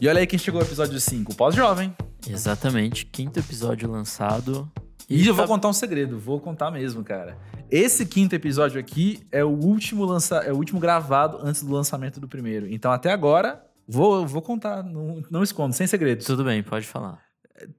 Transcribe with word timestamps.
E 0.00 0.06
olha 0.06 0.20
aí 0.20 0.26
quem 0.28 0.38
chegou 0.38 0.60
ao 0.60 0.66
episódio 0.66 0.98
5, 1.00 1.34
pós-jovem. 1.34 1.92
Exatamente, 2.28 3.04
quinto 3.04 3.40
episódio 3.40 3.90
lançado. 3.90 4.70
E, 5.10 5.26
eu 5.26 5.34
vou 5.34 5.42
tá- 5.44 5.48
contar 5.48 5.68
um 5.68 5.72
segredo, 5.72 6.18
vou 6.20 6.38
contar 6.38 6.70
mesmo, 6.70 7.02
cara. 7.02 7.36
Esse 7.68 8.06
quinto 8.06 8.32
episódio 8.32 8.78
aqui 8.78 9.26
é 9.32 9.42
o 9.42 9.48
último 9.48 10.04
lança... 10.04 10.36
é 10.36 10.52
o 10.52 10.56
último 10.56 10.78
gravado 10.78 11.38
antes 11.42 11.64
do 11.64 11.72
lançamento 11.72 12.20
do 12.20 12.28
primeiro. 12.28 12.68
Então 12.72 12.92
até 12.92 13.10
agora, 13.10 13.60
vou, 13.88 14.24
vou 14.24 14.40
contar, 14.40 14.84
não, 14.84 15.20
não 15.28 15.42
escondo, 15.42 15.74
sem 15.74 15.86
segredos. 15.88 16.26
Tudo 16.26 16.44
bem, 16.44 16.62
pode 16.62 16.86
falar. 16.86 17.18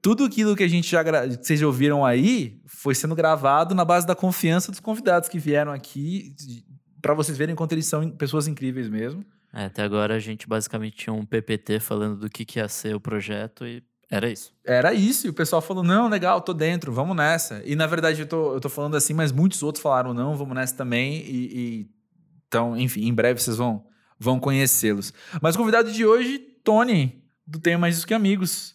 Tudo 0.02 0.24
aquilo 0.24 0.54
que 0.54 0.62
a 0.62 0.68
gente 0.68 0.90
já 0.90 1.02
gra... 1.02 1.26
que 1.26 1.46
vocês 1.46 1.58
já 1.58 1.66
ouviram 1.66 2.04
aí 2.04 2.60
foi 2.66 2.94
sendo 2.94 3.14
gravado 3.14 3.74
na 3.74 3.84
base 3.84 4.06
da 4.06 4.14
confiança 4.14 4.70
dos 4.70 4.80
convidados 4.80 5.26
que 5.26 5.38
vieram 5.38 5.72
aqui 5.72 6.34
para 7.00 7.14
vocês 7.14 7.38
verem 7.38 7.54
quanto 7.54 7.72
eles 7.72 7.86
são 7.86 8.10
pessoas 8.10 8.46
incríveis 8.46 8.90
mesmo. 8.90 9.24
É, 9.52 9.64
até 9.64 9.82
agora 9.82 10.14
a 10.14 10.18
gente 10.18 10.48
basicamente 10.48 10.96
tinha 10.96 11.12
um 11.12 11.24
PPT 11.24 11.80
falando 11.80 12.16
do 12.16 12.30
que, 12.30 12.44
que 12.44 12.58
ia 12.58 12.68
ser 12.68 12.94
o 12.94 13.00
projeto 13.00 13.66
e 13.66 13.82
era 14.10 14.28
isso. 14.28 14.52
Era 14.64 14.92
isso, 14.92 15.26
e 15.26 15.30
o 15.30 15.34
pessoal 15.34 15.62
falou: 15.62 15.84
não, 15.84 16.08
legal, 16.08 16.40
tô 16.40 16.52
dentro, 16.52 16.92
vamos 16.92 17.16
nessa. 17.16 17.62
E 17.64 17.76
na 17.76 17.86
verdade 17.86 18.20
eu 18.20 18.26
tô, 18.26 18.54
eu 18.54 18.60
tô 18.60 18.68
falando 18.68 18.96
assim, 18.96 19.14
mas 19.14 19.30
muitos 19.30 19.62
outros 19.62 19.82
falaram: 19.82 20.12
não, 20.12 20.36
vamos 20.36 20.54
nessa 20.54 20.74
também. 20.76 21.18
E, 21.18 21.58
e- 21.58 21.90
então, 22.48 22.76
enfim, 22.76 23.06
em 23.06 23.14
breve 23.14 23.40
vocês 23.40 23.56
vão, 23.56 23.84
vão 24.18 24.40
conhecê-los. 24.40 25.12
Mas 25.40 25.54
o 25.54 25.58
convidado 25.58 25.92
de 25.92 26.04
hoje, 26.04 26.38
Tony, 26.64 27.22
do 27.46 27.60
Tenho 27.60 27.78
Mais 27.78 27.96
Isso 27.96 28.06
Que 28.06 28.14
Amigos. 28.14 28.74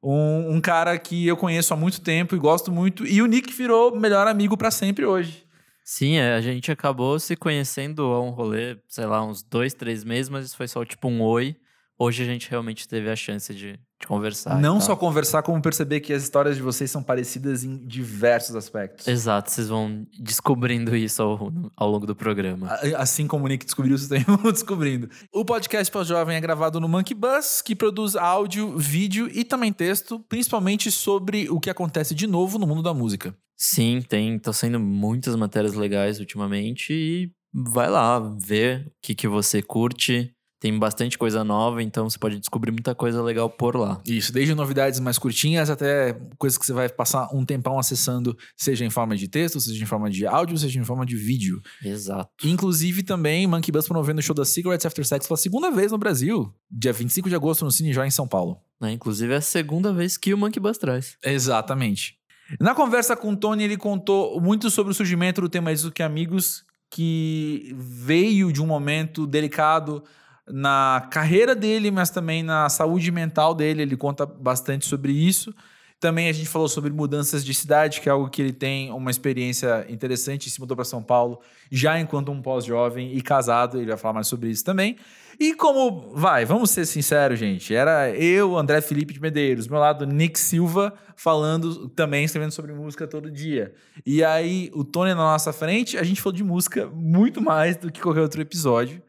Um, 0.00 0.54
um 0.54 0.60
cara 0.60 0.96
que 0.96 1.26
eu 1.26 1.36
conheço 1.36 1.74
há 1.74 1.76
muito 1.76 2.00
tempo 2.00 2.36
e 2.36 2.38
gosto 2.38 2.70
muito. 2.70 3.04
E 3.04 3.20
o 3.20 3.26
Nick 3.26 3.52
virou 3.52 3.98
melhor 3.98 4.28
amigo 4.28 4.56
para 4.56 4.70
sempre 4.70 5.04
hoje. 5.04 5.44
Sim, 5.88 6.16
é, 6.16 6.34
a 6.34 6.40
gente 6.40 6.72
acabou 6.72 7.16
se 7.20 7.36
conhecendo 7.36 8.02
a 8.02 8.20
um 8.20 8.30
rolê, 8.30 8.76
sei 8.88 9.06
lá, 9.06 9.24
uns 9.24 9.40
dois, 9.44 9.72
três 9.72 10.02
meses, 10.02 10.28
mas 10.28 10.46
isso 10.46 10.56
foi 10.56 10.66
só 10.66 10.84
tipo 10.84 11.06
um 11.06 11.22
oi. 11.22 11.54
Hoje 11.96 12.24
a 12.24 12.26
gente 12.26 12.50
realmente 12.50 12.86
teve 12.88 13.08
a 13.08 13.14
chance 13.14 13.54
de, 13.54 13.72
de 14.00 14.06
conversar. 14.06 14.60
não 14.60 14.80
só 14.80 14.94
conversar, 14.96 15.42
como 15.42 15.62
perceber 15.62 16.00
que 16.00 16.12
as 16.12 16.24
histórias 16.24 16.56
de 16.56 16.60
vocês 16.60 16.90
são 16.90 17.02
parecidas 17.04 17.62
em 17.64 17.86
diversos 17.86 18.54
aspectos. 18.56 19.06
Exato, 19.06 19.50
vocês 19.50 19.68
vão 19.68 20.04
descobrindo 20.20 20.94
isso 20.96 21.22
ao, 21.22 21.50
ao 21.76 21.88
longo 21.90 22.04
do 22.04 22.14
programa. 22.16 22.66
A- 22.68 23.00
Assim 23.02 23.26
como 23.28 23.44
o 23.44 23.48
Nick 23.48 23.64
descobriu, 23.64 23.96
vocês 23.96 24.08
também 24.08 24.24
vão 24.42 24.50
descobrindo. 24.52 25.08
O 25.32 25.44
podcast 25.44 25.90
Pós-Jovem 25.90 26.36
é 26.36 26.40
gravado 26.40 26.80
no 26.80 26.88
Monkey 26.88 27.14
Bus, 27.14 27.62
que 27.62 27.74
produz 27.76 28.14
áudio, 28.16 28.76
vídeo 28.76 29.30
e 29.32 29.44
também 29.44 29.72
texto, 29.72 30.18
principalmente 30.28 30.90
sobre 30.90 31.48
o 31.48 31.58
que 31.60 31.70
acontece 31.70 32.12
de 32.14 32.26
novo 32.26 32.58
no 32.58 32.66
mundo 32.66 32.82
da 32.82 32.92
música. 32.92 33.34
Sim, 33.56 34.02
tem, 34.06 34.38
tá 34.38 34.52
sendo 34.52 34.78
muitas 34.78 35.34
matérias 35.34 35.74
legais 35.74 36.20
ultimamente 36.20 36.92
e 36.92 37.30
vai 37.52 37.88
lá 37.88 38.18
ver 38.18 38.86
o 38.86 38.90
que, 39.02 39.14
que 39.14 39.26
você 39.26 39.62
curte. 39.62 40.32
Tem 40.58 40.76
bastante 40.78 41.18
coisa 41.18 41.44
nova, 41.44 41.82
então 41.82 42.08
você 42.08 42.18
pode 42.18 42.38
descobrir 42.40 42.72
muita 42.72 42.94
coisa 42.94 43.22
legal 43.22 43.48
por 43.48 43.76
lá. 43.76 44.00
Isso, 44.06 44.32
desde 44.32 44.54
novidades 44.54 44.98
mais 44.98 45.18
curtinhas 45.18 45.68
até 45.68 46.18
coisas 46.38 46.56
que 46.58 46.64
você 46.64 46.72
vai 46.72 46.88
passar 46.88 47.28
um 47.32 47.44
tempão 47.44 47.78
acessando, 47.78 48.36
seja 48.56 48.84
em 48.84 48.88
forma 48.88 49.14
de 49.16 49.28
texto, 49.28 49.60
seja 49.60 49.82
em 49.82 49.86
forma 49.86 50.08
de 50.08 50.26
áudio, 50.26 50.56
seja 50.56 50.80
em 50.80 50.84
forma 50.84 51.04
de 51.04 51.14
vídeo. 51.14 51.60
Exato. 51.84 52.30
Inclusive 52.42 53.02
também 53.02 53.46
Monkey 53.46 53.70
Bus 53.70 53.86
promovendo 53.86 54.20
o 54.20 54.22
show 54.22 54.34
da 54.34 54.46
Cigarettes 54.46 54.86
After 54.86 55.06
Sex 55.06 55.26
pela 55.26 55.36
segunda 55.36 55.70
vez 55.70 55.92
no 55.92 55.98
Brasil, 55.98 56.50
dia 56.70 56.92
25 56.92 57.28
de 57.28 57.34
agosto 57.34 57.64
no 57.64 57.70
Cine 57.70 57.92
Joy 57.92 58.06
em 58.06 58.10
São 58.10 58.26
Paulo. 58.26 58.58
Né? 58.80 58.92
Inclusive 58.92 59.34
é 59.34 59.36
a 59.36 59.42
segunda 59.42 59.92
vez 59.92 60.16
que 60.16 60.32
o 60.32 60.38
Monkey 60.38 60.58
Bus 60.58 60.78
traz. 60.78 61.18
Exatamente. 61.22 62.16
Na 62.60 62.74
conversa 62.74 63.16
com 63.16 63.32
o 63.32 63.36
Tony, 63.36 63.64
ele 63.64 63.76
contou 63.76 64.40
muito 64.40 64.70
sobre 64.70 64.92
o 64.92 64.94
surgimento 64.94 65.40
do 65.40 65.48
tema 65.48 65.72
Isso 65.72 65.90
Que 65.90 66.02
Amigos, 66.02 66.64
que 66.90 67.74
veio 67.76 68.52
de 68.52 68.62
um 68.62 68.66
momento 68.66 69.26
delicado 69.26 70.04
na 70.48 71.08
carreira 71.10 71.54
dele, 71.54 71.90
mas 71.90 72.10
também 72.10 72.42
na 72.42 72.68
saúde 72.68 73.10
mental 73.10 73.54
dele. 73.54 73.82
Ele 73.82 73.96
conta 73.96 74.24
bastante 74.24 74.86
sobre 74.86 75.12
isso. 75.12 75.52
Também 75.98 76.28
a 76.28 76.32
gente 76.32 76.48
falou 76.48 76.68
sobre 76.68 76.92
mudanças 76.92 77.44
de 77.44 77.54
cidade, 77.54 78.00
que 78.00 78.08
é 78.08 78.12
algo 78.12 78.28
que 78.28 78.42
ele 78.42 78.52
tem 78.52 78.92
uma 78.92 79.10
experiência 79.10 79.86
interessante. 79.88 80.50
Se 80.50 80.60
mudou 80.60 80.76
para 80.76 80.84
São 80.84 81.02
Paulo 81.02 81.40
já 81.70 81.98
enquanto 81.98 82.30
um 82.30 82.42
pós-jovem 82.42 83.16
e 83.16 83.20
casado. 83.22 83.78
Ele 83.78 83.88
vai 83.88 83.96
falar 83.96 84.14
mais 84.14 84.26
sobre 84.28 84.50
isso 84.50 84.64
também. 84.64 84.96
E 85.38 85.54
como, 85.54 86.14
vai, 86.14 86.44
vamos 86.44 86.70
ser 86.70 86.86
sinceros, 86.86 87.38
gente. 87.38 87.74
Era 87.74 88.10
eu, 88.10 88.56
André 88.56 88.80
Felipe 88.80 89.12
de 89.12 89.20
Medeiros, 89.20 89.68
meu 89.68 89.78
lado, 89.78 90.06
Nick 90.06 90.38
Silva, 90.38 90.94
falando 91.14 91.88
também, 91.90 92.24
escrevendo 92.24 92.52
sobre 92.52 92.72
música 92.72 93.06
todo 93.06 93.30
dia. 93.30 93.74
E 94.04 94.24
aí, 94.24 94.70
o 94.74 94.82
Tony 94.82 95.10
na 95.10 95.16
nossa 95.16 95.52
frente, 95.52 95.98
a 95.98 96.02
gente 96.02 96.22
falou 96.22 96.36
de 96.36 96.44
música 96.44 96.86
muito 96.86 97.40
mais 97.42 97.76
do 97.76 97.92
que 97.92 98.00
qualquer 98.00 98.22
outro 98.22 98.40
episódio. 98.40 99.02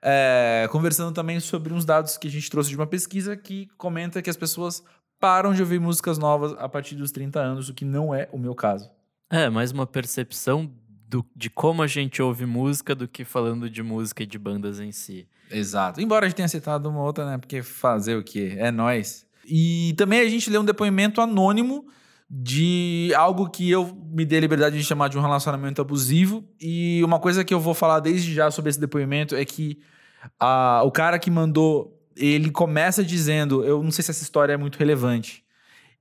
É, 0.00 0.68
conversando 0.70 1.12
também 1.12 1.40
sobre 1.40 1.72
uns 1.72 1.84
dados 1.84 2.18
que 2.18 2.28
a 2.28 2.30
gente 2.30 2.50
trouxe 2.50 2.68
de 2.68 2.76
uma 2.76 2.86
pesquisa 2.86 3.36
que 3.36 3.68
comenta 3.78 4.20
que 4.20 4.28
as 4.28 4.36
pessoas 4.36 4.82
param 5.18 5.54
de 5.54 5.62
ouvir 5.62 5.80
músicas 5.80 6.18
novas 6.18 6.54
a 6.58 6.68
partir 6.68 6.94
dos 6.94 7.10
30 7.10 7.40
anos, 7.40 7.68
o 7.68 7.74
que 7.74 7.84
não 7.84 8.14
é 8.14 8.28
o 8.30 8.38
meu 8.38 8.54
caso. 8.54 8.90
É, 9.30 9.48
mais 9.48 9.72
uma 9.72 9.86
percepção 9.86 10.70
do- 11.14 11.24
de 11.36 11.48
como 11.48 11.80
a 11.82 11.86
gente 11.86 12.20
ouve 12.20 12.44
música 12.44 12.92
do 12.94 13.06
que 13.06 13.24
falando 13.24 13.70
de 13.70 13.82
música 13.84 14.24
e 14.24 14.26
de 14.26 14.36
bandas 14.38 14.80
em 14.80 14.90
si. 14.90 15.28
Exato. 15.50 16.00
Embora 16.00 16.26
a 16.26 16.28
gente 16.28 16.36
tenha 16.36 16.48
citado 16.48 16.88
uma 16.88 17.00
outra, 17.02 17.24
né? 17.24 17.38
Porque 17.38 17.62
fazer 17.62 18.16
o 18.16 18.24
quê? 18.24 18.54
É 18.58 18.72
nós. 18.72 19.24
E 19.46 19.94
também 19.96 20.18
a 20.20 20.28
gente 20.28 20.50
leu 20.50 20.62
um 20.62 20.64
depoimento 20.64 21.20
anônimo 21.20 21.86
de 22.28 23.12
algo 23.14 23.48
que 23.48 23.70
eu 23.70 23.94
me 24.10 24.24
dei 24.24 24.38
a 24.38 24.40
liberdade 24.40 24.76
de 24.76 24.82
chamar 24.82 25.08
de 25.08 25.16
um 25.16 25.20
relacionamento 25.20 25.80
abusivo. 25.80 26.42
E 26.60 27.00
uma 27.04 27.20
coisa 27.20 27.44
que 27.44 27.54
eu 27.54 27.60
vou 27.60 27.74
falar 27.74 28.00
desde 28.00 28.34
já 28.34 28.50
sobre 28.50 28.70
esse 28.70 28.80
depoimento 28.80 29.36
é 29.36 29.44
que 29.44 29.78
a- 30.40 30.82
o 30.84 30.90
cara 30.90 31.18
que 31.18 31.30
mandou, 31.30 31.96
ele 32.16 32.50
começa 32.50 33.04
dizendo: 33.04 33.62
Eu 33.64 33.82
não 33.84 33.90
sei 33.92 34.02
se 34.02 34.10
essa 34.10 34.22
história 34.22 34.54
é 34.54 34.56
muito 34.56 34.78
relevante. 34.78 35.43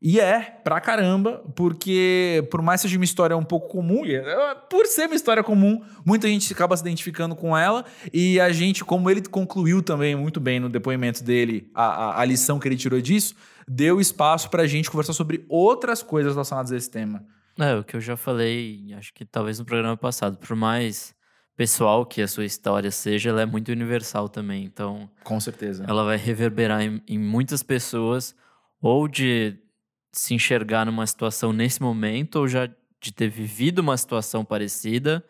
E 0.05 0.19
é, 0.19 0.41
pra 0.41 0.81
caramba, 0.81 1.41
porque 1.55 2.45
por 2.51 2.61
mais 2.61 2.81
que 2.81 2.89
seja 2.89 2.99
uma 2.99 3.05
história 3.05 3.37
um 3.37 3.43
pouco 3.43 3.69
comum, 3.69 4.03
é, 4.05 4.53
por 4.69 4.85
ser 4.85 5.05
uma 5.05 5.15
história 5.15 5.41
comum, 5.41 5.81
muita 6.05 6.27
gente 6.27 6.51
acaba 6.51 6.75
se 6.75 6.83
identificando 6.83 7.33
com 7.37 7.57
ela. 7.57 7.85
E 8.11 8.37
a 8.37 8.51
gente, 8.51 8.83
como 8.83 9.09
ele 9.09 9.21
concluiu 9.21 9.81
também 9.81 10.13
muito 10.13 10.41
bem 10.41 10.59
no 10.59 10.67
depoimento 10.67 11.23
dele, 11.23 11.71
a, 11.73 11.85
a, 11.85 12.21
a 12.21 12.25
lição 12.25 12.59
que 12.59 12.67
ele 12.67 12.75
tirou 12.75 12.99
disso, 12.99 13.33
deu 13.65 14.01
espaço 14.01 14.49
pra 14.49 14.67
gente 14.67 14.91
conversar 14.91 15.13
sobre 15.13 15.45
outras 15.47 16.03
coisas 16.03 16.33
relacionadas 16.33 16.73
a 16.73 16.75
esse 16.75 16.91
tema. 16.91 17.25
É, 17.57 17.73
o 17.75 17.83
que 17.83 17.95
eu 17.95 18.01
já 18.01 18.17
falei, 18.17 18.93
acho 18.97 19.13
que 19.13 19.23
talvez 19.23 19.57
no 19.57 19.63
programa 19.63 19.95
passado, 19.95 20.37
por 20.37 20.53
mais 20.53 21.15
pessoal 21.55 22.05
que 22.05 22.21
a 22.21 22.27
sua 22.27 22.43
história 22.43 22.91
seja, 22.91 23.29
ela 23.29 23.43
é 23.43 23.45
muito 23.45 23.71
universal 23.71 24.27
também. 24.27 24.65
Então, 24.65 25.09
Com 25.23 25.39
certeza. 25.39 25.85
ela 25.87 26.03
vai 26.03 26.17
reverberar 26.17 26.81
em, 26.81 27.01
em 27.07 27.17
muitas 27.17 27.63
pessoas, 27.63 28.35
ou 28.81 29.07
de 29.07 29.62
se 30.13 30.33
enxergar 30.33 30.85
numa 30.85 31.05
situação 31.07 31.51
nesse 31.51 31.81
momento, 31.81 32.37
ou 32.37 32.47
já 32.47 32.69
de 33.01 33.11
ter 33.11 33.27
vivido 33.29 33.79
uma 33.79 33.97
situação 33.97 34.45
parecida 34.45 35.21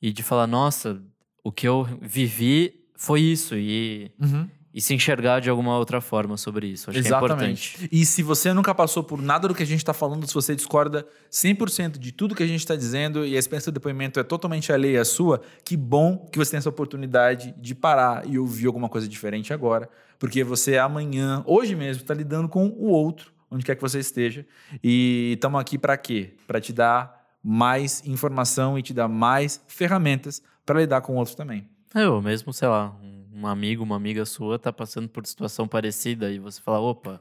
e 0.00 0.12
de 0.12 0.22
falar, 0.22 0.46
nossa, 0.46 1.02
o 1.42 1.50
que 1.52 1.66
eu 1.68 1.84
vivi 2.00 2.86
foi 2.96 3.20
isso, 3.20 3.54
e, 3.56 4.10
Uhum. 4.18 4.48
e 4.72 4.80
se 4.80 4.94
enxergar 4.94 5.40
de 5.40 5.50
alguma 5.50 5.76
outra 5.76 6.00
forma 6.00 6.36
sobre 6.36 6.68
isso. 6.68 6.88
Acho 6.88 7.02
que 7.02 7.06
é 7.12 7.16
importante. 7.16 7.88
E 7.92 8.06
se 8.06 8.22
você 8.22 8.52
nunca 8.54 8.74
passou 8.74 9.02
por 9.02 9.20
nada 9.20 9.48
do 9.48 9.54
que 9.54 9.62
a 9.62 9.66
gente 9.66 9.78
está 9.80 9.92
falando, 9.92 10.26
se 10.26 10.32
você 10.32 10.54
discorda 10.56 11.06
100% 11.30 11.98
de 11.98 12.12
tudo 12.12 12.34
que 12.34 12.42
a 12.42 12.46
gente 12.46 12.60
está 12.60 12.76
dizendo 12.76 13.26
e 13.26 13.36
a 13.36 13.38
experiência 13.38 13.70
do 13.70 13.74
depoimento 13.74 14.18
é 14.18 14.22
totalmente 14.22 14.72
alheia 14.72 15.02
à 15.02 15.04
sua, 15.04 15.42
que 15.64 15.76
bom 15.76 16.26
que 16.30 16.38
você 16.38 16.52
tem 16.52 16.58
essa 16.58 16.68
oportunidade 16.70 17.52
de 17.58 17.74
parar 17.74 18.26
e 18.26 18.38
ouvir 18.38 18.66
alguma 18.68 18.88
coisa 18.88 19.06
diferente 19.08 19.52
agora, 19.52 19.90
porque 20.18 20.42
você 20.44 20.78
amanhã, 20.78 21.42
hoje 21.46 21.74
mesmo, 21.74 22.00
está 22.02 22.14
lidando 22.14 22.48
com 22.48 22.68
o 22.68 22.86
outro, 22.86 23.33
onde 23.54 23.64
quer 23.64 23.74
que 23.76 23.82
você 23.82 23.98
esteja. 24.00 24.44
E 24.82 25.32
estamos 25.34 25.60
aqui 25.60 25.78
para 25.78 25.96
quê? 25.96 26.34
Para 26.46 26.60
te 26.60 26.72
dar 26.72 27.22
mais 27.42 28.04
informação 28.06 28.78
e 28.78 28.82
te 28.82 28.92
dar 28.92 29.08
mais 29.08 29.62
ferramentas 29.68 30.42
para 30.66 30.80
lidar 30.80 31.00
com 31.02 31.14
o 31.14 31.16
outro 31.16 31.36
também. 31.36 31.68
Ou 31.94 32.20
mesmo, 32.20 32.52
sei 32.52 32.68
lá, 32.68 32.96
um- 33.02 33.46
amigo, 33.46 33.82
uma 33.84 33.96
amiga 33.96 34.24
sua 34.24 34.58
tá 34.58 34.72
passando 34.72 35.08
por 35.08 35.26
situação 35.26 35.68
parecida 35.68 36.30
e 36.30 36.38
você 36.38 36.60
fala, 36.60 36.80
opa, 36.80 37.20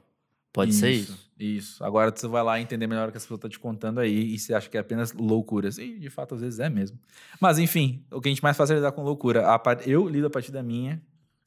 pode 0.53 0.73
ser 0.73 0.91
isso. 0.91 1.31
Isso. 1.37 1.83
Agora 1.83 2.13
você 2.15 2.27
vai 2.27 2.41
lá 2.41 2.61
entender 2.61 2.87
melhor 2.87 3.09
o 3.09 3.11
que 3.11 3.17
a 3.17 3.19
pessoa 3.19 3.35
está 3.35 3.49
te 3.49 3.59
contando 3.59 3.99
aí 3.99 4.33
e 4.33 4.39
você 4.39 4.53
acha 4.53 4.69
que 4.69 4.77
é 4.77 4.79
apenas 4.79 5.11
loucuras. 5.11 5.77
E 5.77 5.99
de 5.99 6.09
fato, 6.09 6.35
às 6.35 6.41
vezes 6.41 6.59
é 6.59 6.69
mesmo. 6.69 6.97
Mas 7.41 7.59
enfim, 7.59 8.05
o 8.11 8.21
que 8.21 8.29
a 8.29 8.31
gente 8.31 8.41
mais 8.41 8.55
faz 8.55 8.71
é 8.71 8.75
lidar 8.75 8.93
com 8.93 9.03
loucura. 9.03 9.47
A 9.49 9.61
Eu 9.85 10.07
lido 10.07 10.27
a 10.27 10.29
partir 10.29 10.51
da 10.53 10.63
minha. 10.63 11.01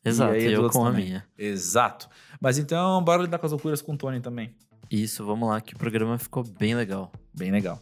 Exato, 0.04 0.34
eu 0.34 0.62
outros 0.62 0.76
com 0.76 0.86
a 0.86 0.90
também. 0.90 1.06
minha. 1.06 1.26
Exato. 1.38 2.08
Mas 2.40 2.58
então, 2.58 3.02
bora 3.02 3.22
lidar 3.22 3.38
com 3.38 3.46
as 3.46 3.52
loucuras 3.52 3.80
com 3.82 3.94
o 3.94 3.96
Tony 3.96 4.20
também. 4.20 4.54
Isso, 4.90 5.24
vamos 5.24 5.48
lá, 5.48 5.60
que 5.60 5.74
o 5.74 5.78
programa 5.78 6.18
ficou 6.18 6.44
bem 6.44 6.74
legal. 6.74 7.10
Bem 7.34 7.50
legal. 7.50 7.80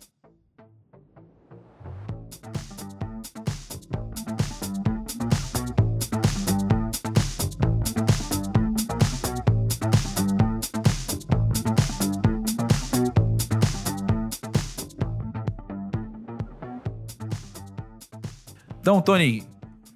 Então, 18.81 19.01
Tony, 19.01 19.43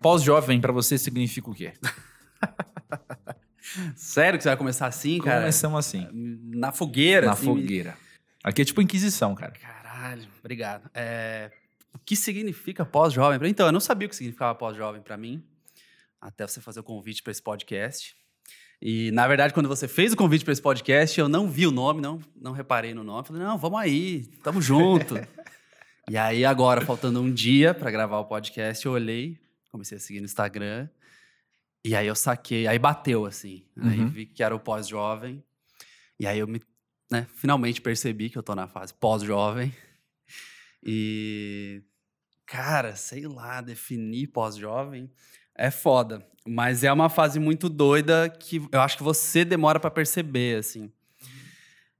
pós-jovem 0.00 0.60
pra 0.60 0.72
você 0.72 0.96
significa 0.96 1.50
o 1.50 1.54
quê? 1.54 1.74
Sério 3.96 4.38
que 4.38 4.42
você 4.42 4.48
vai 4.48 4.56
começar 4.56 4.86
assim, 4.86 5.18
cara? 5.18 5.40
Começamos 5.40 5.78
assim. 5.78 6.08
Na 6.12 6.72
fogueira. 6.72 7.26
Na 7.26 7.32
assim, 7.32 7.46
fogueira. 7.46 7.96
Aqui 8.42 8.62
é 8.62 8.64
tipo 8.64 8.80
Inquisição, 8.80 9.34
cara. 9.34 9.52
Caralho, 9.52 10.26
obrigado. 10.40 10.88
É, 10.94 11.50
o 11.94 11.98
que 11.98 12.14
significa 12.14 12.84
pós-jovem? 12.84 13.50
Então, 13.50 13.66
eu 13.66 13.72
não 13.72 13.80
sabia 13.80 14.06
o 14.06 14.08
que 14.08 14.16
significava 14.16 14.54
pós-jovem 14.54 15.02
para 15.02 15.16
mim, 15.16 15.42
até 16.20 16.46
você 16.46 16.60
fazer 16.60 16.80
o 16.80 16.84
convite 16.84 17.22
para 17.22 17.30
esse 17.30 17.42
podcast. 17.42 18.16
E, 18.80 19.10
na 19.10 19.26
verdade, 19.26 19.52
quando 19.52 19.68
você 19.68 19.88
fez 19.88 20.12
o 20.12 20.16
convite 20.16 20.44
para 20.44 20.52
esse 20.52 20.62
podcast, 20.62 21.18
eu 21.18 21.28
não 21.28 21.50
vi 21.50 21.66
o 21.66 21.72
nome, 21.72 22.00
não, 22.00 22.20
não 22.40 22.52
reparei 22.52 22.94
no 22.94 23.02
nome. 23.02 23.26
Falei, 23.26 23.42
não, 23.42 23.58
vamos 23.58 23.80
aí, 23.80 24.26
tamo 24.42 24.62
junto. 24.62 25.16
e 26.08 26.16
aí, 26.16 26.44
agora, 26.44 26.80
faltando 26.80 27.20
um 27.20 27.32
dia 27.32 27.74
para 27.74 27.90
gravar 27.90 28.20
o 28.20 28.24
podcast, 28.24 28.86
eu 28.86 28.92
olhei, 28.92 29.36
comecei 29.70 29.98
a 29.98 30.00
seguir 30.00 30.20
no 30.20 30.26
Instagram. 30.26 30.88
E 31.84 31.94
aí 31.94 32.06
eu 32.06 32.14
saquei, 32.14 32.66
aí 32.66 32.78
bateu, 32.78 33.24
assim. 33.26 33.64
Aí 33.80 34.00
Uhum. 34.00 34.08
vi 34.08 34.26
que 34.26 34.42
era 34.42 34.54
o 34.54 34.60
pós-jovem. 34.60 35.42
E 36.20 36.26
aí 36.26 36.38
eu 36.40 36.48
me, 36.48 36.60
né, 37.10 37.26
finalmente 37.34 37.80
percebi 37.80 38.30
que 38.30 38.38
eu 38.38 38.42
tô 38.42 38.54
na 38.54 38.68
fase 38.68 38.94
pós-jovem. 38.94 39.72
E, 40.82 41.82
cara, 42.46 42.96
sei 42.96 43.26
lá, 43.26 43.60
definir 43.60 44.28
pós-jovem 44.28 45.10
é 45.54 45.70
foda. 45.70 46.26
Mas 46.46 46.84
é 46.84 46.92
uma 46.92 47.08
fase 47.10 47.38
muito 47.38 47.68
doida 47.68 48.28
que 48.30 48.56
eu 48.72 48.80
acho 48.80 48.96
que 48.96 49.02
você 49.02 49.44
demora 49.44 49.80
pra 49.80 49.90
perceber, 49.90 50.58
assim. 50.58 50.90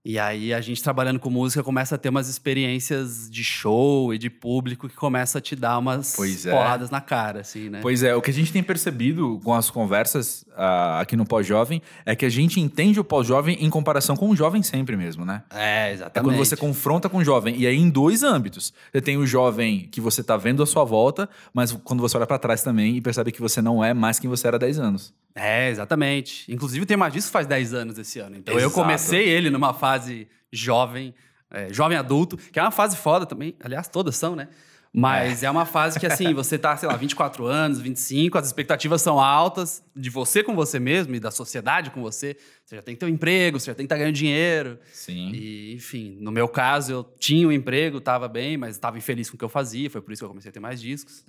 E 0.09 0.19
aí 0.19 0.55
a 0.55 0.61
gente 0.63 0.83
trabalhando 0.83 1.21
com 1.21 1.29
música 1.29 1.63
começa 1.63 1.97
a 1.97 1.99
ter 1.99 2.09
umas 2.09 2.31
experiências 2.31 3.29
de 3.31 3.45
show 3.45 4.15
e 4.15 4.17
de 4.17 4.31
público 4.31 4.89
que 4.89 4.97
começa 4.97 5.37
a 5.37 5.41
te 5.41 5.55
dar 5.55 5.79
umas 5.79 6.17
Pois 6.17 6.47
é. 6.47 6.51
porradas 6.51 6.89
na 6.89 6.99
cara, 6.99 7.41
assim, 7.41 7.69
né? 7.69 7.81
Pois 7.83 8.03
é, 8.03 8.17
o 8.17 8.23
que 8.23 8.31
a 8.31 8.33
gente 8.33 8.51
tem 8.51 8.63
percebido 8.63 9.39
com 9.45 9.53
as 9.53 9.69
conversas 9.69 10.47
ah, 10.57 10.99
aqui 10.99 11.15
no 11.15 11.27
Pós-Jovem 11.27 11.83
é 12.07 12.17
que 12.17 12.25
a 12.25 12.31
gente 12.31 12.59
entende 12.59 12.99
o 12.99 13.05
pós-jovem 13.05 13.59
em 13.61 13.69
comparação 13.69 14.17
com 14.17 14.31
o 14.31 14.35
jovem 14.35 14.63
sempre 14.63 14.97
mesmo, 14.97 15.27
né? 15.27 15.43
É, 15.51 15.91
É 15.91 15.93
exatamente. 15.93 16.25
quando 16.27 16.39
você 16.39 16.57
confronta 16.57 17.11
com 17.11 17.19
o 17.19 17.25
jovem. 17.25 17.55
E 17.59 17.67
aí, 17.67 17.77
em 17.77 17.91
dois 17.91 18.23
âmbitos. 18.23 18.73
Você 18.91 19.03
tem 19.03 19.19
o 19.19 19.27
jovem 19.27 19.91
que 19.93 20.01
você 20.01 20.23
tá 20.25 20.39
vendo 20.39 20.63
à 20.63 20.67
sua 20.67 20.85
volta, 20.85 21.29
mas 21.53 21.73
quando 21.85 22.01
você 22.01 22.17
olha 22.17 22.27
pra 22.27 22.39
trás 22.39 22.63
também 22.63 22.97
e 22.97 23.01
percebe 23.03 23.31
que 23.31 23.43
você 23.43 23.61
não 23.61 23.85
é 23.85 23.93
mais 23.93 24.19
quem 24.19 24.31
você 24.31 24.47
era 24.47 24.57
há 24.57 24.59
10 24.59 24.79
anos. 24.79 25.13
É, 25.35 25.69
exatamente. 25.71 26.51
Inclusive, 26.53 26.85
tem 26.87 26.97
mais 26.97 27.13
disso 27.13 27.31
faz 27.31 27.47
10 27.47 27.75
anos 27.75 27.99
esse 27.99 28.19
ano. 28.19 28.37
Então, 28.37 28.55
eu 28.55 28.61
Exato. 28.61 28.75
comecei 28.75 29.29
ele 29.29 29.51
numa 29.51 29.73
fase 29.73 30.29
jovem, 30.53 31.15
é, 31.51 31.73
jovem 31.73 31.97
adulto, 31.97 32.37
que 32.37 32.59
é 32.59 32.63
uma 32.63 32.71
fase 32.71 32.97
foda 32.97 33.25
também. 33.25 33.55
Aliás, 33.61 33.89
todas 33.89 34.17
são, 34.17 34.35
né? 34.35 34.49
Mas 34.93 35.43
é. 35.43 35.51
uma 35.51 35.65
fase 35.65 35.99
que, 36.01 36.07
assim, 36.07 36.33
você 36.33 36.59
tá, 36.59 36.77
sei 36.77 36.89
lá, 36.89 36.97
24 36.97 37.47
anos, 37.47 37.81
25, 37.81 38.39
as 38.39 38.47
expectativas 38.47 39.03
são 39.03 39.21
altas 39.21 39.83
de 39.95 40.11
você 40.11 40.43
com 40.43 40.55
você 40.55 40.79
mesmo 40.79 41.15
e 41.15 41.21
da 41.21 41.31
sociedade 41.31 41.91
com 41.91 42.01
você. 42.01 42.37
Você 42.65 42.77
já 42.77 42.83
tem 42.83 42.95
que 42.95 43.01
ter 43.01 43.07
um 43.07 43.09
emprego, 43.09 43.59
você 43.59 43.67
já 43.67 43.75
tem 43.75 43.85
que 43.85 43.87
estar 43.87 43.97
ganhando 43.97 44.15
dinheiro. 44.15 44.79
Sim. 44.93 45.31
E, 45.33 45.75
enfim, 45.75 46.17
no 46.21 46.31
meu 46.31 46.49
caso, 46.49 46.93
eu 46.93 47.05
tinha 47.19 47.47
um 47.47 47.53
emprego, 47.53 48.01
tava 48.01 48.29
bem, 48.29 48.57
mas 48.57 48.77
estava 48.77 48.99
infeliz 48.99 49.31
com 49.31 49.37
o 49.37 49.39
que 49.39 49.45
eu 49.45 49.49
fazia, 49.49 49.89
foi 49.91 50.01
por 50.01 50.13
isso 50.13 50.21
que 50.21 50.25
eu 50.25 50.29
comecei 50.29 50.51
a 50.51 50.53
ter 50.53 50.61
mais 50.61 50.81
discos. 50.81 51.25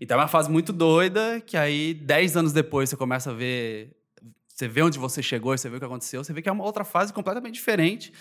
Então 0.00 0.18
é 0.18 0.20
uma 0.22 0.28
fase 0.28 0.50
muito 0.50 0.72
doida, 0.72 1.40
que 1.44 1.56
aí, 1.56 1.94
10 1.94 2.36
anos 2.36 2.52
depois, 2.52 2.88
você 2.88 2.96
começa 2.96 3.30
a 3.30 3.34
ver. 3.34 3.96
Você 4.48 4.68
vê 4.68 4.82
onde 4.82 4.98
você 4.98 5.22
chegou, 5.22 5.56
você 5.56 5.70
vê 5.70 5.76
o 5.76 5.78
que 5.78 5.86
aconteceu, 5.86 6.22
você 6.22 6.32
vê 6.32 6.42
que 6.42 6.48
é 6.48 6.52
uma 6.52 6.64
outra 6.64 6.84
fase 6.84 7.12
completamente 7.12 7.54
diferente, 7.54 8.12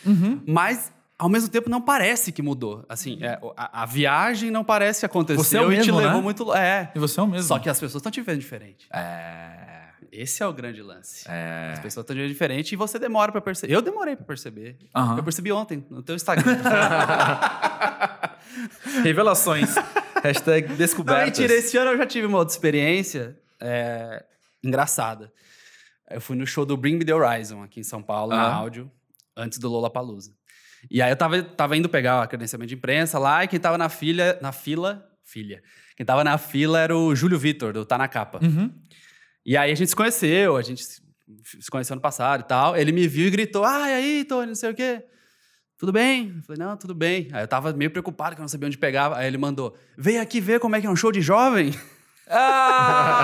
mas 0.47 0.91
ao 1.19 1.29
mesmo 1.29 1.49
tempo 1.49 1.69
não 1.69 1.81
parece 1.81 2.31
que 2.31 2.41
mudou. 2.41 2.83
Assim, 2.89 3.19
é, 3.21 3.39
a, 3.57 3.83
a 3.83 3.85
viagem 3.85 4.49
não 4.49 4.63
parece 4.63 5.01
que 5.01 5.05
aconteceu 5.05 5.43
Você 5.43 5.57
é 5.57 5.61
o 5.61 5.71
e 5.71 5.75
te 5.75 5.79
mesmo, 5.87 5.97
levou 5.97 6.15
né? 6.17 6.21
muito. 6.21 6.53
É. 6.55 6.91
E 6.95 6.99
você 6.99 7.19
é 7.19 7.23
o 7.23 7.27
mesmo. 7.27 7.47
Só 7.47 7.59
que 7.59 7.69
as 7.69 7.79
pessoas 7.79 7.99
estão 7.99 8.11
te 8.11 8.21
vendo 8.21 8.39
diferente. 8.39 8.87
É. 8.91 9.67
Esse 10.11 10.41
é 10.41 10.47
o 10.47 10.53
grande 10.53 10.81
lance. 10.81 11.25
É. 11.29 11.71
As 11.73 11.79
pessoas 11.79 12.03
estão 12.03 12.15
te 12.15 12.19
vendo 12.21 12.31
diferente 12.31 12.71
e 12.71 12.75
você 12.75 12.97
demora 12.97 13.31
pra 13.31 13.41
perceber. 13.41 13.73
Eu 13.73 13.81
demorei 13.81 14.15
pra 14.15 14.25
perceber. 14.25 14.77
Aham. 14.95 15.17
Eu 15.17 15.23
percebi 15.23 15.51
ontem 15.51 15.85
no 15.89 16.01
teu 16.01 16.15
Instagram. 16.15 16.57
Revelações. 19.03 19.75
Hashtag 20.23 20.69
Não, 20.69 20.75
descobertas. 20.75 21.25
mentira, 21.25 21.53
esse 21.53 21.77
ano 21.77 21.91
eu 21.91 21.97
já 21.97 22.05
tive 22.05 22.25
uma 22.27 22.39
outra 22.39 22.53
experiência 22.53 23.37
é, 23.59 24.23
engraçada. 24.63 25.31
Eu 26.09 26.19
fui 26.19 26.35
no 26.35 26.45
show 26.47 26.65
do 26.65 26.75
Bring 26.75 26.95
Me 26.97 27.05
The 27.05 27.13
Horizon, 27.13 27.63
aqui 27.63 27.79
em 27.79 27.83
São 27.83 28.01
Paulo, 28.01 28.31
na 28.31 28.41
Ah. 28.47 28.53
áudio, 28.55 28.91
antes 29.37 29.59
do 29.59 29.69
Lollapalooza. 29.69 30.33
E 30.89 31.01
aí 31.01 31.11
eu 31.11 31.15
tava, 31.15 31.41
tava 31.41 31.75
indo 31.75 31.89
pegar 31.89 32.23
a 32.23 32.27
credenciamento 32.27 32.69
de 32.69 32.75
imprensa 32.75 33.17
lá, 33.17 33.43
e 33.43 33.47
quem 33.47 33.59
tava 33.59 33.77
na 33.77 33.89
fila, 33.89 34.37
na 34.41 34.51
fila, 34.51 35.05
filha, 35.23 35.61
quem 35.95 36.05
tava 36.05 36.23
na 36.23 36.37
fila 36.37 36.79
era 36.79 36.95
o 36.95 37.15
Júlio 37.15 37.37
Vitor, 37.37 37.73
do 37.73 37.85
Tá 37.85 37.97
Na 37.97 38.07
Capa. 38.07 38.39
Uhum. 38.41 38.71
E 39.45 39.57
aí 39.57 39.71
a 39.71 39.75
gente 39.75 39.89
se 39.89 39.95
conheceu, 39.95 40.55
a 40.55 40.61
gente 40.61 40.83
se 40.83 41.01
conheceu 41.71 41.95
no 41.95 42.01
passado 42.01 42.41
e 42.41 42.43
tal. 42.43 42.75
Ele 42.77 42.91
me 42.91 43.07
viu 43.07 43.27
e 43.27 43.31
gritou: 43.31 43.63
Ah, 43.63 43.89
e 43.89 43.93
aí, 43.93 44.25
Tony, 44.25 44.47
não 44.47 44.55
sei 44.55 44.71
o 44.71 44.75
quê. 44.75 45.03
Tudo 45.77 45.91
bem? 45.93 46.33
Eu 46.35 46.43
falei, 46.43 46.65
não, 46.65 46.75
tudo 46.75 46.93
bem. 46.93 47.29
Aí 47.31 47.41
eu 47.43 47.47
tava 47.47 47.71
meio 47.71 47.89
preocupado, 47.89 48.35
que 48.35 48.41
eu 48.41 48.43
não 48.43 48.49
sabia 48.49 48.67
onde 48.67 48.77
pegava. 48.77 49.17
Aí 49.17 49.27
ele 49.27 49.37
mandou: 49.37 49.77
Vem 49.97 50.19
aqui 50.19 50.41
ver 50.41 50.59
como 50.59 50.75
é 50.75 50.81
que 50.81 50.87
é 50.87 50.89
um 50.89 50.95
show 50.95 51.11
de 51.11 51.21
jovem. 51.21 51.73
Ah, 52.27 53.19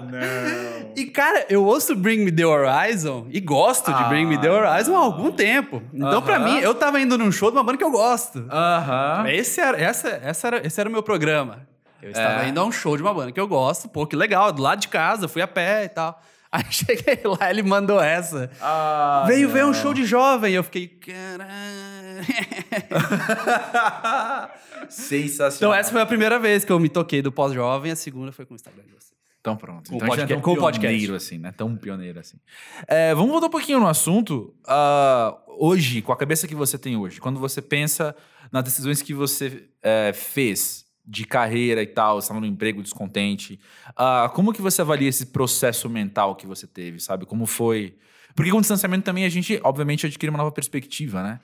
não. 0.10 0.67
E, 0.98 1.06
cara, 1.06 1.46
eu 1.48 1.64
ouço 1.64 1.94
Bring 1.94 2.24
Me 2.24 2.32
The 2.32 2.44
Horizon 2.44 3.26
e 3.30 3.38
gosto 3.40 3.92
de 3.92 4.04
Bring 4.04 4.26
Me 4.26 4.38
The 4.38 4.48
Ah, 4.48 4.52
Horizon 4.72 4.96
há 4.96 4.98
algum 4.98 5.30
tempo. 5.30 5.82
Então, 5.94 6.20
pra 6.22 6.36
Aham. 6.36 6.44
mim, 6.44 6.58
eu 6.58 6.74
tava 6.74 7.00
indo 7.00 7.16
num 7.16 7.30
show 7.30 7.50
de 7.50 7.56
uma 7.56 7.62
banda 7.62 7.78
que 7.78 7.84
eu 7.84 7.90
gosto. 7.90 8.44
Aham. 8.50 9.24
Esse, 9.28 9.60
era, 9.60 9.80
essa, 9.80 10.08
essa 10.08 10.46
era, 10.48 10.66
esse 10.66 10.80
era 10.80 10.88
o 10.88 10.92
meu 10.92 11.02
programa. 11.02 11.66
Eu 12.02 12.10
estava 12.10 12.44
É. 12.44 12.48
indo 12.48 12.60
a 12.60 12.64
um 12.64 12.72
show 12.72 12.96
de 12.96 13.02
uma 13.02 13.12
banda 13.14 13.30
que 13.32 13.40
eu 13.40 13.46
gosto. 13.48 13.88
Pô, 13.88 14.06
que 14.06 14.16
legal, 14.16 14.52
do 14.52 14.62
lado 14.62 14.80
de 14.80 14.88
casa, 14.88 15.28
fui 15.28 15.42
a 15.42 15.48
pé 15.48 15.84
e 15.84 15.88
tal. 15.88 16.20
Aí 16.50 16.64
cheguei 16.70 17.20
lá, 17.24 17.50
ele 17.50 17.62
mandou 17.62 18.00
essa. 18.00 18.50
Ah, 18.60 19.24
Veio 19.26 19.50
ver 19.50 19.66
um 19.66 19.74
show 19.74 19.92
de 19.92 20.04
jovem. 20.06 20.54
Eu 20.54 20.64
fiquei, 20.64 20.88
caralho. 20.88 21.48
Sensacional. 24.88 25.56
então, 25.56 25.74
essa 25.74 25.92
foi 25.92 26.00
a 26.00 26.06
primeira 26.06 26.38
vez 26.38 26.64
que 26.64 26.72
eu 26.72 26.80
me 26.80 26.88
toquei 26.88 27.20
do 27.20 27.30
pós-jovem. 27.30 27.92
A 27.92 27.96
segunda 27.96 28.32
foi 28.32 28.46
com 28.46 28.54
o 28.54 28.56
Instagram 28.56 28.82
de 28.84 28.92
vocês. 28.92 29.08
Então 29.52 29.56
pronto. 29.56 29.94
Então 29.94 30.06
podcast- 30.08 30.32
é 30.32 30.36
tão 30.40 30.54
pioneiro 30.72 31.14
assim, 31.14 31.38
né? 31.38 31.52
Tão 31.52 31.76
pioneiro 31.76 32.20
assim. 32.20 32.38
É, 32.86 33.14
vamos 33.14 33.30
voltar 33.30 33.46
um 33.46 33.50
pouquinho 33.50 33.80
no 33.80 33.86
assunto. 33.86 34.54
Ah, 34.66 35.36
hoje, 35.46 36.02
com 36.02 36.12
a 36.12 36.16
cabeça 36.16 36.46
que 36.46 36.54
você 36.54 36.78
tem 36.78 36.96
hoje, 36.96 37.20
quando 37.20 37.40
você 37.40 37.60
pensa 37.62 38.14
nas 38.52 38.64
decisões 38.64 39.02
que 39.02 39.12
você 39.14 39.68
é, 39.82 40.12
fez 40.12 40.86
de 41.04 41.24
carreira 41.24 41.82
e 41.82 41.86
tal, 41.86 42.18
estava 42.18 42.38
no 42.38 42.46
emprego 42.46 42.82
descontente, 42.82 43.58
ah, 43.96 44.30
como 44.34 44.52
que 44.52 44.60
você 44.60 44.82
avalia 44.82 45.08
esse 45.08 45.26
processo 45.26 45.88
mental 45.88 46.36
que 46.36 46.46
você 46.46 46.66
teve, 46.66 47.00
sabe? 47.00 47.24
Como 47.24 47.46
foi? 47.46 47.96
Porque 48.34 48.50
com 48.50 48.58
o 48.58 48.60
distanciamento 48.60 49.04
também 49.04 49.24
a 49.24 49.28
gente, 49.28 49.58
obviamente, 49.64 50.06
adquire 50.06 50.30
uma 50.30 50.38
nova 50.38 50.52
perspectiva, 50.52 51.22
né? 51.22 51.40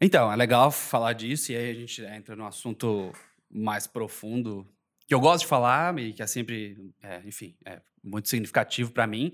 Então, 0.00 0.32
é 0.32 0.36
legal 0.36 0.70
falar 0.70 1.12
disso. 1.12 1.52
E 1.52 1.56
aí 1.56 1.70
a 1.70 1.74
gente 1.74 2.00
entra 2.02 2.34
num 2.34 2.46
assunto 2.46 3.12
mais 3.50 3.86
profundo 3.86 4.66
que 5.10 5.14
eu 5.14 5.18
gosto 5.18 5.40
de 5.40 5.48
falar 5.48 5.98
e 5.98 6.12
que 6.12 6.22
é 6.22 6.26
sempre, 6.28 6.76
é, 7.02 7.20
enfim, 7.26 7.56
é 7.64 7.80
muito 8.02 8.28
significativo 8.28 8.92
pra 8.92 9.08
mim. 9.08 9.32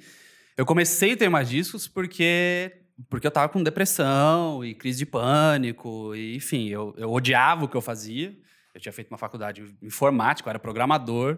Eu 0.56 0.64
comecei 0.64 1.12
a 1.12 1.16
ter 1.18 1.28
mais 1.28 1.50
discos 1.50 1.86
porque 1.86 2.72
porque 3.10 3.26
eu 3.26 3.30
tava 3.30 3.50
com 3.50 3.62
depressão 3.62 4.64
e 4.64 4.74
crise 4.74 5.00
de 5.00 5.04
pânico 5.04 6.14
e 6.14 6.34
enfim, 6.34 6.68
eu, 6.68 6.94
eu 6.96 7.12
odiava 7.12 7.66
o 7.66 7.68
que 7.68 7.76
eu 7.76 7.82
fazia. 7.82 8.34
Eu 8.74 8.80
tinha 8.80 8.90
feito 8.90 9.10
uma 9.10 9.18
faculdade 9.18 9.60
de 9.60 9.86
informática, 9.86 10.48
eu 10.48 10.50
era 10.50 10.58
programador. 10.58 11.36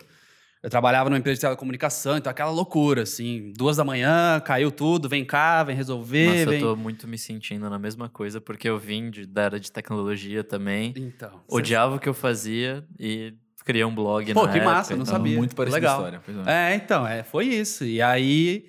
Eu 0.63 0.71
trabalhava 0.71 1.11
numa 1.11 1.19
empresa 1.19 1.35
de 1.35 1.41
telecomunicação, 1.41 2.17
então 2.17 2.31
aquela 2.31 2.53
loucura, 2.53 3.03
assim, 3.03 3.53
duas 3.57 3.77
da 3.77 3.85
manhã, 3.85 4.41
caiu 4.45 4.71
tudo, 4.71 5.09
vem 5.09 5.25
cá, 5.25 5.65
vem 5.65 5.75
resolver, 5.75 6.27
Nossa, 6.27 6.51
vem... 6.51 6.61
eu 6.61 6.69
tô 6.69 6.77
muito 6.77 7.09
me 7.09 7.19
sentindo 7.19 7.69
na 7.69 7.79
mesma 7.79 8.09
coisa, 8.09 8.41
porque 8.41 8.69
eu 8.69 8.79
vim 8.79 9.11
de, 9.11 9.27
da 9.27 9.47
área 9.47 9.61
de 9.61 9.71
tecnologia 9.71 10.45
também. 10.45 10.95
Então, 10.97 11.43
Odiava 11.49 11.97
o 11.97 11.99
que 11.99 12.09
eu 12.09 12.15
fazia 12.15 12.85
e 12.99 13.35
criei 13.69 13.85
um 13.85 13.95
blog 13.95 14.33
Pô, 14.33 14.47
na 14.47 14.53
que 14.53 14.59
época, 14.59 14.75
massa, 14.75 14.97
não 14.97 15.03
então- 15.03 15.15
sabia. 15.15 15.37
Muito 15.37 15.55
parecida 15.55 15.77
Legal. 15.77 15.97
história. 16.17 16.23
é. 16.51 16.73
É, 16.73 16.75
então, 16.75 17.07
é, 17.07 17.23
foi 17.23 17.45
isso. 17.47 17.85
E 17.85 18.01
aí 18.01 18.67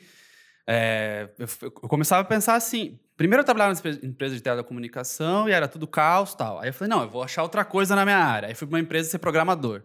é, 0.68 1.30
eu, 1.40 1.48
eu 1.64 1.72
começava 1.72 2.22
a 2.22 2.26
pensar 2.26 2.56
assim. 2.56 3.00
Primeiro 3.16 3.42
eu 3.42 3.46
trabalhava 3.46 3.74
numa 3.74 3.96
empresa- 4.06 4.36
de 4.36 4.42
telecomunicação 4.42 5.48
e 5.50 5.52
era 5.52 5.68
tudo 5.68 5.88
caos 5.88 6.34
e 6.34 6.38
tal. 6.38 6.60
Aí 6.60 6.70
eu 6.70 6.74
falei, 6.74 6.90
não, 6.90 7.02
eu 7.04 7.10
vou 7.10 7.24
achar 7.24 7.44
outra 7.44 7.64
coisa 7.66 7.96
na 7.96 8.04
minha 8.06 8.18
área. 8.18 8.48
Aí 8.50 8.56
fui 8.56 8.68
pra 8.68 8.76
uma 8.76 8.82
empresa 8.82 9.10
ser 9.10 9.20
programador. 9.20 9.84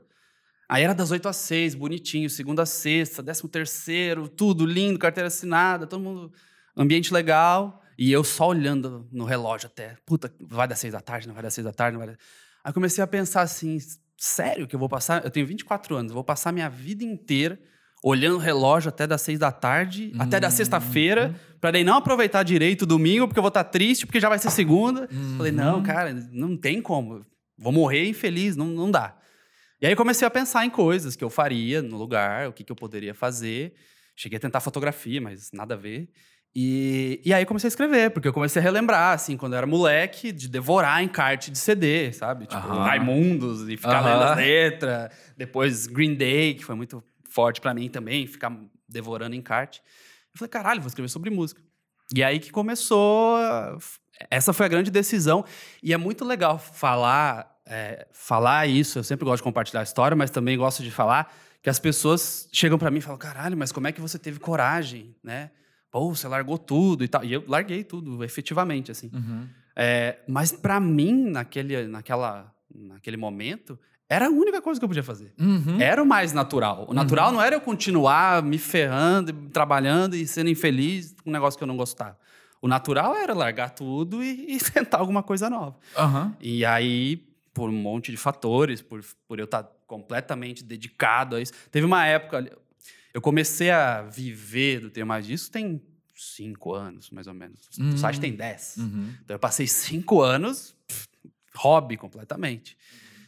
Aí 0.69 0.83
era 0.83 0.95
das 0.95 1.11
8 1.11 1.29
às 1.29 1.37
6, 1.37 1.75
bonitinho, 1.75 2.29
segunda 2.31 2.63
a 2.63 2.67
sexta, 2.67 3.23
décimo 3.23 3.49
terceiro, 3.49 4.29
tudo 4.29 4.65
lindo, 4.67 4.99
carteira 4.99 5.29
assinada, 5.29 5.87
todo 5.87 6.01
mundo. 6.03 6.33
Ambiente 6.77 7.13
legal. 7.13 7.81
E 7.97 8.11
eu 8.11 8.25
só 8.25 8.49
olhando 8.49 9.07
no 9.13 9.25
relógio 9.25 9.67
até. 9.69 9.97
Puta, 10.05 10.33
vai 10.41 10.67
dar 10.67 10.75
seis 10.75 10.93
da 10.93 11.01
tarde, 11.01 11.29
não 11.29 11.35
vai 11.35 11.43
dar 11.45 11.51
seis 11.51 11.65
da 11.65 11.73
tarde, 11.73 11.97
não 11.97 12.05
vai 12.05 12.15
dar. 12.15 12.21
Aí 12.65 12.73
comecei 12.73 13.05
a 13.05 13.07
pensar 13.07 13.43
assim: 13.43 13.79
sério 14.17 14.67
que 14.67 14.75
eu 14.75 14.81
vou 14.81 14.89
passar? 14.89 15.25
Eu 15.25 15.31
tenho 15.31 15.47
24 15.47 15.97
anos, 15.97 16.13
vou 16.13 16.25
passar 16.25 16.53
minha 16.53 16.69
vida 16.69 17.05
inteira 17.05 17.59
olhando 18.05 18.37
o 18.37 18.39
relógio 18.39 18.91
até 18.91 19.07
das 19.07 19.23
seis 19.23 19.39
da 19.39 19.51
tarde, 19.51 20.13
até 20.19 20.39
da 20.39 20.51
sexta-feira, 20.51 21.35
pra 21.59 21.71
daí 21.71 21.83
não 21.83 21.97
aproveitar 21.97 22.43
direito 22.43 22.83
o 22.83 22.87
domingo, 22.87 23.27
porque 23.27 23.39
eu 23.39 23.43
vou 23.43 23.49
estar 23.49 23.65
triste, 23.65 24.05
porque 24.05 24.21
já 24.21 24.29
vai 24.29 24.39
ser 24.39 24.51
segunda. 24.51 25.09
Falei, 25.39 25.51
não, 25.51 25.83
cara, 25.83 26.13
não 26.31 26.55
tem 26.55 26.83
como. 26.83 27.25
Vou 27.57 27.73
morrer 27.73 28.07
infeliz, 28.07 28.57
não, 28.57 28.67
não 28.67 28.91
dá. 28.91 29.17
E 29.81 29.87
aí 29.87 29.97
comecei 29.97 30.29
a 30.29 30.31
pensar 30.31 30.67
em 30.67 30.71
coisas 30.71 31.17
que 31.17 31.25
eu 31.25 31.31
faria 31.31 31.81
no 31.81 31.97
lugar, 31.97 32.47
o 32.49 32.53
que, 32.53 32.63
que 32.63 32.71
eu 32.71 32.77
poderia 32.77 33.15
fazer. 33.15 33.73
Cheguei 34.15 34.37
a 34.37 34.41
tentar 34.41 34.61
fotografia, 34.61 35.21
mas 35.21 35.51
nada 35.51 35.73
a 35.73 35.77
ver. 35.77 36.11
E, 36.57 37.21
e 37.25 37.35
aí 37.35 37.45
comecei 37.45 37.67
a 37.67 37.69
escrever, 37.69 38.11
porque 38.11 38.29
eu 38.29 38.33
comecei 38.33 38.61
a 38.61 38.63
relembrar, 38.63 39.13
assim, 39.13 39.37
quando 39.37 39.55
eu 39.55 39.59
era 39.59 39.67
moleque, 39.67 40.31
de 40.31 40.49
devorar 40.49 41.03
encarte 41.03 41.51
de 41.51 41.59
CD, 41.59 42.13
sabe? 42.13 42.47
Tipo, 42.47 42.63
Aham. 42.63 42.85
Raimundos 42.85 43.69
e 43.69 43.77
ficar 43.77 43.99
Aham. 43.99 44.13
lendo 44.13 44.23
as 44.23 44.37
letras. 44.37 45.11
Depois 45.37 45.87
Green 45.89 46.15
Day, 46.15 46.55
que 46.55 46.65
foi 46.65 46.77
muito 46.77 47.03
forte 47.29 47.61
pra 47.61 47.75
mim 47.75 47.89
também, 47.89 48.25
ficar 48.27 48.57
devorando 48.89 49.35
encarte. 49.35 49.83
Eu 50.33 50.39
falei, 50.39 50.49
caralho, 50.49 50.81
vou 50.81 50.87
escrever 50.89 51.09
sobre 51.09 51.29
música. 51.29 51.61
E 52.15 52.23
aí 52.23 52.39
que 52.39 52.53
começou. 52.53 53.37
Essa 54.31 54.53
foi 54.53 54.67
a 54.67 54.69
grande 54.69 54.93
decisão. 54.93 55.45
E 55.83 55.93
é 55.93 55.97
muito 55.97 56.25
legal 56.25 56.57
falar, 56.59 57.59
é, 57.67 58.07
falar 58.13 58.69
isso. 58.69 59.01
Eu 59.01 59.03
sempre 59.05 59.25
gosto 59.25 59.39
de 59.39 59.43
compartilhar 59.43 59.81
a 59.81 59.85
história, 59.85 60.17
mas 60.17 60.31
também 60.31 60.57
gosto 60.57 60.85
de 60.85 60.91
falar 60.93 61.35
que 61.61 61.69
as 61.69 61.81
pessoas 61.81 62.49
chegam 62.53 62.79
pra 62.79 62.93
mim 62.93 62.99
e 62.99 63.01
falam: 63.01 63.19
caralho, 63.19 63.57
mas 63.57 63.73
como 63.73 63.89
é 63.89 63.93
que 63.93 64.01
você 64.01 64.19
teve 64.21 64.39
coragem, 64.39 65.17
né? 65.21 65.51
Pô, 65.95 66.13
você 66.13 66.27
largou 66.27 66.59
tudo 66.59 67.05
e 67.05 67.09
tal. 67.09 67.23
E 67.25 67.33
eu 67.33 67.45
larguei 67.47 67.85
tudo, 67.85 68.25
efetivamente, 68.25 68.91
assim. 68.91 69.09
Uhum. 69.15 69.47
É, 69.77 70.19
mas 70.27 70.51
pra 70.51 70.81
mim, 70.81 71.31
naquele, 71.31 71.87
naquela, 71.87 72.53
naquele 72.75 73.17
momento, 73.17 73.79
era 74.09 74.27
a 74.27 74.29
única 74.29 74.61
coisa 74.61 74.81
que 74.81 74.85
eu 74.85 74.89
podia 74.89 75.05
fazer. 75.05 75.33
Uhum. 75.39 75.81
Era 75.81 76.03
o 76.03 76.05
mais 76.05 76.33
natural. 76.33 76.85
O 76.89 76.95
natural 76.95 77.31
não 77.31 77.41
era 77.41 77.55
eu 77.55 77.61
continuar 77.61 78.43
me 78.43 78.59
ferrando, 78.59 79.33
trabalhando 79.51 80.17
e 80.17 80.27
sendo 80.27 80.51
infeliz 80.51 81.15
com 81.23 81.31
um 81.31 81.33
negócio 81.33 81.57
que 81.57 81.63
eu 81.63 81.69
não 81.69 81.77
gostava. 81.77 82.19
O 82.61 82.67
natural 82.67 83.15
era 83.15 83.33
largar 83.33 83.71
tudo 83.71 84.21
e, 84.21 84.57
e 84.57 84.59
tentar 84.73 84.99
alguma 84.99 85.23
coisa 85.23 85.49
nova. 85.49 85.77
Aham. 85.97 86.37
E 86.41 86.65
aí, 86.65 87.19
por 87.53 87.71
um 87.71 87.73
monte 87.73 88.11
de 88.11 88.17
fatores, 88.17 88.83
por, 88.83 89.01
por 89.29 89.39
eu 89.39 89.45
estar 89.45 89.63
completamente 89.87 90.65
dedicado 90.65 91.37
a 91.37 91.41
isso. 91.41 91.53
Teve 91.71 91.87
uma 91.87 92.05
época. 92.05 92.51
Eu 93.15 93.21
comecei 93.23 93.71
a 93.71 94.03
viver 94.03 94.81
do 94.81 94.91
Ter 94.91 95.05
Mais 95.05 95.25
Disso 95.25 95.49
tem 95.51 95.81
cinco 96.17 96.75
anos, 96.75 97.11
mais 97.11 97.29
ou 97.29 97.35
menos. 97.35 97.61
Hum. 97.79 97.95
O 97.95 97.99
site 97.99 98.21
tem 98.21 98.35
dez. 98.35 98.75
Uhum. 98.77 99.15
Então 99.25 99.37
eu 99.37 99.39
passei 99.39 99.69
cinco 99.69 100.21
anos 100.21 100.75
pff, 100.87 101.07
hobby 101.57 101.97
completamente. 101.97 102.77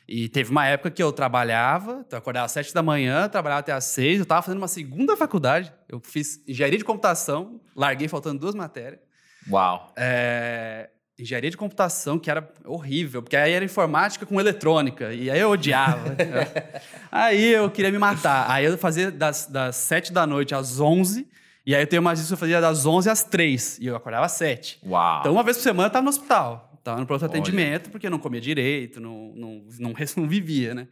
E 0.09 0.29
teve 0.29 0.51
uma 0.51 0.67
época 0.67 0.91
que 0.91 1.03
eu 1.03 1.13
trabalhava, 1.13 2.05
então 2.07 2.17
eu 2.17 2.19
acordava 2.19 2.47
às 2.47 2.53
sete 2.53 2.75
da 2.75 2.83
manhã, 2.83 3.29
trabalhava 3.29 3.61
até 3.61 3.73
às 3.73 3.85
seis, 3.85 4.19
eu 4.19 4.23
estava 4.23 4.43
fazendo 4.43 4.59
uma 4.59 4.69
segunda 4.69 5.17
faculdade. 5.17 5.73
Eu 5.89 6.01
fiz 6.01 6.43
engenharia 6.47 6.79
de 6.79 6.85
computação, 6.85 7.61
larguei 7.75 8.07
faltando 8.07 8.41
duas 8.41 8.55
matérias. 8.55 9.01
Uau. 9.49 9.93
É, 9.97 10.91
engenharia 11.19 11.51
de 11.51 11.57
computação, 11.57 12.19
que 12.19 12.31
era 12.31 12.49
horrível, 12.65 13.23
porque 13.23 13.37
aí 13.37 13.53
era 13.53 13.65
informática 13.65 14.27
com 14.27 14.39
eletrônica, 14.39 15.13
e 15.13 15.31
aí 15.31 15.41
eu 15.41 15.51
odiava. 15.51 16.15
aí 17.11 17.53
eu 17.53 17.71
queria 17.71 17.91
me 17.91 17.99
matar. 17.99 18.51
Aí 18.51 18.67
eu 18.67 18.77
fazia 18.77 19.11
das, 19.11 19.47
das 19.47 19.77
7 19.77 20.13
da 20.13 20.27
noite 20.27 20.55
às 20.55 20.79
11, 20.79 21.27
e 21.65 21.75
aí 21.75 21.83
eu 21.83 21.87
tenho 21.87 22.03
mais 22.03 22.21
isso, 22.21 22.35
eu 22.35 22.39
fazia 22.39 22.61
das 22.61 22.85
11 22.85 23.09
às 23.09 23.25
3, 23.25 23.79
e 23.81 23.87
eu 23.87 23.97
acordava 23.97 24.27
às 24.27 24.33
7. 24.33 24.81
Uau. 24.87 25.21
Então, 25.21 25.33
uma 25.33 25.43
vez 25.43 25.57
por 25.57 25.63
semana 25.63 25.89
eu 25.89 25.93
tava 25.93 26.05
no 26.05 26.11
hospital. 26.11 26.67
Tava 26.85 27.01
no 27.01 27.07
pronto 27.07 27.25
atendimento, 27.25 27.91
porque 27.91 28.07
eu 28.07 28.11
não 28.11 28.19
comia 28.19 28.41
direito, 28.41 29.01
não, 29.01 29.33
não, 29.35 29.65
não, 29.81 29.95
não 30.17 30.29
vivia, 30.29 30.75
né? 30.75 30.87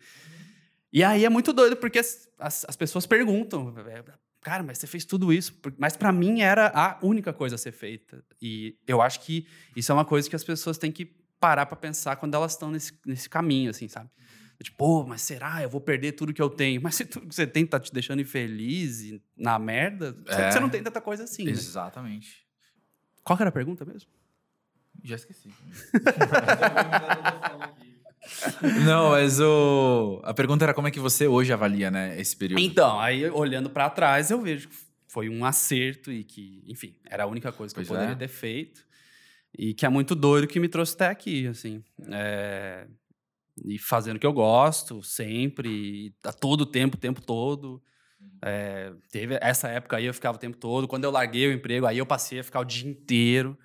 E 0.92 1.04
aí 1.04 1.24
é 1.24 1.28
muito 1.28 1.52
doido, 1.52 1.76
porque 1.76 1.98
as, 1.98 2.28
as, 2.38 2.64
as 2.68 2.76
pessoas 2.76 3.06
perguntam, 3.06 3.72
cara, 4.44 4.62
mas 4.62 4.78
você 4.78 4.86
fez 4.86 5.04
tudo 5.04 5.32
isso? 5.32 5.58
Mas 5.78 5.96
para 5.96 6.12
mim 6.12 6.42
era 6.42 6.68
a 6.74 6.98
única 7.02 7.32
coisa 7.32 7.56
a 7.56 7.58
ser 7.58 7.72
feita. 7.72 8.22
E 8.40 8.76
eu 8.86 9.00
acho 9.02 9.20
que 9.22 9.46
isso 9.74 9.90
é 9.90 9.94
uma 9.94 10.04
coisa 10.04 10.28
que 10.30 10.36
as 10.36 10.44
pessoas 10.44 10.78
têm 10.78 10.92
que 10.92 11.06
parar 11.40 11.66
para 11.66 11.76
pensar 11.76 12.16
quando 12.16 12.34
elas 12.34 12.52
estão 12.52 12.70
nesse, 12.70 12.92
nesse 13.04 13.28
caminho, 13.28 13.70
assim, 13.70 13.88
sabe? 13.88 14.08
Tipo, 14.62 14.76
pô, 14.78 15.04
mas 15.04 15.20
será? 15.22 15.62
Eu 15.62 15.68
vou 15.68 15.80
perder 15.80 16.12
tudo 16.12 16.32
que 16.32 16.40
eu 16.40 16.48
tenho. 16.48 16.80
Mas 16.80 16.94
se 16.96 17.04
tudo 17.04 17.26
que 17.26 17.34
você 17.34 17.46
tem 17.46 17.66
tá 17.66 17.78
te 17.80 17.92
deixando 17.92 18.20
infeliz 18.22 19.00
e 19.02 19.22
na 19.36 19.58
merda, 19.58 20.12
você- 20.24 20.40
É. 20.40 20.50
você 20.52 20.60
não 20.60 20.68
tem 20.70 20.82
tanta 20.82 21.00
coisa 21.00 21.24
assim. 21.24 21.44
né? 21.44 21.50
Exatamente. 21.50 22.46
Qual 23.24 23.36
que 23.36 23.42
era 23.42 23.48
a 23.50 23.52
pergunta 23.52 23.84
mesmo? 23.84 24.10
Já 25.02 25.16
esqueci. 25.16 25.50
Não, 28.84 29.10
mas 29.10 29.40
o... 29.40 30.20
a 30.24 30.32
pergunta 30.34 30.64
era 30.64 30.74
como 30.74 30.88
é 30.88 30.90
que 30.90 31.00
você 31.00 31.26
hoje 31.26 31.52
avalia, 31.52 31.90
né, 31.90 32.18
esse 32.20 32.36
período. 32.36 32.60
Então, 32.60 32.98
aí 33.00 33.28
olhando 33.30 33.70
pra 33.70 33.90
trás, 33.90 34.30
eu 34.30 34.40
vejo 34.40 34.68
que 34.68 34.76
foi 35.08 35.28
um 35.28 35.44
acerto 35.44 36.10
e 36.10 36.24
que, 36.24 36.62
enfim, 36.66 36.96
era 37.04 37.24
a 37.24 37.26
única 37.26 37.52
coisa 37.52 37.72
que 37.72 37.78
Pois 37.78 37.88
eu 37.88 37.94
poderia 37.94 38.14
é. 38.14 38.16
ter 38.18 38.28
feito. 38.28 38.84
E 39.56 39.72
que 39.72 39.86
é 39.86 39.88
muito 39.88 40.14
doido 40.16 40.48
que 40.48 40.58
me 40.58 40.68
trouxe 40.68 40.94
até 40.94 41.06
aqui, 41.06 41.46
assim. 41.46 41.82
É, 42.10 42.86
E 43.64 43.78
fazendo 43.78 44.16
o 44.16 44.18
que 44.18 44.26
eu 44.26 44.32
gosto, 44.32 45.02
sempre, 45.02 46.12
a 46.24 46.32
todo 46.32 46.66
tempo, 46.66 46.96
o 46.96 47.00
tempo 47.00 47.20
todo. 47.20 47.80
É, 48.42 48.92
teve 49.12 49.38
essa 49.40 49.68
época 49.68 49.96
aí 49.96 50.06
eu 50.06 50.14
ficava 50.14 50.36
o 50.36 50.40
tempo 50.40 50.56
todo. 50.56 50.88
Quando 50.88 51.04
eu 51.04 51.10
larguei 51.10 51.46
o 51.46 51.52
emprego, 51.52 51.86
aí 51.86 51.98
eu 51.98 52.06
passei 52.06 52.40
a 52.40 52.44
ficar 52.44 52.60
o 52.60 52.64
dia 52.64 52.90
inteiro, 52.90 53.56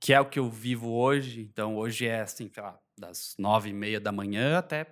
que 0.00 0.12
é 0.12 0.20
o 0.20 0.26
que 0.26 0.38
eu 0.38 0.50
vivo 0.50 0.90
hoje. 0.90 1.42
Então, 1.52 1.76
hoje 1.76 2.06
é 2.06 2.22
assim, 2.22 2.50
sei 2.52 2.62
lá, 2.62 2.76
das 3.00 3.34
nove 3.38 3.70
e 3.70 3.72
meia 3.72 3.98
da 3.98 4.12
manhã 4.12 4.58
até 4.58 4.86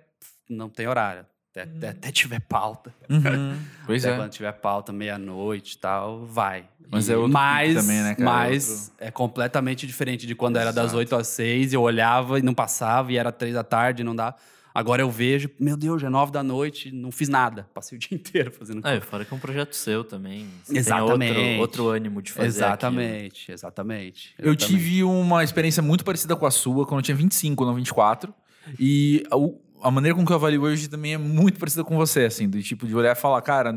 não 0.49 0.67
tem 0.67 0.87
horário. 0.87 1.25
Até, 1.51 1.63
até, 1.63 1.89
até 1.89 2.11
tiver 2.11 2.39
pauta. 2.41 2.93
Uhum. 3.09 3.57
Pois 3.85 4.05
Até 4.05 4.13
é. 4.13 4.17
quando 4.17 4.31
tiver 4.31 4.51
pauta, 4.53 4.91
meia-noite 4.93 5.75
e 5.75 5.77
tal, 5.79 6.25
vai. 6.25 6.63
Mas 6.91 7.09
E- 7.09 7.13
é 7.13 7.17
outro 7.17 7.33
mas, 7.33 7.73
também, 7.73 8.01
né, 8.03 8.13
cara? 8.15 8.23
Mas 8.29 8.91
é 8.99 9.09
completamente 9.09 9.87
diferente 9.87 10.27
de 10.27 10.35
quando 10.35 10.57
era 10.57 10.71
das 10.71 10.85
Exato. 10.85 10.97
8 10.99 11.15
às 11.15 11.27
6, 11.27 11.73
eu 11.73 11.81
olhava 11.81 12.37
e 12.37 12.43
não 12.43 12.53
passava, 12.53 13.11
e 13.11 13.17
era 13.17 13.31
3 13.31 13.53
da 13.55 13.63
tarde 13.63 14.01
e 14.03 14.05
não 14.05 14.15
dá. 14.15 14.35
Agora 14.73 15.01
eu 15.01 15.09
vejo, 15.09 15.49
meu 15.59 15.75
Deus, 15.75 16.01
já 16.01 16.07
é 16.07 16.09
9 16.11 16.31
da 16.31 16.43
noite, 16.43 16.91
não 16.91 17.11
fiz 17.11 17.27
nada. 17.27 17.67
Passei 17.73 17.97
o 17.97 17.99
dia 18.01 18.15
inteiro 18.15 18.51
fazendo 18.51 18.85
É, 18.87 18.99
fora 19.01 19.25
que 19.25 19.33
é 19.33 19.37
um 19.37 19.39
projeto 19.39 19.73
seu 19.75 20.03
também. 20.03 20.47
Você 20.63 20.77
Exatamente. 20.77 21.33
Tem 21.33 21.59
outro, 21.59 21.83
outro 21.83 21.87
ânimo 21.89 22.21
de 22.21 22.31
fazer 22.31 22.47
Exatamente, 22.47 23.51
exatamente. 23.51 24.33
Eu 24.37 24.53
exatamente. 24.53 24.65
tive 24.67 25.03
uma 25.03 25.43
experiência 25.43 25.81
muito 25.81 26.03
parecida 26.05 26.35
com 26.35 26.45
a 26.45 26.51
sua 26.51 26.85
quando 26.85 26.99
eu 26.99 27.03
tinha 27.03 27.15
25, 27.17 27.65
não 27.65 27.73
24. 27.73 28.33
E 28.79 29.23
o- 29.33 29.59
a 29.81 29.89
maneira 29.89 30.15
com 30.15 30.25
que 30.25 30.31
eu 30.31 30.35
avalio 30.35 30.61
hoje 30.61 30.87
também 30.89 31.13
é 31.13 31.17
muito 31.17 31.57
parecida 31.59 31.83
com 31.83 31.95
você, 31.95 32.25
assim, 32.25 32.47
do 32.47 32.61
tipo 32.61 32.85
de 32.85 32.95
olhar 32.95 33.13
e 33.15 33.19
falar, 33.19 33.41
cara, 33.41 33.73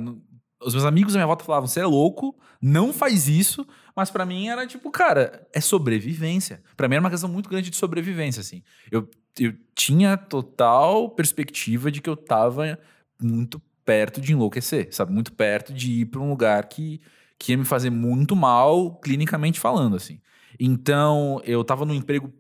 os 0.60 0.74
meus 0.74 0.84
amigos 0.84 1.14
à 1.14 1.18
minha 1.18 1.26
volta 1.26 1.44
falavam, 1.44 1.66
você 1.68 1.80
é 1.80 1.86
louco, 1.86 2.36
não 2.60 2.92
faz 2.92 3.28
isso, 3.28 3.66
mas 3.96 4.10
pra 4.10 4.24
mim 4.26 4.48
era 4.48 4.66
tipo, 4.66 4.90
cara, 4.90 5.46
é 5.52 5.60
sobrevivência. 5.60 6.62
Pra 6.76 6.88
mim 6.88 6.96
era 6.96 7.00
uma 7.04 7.10
questão 7.10 7.28
muito 7.28 7.48
grande 7.48 7.70
de 7.70 7.76
sobrevivência, 7.76 8.40
assim. 8.40 8.62
Eu, 8.90 9.08
eu 9.38 9.54
tinha 9.74 10.16
total 10.16 11.10
perspectiva 11.10 11.90
de 11.90 12.00
que 12.00 12.08
eu 12.10 12.16
tava 12.16 12.78
muito 13.20 13.60
perto 13.84 14.20
de 14.20 14.32
enlouquecer, 14.32 14.88
sabe? 14.92 15.12
Muito 15.12 15.32
perto 15.32 15.72
de 15.72 16.02
ir 16.02 16.06
pra 16.06 16.20
um 16.20 16.28
lugar 16.28 16.66
que, 16.68 17.00
que 17.38 17.52
ia 17.52 17.58
me 17.58 17.64
fazer 17.64 17.90
muito 17.90 18.36
mal, 18.36 18.96
clinicamente 18.96 19.58
falando, 19.58 19.96
assim. 19.96 20.20
Então, 20.58 21.40
eu 21.44 21.64
tava 21.64 21.84
num 21.84 21.94
emprego 21.94 22.32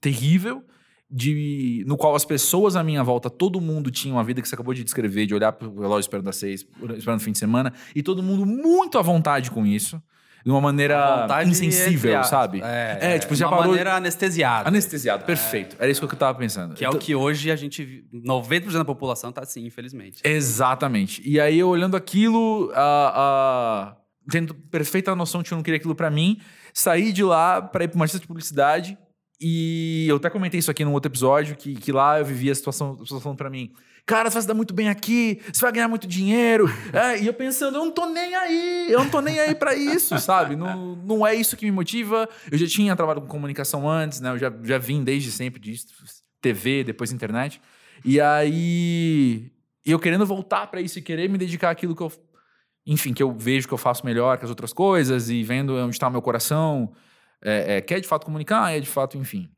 terrível, 0.00 0.64
de, 1.08 1.84
no 1.86 1.96
qual 1.96 2.16
as 2.16 2.24
pessoas 2.24 2.74
à 2.74 2.82
minha 2.82 3.02
volta, 3.02 3.30
todo 3.30 3.60
mundo 3.60 3.90
tinha 3.90 4.12
uma 4.12 4.24
vida 4.24 4.42
que 4.42 4.48
você 4.48 4.54
acabou 4.56 4.74
de 4.74 4.82
descrever, 4.82 5.26
de 5.26 5.34
olhar 5.34 5.52
pro 5.52 5.72
relógio 5.72 6.00
esperando 6.00 6.28
às 6.28 6.36
seis, 6.36 6.66
esperando 6.96 7.20
o 7.20 7.22
fim 7.22 7.32
de 7.32 7.38
semana, 7.38 7.72
e 7.94 8.02
todo 8.02 8.22
mundo 8.22 8.44
muito 8.44 8.98
à 8.98 9.02
vontade 9.02 9.50
com 9.50 9.64
isso, 9.64 10.02
de 10.46 10.52
uma 10.52 10.60
maneira 10.60 11.26
insensível, 11.44 12.22
sabe? 12.22 12.60
É, 12.62 12.98
É, 13.16 13.18
tipo, 13.18 13.34
de 13.34 13.40
já 13.40 13.46
uma 13.48 13.56
parou- 13.56 13.70
maneira 13.72 13.96
anestesiada. 13.96 14.68
Anestesiado, 14.68 15.24
perfeito. 15.24 15.74
Era 15.76 15.90
isso 15.90 16.06
que 16.06 16.14
eu 16.14 16.16
tava 16.16 16.38
pensando. 16.38 16.72
Que 16.76 16.84
é 16.84 16.88
o 16.88 16.96
que 16.96 17.16
hoje 17.16 17.50
a 17.50 17.56
gente. 17.56 17.82
vi- 17.84 18.04
90% 18.12 18.78
da 18.78 18.84
população 18.84 19.32
tá 19.32 19.40
assim, 19.42 19.66
infelizmente. 19.66 20.22
Exatamente. 20.24 21.20
E 21.28 21.40
aí, 21.40 21.58
eu 21.58 21.68
olhando 21.68 21.96
aquilo, 21.96 22.70
a, 22.76 23.12
a- 23.92 23.96
tendo 24.30 24.54
perfeita 24.54 25.16
noção 25.16 25.42
de 25.42 25.48
que 25.48 25.54
eu 25.54 25.56
não 25.56 25.64
queria 25.64 25.78
aquilo 25.78 25.96
pra 25.96 26.10
mim, 26.10 26.38
saí 26.72 27.12
de 27.12 27.24
lá 27.24 27.60
pra 27.60 27.82
ir 27.82 27.88
pra 27.88 27.96
uma 27.96 28.04
agência 28.04 28.20
de 28.20 28.28
publicidade. 28.28 28.96
E 29.40 30.06
eu 30.08 30.14
até 30.16 30.30
comentei 30.30 30.60
isso 30.60 30.70
aqui 30.70 30.84
num 30.84 30.92
outro 30.92 31.10
episódio, 31.10 31.56
que, 31.56 31.74
que 31.74 31.90
lá 31.90 32.20
eu 32.20 32.24
vivia 32.24 32.52
a 32.52 32.54
situação, 32.54 32.96
a 33.02 33.20
falando 33.20 33.36
pra 33.36 33.50
mim, 33.50 33.72
cara, 34.06 34.30
você 34.30 34.34
vai 34.34 34.42
se 34.42 34.48
dar 34.48 34.54
muito 34.54 34.72
bem 34.72 34.88
aqui, 34.88 35.42
você 35.52 35.60
vai 35.60 35.72
ganhar 35.72 35.88
muito 35.88 36.06
dinheiro. 36.06 36.66
É, 36.92 37.20
e 37.20 37.26
eu 37.26 37.34
pensando, 37.34 37.76
eu 37.76 37.84
não 37.84 37.90
tô 37.90 38.06
nem 38.06 38.34
aí, 38.34 38.86
eu 38.88 39.00
não 39.00 39.10
tô 39.10 39.20
nem 39.20 39.38
aí 39.40 39.54
pra 39.54 39.74
isso, 39.74 40.16
sabe? 40.20 40.54
Não, 40.54 40.94
não 40.94 41.26
é 41.26 41.34
isso 41.34 41.56
que 41.56 41.66
me 41.66 41.72
motiva. 41.72 42.28
Eu 42.50 42.56
já 42.56 42.66
tinha 42.66 42.94
trabalhado 42.94 43.26
com 43.26 43.26
comunicação 43.26 43.88
antes, 43.88 44.20
né? 44.20 44.30
Eu 44.30 44.38
já, 44.38 44.52
já 44.62 44.78
vim 44.78 45.02
desde 45.02 45.32
sempre 45.32 45.60
disso, 45.60 45.88
TV, 46.40 46.84
depois 46.84 47.10
internet. 47.10 47.60
E 48.04 48.20
aí, 48.20 49.50
eu 49.84 49.98
querendo 49.98 50.24
voltar 50.24 50.68
pra 50.68 50.80
isso 50.80 50.98
e 50.98 51.02
querer 51.02 51.28
me 51.28 51.36
dedicar 51.36 51.70
àquilo 51.70 51.96
que 51.96 52.02
eu, 52.02 52.12
enfim, 52.86 53.12
que 53.12 53.22
eu 53.22 53.32
vejo 53.32 53.66
que 53.66 53.74
eu 53.74 53.78
faço 53.78 54.06
melhor 54.06 54.38
que 54.38 54.44
as 54.44 54.50
outras 54.50 54.72
coisas 54.72 55.28
e 55.28 55.42
vendo 55.42 55.74
onde 55.74 55.96
está 55.96 56.06
o 56.06 56.10
meu 56.10 56.22
coração, 56.22 56.92
é, 57.42 57.76
é, 57.76 57.80
quer 57.80 58.00
de 58.00 58.06
fato 58.06 58.24
comunicar, 58.24 58.72
é 58.72 58.78
de 58.78 58.88
fato, 58.88 59.18
enfim. 59.18 59.50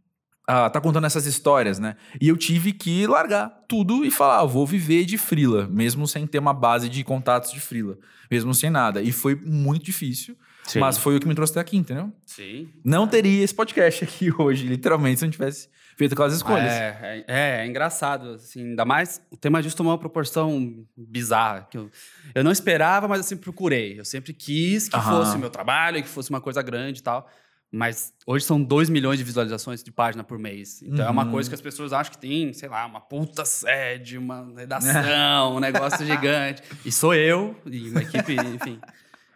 Ah, 0.50 0.70
tá 0.70 0.80
contando 0.80 1.04
essas 1.04 1.26
histórias, 1.26 1.78
né? 1.78 1.94
E 2.18 2.26
eu 2.26 2.34
tive 2.34 2.72
que 2.72 3.06
largar 3.06 3.50
tudo 3.68 4.02
e 4.02 4.10
falar, 4.10 4.40
ah, 4.40 4.44
vou 4.46 4.66
viver 4.66 5.04
de 5.04 5.18
frila, 5.18 5.68
mesmo 5.68 6.08
sem 6.08 6.26
ter 6.26 6.38
uma 6.38 6.54
base 6.54 6.88
de 6.88 7.04
contatos 7.04 7.52
de 7.52 7.60
frila, 7.60 7.98
mesmo 8.30 8.54
sem 8.54 8.70
nada. 8.70 9.02
E 9.02 9.12
foi 9.12 9.34
muito 9.34 9.84
difícil, 9.84 10.34
mas 10.80 10.96
foi 10.96 11.16
o 11.16 11.20
que 11.20 11.28
me 11.28 11.34
trouxe 11.34 11.52
até 11.52 11.60
aqui, 11.60 11.76
entendeu? 11.76 12.10
Sim. 12.24 12.66
Não 12.82 13.06
teria 13.06 13.44
esse 13.44 13.54
podcast 13.54 14.04
aqui 14.04 14.32
hoje, 14.40 14.66
literalmente, 14.66 15.18
se 15.18 15.26
eu 15.26 15.26
não 15.26 15.32
tivesse 15.32 15.68
feito 15.98 16.14
aquelas 16.14 16.32
escolhas. 16.32 16.72
É, 16.72 16.98
é, 17.02 17.24
é, 17.28 17.60
é 17.60 17.66
engraçado, 17.66 18.30
assim, 18.30 18.70
ainda 18.70 18.86
mais 18.86 19.20
o 19.30 19.36
tema 19.36 19.60
disso 19.60 19.76
tomou 19.76 19.92
uma 19.92 19.98
proporção 19.98 20.82
bizarra. 20.96 21.68
Que 21.70 21.76
eu, 21.76 21.90
eu 22.34 22.42
não 22.42 22.52
esperava, 22.52 23.06
mas 23.06 23.18
eu 23.18 23.24
sempre 23.24 23.44
procurei. 23.44 24.00
Eu 24.00 24.04
sempre 24.06 24.32
quis 24.32 24.88
que 24.88 24.96
Aham. 24.96 25.18
fosse 25.18 25.36
o 25.36 25.38
meu 25.38 25.50
trabalho, 25.50 26.02
que 26.02 26.08
fosse 26.08 26.30
uma 26.30 26.40
coisa 26.40 26.62
grande 26.62 27.00
e 27.00 27.02
tal. 27.02 27.28
Mas 27.70 28.14
hoje 28.26 28.44
são 28.46 28.62
2 28.62 28.88
milhões 28.88 29.18
de 29.18 29.24
visualizações 29.24 29.82
de 29.82 29.92
página 29.92 30.24
por 30.24 30.38
mês. 30.38 30.80
Então 30.82 31.06
é 31.06 31.10
uma 31.10 31.24
Uhum. 31.26 31.32
coisa 31.32 31.50
que 31.50 31.54
as 31.54 31.60
pessoas 31.60 31.92
acham 31.92 32.12
que 32.12 32.18
tem, 32.18 32.52
sei 32.54 32.68
lá, 32.68 32.86
uma 32.86 33.00
puta 33.00 33.44
sede, 33.44 34.16
uma 34.16 34.50
redação, 34.56 35.56
um 35.56 35.60
negócio 35.60 36.04
gigante. 36.06 36.62
E 36.84 36.90
sou 36.90 37.14
eu, 37.14 37.54
e 37.66 37.90
uma 37.90 38.02
equipe, 38.02 38.34
enfim. 38.54 38.80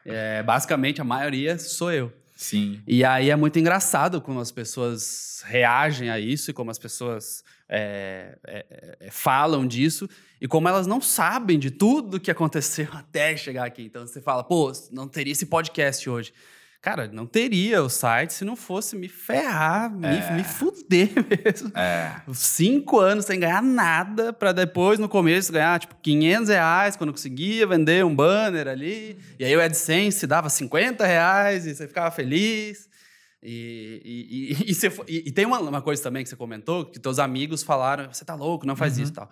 É, 0.04 0.42
basicamente, 0.42 1.00
a 1.00 1.04
maioria 1.04 1.58
sou 1.58 1.92
eu. 1.92 2.12
Sim. 2.34 2.80
E 2.86 3.04
aí 3.04 3.28
é 3.30 3.36
muito 3.36 3.58
engraçado 3.58 4.20
como 4.20 4.40
as 4.40 4.50
pessoas 4.50 5.42
reagem 5.46 6.08
a 6.10 6.18
isso 6.18 6.50
e 6.50 6.54
como 6.54 6.70
as 6.70 6.78
pessoas 6.78 7.44
é, 7.68 8.36
é, 8.46 8.96
é, 8.98 9.10
falam 9.10 9.66
disso 9.66 10.08
e 10.40 10.48
como 10.48 10.66
elas 10.68 10.86
não 10.86 11.00
sabem 11.00 11.58
de 11.58 11.70
tudo 11.70 12.18
que 12.18 12.30
aconteceu 12.30 12.88
até 12.94 13.36
chegar 13.36 13.64
aqui. 13.66 13.82
Então 13.82 14.06
você 14.06 14.20
fala, 14.20 14.42
pô, 14.42 14.72
não 14.90 15.06
teria 15.06 15.32
esse 15.32 15.46
podcast 15.46 16.08
hoje. 16.08 16.32
Cara, 16.82 17.08
não 17.12 17.26
teria 17.26 17.80
o 17.80 17.88
site 17.88 18.34
se 18.34 18.44
não 18.44 18.56
fosse 18.56 18.96
me 18.96 19.08
ferrar, 19.08 19.88
me, 19.88 20.08
me 20.34 20.42
fuder 20.42 21.10
mesmo. 21.30 21.70
É. 21.76 22.20
Cinco 22.34 22.98
anos 22.98 23.24
sem 23.24 23.38
ganhar 23.38 23.62
nada, 23.62 24.32
pra 24.32 24.50
depois, 24.50 24.98
no 24.98 25.08
começo, 25.08 25.52
ganhar, 25.52 25.78
tipo, 25.78 25.94
500 26.02 26.48
reais 26.48 26.96
quando 26.96 27.12
conseguia 27.12 27.68
vender 27.68 28.04
um 28.04 28.12
banner 28.12 28.66
ali. 28.66 29.16
E 29.38 29.44
aí 29.44 29.56
o 29.56 29.60
AdSense 29.62 30.26
dava 30.26 30.48
50 30.48 31.06
reais 31.06 31.66
e 31.66 31.74
você 31.76 31.86
ficava 31.86 32.10
feliz. 32.10 32.88
E, 33.40 34.02
e, 34.04 34.52
e, 34.66 34.70
e 34.70 34.74
você 34.74 34.92
e- 35.06 35.30
tem 35.30 35.46
uma, 35.46 35.60
uma 35.60 35.82
coisa 35.82 36.02
também 36.02 36.24
que 36.24 36.28
você 36.30 36.36
comentou, 36.36 36.84
que 36.86 36.98
teus 36.98 37.20
amigos 37.20 37.62
falaram, 37.62 38.12
você 38.12 38.24
tá 38.24 38.34
louco, 38.34 38.66
não 38.66 38.74
faz 38.74 38.98
isso 38.98 39.12
e 39.12 39.14
tal. 39.14 39.30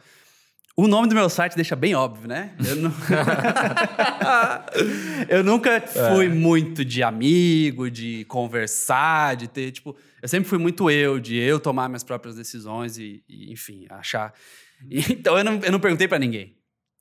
O 0.81 0.89
nome 0.89 1.09
do 1.09 1.15
meu 1.15 1.29
site 1.29 1.57
deixa 1.57 1.77
bem 1.77 1.95
óbvio, 1.95 2.27
né? 2.27 2.55
Eu, 2.67 2.77
não... 2.77 2.91
eu 5.29 5.45
nunca 5.45 5.79
fui 5.83 6.31
muito 6.31 6.87
de 6.87 7.03
amigo, 7.03 7.91
de 7.91 8.25
conversar, 8.25 9.37
de 9.37 9.47
ter, 9.47 9.73
tipo... 9.73 9.95
Eu 10.23 10.27
sempre 10.27 10.49
fui 10.49 10.57
muito 10.57 10.91
eu, 10.91 11.21
de 11.21 11.37
eu 11.37 11.61
tomar 11.61 11.87
minhas 11.87 12.03
próprias 12.03 12.35
decisões 12.35 12.97
e, 12.97 13.23
e, 13.29 13.53
enfim, 13.53 13.85
achar... 13.91 14.33
Então, 14.91 15.37
eu 15.37 15.45
não, 15.45 15.61
eu 15.63 15.71
não 15.71 15.79
perguntei 15.79 16.09
pra 16.09 16.19
ninguém. 16.19 16.57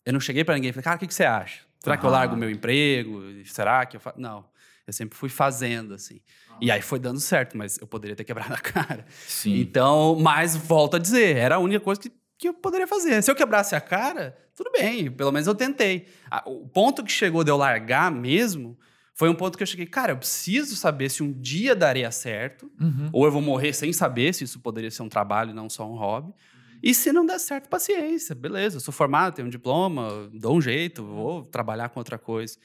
Eu 0.05 0.12
não 0.12 0.19
cheguei 0.19 0.43
pra 0.43 0.55
ninguém 0.55 0.71
e 0.71 0.74
falei, 0.74 0.83
cara, 0.83 0.98
o 0.98 1.00
que, 1.00 1.07
que 1.07 1.13
você 1.13 1.24
acha? 1.24 1.62
Será 1.81 1.95
que 1.95 2.05
eu 2.05 2.09
largo 2.09 2.36
o 2.36 2.38
meu 2.38 2.50
emprego? 2.50 3.24
Será 3.45 3.86
que 3.86 3.95
eu 3.95 4.01
faço... 4.01 4.19
Não. 4.19 4.43
Eu 4.86 4.91
sempre 4.91 5.17
fui 5.17 5.29
fazendo, 5.29 5.93
assim. 5.93 6.19
E 6.59 6.69
aí 6.69 6.81
foi 6.81 7.00
dando 7.00 7.21
certo, 7.21 7.57
mas 7.57 7.77
eu 7.77 7.88
poderia 7.88 8.15
ter 8.15 8.25
quebrado 8.25 8.53
a 8.53 8.57
cara. 8.57 9.05
Sim. 9.25 9.57
Então, 9.57 10.17
mas 10.19 10.57
volto 10.57 10.98
a 10.98 11.00
dizer, 11.00 11.38
era 11.38 11.55
a 11.55 11.59
única 11.59 11.79
coisa 11.79 12.01
que, 12.01 12.12
que 12.39 12.48
eu 12.48 12.53
poderia 12.53 12.88
fazer. 12.88 13.22
Se 13.22 13.29
eu 13.29 13.36
quebrasse 13.36 13.75
a 13.75 13.81
cara, 13.81 14.36
tudo 14.55 14.72
bem, 14.72 15.12
pelo 15.12 15.31
menos 15.31 15.46
eu 15.48 15.53
tentei. 15.53 16.08
O 16.46 16.67
ponto 16.67 17.03
que 17.03 17.12
chegou 17.12 17.43
de 17.43 17.51
eu 17.51 17.58
largar 17.58 18.10
mesmo 18.10 18.79
foi 19.13 19.29
um 19.29 19.36
ponto 19.36 19.58
que 19.58 19.62
eu 19.63 19.67
cheguei, 19.67 19.86
cara, 19.86 20.13
eu 20.13 20.17
preciso 20.17 20.77
saber 20.77 21.10
se 21.12 21.22
um 21.22 21.34
dia 21.34 21.75
daria 21.75 22.10
certo, 22.10 22.72
Uhum. 22.79 23.10
ou 23.12 23.25
eu 23.25 23.31
vou 23.31 23.41
morrer 23.41 23.74
sem 23.74 23.91
saber 23.91 24.34
se 24.34 24.46
isso 24.46 24.62
poderia 24.62 24.89
ser 24.89 25.03
um 25.03 25.10
trabalho 25.10 25.51
e 25.51 25.53
não 25.53 25.69
só 25.69 25.86
um 25.86 25.98
hobby. 25.98 26.34
E 26.81 26.93
se 26.93 27.12
não 27.12 27.25
der 27.25 27.38
certo, 27.39 27.67
paciência, 27.67 28.34
beleza. 28.34 28.77
Eu 28.77 28.79
sou 28.79 28.93
formado, 28.93 29.36
tenho 29.36 29.48
um 29.48 29.51
diploma, 29.51 30.29
dou 30.34 30.55
um 30.55 30.62
jeito, 30.62 31.03
vou 31.03 31.43
trabalhar 31.43 31.89
com 31.89 32.00
outra 32.00 32.17
coisa. 32.17 32.58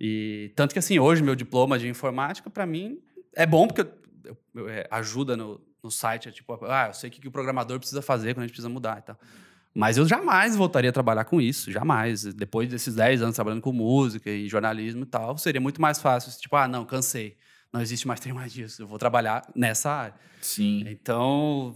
E 0.00 0.52
tanto 0.56 0.72
que 0.72 0.80
assim, 0.80 0.98
hoje 0.98 1.22
meu 1.22 1.36
diploma 1.36 1.78
de 1.78 1.86
informática 1.86 2.50
para 2.50 2.66
mim 2.66 2.98
é 3.36 3.46
bom 3.46 3.68
porque 3.68 3.82
eu- 3.82 3.92
eu- 4.24 4.36
eu, 4.56 4.68
é, 4.68 4.88
ajuda 4.90 5.36
no, 5.36 5.60
no 5.82 5.90
site, 5.90 6.28
é 6.28 6.32
tipo, 6.32 6.58
ah, 6.64 6.88
eu 6.88 6.94
sei 6.94 7.10
o 7.10 7.12
que, 7.12 7.20
que 7.20 7.28
o 7.28 7.32
programador 7.32 7.78
precisa 7.78 8.00
fazer 8.00 8.34
quando 8.34 8.44
a 8.44 8.46
gente 8.46 8.52
precisa 8.52 8.68
mudar 8.68 8.98
e 8.98 9.02
tal. 9.02 9.18
Mas 9.74 9.96
eu 9.96 10.06
jamais 10.06 10.54
voltaria 10.54 10.90
a 10.90 10.92
trabalhar 10.92 11.24
com 11.24 11.40
isso, 11.40 11.72
jamais. 11.72 12.24
Depois 12.24 12.68
desses 12.68 12.94
10 12.94 13.22
anos 13.22 13.34
trabalhando 13.34 13.62
com 13.62 13.72
música 13.72 14.30
e 14.30 14.46
jornalismo 14.46 15.02
e 15.02 15.06
tal, 15.06 15.38
seria 15.38 15.60
muito 15.60 15.80
mais 15.80 16.00
fácil, 16.00 16.30
tipo, 16.40 16.54
ah, 16.56 16.68
não, 16.68 16.84
cansei. 16.84 17.36
Não 17.72 17.80
existe 17.80 18.06
mais 18.06 18.20
tem 18.20 18.32
mais 18.32 18.52
disso, 18.52 18.82
eu 18.82 18.86
vou 18.86 18.98
trabalhar 18.98 19.50
nessa 19.56 19.90
área. 19.90 20.14
Sim. 20.42 20.84
Então, 20.86 21.74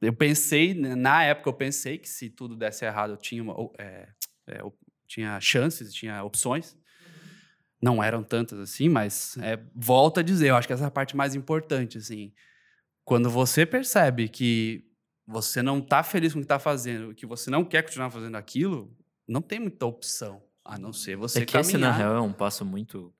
eu 0.00 0.12
pensei, 0.12 0.74
né, 0.74 0.94
na 0.94 1.24
época 1.24 1.48
eu 1.48 1.54
pensei 1.54 1.98
que 1.98 2.08
se 2.08 2.30
tudo 2.30 2.54
desse 2.54 2.84
errado, 2.84 3.14
eu 3.14 3.16
tinha, 3.16 3.42
uma, 3.42 3.54
é, 3.78 4.08
é, 4.46 4.60
eu 4.60 4.72
tinha 5.08 5.40
chances, 5.40 5.92
tinha 5.92 6.22
opções. 6.22 6.76
Não 7.82 8.02
eram 8.02 8.22
tantas 8.22 8.58
assim, 8.58 8.88
mas 8.88 9.36
é, 9.38 9.58
volto 9.74 10.20
a 10.20 10.22
dizer, 10.22 10.48
eu 10.48 10.56
acho 10.56 10.66
que 10.66 10.72
essa 10.72 10.84
é 10.84 10.86
a 10.86 10.90
parte 10.90 11.16
mais 11.16 11.34
importante, 11.34 11.98
assim. 11.98 12.32
Quando 13.06 13.30
você 13.30 13.64
percebe 13.64 14.28
que 14.28 14.84
você 15.24 15.62
não 15.62 15.80
tá 15.80 16.02
feliz 16.02 16.32
com 16.32 16.40
o 16.40 16.42
que 16.42 16.48
tá 16.48 16.58
fazendo, 16.58 17.14
que 17.14 17.24
você 17.24 17.48
não 17.48 17.64
quer 17.64 17.82
continuar 17.82 18.10
fazendo 18.10 18.34
aquilo, 18.34 18.92
não 19.28 19.40
tem 19.40 19.60
muita 19.60 19.86
opção, 19.86 20.42
a 20.64 20.76
não 20.76 20.92
ser 20.92 21.16
você 21.16 21.42
é 21.42 21.44
que 21.46 21.56
esse, 21.56 21.74
na 21.74 21.92
caminhar. 21.92 21.96
real, 21.96 22.16
é 22.16 22.20
um 22.20 22.32
passo 22.32 22.64
muito 22.64 23.14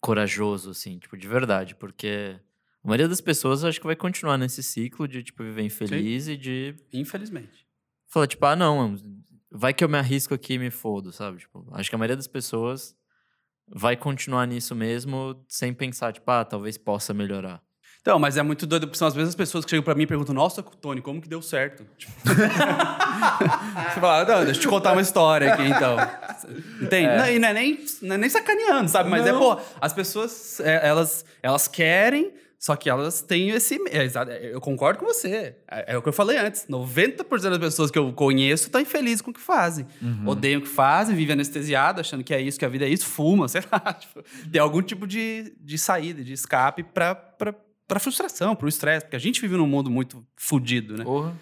corajoso, 0.00 0.70
assim, 0.70 0.98
tipo, 0.98 1.14
de 1.14 1.28
verdade, 1.28 1.74
porque 1.74 2.40
a 2.82 2.88
maioria 2.88 3.06
das 3.06 3.20
pessoas 3.20 3.62
acho 3.64 3.78
que 3.78 3.86
vai 3.86 3.94
continuar 3.94 4.38
nesse 4.38 4.62
ciclo 4.62 5.06
de, 5.06 5.22
tipo, 5.22 5.44
viver 5.44 5.62
infeliz 5.62 6.26
e 6.26 6.34
de 6.34 6.74
Infelizmente. 6.90 7.68
falar, 8.08 8.26
tipo, 8.26 8.46
ah, 8.46 8.56
não, 8.56 8.96
vai 9.50 9.74
que 9.74 9.84
eu 9.84 9.90
me 9.90 9.98
arrisco 9.98 10.32
aqui 10.32 10.54
e 10.54 10.58
me 10.58 10.70
fodo, 10.70 11.12
sabe? 11.12 11.36
Tipo, 11.36 11.68
acho 11.72 11.90
que 11.90 11.94
a 11.94 11.98
maioria 11.98 12.16
das 12.16 12.26
pessoas 12.26 12.96
vai 13.68 13.94
continuar 13.94 14.46
nisso 14.46 14.74
mesmo 14.74 15.44
sem 15.46 15.74
pensar, 15.74 16.14
tipo, 16.14 16.30
ah, 16.30 16.46
talvez 16.46 16.78
possa 16.78 17.12
melhorar. 17.12 17.62
Então, 18.02 18.18
mas 18.18 18.36
é 18.36 18.42
muito 18.42 18.66
doido, 18.66 18.88
porque 18.88 18.98
são 18.98 19.06
as 19.06 19.14
mesmas 19.14 19.36
pessoas 19.36 19.64
que 19.64 19.70
chegam 19.70 19.84
pra 19.84 19.94
mim 19.94 20.02
e 20.02 20.06
perguntam: 20.08 20.34
Nossa, 20.34 20.60
Tony, 20.60 21.00
como 21.00 21.22
que 21.22 21.28
deu 21.28 21.40
certo? 21.40 21.86
Tipo... 21.96 22.12
Você 22.26 24.00
fala, 24.00 24.24
não, 24.24 24.44
deixa 24.44 24.58
eu 24.58 24.62
te 24.62 24.68
contar 24.68 24.92
uma 24.92 25.00
história 25.02 25.54
aqui, 25.54 25.62
então. 25.62 25.96
Entende? 26.80 27.16
Não, 27.16 27.28
e 27.28 27.38
não 27.38 27.48
é, 27.48 27.52
nem, 27.52 27.84
não 28.02 28.14
é 28.16 28.18
nem 28.18 28.28
sacaneando, 28.28 28.88
sabe? 28.90 29.08
Mas 29.08 29.24
é, 29.24 29.30
Não. 29.30 29.38
pô, 29.38 29.60
as 29.80 29.92
pessoas, 29.92 30.58
é, 30.58 30.88
elas, 30.88 31.24
elas 31.40 31.68
querem, 31.68 32.32
só 32.58 32.74
que 32.74 32.90
elas 32.90 33.22
têm 33.22 33.50
esse. 33.50 33.78
é, 33.90 34.50
eu 34.52 34.60
concordo 34.60 34.98
com 34.98 35.06
você. 35.06 35.56
É, 35.70 35.94
é 35.94 35.96
o 35.98 36.02
que 36.02 36.08
eu 36.08 36.12
falei 36.12 36.38
antes: 36.38 36.66
90% 36.68 37.50
das 37.50 37.58
pessoas 37.58 37.90
que 37.90 37.98
eu 37.98 38.12
conheço 38.12 38.64
estão 38.64 38.80
infelizes 38.80 39.20
com 39.20 39.30
o 39.30 39.34
que 39.34 39.40
fazem. 39.40 39.86
Odeiam 40.26 40.58
o 40.58 40.62
que 40.62 40.68
fazem, 40.68 41.14
vivem 41.14 41.34
anestesiado, 41.34 42.00
achando 42.00 42.24
que 42.24 42.34
é 42.34 42.40
isso, 42.40 42.58
que 42.58 42.64
a 42.64 42.68
vida 42.68 42.84
é 42.84 42.88
isso, 42.88 43.06
fuma, 43.06 43.46
sei 43.48 43.62
lá. 43.70 43.92
Tipo, 43.92 44.24
tem 44.50 44.60
algum 44.60 44.82
tipo 44.82 45.06
de, 45.06 45.52
de 45.60 45.78
saída, 45.78 46.24
de 46.24 46.32
escape 46.32 46.82
pra, 46.82 47.14
pra, 47.14 47.54
pra 47.92 48.00
frustração, 48.00 48.56
pro 48.56 48.68
estresse, 48.68 49.04
porque 49.04 49.16
a 49.16 49.18
gente 49.20 49.40
vive 49.40 49.56
num 49.56 49.66
mundo 49.66 49.90
muito 49.90 50.26
fudido, 50.36 50.96
né? 50.96 51.04
Porra. 51.04 51.36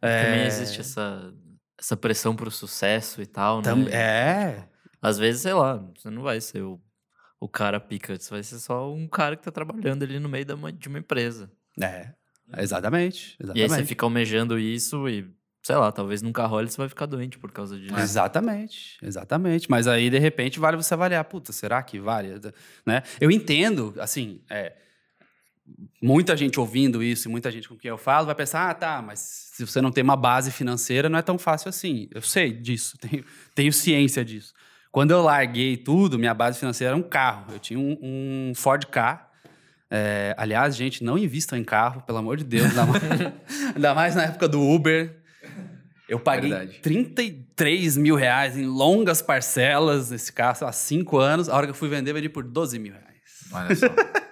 Também 0.00 0.46
existe 0.46 0.80
essa, 0.80 1.32
essa 1.78 1.96
pressão 1.96 2.34
pro 2.34 2.50
sucesso 2.50 3.20
e 3.20 3.26
tal, 3.26 3.60
Tam- 3.60 3.76
né? 3.84 3.90
é. 3.92 4.64
Às 5.02 5.18
vezes, 5.18 5.42
sei 5.42 5.52
lá, 5.52 5.76
você 5.96 6.08
não 6.10 6.22
vai 6.22 6.40
ser 6.40 6.62
o, 6.62 6.80
o 7.38 7.48
cara 7.48 7.78
pica, 7.78 8.18
você 8.18 8.30
vai 8.30 8.42
ser 8.42 8.58
só 8.58 8.90
um 8.92 9.06
cara 9.06 9.36
que 9.36 9.42
tá 9.42 9.50
trabalhando 9.50 10.02
ali 10.02 10.18
no 10.18 10.28
meio 10.28 10.46
da 10.46 10.54
uma- 10.54 10.72
de 10.72 10.88
uma 10.88 10.98
empresa. 10.98 11.50
É. 11.80 12.10
Exatamente. 12.56 13.36
E 13.38 13.44
aí 13.44 13.50
Exatamente. 13.50 13.70
você 13.70 13.84
fica 13.84 14.04
almejando 14.06 14.58
isso 14.58 15.08
e, 15.08 15.30
sei 15.62 15.76
lá, 15.76 15.92
talvez 15.92 16.20
nunca 16.22 16.44
role 16.46 16.68
você 16.70 16.76
vai 16.78 16.88
ficar 16.88 17.06
doente 17.06 17.38
por 17.38 17.52
causa 17.52 17.78
disso. 17.78 17.94
Exatamente, 17.98 18.98
exatamente. 19.02 19.70
Mas 19.70 19.86
aí, 19.86 20.10
de 20.10 20.18
repente, 20.18 20.58
vale 20.58 20.76
você 20.76 20.94
avaliar. 20.94 21.24
Puta, 21.26 21.52
será 21.52 21.82
que 21.82 21.98
vale? 22.00 22.40
Né? 22.84 23.02
Eu 23.20 23.30
entendo, 23.30 23.94
assim, 23.98 24.40
é, 24.50 24.74
muita 26.02 26.36
gente 26.36 26.58
ouvindo 26.58 27.02
isso 27.02 27.28
e 27.28 27.30
muita 27.30 27.50
gente 27.50 27.68
com 27.68 27.76
quem 27.76 27.88
eu 27.88 27.98
falo 27.98 28.26
vai 28.26 28.34
pensar, 28.34 28.70
ah, 28.70 28.74
tá, 28.74 29.02
mas 29.02 29.18
se 29.52 29.66
você 29.66 29.80
não 29.80 29.90
tem 29.90 30.02
uma 30.02 30.16
base 30.16 30.50
financeira, 30.50 31.08
não 31.08 31.18
é 31.18 31.22
tão 31.22 31.38
fácil 31.38 31.68
assim. 31.68 32.08
Eu 32.14 32.22
sei 32.22 32.52
disso, 32.52 32.96
tenho, 33.00 33.24
tenho 33.54 33.72
ciência 33.72 34.24
disso. 34.24 34.52
Quando 34.90 35.12
eu 35.12 35.22
larguei 35.22 35.76
tudo, 35.76 36.18
minha 36.18 36.34
base 36.34 36.58
financeira 36.58 36.92
era 36.92 36.96
um 36.96 37.02
carro. 37.02 37.52
Eu 37.52 37.58
tinha 37.58 37.78
um, 37.78 37.96
um 38.02 38.52
Ford 38.54 38.84
Ka. 38.86 39.28
É, 39.88 40.34
aliás, 40.36 40.74
gente, 40.74 41.04
não 41.04 41.16
invistam 41.16 41.58
em 41.58 41.64
carro, 41.64 42.02
pelo 42.02 42.18
amor 42.18 42.36
de 42.36 42.44
Deus. 42.44 42.66
Ainda 42.66 42.86
mais, 42.86 43.02
ainda 43.74 43.94
mais 43.94 44.14
na 44.16 44.24
época 44.24 44.48
do 44.48 44.60
Uber. 44.60 45.16
Eu 46.08 46.18
paguei 46.18 46.50
Verdade. 46.50 46.80
33 46.80 47.96
mil 47.96 48.16
reais 48.16 48.56
em 48.56 48.66
longas 48.66 49.22
parcelas 49.22 50.10
nesse 50.10 50.32
carro 50.32 50.66
há 50.66 50.72
cinco 50.72 51.18
anos. 51.18 51.48
A 51.48 51.56
hora 51.56 51.66
que 51.66 51.70
eu 51.70 51.74
fui 51.74 51.88
vender, 51.88 52.12
vendi 52.12 52.28
por 52.28 52.42
12 52.42 52.78
mil 52.80 52.92
reais. 52.92 53.20
Olha 53.52 53.76
só. 53.76 53.86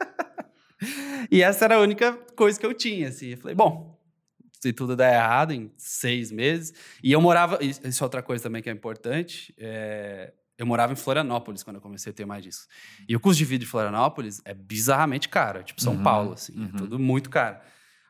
E 1.31 1.43
essa 1.43 1.65
era 1.65 1.77
a 1.77 1.81
única 1.81 2.13
coisa 2.37 2.59
que 2.59 2.67
eu 2.67 2.75
tinha, 2.75 3.09
assim. 3.09 3.29
Eu 3.31 3.39
falei, 3.39 3.55
bom, 3.55 3.99
se 4.61 4.73
tudo 4.73 4.97
der 4.97 5.15
errado 5.15 5.53
em 5.53 5.71
seis 5.77 6.31
meses... 6.33 6.73
E 7.03 7.13
eu 7.13 7.21
morava... 7.21 7.59
Isso 7.63 8.03
é 8.03 8.05
outra 8.05 8.23
coisa 8.23 8.43
também 8.43 8.63
que 8.63 8.69
é 8.69 8.73
importante. 8.73 9.55
é, 9.59 10.33
Eu 10.59 10.67
morava 10.67 10.93
em 10.93 10.97
Florianópolis 10.97 11.63
quando 11.63 11.77
eu 11.77 11.83
comecei 11.83 12.11
a 12.11 12.15
ter 12.15 12.27
mais 12.27 12.43
disso. 12.43 12.67
E 13.09 13.15
o 13.15 13.21
custo 13.21 13.39
de 13.39 13.45
vida 13.45 13.65
de 13.65 13.71
Florianópolis 13.71 14.41
é 14.45 14.53
bizarramente 14.55 15.29
caro. 15.29 15.61
é 15.61 15.63
Tipo 15.63 15.81
São 15.81 15.95
Uhum, 15.95 16.03
Paulo, 16.03 16.33
assim. 16.33 16.59
uhum. 16.59 16.71
É 16.75 16.77
tudo 16.77 16.99
muito 16.99 17.31
caro. 17.31 17.57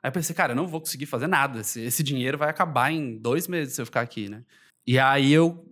Aí 0.03 0.09
eu 0.09 0.13
pensei, 0.13 0.35
cara, 0.35 0.53
eu 0.53 0.57
não 0.57 0.67
vou 0.67 0.81
conseguir 0.81 1.07
fazer 1.07 1.27
nada. 1.27 1.61
Esse, 1.61 1.81
esse 1.83 2.03
dinheiro 2.03 2.39
vai 2.39 2.49
acabar 2.49 2.91
em 2.91 3.19
dois 3.19 3.47
meses 3.49 3.75
se 3.75 3.81
eu 3.83 3.87
ficar 3.87 4.01
aqui, 4.01 4.29
né? 4.29 4.43
E 4.87 4.99
aí 4.99 5.31
eu... 5.33 5.68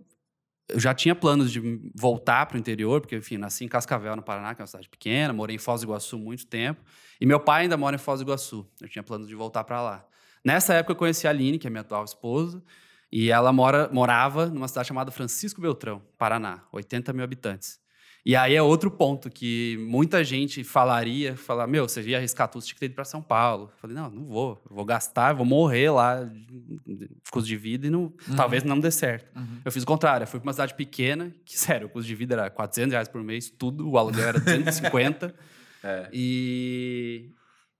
Eu 0.69 0.79
já 0.79 0.93
tinha 0.93 1.15
planos 1.15 1.51
de 1.51 1.61
voltar 1.95 2.45
para 2.45 2.55
o 2.55 2.59
interior, 2.59 2.99
porque, 2.99 3.15
enfim, 3.15 3.37
nasci 3.37 3.63
em 3.63 3.67
Cascavel, 3.67 4.15
no 4.15 4.21
Paraná, 4.21 4.53
que 4.53 4.61
é 4.61 4.63
uma 4.63 4.67
cidade 4.67 4.89
pequena, 4.89 5.31
morei 5.31 5.55
em 5.55 5.59
Foz 5.59 5.81
do 5.81 5.85
Iguaçu 5.85 6.17
muito 6.17 6.45
tempo. 6.45 6.81
E 7.21 7.25
meu 7.25 7.39
pai 7.39 7.63
ainda 7.63 7.77
mora 7.77 7.95
em 7.95 7.99
Foz 7.99 8.19
do 8.19 8.23
Iguaçu. 8.23 8.67
Eu 8.81 8.89
tinha 8.89 9.01
planos 9.01 9.27
de 9.27 9.35
voltar 9.35 9.63
para 9.63 9.81
lá. 9.81 10.05
Nessa 10.43 10.73
época 10.73 10.91
eu 10.91 10.95
conheci 10.95 11.25
a 11.25 11.29
Aline, 11.29 11.57
que 11.57 11.67
é 11.67 11.69
minha 11.69 11.81
atual 11.81 12.03
esposa, 12.03 12.61
e 13.11 13.31
ela 13.31 13.53
mora, 13.53 13.89
morava 13.91 14.47
numa 14.47 14.67
cidade 14.67 14.89
chamada 14.89 15.11
Francisco 15.11 15.61
Beltrão, 15.61 16.01
Paraná, 16.17 16.63
80 16.71 17.13
mil 17.13 17.23
habitantes. 17.23 17.79
E 18.27 18.35
aí 18.35 18.55
é 18.55 18.61
outro 18.61 18.91
ponto 18.91 19.29
que 19.29 19.77
muita 19.79 20.21
gente 20.21 20.61
falaria, 20.61 21.37
falar, 21.37 21.65
meu, 21.65 21.87
você 21.87 22.01
ia 22.01 22.17
arriscar 22.17 22.49
tudo, 22.49 22.61
você 22.61 22.67
tinha 22.67 22.73
que 22.75 22.79
ter 22.81 22.87
ido 22.87 22.95
para 22.95 23.05
São 23.05 23.21
Paulo. 23.21 23.71
Eu 23.73 23.77
falei, 23.79 23.95
não, 23.95 24.09
não 24.09 24.25
vou, 24.25 24.61
eu 24.69 24.75
vou 24.75 24.83
gastar, 24.83 25.31
vou 25.31 25.45
morrer 25.45 25.89
lá, 25.91 26.29
custo 27.31 27.47
de 27.47 27.55
vida 27.55 27.87
e 27.87 27.89
não, 27.89 28.11
Uhum. 28.27 28.35
talvez 28.35 28.65
não 28.65 28.77
dê 28.81 28.91
certo. 28.91 29.33
Uhum. 29.33 29.61
Eu 29.63 29.71
fiz 29.71 29.81
o 29.83 29.85
contrário, 29.85 30.25
eu 30.25 30.27
fui 30.27 30.41
para 30.41 30.47
uma 30.47 30.51
cidade 30.51 30.73
pequena, 30.73 31.33
que 31.45 31.55
sério, 31.57 31.87
o 31.87 31.89
custo 31.89 32.05
de 32.05 32.15
vida 32.15 32.33
era 32.35 32.49
400 32.49 32.91
reais 32.91 33.07
por 33.07 33.23
mês, 33.23 33.49
tudo, 33.49 33.89
o 33.89 33.97
aluguel 33.97 34.27
era 34.27 34.39
250. 34.41 35.33
É. 35.83 36.09
E, 36.11 37.29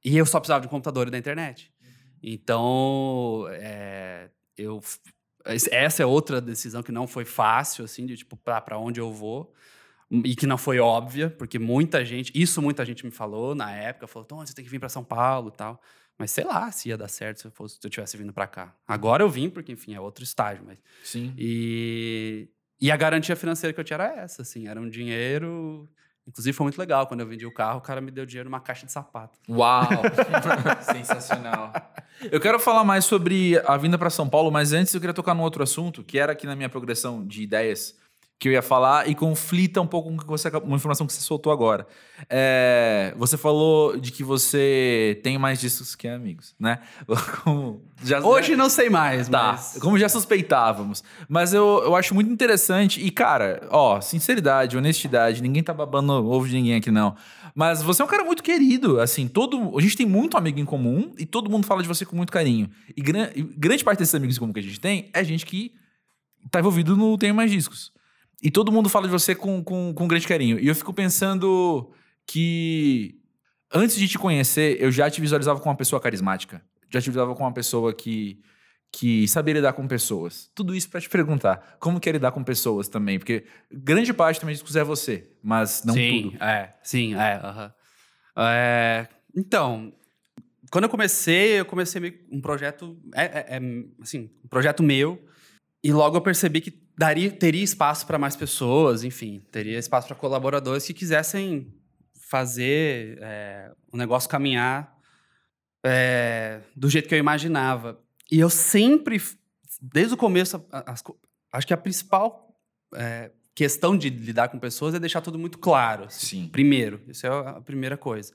e 0.05 0.15
eu 0.15 0.25
só 0.25 0.39
precisava 0.39 0.61
de 0.61 0.67
um 0.67 0.69
computador 0.69 1.07
e 1.07 1.11
da 1.11 1.17
internet. 1.17 1.73
Então, 2.21 3.47
é, 3.49 4.29
eu 4.55 4.79
essa 5.71 6.03
é 6.03 6.05
outra 6.05 6.39
decisão 6.39 6.83
que 6.83 6.91
não 6.91 7.07
foi 7.07 7.25
fácil, 7.25 7.83
assim, 7.83 8.05
de 8.05 8.15
tipo, 8.15 8.37
para 8.37 8.77
onde 8.77 8.99
eu 8.99 9.11
vou. 9.11 9.51
E 10.09 10.35
que 10.35 10.47
não 10.47 10.57
foi 10.57 10.79
óbvia, 10.79 11.29
porque 11.29 11.59
muita 11.59 12.03
gente, 12.05 12.31
isso 12.33 12.61
muita 12.61 12.85
gente 12.85 13.05
me 13.05 13.11
falou 13.11 13.53
na 13.53 13.71
época, 13.71 14.07
falou, 14.07 14.25
Tom, 14.25 14.45
você 14.45 14.53
tem 14.53 14.63
que 14.63 14.71
vir 14.71 14.79
para 14.79 14.87
São 14.87 15.03
Paulo 15.03 15.49
e 15.53 15.57
tal. 15.57 15.81
Mas 16.17 16.31
sei 16.31 16.45
lá 16.45 16.71
se 16.71 16.89
ia 16.89 16.97
dar 16.97 17.07
certo 17.07 17.41
se 17.41 17.47
eu, 17.47 17.51
fosse, 17.51 17.75
se 17.75 17.85
eu 17.85 17.91
tivesse 17.91 18.17
vindo 18.17 18.33
para 18.33 18.47
cá. 18.47 18.73
Agora 18.87 19.21
eu 19.21 19.29
vim, 19.29 19.49
porque, 19.49 19.71
enfim, 19.71 19.93
é 19.93 19.99
outro 19.99 20.23
estágio. 20.23 20.63
Mas... 20.65 20.79
Sim. 21.03 21.33
E, 21.37 22.47
e 22.81 22.89
a 22.89 22.95
garantia 22.95 23.35
financeira 23.35 23.73
que 23.73 23.79
eu 23.79 23.83
tinha 23.83 23.95
era 23.95 24.21
essa, 24.21 24.41
assim, 24.41 24.67
era 24.67 24.79
um 24.79 24.89
dinheiro. 24.89 25.87
Inclusive 26.25 26.55
foi 26.55 26.63
muito 26.63 26.79
legal. 26.79 27.05
Quando 27.05 27.19
eu 27.19 27.27
vendi 27.27 27.45
o 27.45 27.53
carro, 27.53 27.79
o 27.79 27.81
cara 27.81 28.01
me 28.01 28.09
deu 28.09 28.25
dinheiro 28.25 28.49
numa 28.49 28.59
caixa 28.59 28.85
de 28.85 28.91
sapato. 28.91 29.37
Uau! 29.47 29.87
Sensacional. 30.81 31.71
Eu 32.31 32.39
quero 32.39 32.59
falar 32.59 32.83
mais 32.83 33.05
sobre 33.05 33.61
a 33.65 33.77
vinda 33.77 33.97
para 33.97 34.09
São 34.09 34.27
Paulo, 34.27 34.49
mas 34.49 34.73
antes 34.73 34.93
eu 34.93 34.99
queria 34.99 35.13
tocar 35.13 35.35
num 35.35 35.43
outro 35.43 35.61
assunto, 35.61 36.03
que 36.03 36.17
era 36.17 36.31
aqui 36.31 36.47
na 36.47 36.55
minha 36.55 36.69
progressão 36.69 37.25
de 37.25 37.43
ideias 37.43 37.95
que 38.39 38.47
eu 38.47 38.51
ia 38.53 38.61
falar 38.61 39.09
e 39.09 39.15
conflita 39.15 39.81
um 39.81 39.87
pouco 39.87 40.15
com 40.15 40.25
você, 40.27 40.47
uma 40.63 40.75
informação 40.75 41.07
que 41.07 41.13
você 41.13 41.21
soltou 41.21 41.51
agora. 41.51 41.87
É, 42.29 43.13
você 43.17 43.35
falou 43.35 43.97
de 43.97 44.11
que 44.11 44.23
você 44.23 45.19
tem 45.23 45.39
mais 45.39 45.59
discos 45.59 45.95
que 45.95 46.07
amigos, 46.07 46.53
né? 46.59 46.79
Como 47.43 47.81
já- 48.03 48.19
Hoje 48.19 48.55
não 48.55 48.69
sei 48.69 48.89
mais, 48.91 49.27
Tá, 49.27 49.53
mas. 49.53 49.79
como 49.81 49.97
já 49.97 50.07
suspeitávamos. 50.07 51.03
Mas 51.27 51.51
eu, 51.53 51.81
eu 51.83 51.95
acho 51.95 52.13
muito 52.13 52.31
interessante. 52.31 53.03
E, 53.03 53.09
cara, 53.09 53.67
ó, 53.71 53.99
sinceridade, 54.01 54.77
honestidade, 54.77 55.41
ninguém 55.41 55.63
tá 55.63 55.73
babando 55.73 56.13
ovo 56.13 56.47
de 56.47 56.53
ninguém 56.55 56.75
aqui, 56.75 56.91
não. 56.91 57.15
Mas 57.55 57.81
você 57.81 58.03
é 58.03 58.05
um 58.05 58.07
cara 58.07 58.23
muito 58.23 58.43
querido. 58.43 58.99
Assim, 58.99 59.27
todo. 59.27 59.75
A 59.75 59.81
gente 59.81 59.97
tem 59.97 60.05
muito 60.05 60.37
amigo 60.37 60.59
em 60.59 60.65
comum 60.65 61.11
e 61.17 61.25
todo 61.25 61.49
mundo 61.49 61.65
fala 61.65 61.81
de 61.81 61.87
você 61.87 62.05
com 62.05 62.15
muito 62.15 62.31
carinho. 62.31 62.69
E, 62.95 63.01
gran- 63.01 63.29
e 63.35 63.41
grande 63.41 63.83
parte 63.83 63.97
desses 63.97 64.13
amigos 64.13 64.37
em 64.37 64.39
comum 64.39 64.53
que 64.53 64.59
a 64.59 64.63
gente 64.63 64.79
tem 64.79 65.09
é 65.11 65.23
gente 65.23 65.43
que 65.43 65.71
tá 66.51 66.59
envolvido 66.59 66.95
no 66.95 67.17
Tenho 67.17 67.33
Mais 67.33 67.49
Discos. 67.49 67.91
E 68.41 68.51
todo 68.51 68.71
mundo 68.71 68.87
fala 68.89 69.07
de 69.07 69.11
você 69.11 69.33
com, 69.33 69.63
com, 69.63 69.93
com 69.93 70.07
grande 70.07 70.27
carinho. 70.27 70.59
E 70.59 70.67
eu 70.67 70.75
fico 70.75 70.93
pensando 70.93 71.91
que 72.25 73.19
antes 73.73 73.95
de 73.95 74.07
te 74.07 74.17
conhecer, 74.17 74.77
eu 74.81 74.91
já 74.91 75.09
te 75.09 75.19
visualizava 75.21 75.59
como 75.59 75.71
uma 75.71 75.77
pessoa 75.77 75.99
carismática. 75.99 76.61
Já 76.89 77.01
te 77.01 77.09
visualizava 77.09 77.33
como 77.35 77.47
uma 77.47 77.53
pessoa 77.53 77.93
que, 77.93 78.39
que 78.91 79.27
sabia 79.27 79.55
lidar 79.55 79.73
com 79.73 79.87
pessoas. 79.87 80.51
Tudo 80.53 80.75
isso 80.75 80.89
pra 80.89 81.01
te 81.01 81.09
perguntar. 81.09 81.77
Como 81.79 81.99
que 81.99 82.07
é 82.09 82.11
lidar 82.11 82.31
com 82.31 82.43
pessoas 82.43 82.87
também? 82.87 83.17
Porque 83.17 83.45
grande 83.71 84.13
parte 84.13 84.39
também 84.39 84.53
discos 84.53 84.75
é 84.75 84.83
você, 84.83 85.31
mas 85.41 85.83
não 85.83 85.93
sim, 85.95 86.29
tudo. 86.31 86.43
É, 86.43 86.73
sim, 86.83 87.15
é. 87.15 87.39
aham. 87.43 87.73
É, 88.39 89.07
então, 89.35 89.91
quando 90.71 90.83
eu 90.83 90.89
comecei, 90.89 91.59
eu 91.59 91.65
comecei 91.65 91.99
meio- 91.99 92.19
um 92.31 92.39
projeto, 92.39 92.95
é, 93.15 93.23
é- 93.23 93.45
é, 93.57 93.59
assim, 93.99 94.29
um 94.45 94.47
projeto 94.47 94.83
meu, 94.83 95.19
e 95.83 95.91
logo 95.91 96.15
eu 96.17 96.21
percebi 96.21 96.61
que 96.61 96.85
daria, 96.97 97.31
teria 97.31 97.63
espaço 97.63 98.07
para 98.07 98.17
mais 98.17 98.35
pessoas, 98.35 99.03
enfim, 99.03 99.41
teria 99.51 99.77
espaço 99.77 100.07
para 100.07 100.15
colaboradores 100.15 100.85
que 100.85 100.93
quisessem 100.93 101.73
fazer 102.29 103.19
é, 103.21 103.71
o 103.91 103.97
negócio 103.97 104.29
caminhar 104.29 104.97
é, 105.85 106.61
do 106.75 106.89
jeito 106.89 107.07
que 107.07 107.15
eu 107.15 107.19
imaginava. 107.19 107.99
E 108.31 108.39
eu 108.39 108.49
sempre, 108.49 109.21
desde 109.81 110.13
o 110.13 110.17
começo, 110.17 110.65
as 110.71 111.03
acho 111.53 111.65
que 111.65 111.73
a 111.73 111.77
principal 111.77 112.53
é, 112.93 113.31
questão 113.55 113.97
de 113.97 114.09
lidar 114.09 114.49
com 114.49 114.59
pessoas 114.59 114.93
é 114.93 114.99
deixar 114.99 115.21
tudo 115.21 115.39
muito 115.39 115.57
claro. 115.57 116.05
assim. 116.05 116.43
Sim. 116.43 116.47
Primeiro, 116.49 117.01
isso 117.07 117.25
é 117.25 117.29
a 117.29 117.61
primeira 117.61 117.95
coisa. 117.95 118.33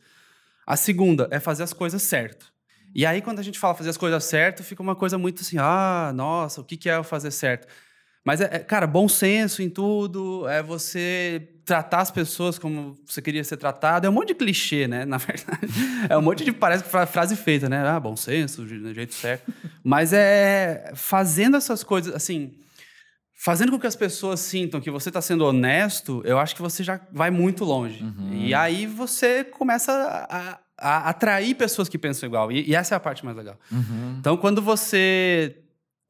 A 0.67 0.77
segunda 0.77 1.29
é 1.31 1.39
fazer 1.39 1.65
as 1.65 1.73
coisas 1.73 2.03
certo. 2.03 2.53
E 2.95 3.05
aí, 3.05 3.21
quando 3.23 3.39
a 3.39 3.43
gente 3.43 3.59
fala 3.59 3.75
fazer 3.75 3.91
as 3.91 3.97
coisas 3.97 4.23
certo, 4.25 4.63
fica 4.63 4.83
uma 4.83 4.95
coisa 4.95 5.19
muito 5.19 5.43
assim, 5.43 5.57
ah, 5.59 6.13
nossa, 6.15 6.61
o 6.61 6.65
que 6.65 6.77
que 6.77 6.89
é 6.89 6.99
o 6.99 7.05
fazer 7.05 7.31
certo? 7.31 7.67
Mas, 8.25 8.41
é, 8.41 8.45
é, 8.45 8.59
cara, 8.61 8.87
bom 8.87 9.09
senso 9.09 9.63
em 9.63 9.69
tudo, 9.69 10.49
é 10.49 10.63
você 10.63 11.49
tratar 11.65 12.01
as 12.01 12.11
pessoas 12.11 12.59
como 12.59 12.97
você 13.07 13.21
queria 13.21 13.43
ser 13.43 13.57
tratado. 13.57 14.07
É 14.07 14.11
um 14.11 14.13
monte 14.13 14.29
de 14.29 14.35
clichê, 14.35 14.87
né? 14.87 15.05
Na 15.07 15.17
verdade, 15.17 15.67
é 16.09 16.17
um 16.17 16.23
monte 16.23 16.45
de, 16.45 16.53
parece 16.53 16.85
frase 16.85 17.37
feita, 17.37 17.69
né? 17.69 17.87
Ah, 17.87 17.99
bom 17.99 18.17
senso, 18.17 18.63
do 18.63 18.95
jeito 18.95 19.15
certo. 19.15 19.53
Mas 19.83 20.13
é 20.13 20.93
fazendo 20.95 21.57
essas 21.57 21.83
coisas, 21.83 22.15
assim, 22.15 22.55
fazendo 23.35 23.73
com 23.73 23.79
que 23.79 23.87
as 23.87 23.97
pessoas 23.97 24.39
sintam 24.41 24.81
que 24.81 24.91
você 24.91 25.09
está 25.09 25.21
sendo 25.21 25.45
honesto, 25.45 26.23
eu 26.25 26.39
acho 26.39 26.55
que 26.55 26.63
você 26.63 26.85
já 26.85 27.01
vai 27.13 27.31
muito 27.31 27.65
longe. 27.65 28.05
E 28.33 28.55
aí 28.55 28.87
você 28.87 29.43
começa 29.43 29.93
a, 30.29 30.61
a 30.79 31.09
atrair 31.09 31.55
pessoas 31.55 31.89
que 31.89 31.99
pensam 31.99 32.29
igual. 32.29 32.53
E, 32.53 32.69
e 32.69 32.75
essa 32.75 32.95
é 32.95 32.97
a 32.97 33.01
parte 33.01 33.25
mais 33.25 33.37
legal. 33.37 33.59
Uhum. 33.71 34.17
Então, 34.19 34.37
quando 34.37 34.63
você 34.63 35.62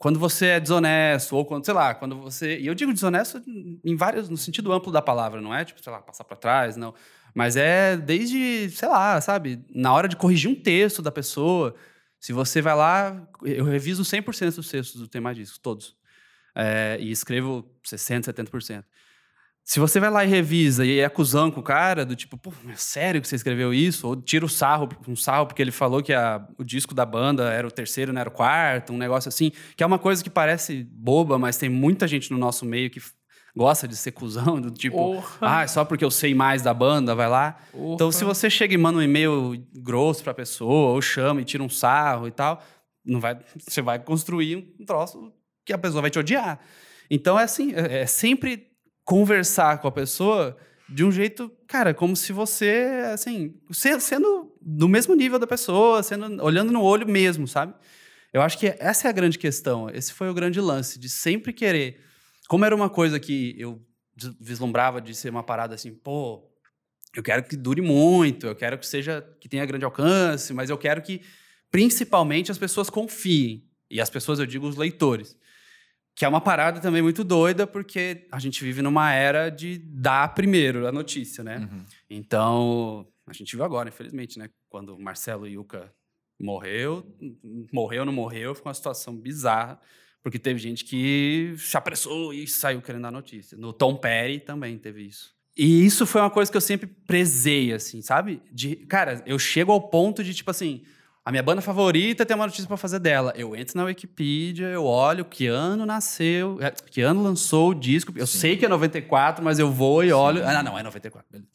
quando 0.02 0.18
você 0.18 0.46
é 0.46 0.60
desonesto 0.60 1.36
ou 1.36 1.44
quando, 1.44 1.64
sei 1.64 1.72
lá, 1.72 1.94
quando 1.94 2.20
você, 2.20 2.58
e 2.58 2.66
eu 2.66 2.74
digo 2.74 2.92
desonesto 2.92 3.40
em 3.84 3.94
vários 3.94 4.28
no 4.28 4.36
sentido 4.36 4.72
amplo 4.72 4.90
da 4.90 5.00
palavra, 5.00 5.40
não 5.40 5.54
é 5.54 5.64
tipo, 5.64 5.80
sei 5.80 5.92
lá, 5.92 6.00
passar 6.02 6.24
para 6.24 6.36
trás, 6.36 6.76
não, 6.76 6.92
mas 7.32 7.56
é 7.56 7.96
desde, 7.96 8.68
sei 8.70 8.88
lá, 8.88 9.20
sabe, 9.20 9.64
na 9.72 9.92
hora 9.92 10.08
de 10.08 10.16
corrigir 10.16 10.50
um 10.50 10.56
texto 10.56 11.02
da 11.02 11.12
pessoa, 11.12 11.76
se 12.18 12.32
você 12.32 12.60
vai 12.60 12.74
lá, 12.74 13.28
eu 13.44 13.64
reviso 13.64 14.02
100% 14.02 14.56
dos 14.56 14.68
textos 14.68 15.00
do 15.00 15.06
tema 15.06 15.32
discos, 15.32 15.58
todos. 15.58 15.96
É, 16.52 16.96
e 16.98 17.12
escrevo 17.12 17.64
60, 17.84 18.32
70%. 18.32 18.84
Se 19.64 19.79
você 19.79 20.01
vai 20.01 20.11
lá 20.11 20.25
e 20.25 20.29
revisa 20.29 20.85
e 20.85 20.98
é 20.98 21.05
acusão 21.05 21.51
com 21.51 21.61
o 21.61 21.62
cara, 21.62 22.05
do 22.05 22.16
tipo, 22.16 22.37
pô, 22.37 22.53
é 22.68 22.75
sério 22.75 23.20
que 23.22 23.29
você 23.29 23.37
escreveu 23.37 23.72
isso? 23.72 24.09
Ou 24.09 24.16
tira 24.16 24.44
o 24.44 24.48
sarro, 24.48 24.88
um 25.07 25.14
sarro 25.14 25.46
porque 25.46 25.62
ele 25.62 25.70
falou 25.70 26.03
que 26.03 26.12
a- 26.12 26.44
o 26.59 26.64
disco 26.64 26.94
da 26.94 27.07
banda 27.07 27.44
era 27.53 27.66
o 27.66 27.70
terceiro, 27.70 28.12
não 28.12 28.20
era 28.20 28.29
o 28.29 28.33
quarto, 28.33 28.92
um 28.92 28.98
negócio 28.98 29.29
assim, 29.29 29.53
que 29.77 29.83
é 29.83 29.87
uma 29.87 30.01
coisa 30.01 30.22
que 30.22 30.29
parece 30.29 30.83
boba, 30.90 31.38
mas 31.38 31.57
tem 31.57 31.68
muita 31.68 32.09
gente 32.09 32.31
no 32.33 32.38
nosso 32.38 32.66
meio 32.66 32.90
que 32.90 33.01
gosta 33.55 33.87
de 33.87 33.94
ser 33.96 34.11
cuzão, 34.12 34.61
do 34.61 34.70
tipo, 34.70 34.96
ah, 35.40 35.66
só 35.68 35.85
porque 35.85 36.05
eu 36.05 36.11
sei 36.11 36.35
mais 36.35 36.61
da 36.62 36.75
banda, 36.75 37.14
vai 37.14 37.29
lá. 37.29 37.57
Então, 37.94 38.11
se 38.11 38.25
você 38.25 38.51
chega 38.51 38.75
e 38.75 38.79
manda 38.79 38.98
um 38.98 39.03
e-mail 39.03 39.64
grosso 39.77 40.25
pra 40.25 40.35
pessoa, 40.35 40.90
ou 40.92 41.01
chama 41.01 41.40
e 41.40 41.44
tira 41.44 41.62
um 41.62 41.68
sarro 41.68 42.27
e 42.27 42.33
tal, 42.33 42.61
não 43.05 43.20
vai, 43.20 43.38
você 43.59 43.81
vai 43.81 43.98
construir 44.01 44.57
um 44.81 44.85
troço 44.85 45.33
que 45.64 45.72
a 45.72 45.79
pessoa 45.79 46.01
vai 46.03 46.11
te 46.11 46.18
odiar. 46.18 46.59
Então, 47.11 47.38
é 47.38 47.44
assim, 47.44 47.72
é, 47.75 48.01
é 48.01 48.07
sempre 48.07 48.71
conversar 49.12 49.79
com 49.79 49.87
a 49.87 49.92
pessoa 49.92 50.57
de 50.88 51.05
um 51.05 51.12
jeito, 51.12 51.53
cara, 51.68 51.92
como 51.92 52.16
se 52.16 52.33
você, 52.33 53.03
assim, 53.12 53.55
se- 53.70 54.01
sendo 54.01 54.51
do 54.59 54.88
mesmo 54.88 55.14
nível 55.14 55.38
da 55.38 55.46
pessoa, 55.46 56.03
sendo 56.03 56.42
olhando 56.42 56.72
no 56.72 56.83
olho 56.83 57.07
mesmo, 57.07 57.46
sabe? 57.46 57.75
Eu 58.33 58.40
acho 58.40 58.59
que 58.59 58.75
essa 58.79 59.07
é 59.07 59.11
a 59.11 59.12
grande 59.12 59.38
questão. 59.38 59.90
Esse 59.90 60.14
foi 60.14 60.31
o 60.31 60.35
grande 60.35 60.59
lance 60.62 60.98
de 60.98 61.11
sempre 61.11 61.53
querer. 61.53 62.01
Como 62.48 62.64
era 62.64 62.75
uma 62.75 62.88
coisa 62.88 63.20
que 63.20 63.55
eu 63.59 63.83
vislumbrava 64.40 64.98
de 64.98 65.14
ser 65.14 65.29
uma 65.29 65.42
parada 65.42 65.75
assim, 65.75 65.92
pô, 65.92 66.42
eu 67.14 67.22
quero 67.22 67.42
que 67.42 67.55
dure 67.55 67.83
muito, 67.83 68.46
eu 68.46 68.55
quero 68.57 68.79
que 68.79 68.87
seja 68.87 69.22
que 69.38 69.46
tenha 69.46 69.66
grande 69.66 69.85
alcance, 69.85 70.55
mas 70.55 70.70
eu 70.70 70.79
quero 70.79 71.03
que 71.03 71.20
principalmente 71.70 72.51
as 72.51 72.57
pessoas 72.57 72.88
confiem. 72.88 73.62
E 73.90 74.01
as 74.01 74.09
pessoas, 74.09 74.38
eu 74.38 74.46
digo 74.46 74.66
os 74.66 74.77
leitores. 74.77 75.37
Que 76.14 76.25
é 76.25 76.29
uma 76.29 76.40
parada 76.40 76.81
também 76.81 77.01
muito 77.03 77.25
doida, 77.25 77.66
porque 77.66 78.27
a 78.31 78.38
gente 78.38 78.62
vive 78.62 78.83
numa 78.83 79.12
era 79.12 79.48
de 79.48 79.79
dar 79.79 80.35
primeiro 80.35 80.87
a 80.87 80.92
notícia, 80.92 81.42
né? 81.42 81.59
Uhum. 81.59 81.85
Então, 82.11 83.07
a 83.27 83.33
gente 83.33 83.57
viu 83.57 83.64
agora, 83.64 83.88
infelizmente, 83.88 84.38
né? 84.38 84.51
Quando 84.68 84.94
o 84.94 85.01
Marcelo 85.01 85.46
Yuca 85.46 85.92
morreu, 86.40 87.07
morreu 87.72 88.01
ou 88.01 88.07
não 88.07 88.12
morreu, 88.12 88.55
foi 88.55 88.64
uma 88.64 88.75
situação 88.75 89.16
bizarra, 89.16 89.81
porque 90.22 90.38
teve 90.38 90.59
gente 90.59 90.85
que 90.85 91.55
se 91.57 91.77
apressou 91.77 92.33
e 92.35 92.46
saiu 92.46 92.83
querendo 92.83 93.07
a 93.07 93.11
notícia. 93.11 93.57
No 93.57 93.72
Tom 93.72 93.96
Perry 93.96 94.40
também 94.40 94.79
teve 94.79 95.03
isso. 95.03 95.35
E 95.57 95.85
isso 95.85 96.07
foi 96.07 96.20
uma 96.20 96.31
coisa 96.31 96.51
que 96.51 96.57
eu 96.57 96.62
sempre 96.62 96.87
prezei, 96.87 97.72
assim, 97.72 98.01
sabe? 98.01 98.42
De, 98.51 98.77
cara, 98.77 99.22
eu 99.27 99.38
chego 99.38 99.70
ao 99.70 99.88
ponto 99.88 100.25
de, 100.25 100.33
tipo 100.33 100.51
assim, 100.51 100.83
a 101.24 101.30
minha 101.30 101.42
banda 101.42 101.62
favorita 101.62 102.26
tem 102.26 102.35
uma 102.35 102.46
notícia 102.46 102.66
pra 102.66 102.76
fazer 102.76 102.98
dela. 102.98 103.32
Eu 103.37 103.54
entro 103.54 103.76
na 103.76 103.85
Wikipedia, 103.85 104.66
eu 104.66 104.85
olho 104.85 105.24
que 105.24 105.46
ano 105.46 105.87
nasceu, 105.87 106.58
é, 106.61 106.70
que 106.70 107.00
ano 107.00 107.22
lançou 107.22 107.70
o 107.70 107.74
disco. 107.74 108.12
Eu 108.16 108.26
Sim. 108.26 108.38
sei 108.38 108.56
que 108.56 108.64
é 108.64 108.68
94, 108.68 109.44
mas 109.44 109.58
eu 109.58 109.70
vou 109.70 110.02
e 110.02 110.12
olho. 110.12 110.44
Ah, 110.44 110.62
não, 110.62 110.76
é 110.76 110.82
94. 110.82 111.26
beleza. 111.30 111.48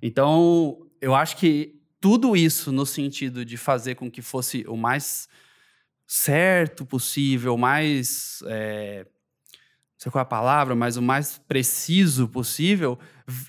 Então, 0.00 0.86
eu 1.00 1.14
acho 1.14 1.36
que 1.36 1.78
tudo 2.00 2.34
isso 2.34 2.72
no 2.72 2.86
sentido 2.86 3.44
de 3.44 3.56
fazer 3.56 3.94
com 3.96 4.10
que 4.10 4.22
fosse 4.22 4.64
o 4.66 4.76
mais 4.76 5.28
certo 6.06 6.84
possível, 6.86 7.54
o 7.54 7.58
mais. 7.58 8.42
é, 8.46 9.04
não 9.04 9.98
sei 9.98 10.10
qual 10.10 10.20
é 10.20 10.22
a 10.22 10.24
palavra, 10.24 10.74
mas 10.74 10.96
o 10.96 11.02
mais 11.02 11.38
preciso 11.46 12.26
possível, 12.26 12.98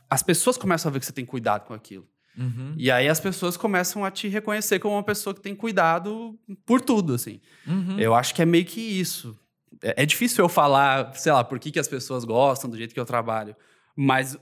as 0.10 0.21
pessoas 0.21 0.56
começam 0.56 0.89
a 0.89 0.93
ver 0.93 0.99
que 0.99 1.06
você 1.06 1.12
tem 1.12 1.26
cuidado 1.26 1.65
com 1.65 1.73
aquilo. 1.73 2.08
Uhum. 2.38 2.74
E 2.78 2.89
aí 2.89 3.08
as 3.08 3.19
pessoas 3.19 3.56
começam 3.56 4.04
a 4.04 4.12
te 4.12 4.28
reconhecer 4.28 4.80
como 4.80 4.96
uma 4.96 5.04
pessoa 5.04 5.34
que 5.34 5.41
tem 5.41 5.56
cuidado 5.56 6.38
por 6.65 6.82
tudo, 6.82 7.13
assim. 7.13 7.39
Uhum. 7.67 8.00
Eu 8.00 8.15
acho 8.15 8.34
que 8.34 8.41
é 8.41 8.46
meio 8.46 8.65
que 8.65 8.82
isso. 8.82 9.38
É, 9.82 10.04
é 10.04 10.06
difícil 10.06 10.43
eu 10.43 10.50
falar, 10.50 11.13
sei 11.15 11.32
lá, 11.32 11.43
por 11.43 11.60
que, 11.60 11.72
que 11.72 11.80
as 11.80 11.88
pessoas 11.88 12.24
gostam 12.24 12.69
do 12.69 12.78
jeito 12.78 12.93
que 12.93 13.00
eu 13.00 13.06
trabalho. 13.06 13.56
Mas 13.96 14.38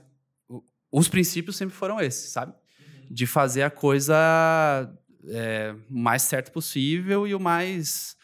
os 0.90 1.08
princípios 1.08 1.56
sempre 1.56 1.74
foram 1.74 2.00
esses, 2.00 2.30
sabe? 2.30 2.54
De 3.10 3.26
fazer 3.26 3.62
a 3.62 3.70
coisa 3.70 4.14
é, 5.28 5.74
o 5.90 5.98
mais 5.98 6.22
certo 6.22 6.52
possível 6.52 7.26
e 7.26 7.34
o 7.34 7.40
mais 7.40 8.16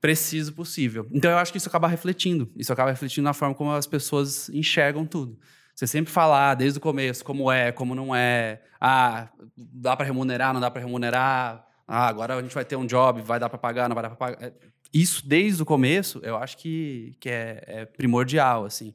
preciso 0.00 0.52
possível. 0.52 1.08
Então 1.12 1.30
eu 1.30 1.38
acho 1.38 1.50
que 1.50 1.58
isso 1.58 1.68
acaba 1.68 1.88
refletindo. 1.88 2.50
Isso 2.56 2.72
acaba 2.72 2.90
refletindo 2.90 3.24
na 3.24 3.32
forma 3.32 3.54
como 3.54 3.72
as 3.72 3.86
pessoas 3.86 4.48
enxergam 4.50 5.04
tudo. 5.04 5.38
Você 5.78 5.86
sempre 5.86 6.12
falar 6.12 6.54
desde 6.56 6.78
o 6.78 6.82
começo 6.82 7.24
como 7.24 7.52
é, 7.52 7.70
como 7.70 7.94
não 7.94 8.12
é. 8.12 8.60
Ah, 8.80 9.28
dá 9.56 9.96
para 9.96 10.04
remunerar, 10.06 10.52
não 10.52 10.60
dá 10.60 10.68
para 10.68 10.80
remunerar. 10.82 11.64
Ah, 11.86 12.08
agora 12.08 12.34
a 12.34 12.42
gente 12.42 12.52
vai 12.52 12.64
ter 12.64 12.74
um 12.74 12.84
job, 12.84 13.22
vai 13.22 13.38
dar 13.38 13.48
para 13.48 13.58
pagar, 13.60 13.88
não 13.88 13.94
vai 13.94 14.02
dar 14.02 14.08
para 14.10 14.16
pagar. 14.16 14.42
É, 14.44 14.52
Isso 14.92 15.24
desde 15.24 15.62
o 15.62 15.64
começo, 15.64 16.18
eu 16.24 16.36
acho 16.36 16.58
que, 16.58 17.14
que 17.20 17.28
é, 17.30 17.62
é 17.64 17.84
primordial, 17.84 18.64
assim. 18.64 18.92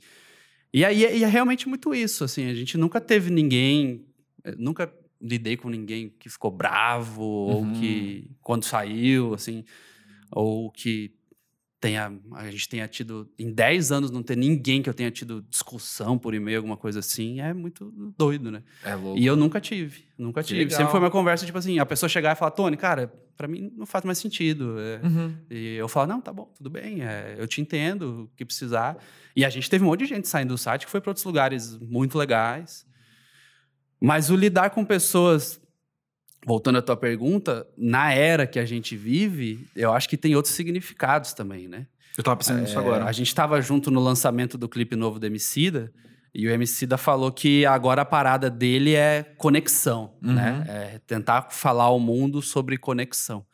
E 0.74 0.84
aí 0.84 1.06
é, 1.06 1.22
é 1.22 1.26
realmente 1.26 1.70
muito 1.70 1.96
isso, 1.96 2.26
assim. 2.26 2.50
A 2.50 2.54
gente 2.54 2.78
nunca 2.78 3.00
teve 3.00 3.32
ninguém, 3.32 4.06
eh, 4.44 4.54
nunca 4.58 4.94
lidei 5.22 5.56
com 5.56 5.70
ninguém 5.70 6.14
que 6.20 6.28
ficou 6.30 6.52
bravo 6.52 7.24
ou 7.24 7.62
Uhum. 7.62 7.74
que 7.80 8.30
quando 8.42 8.66
saiu, 8.66 9.34
assim, 9.34 9.64
ou 10.30 10.70
que 10.70 11.16
tenha 11.84 12.14
a 12.32 12.50
gente 12.50 12.70
tenha 12.70 12.88
tido 12.88 13.30
em 13.38 13.52
10 13.52 13.92
anos 13.92 14.10
não 14.10 14.24
ter 14.24 14.38
ninguém 14.38 14.82
que 14.82 14.90
eu 14.90 14.94
tenha 14.94 15.12
tido 15.12 15.46
discussão 15.50 16.18
por 16.18 16.34
e-mail, 16.34 16.58
alguma 16.60 16.78
coisa 16.78 17.00
assim, 17.00 17.42
é 17.42 17.54
muito 17.54 17.92
doido, 18.18 18.50
né? 18.50 18.64
É 18.86 18.96
louco. 18.96 19.20
E 19.20 19.26
eu 19.26 19.36
nunca 19.36 19.60
tive, 19.60 20.06
nunca 20.18 20.42
Que 20.42 20.48
tive. 20.48 20.60
legal. 20.62 20.78
Sempre 20.78 20.92
foi 20.92 21.00
uma 21.02 21.12
conversa, 21.12 21.46
tipo 21.46 21.58
assim, 21.58 21.80
a 21.80 21.86
pessoa 21.86 22.08
chegar 22.08 22.32
e 22.32 22.36
falar, 22.40 22.52
Tony, 22.52 22.78
cara, 22.78 23.12
pra 23.36 23.48
mim 23.50 23.70
não 23.76 23.86
faz 23.86 24.06
mais 24.06 24.18
sentido. 24.18 24.76
é, 24.80 25.06
Uhum. 25.06 25.36
e 25.52 25.76
eu 25.76 25.90
falo, 25.90 26.08
não, 26.08 26.22
tá 26.22 26.32
bom, 26.32 26.50
tudo 26.56 26.70
bem, 26.70 27.02
é, 27.04 27.36
eu 27.38 27.48
te 27.48 27.60
entendo, 27.60 28.24
o 28.24 28.28
que 28.38 28.46
precisar. 28.46 28.98
E 29.36 29.44
a 29.44 29.50
gente 29.50 29.70
teve 29.70 29.84
um 29.84 29.88
monte 29.88 30.00
de 30.00 30.06
gente 30.06 30.28
saindo 30.30 30.50
do 30.54 30.58
site 30.58 30.86
que 30.86 30.92
foi 30.92 31.02
para 31.02 31.10
outros 31.10 31.26
lugares 31.26 31.78
muito 31.80 32.18
legais. 32.18 32.86
Mas 34.02 34.30
o 34.30 34.36
lidar 34.36 34.70
com 34.72 34.84
pessoas, 34.86 35.60
voltando 36.46 36.78
à 36.78 36.82
tua 36.82 36.98
pergunta, 36.98 37.66
na 37.78 38.14
era 38.14 38.46
que 38.48 38.60
a 38.60 38.66
gente 38.66 38.96
vive, 38.96 39.66
eu 39.76 39.94
acho 39.94 40.10
que 40.10 40.18
tem 40.18 40.36
outros 40.36 40.54
significados 40.54 41.34
também, 41.34 41.68
né? 41.68 41.88
Eu 42.18 42.24
tava 42.24 42.38
pensando 42.38 42.62
nisso 42.62 42.76
É, 42.78 42.80
agora. 42.80 43.06
A 43.06 43.12
gente 43.12 43.28
estava 43.28 43.60
junto 43.62 43.90
no 43.90 44.00
lançamento 44.00 44.58
do 44.58 44.70
clipe 44.70 44.96
novo 44.96 45.20
do 45.20 45.26
Emicida, 45.26 45.92
e 46.36 46.48
o 46.48 46.52
Emicida 46.52 46.98
falou 46.98 47.32
que 47.32 47.66
agora 47.66 48.02
a 48.02 48.06
parada 48.06 48.50
dele 48.50 48.94
é 48.96 49.24
conexão, 49.38 50.16
Uhum. 50.24 50.34
né? 50.34 50.66
É 50.68 51.00
tentar 51.06 51.48
falar 51.52 51.86
ao 51.86 52.00
mundo 52.00 52.42
sobre 52.42 52.78
conexão. 52.78 53.46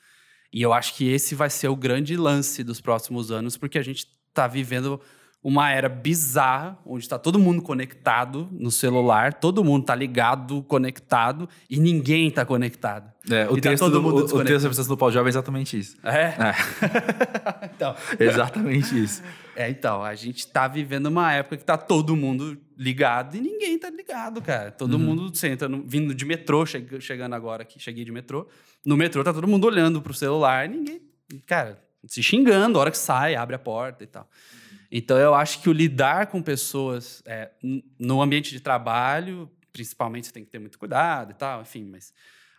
E 0.51 0.61
eu 0.61 0.73
acho 0.73 0.95
que 0.95 1.07
esse 1.07 1.35
vai 1.35 1.49
ser 1.49 1.67
o 1.67 1.75
grande 1.75 2.15
lance 2.17 2.63
dos 2.63 2.81
próximos 2.81 3.31
anos, 3.31 3.55
porque 3.57 3.77
a 3.77 3.83
gente 3.83 4.07
está 4.29 4.47
vivendo 4.47 4.99
uma 5.41 5.71
era 5.71 5.87
bizarra, 5.87 6.77
onde 6.85 7.03
está 7.05 7.17
todo 7.17 7.39
mundo 7.39 7.61
conectado 7.61 8.49
no 8.51 8.69
celular, 8.69 9.33
todo 9.33 9.63
mundo 9.63 9.85
tá 9.85 9.95
ligado, 9.95 10.61
conectado, 10.63 11.47
e 11.69 11.79
ninguém 11.79 12.29
tá 12.29 12.45
conectado. 12.45 13.09
É, 13.29 13.47
o 13.49 13.57
E 13.57 13.61
tá 13.61 13.69
texto 13.69 13.83
todo 13.85 13.93
do, 13.93 14.01
mundo 14.01 14.15
o, 14.17 14.37
o 14.39 14.43
texto 14.43 14.69
da 14.69 14.83
do 14.83 14.97
Paulo 14.97 15.13
Jovem 15.13 15.27
é 15.27 15.29
exatamente 15.29 15.79
isso. 15.79 15.95
É? 16.03 16.25
É, 16.25 16.55
então, 17.73 17.95
exatamente 18.19 19.01
isso. 19.01 19.23
É, 19.55 19.69
então, 19.69 20.03
a 20.03 20.13
gente 20.15 20.47
tá 20.47 20.67
vivendo 20.67 21.07
uma 21.07 21.31
época 21.33 21.57
que 21.57 21.63
tá 21.65 21.77
todo 21.77 22.15
mundo 22.15 22.57
ligado 22.77 23.35
e 23.35 23.41
ninguém 23.41 23.77
tá 23.77 23.89
ligado, 23.89 24.41
cara. 24.41 24.71
Todo 24.71 24.93
Uhum. 24.93 24.99
mundo, 24.99 25.31
entra 25.43 25.67
no- 25.69 25.83
vindo 25.85 26.13
de 26.13 26.25
metrô, 26.25 26.65
che- 26.65 26.85
chegando 26.99 27.33
agora 27.33 27.63
aqui, 27.63 27.79
cheguei 27.79 28.03
de 28.05 28.11
metrô. 28.11 28.47
No 28.85 28.95
metrô 28.97 29.23
tá 29.23 29.33
todo 29.33 29.47
mundo 29.47 29.65
olhando 29.67 30.01
pro 30.01 30.13
celular 30.13 30.65
e 30.65 30.69
ninguém, 30.69 31.01
cara, 31.45 31.81
se 32.05 32.23
xingando 32.23 32.77
a 32.77 32.81
hora 32.81 32.91
que 32.91 32.97
sai, 32.97 33.35
abre 33.35 33.55
a 33.55 33.59
porta 33.59 34.03
e 34.03 34.07
tal. 34.07 34.29
Então 34.91 35.17
eu 35.17 35.35
acho 35.35 35.61
que 35.61 35.69
o 35.69 35.73
lidar 35.73 36.27
com 36.27 36.41
pessoas 36.41 37.21
é, 37.25 37.51
no 37.99 38.21
ambiente 38.21 38.51
de 38.51 38.59
trabalho, 38.59 39.49
principalmente 39.71 40.27
você 40.27 40.33
tem 40.33 40.43
que 40.43 40.49
ter 40.49 40.59
muito 40.59 40.79
cuidado 40.79 41.31
e 41.31 41.35
tal, 41.35 41.61
enfim, 41.61 41.83
mas 41.83 42.13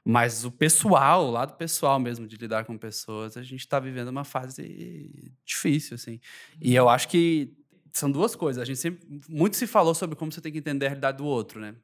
mas 0.05 0.45
o 0.45 0.51
pessoal, 0.51 1.27
o 1.27 1.31
lado 1.31 1.57
pessoal 1.57 1.99
mesmo 2.01 2.27
de 2.27 2.37
lidar 2.37 2.65
com 2.65 2.77
pessoas, 2.79 3.37
a 3.37 3.43
gente 3.43 3.61
está 3.61 3.79
vivendo 3.79 4.09
uma 4.09 4.25
fase 4.25 5.33
difícil, 5.45 5.95
assim. 5.95 6.19
E 6.61 6.75
eu 6.75 6.89
acho 6.89 7.07
que 7.09 7.55
são 7.93 8.11
duas 8.11 8.35
coisas. 8.35 8.63
A 8.63 8.65
gente 8.65 8.79
sempre. 8.79 9.07
Muito 9.29 9.57
se 9.57 9.67
falou 9.67 9.95
sobre 9.95 10.17
como 10.17 10.33
você 10.33 10.41
tem 10.41 10.53
que 10.53 10.59
entender 10.59 10.87
a 10.87 10.89
realidade 10.89 11.19
do 11.19 11.25
outro, 11.25 11.61
né? 11.61 11.75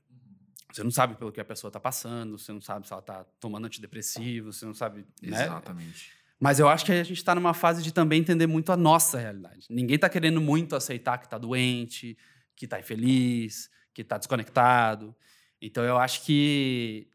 Você 0.73 0.83
não 0.83 0.91
sabe 0.91 1.15
pelo 1.15 1.33
que 1.33 1.41
a 1.41 1.45
pessoa 1.45 1.69
está 1.69 1.81
passando, 1.81 2.39
você 2.39 2.53
não 2.53 2.61
sabe 2.61 2.87
se 2.87 2.93
ela 2.93 3.01
está 3.01 3.25
tomando 3.41 3.67
antidepressivo, 3.67 4.53
você 4.53 4.65
não 4.65 4.75
sabe. 4.75 5.07
Né? 5.23 5.45
Exatamente. 5.45 6.13
Mas 6.39 6.61
eu 6.61 6.69
acho 6.69 6.85
que 6.85 6.93
a 6.93 7.03
gente 7.03 7.17
está 7.17 7.35
numa 7.35 7.55
fase 7.55 7.83
de 7.83 7.93
também 7.93 8.21
entender 8.21 8.47
muito 8.47 8.71
a 8.71 8.77
nossa 8.77 9.19
realidade. 9.19 9.67
Ninguém 9.71 9.97
está 9.97 10.09
querendo 10.09 10.41
muito 10.41 10.77
aceitar 10.77 11.19
que 11.19 11.27
está 11.27 11.39
doente, 11.39 12.17
que 12.55 12.67
está 12.67 12.79
infeliz, 12.79 13.71
que 13.95 14.03
está 14.03 14.19
desconectado. 14.19 15.15
Então 15.61 15.83
eu 15.83 15.97
acho 15.97 16.25
que 16.25 17.09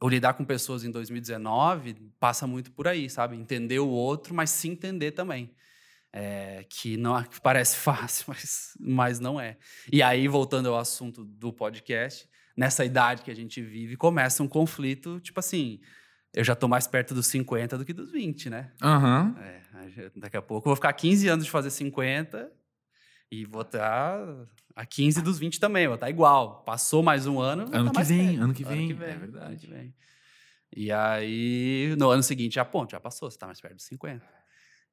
o 0.00 0.08
lidar 0.08 0.34
com 0.34 0.44
pessoas 0.44 0.84
em 0.84 0.90
2019 0.90 1.94
passa 2.18 2.46
muito 2.46 2.72
por 2.72 2.88
aí, 2.88 3.08
sabe? 3.08 3.36
Entender 3.36 3.78
o 3.78 3.88
outro, 3.88 4.34
mas 4.34 4.50
se 4.50 4.68
entender 4.68 5.12
também. 5.12 5.54
É, 6.14 6.66
que 6.68 6.98
não 6.98 7.22
que 7.22 7.40
parece 7.40 7.76
fácil, 7.78 8.24
mas, 8.28 8.76
mas 8.80 9.20
não 9.20 9.40
é. 9.40 9.56
E 9.90 10.02
aí, 10.02 10.26
voltando 10.28 10.68
ao 10.68 10.78
assunto 10.78 11.24
do 11.24 11.52
podcast, 11.52 12.28
nessa 12.56 12.84
idade 12.84 13.22
que 13.22 13.30
a 13.30 13.36
gente 13.36 13.62
vive, 13.62 13.96
começa 13.96 14.42
um 14.42 14.48
conflito, 14.48 15.20
tipo 15.20 15.40
assim, 15.40 15.80
eu 16.34 16.44
já 16.44 16.54
tô 16.54 16.66
mais 16.68 16.86
perto 16.86 17.14
dos 17.14 17.26
50 17.26 17.76
do 17.78 17.84
que 17.84 17.92
dos 17.92 18.10
20, 18.10 18.48
né? 18.48 18.72
Aham. 18.82 19.34
É, 19.38 19.62
daqui 20.16 20.36
a 20.36 20.42
pouco 20.42 20.66
eu 20.66 20.70
vou 20.70 20.76
ficar 20.76 20.92
15 20.92 21.28
anos 21.28 21.44
de 21.44 21.50
fazer 21.50 21.70
50 21.70 22.50
e 23.30 23.44
vou 23.44 23.62
estar 23.62 24.18
a 24.74 24.86
15 24.86 25.20
dos 25.22 25.38
20 25.38 25.58
também, 25.60 25.86
vou 25.86 25.94
estar 25.94 26.10
igual. 26.10 26.62
Passou 26.64 27.02
mais 27.02 27.26
um 27.26 27.40
ano, 27.40 27.62
Ano 27.72 27.90
tá 27.92 28.00
que 28.00 28.06
vem, 28.06 28.36
ano 28.36 28.54
que 28.54 28.62
Ano 28.64 28.72
vem, 28.74 28.86
que 28.86 28.94
vem, 28.94 29.08
é 29.08 29.12
ano 29.12 29.20
verdade. 29.20 29.66
que 29.66 29.72
vem. 29.72 29.94
E 30.74 30.90
aí, 30.90 31.94
no 31.98 32.08
ano 32.10 32.22
seguinte, 32.22 32.54
já 32.54 32.64
ponto, 32.64 32.90
já 32.92 33.00
passou, 33.00 33.30
você 33.30 33.36
tá 33.38 33.46
mais 33.46 33.60
perto 33.60 33.74
dos 33.76 33.84
50. 33.84 34.24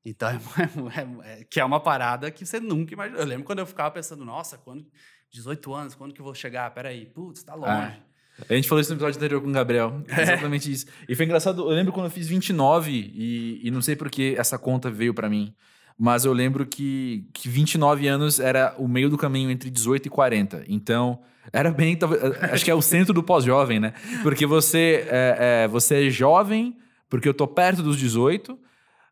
Então, 0.04 0.30
é, 1.24 1.30
é- 1.32 1.42
é- 1.42 1.44
que 1.46 1.60
é 1.60 1.64
uma 1.66 1.80
parada 1.80 2.30
que 2.32 2.46
você 2.46 2.60
nunca 2.60 2.94
imaginou. 2.94 3.22
Eu 3.22 3.26
lembro 3.28 3.46
quando 3.46 3.60
eu 3.60 3.66
ficava 3.66 3.90
pensando, 3.92 4.26
nossa, 4.26 4.58
quando 4.58 4.86
18 5.32 5.74
anos, 5.74 5.96
quando 5.96 6.14
que 6.14 6.20
eu 6.20 6.26
vou 6.26 6.34
chegar? 6.36 6.70
Peraí, 6.72 7.06
putz, 7.06 7.44
tá 7.44 7.56
longe. 7.56 8.02
A 8.48 8.54
gente 8.54 8.68
falou 8.68 8.82
isso 8.82 8.92
no 8.92 8.96
episódio 8.96 9.18
anterior 9.18 9.42
com 9.42 9.50
o 9.50 9.52
Gabriel. 9.52 10.02
Exatamente 10.08 10.72
isso. 10.72 10.86
E 11.08 11.16
foi 11.16 11.26
engraçado, 11.26 11.62
eu 11.62 11.76
lembro 11.76 11.92
quando 11.92 12.06
eu 12.06 12.12
fiz 12.12 12.28
29 12.28 12.92
e, 12.92 13.60
e 13.64 13.72
não 13.72 13.82
sei 13.82 13.96
por 13.96 14.10
que 14.10 14.36
essa 14.38 14.58
conta 14.58 14.90
veio 14.90 15.14
pra 15.14 15.30
mim. 15.30 15.54
Mas 15.98 16.24
eu 16.24 16.32
lembro 16.32 16.66
que, 16.66 17.28
que 17.34 17.50
29 17.50 18.08
anos 18.08 18.40
era 18.40 18.74
o 18.78 18.88
meio 18.88 19.10
do 19.10 19.18
caminho 19.18 19.52
entre 19.52 19.70
18 19.70 20.06
e 20.06 20.10
40. 20.10 20.64
Então, 20.70 21.20
era 21.52 21.72
bem. 21.72 21.98
Acho 22.54 22.64
que 22.64 22.72
é 22.72 22.76
o 22.76 22.82
centro 22.82 23.14
do 23.14 23.22
pós-jovem, 23.22 23.80
né? 23.80 23.94
Porque 24.24 24.46
você 24.46 25.06
é, 25.10 25.64
é, 25.64 25.68
você 25.68 26.08
é 26.08 26.10
jovem, 26.10 26.78
porque 27.10 27.28
eu 27.28 27.34
tô 27.34 27.46
perto 27.48 27.84
dos 27.84 27.98
18, 27.98 28.58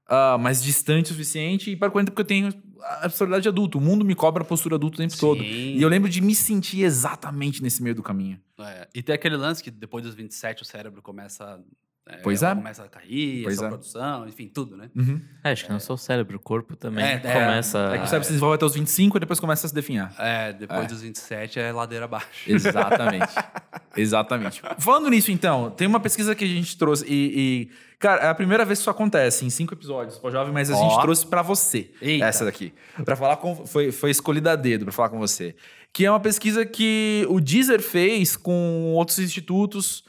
ah, 0.08 0.38
mas 0.40 0.64
distante 0.64 1.06
o 1.06 1.08
suficiente, 1.10 1.72
e 1.72 1.76
para 1.76 1.90
40 1.92 2.12
porque 2.12 2.22
eu 2.22 2.26
tenho 2.26 2.50
a 2.82 3.02
personalidade 3.02 3.44
de 3.44 3.50
adulto. 3.50 3.78
O 3.78 3.82
mundo 3.82 4.06
me 4.06 4.16
cobra 4.16 4.44
a 4.44 4.46
postura 4.46 4.76
adulta 4.76 4.96
o 4.96 4.98
tempo 5.00 5.18
todo. 5.20 5.40
Sim. 5.42 5.76
E 5.76 5.82
eu 5.82 5.90
lembro 5.90 6.10
de 6.10 6.22
me 6.22 6.34
sentir 6.36 6.84
exatamente 6.84 7.62
nesse 7.62 7.82
meio 7.84 7.96
do 7.96 8.04
caminho. 8.04 8.40
É, 8.60 8.88
e 8.94 9.02
tem 9.04 9.14
aquele 9.16 9.36
lance 9.36 9.64
que 9.64 9.70
depois 9.72 10.04
dos 10.06 10.16
27 10.16 10.62
o 10.62 10.66
cérebro 10.66 11.02
começa, 11.02 11.60
é, 12.08 12.18
Pois 12.18 12.42
é. 12.44 12.56
começa 12.56 12.84
a 12.84 12.88
cair, 12.88 13.44
Pois 13.44 13.56
a 13.56 13.58
sua 13.58 13.66
é. 13.66 13.70
produção, 13.70 14.28
enfim, 14.28 14.48
tudo, 14.48 14.78
né? 14.78 14.90
Uhum. 14.96 15.20
É, 15.44 15.52
acho 15.52 15.66
que 15.66 15.72
não 15.72 15.80
só 15.80 15.96
o 15.96 15.98
cérebro, 15.98 16.38
o 16.38 16.40
corpo 16.40 16.76
também 16.76 17.04
É, 17.04 17.14
é. 17.16 17.20
começa. 17.20 17.80
É 17.94 17.98
que 17.98 18.04
o 18.04 18.08
cérebro 18.08 18.24
se 18.26 18.32
desenvolve 18.32 18.56
até 18.56 18.66
os 18.66 18.74
25 18.76 19.18
e 19.18 19.20
depois 19.20 19.40
começa 19.40 19.66
a 19.66 19.70
se 19.70 19.76
definhar. 19.76 20.16
É, 20.18 20.54
depois 20.54 20.84
É. 20.84 20.88
dos 20.88 21.02
27 21.02 21.60
é 21.60 21.72
ladeira 21.72 22.06
abaixo. 22.06 22.28
Exatamente. 22.48 23.34
Exatamente. 23.98 24.62
Falando 24.78 25.10
nisso, 25.10 25.32
então, 25.32 25.72
tem 25.72 25.88
uma 25.88 26.00
pesquisa 26.00 26.36
que 26.36 26.44
a 26.44 26.48
gente 26.48 26.78
trouxe 26.78 27.06
e, 27.08 27.70
e, 27.70 27.72
cara, 28.00 28.22
é 28.24 28.30
a 28.30 28.36
primeira 28.36 28.64
vez 28.66 28.80
que 28.80 28.84
isso 28.84 28.90
acontece 28.90 29.46
em 29.46 29.50
cinco 29.50 29.74
episódios, 29.74 30.18
pô, 30.18 30.30
jovem, 30.32 30.54
mas 30.54 30.70
a 30.70 30.76
gente 30.76 31.02
trouxe 31.02 31.26
pra 31.26 31.42
você 31.42 31.92
Eita. 32.02 32.26
essa 32.26 32.46
daqui, 32.46 32.74
Pra 33.04 33.16
falar 33.16 33.38
com, 33.38 33.66
foi, 33.66 33.92
foi 33.92 34.12
escolhida 34.12 34.52
a 34.52 34.56
dedo 34.56 34.86
pra 34.86 34.94
falar 34.94 35.10
com 35.10 35.20
você, 35.20 35.56
que 35.94 36.06
é 36.06 36.12
uma 36.12 36.20
pesquisa 36.20 36.66
que 36.66 37.26
o 37.30 37.40
Deezer 37.40 37.82
fez 37.82 38.36
com 38.36 38.94
outros 38.94 39.20
institutos 39.20 40.04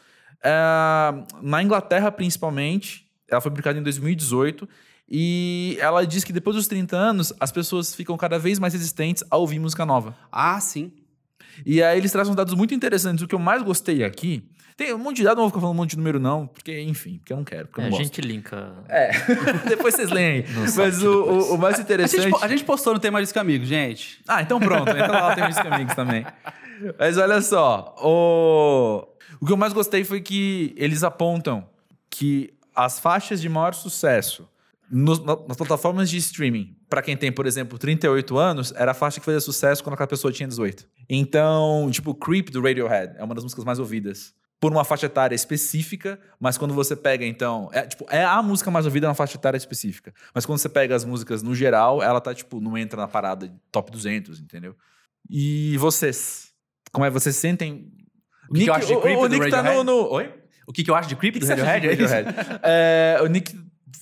é, 0.45 0.51
na 1.43 1.63
Inglaterra, 1.63 2.11
principalmente. 2.11 3.07
Ela 3.31 3.41
foi 3.41 3.51
publicada 3.51 3.79
em 3.79 3.83
2018. 3.83 4.69
E 5.11 5.79
ela 5.81 6.07
diz 6.07 6.23
que 6.23 6.33
depois 6.33 6.55
dos 6.55 6.69
30 6.69 6.95
anos, 6.97 7.33
as 7.41 7.51
pessoas 7.51 7.95
ficam 7.95 8.17
cada 8.17 8.39
vez 8.39 8.59
mais 8.59 8.75
resistentes 8.75 9.25
a 9.31 9.39
ouvir 9.39 9.59
música 9.59 9.87
nova. 9.87 10.15
Ah, 10.31 10.61
sim. 10.61 10.93
E 11.65 11.83
aí 11.83 11.99
eles 11.99 12.13
trazem 12.13 12.31
uns 12.31 12.37
dados 12.37 12.55
muito 12.55 12.75
interessantes. 12.75 13.23
O 13.25 13.27
que 13.27 13.35
eu 13.35 13.39
mais 13.39 13.63
gostei 13.63 14.05
aqui, 14.05 14.47
Tem 14.79 14.95
um 14.95 14.99
monte 14.99 15.17
de 15.17 15.25
dado, 15.25 15.37
não 15.37 15.43
vou 15.43 15.51
ficar 15.51 15.61
falando 15.61 15.75
um 15.75 15.79
monte 15.83 15.91
de 15.91 15.97
número, 15.99 16.21
não, 16.21 16.47
porque, 16.47 16.81
enfim, 16.83 17.19
porque 17.19 17.33
eu 17.33 17.37
não 17.37 17.45
quero, 17.45 17.67
porque 17.67 17.81
eu 17.81 17.85
É, 17.85 17.89
não 17.91 17.97
a 17.97 17.99
gosto. 17.99 18.15
gente 18.15 18.21
linka. 18.27 18.73
É, 18.89 19.11
depois 19.69 19.95
vocês 19.95 20.09
leem 20.09 20.45
Mas 20.77 21.03
o, 21.03 21.11
o, 21.25 21.55
o 21.55 21.59
mais 21.59 21.79
A 21.79 21.83
interessante. 21.83 22.23
gente, 22.23 22.45
a 22.45 22.47
gente 22.49 22.65
postou 22.65 22.95
no 22.95 23.01
Tema 23.01 23.21
Disco 23.21 23.39
Amigo, 23.41 23.65
gente. 23.65 24.23
Ah, 24.29 24.41
então 24.41 24.61
pronto. 24.61 24.89
Então 24.91 25.11
lá 25.11 25.35
tem 25.35 25.49
os 25.49 25.57
amigos 25.59 25.95
também. 25.95 26.25
Mas 26.97 27.19
olha 27.19 27.43
só, 27.43 27.93
o... 28.01 29.05
o 29.41 29.47
que 29.47 29.53
eu 29.53 29.57
mais 29.57 29.73
gostei 29.73 30.05
foi 30.05 30.21
que 30.21 30.73
eles 30.77 31.03
apontam 31.03 31.69
que 32.09 32.55
as 32.73 33.01
faixas 33.01 33.41
de 33.41 33.49
maior 33.49 33.75
sucesso 33.75 34.49
nos- 34.89 35.19
nas 35.25 35.57
plataformas 35.57 36.09
de 36.09 36.17
streaming, 36.19 36.77
para 36.89 37.03
quem 37.03 37.17
tem, 37.17 37.33
por 37.33 37.47
exemplo, 37.47 37.77
38 37.79 38.39
anos, 38.39 38.73
era 38.77 38.93
a 38.93 38.95
faixa 38.95 39.19
que 39.19 39.27
fazia 39.27 39.41
sucesso 39.41 39.83
quando 39.83 39.95
aquela 39.95 40.07
pessoa 40.07 40.33
tinha 40.33 40.47
18. 40.49 40.87
Então, 41.11 41.89
tipo, 41.91 42.15
Creep 42.15 42.51
do 42.51 42.63
Radiohead 42.63 43.15
é 43.19 43.25
uma 43.25 43.35
das 43.35 43.43
músicas 43.43 43.65
mais 43.65 43.81
ouvidas. 43.81 44.33
Por 44.61 44.73
uma 44.73 44.85
faixa 44.85 45.07
etária 45.07 45.35
específica, 45.37 46.19
mas 46.41 46.59
quando 46.59 46.75
você 46.75 46.97
pega, 46.97 47.25
então. 47.25 47.71
É, 47.73 47.83
tipo, 47.83 48.05
é 48.11 48.25
a 48.25 48.43
música 48.43 48.71
mais 48.71 48.87
ouvida 48.87 49.07
na 49.07 49.15
faixa 49.15 49.37
etária 49.37 49.57
específica. 49.57 50.13
Mas 50.35 50.45
quando 50.45 50.59
você 50.59 50.69
pega 50.69 50.97
as 50.97 51.05
músicas 51.05 51.43
no 51.43 51.55
geral, 51.55 52.03
ela 52.03 52.21
tá, 52.21 52.35
tipo, 52.35 52.61
não 52.61 52.77
entra 52.77 53.01
na 53.01 53.07
parada 53.07 53.47
de 53.49 53.55
top 53.71 53.93
200, 53.93 54.41
entendeu? 54.41 54.75
E 55.31 55.77
vocês? 55.79 56.49
Como 56.93 57.05
é? 57.07 57.11
Vocês 57.11 57.37
sentem. 57.37 57.93
O 58.51 58.55
que 58.55 58.65
que 58.65 58.71
eu 58.71 58.75
acho 58.75 58.87
de 58.89 58.95
o- 58.95 59.01
Creep 59.01 59.19
o, 59.19 59.29
do 59.29 59.35
Nick 59.39 59.51
tá 59.51 59.63
no, 59.63 59.85
no. 59.85 60.11
Oi? 60.13 60.35
O 60.67 60.73
que, 60.73 60.83
que 60.83 60.91
eu 60.91 60.95
acho 60.97 61.09
de 61.09 61.15
Creep 61.17 61.37
O 61.37 61.41
do 61.41 61.47
Radiohead? 61.47 61.87
é? 61.87 61.91
Radiohead? 61.91 62.29
É, 62.65 63.19
o 63.23 63.27
Nick 63.27 63.55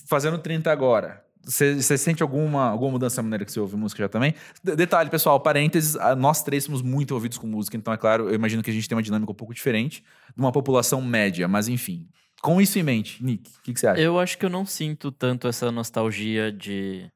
fazendo 0.09 0.37
30 0.39 0.71
agora. 0.71 1.23
Você 1.47 1.97
sente 1.97 2.21
alguma, 2.21 2.69
alguma 2.69 2.91
mudança 2.91 3.21
na 3.21 3.23
maneira 3.23 3.45
que 3.45 3.51
você 3.51 3.59
ouve 3.59 3.75
música 3.77 4.03
já 4.03 4.09
também? 4.09 4.33
De- 4.63 4.75
detalhe, 4.75 5.09
pessoal, 5.09 5.39
parênteses, 5.39 5.95
ah, 5.95 6.15
nós 6.15 6.43
três 6.43 6.65
somos 6.65 6.81
muito 6.81 7.13
ouvidos 7.13 7.37
com 7.37 7.47
música, 7.47 7.77
então 7.77 7.93
é 7.93 7.97
claro, 7.97 8.27
eu 8.29 8.35
imagino 8.35 8.61
que 8.61 8.69
a 8.69 8.73
gente 8.73 8.87
tem 8.87 8.95
uma 8.97 9.01
dinâmica 9.01 9.31
um 9.31 9.35
pouco 9.35 9.53
diferente 9.53 10.03
de 10.35 10.41
uma 10.41 10.51
população 10.51 11.01
média, 11.01 11.47
mas 11.47 11.67
enfim. 11.67 12.09
Com 12.41 12.59
isso 12.61 12.77
em 12.77 12.83
mente, 12.83 13.23
Nick, 13.23 13.49
o 13.57 13.61
que, 13.63 13.73
que 13.73 13.79
você 13.79 13.87
acha? 13.87 14.01
Eu 14.01 14.19
acho 14.19 14.37
que 14.37 14.45
eu 14.45 14.49
não 14.49 14.65
sinto 14.65 15.11
tanto 15.11 15.47
essa 15.47 15.71
nostalgia 15.71 16.51
de 16.51 17.09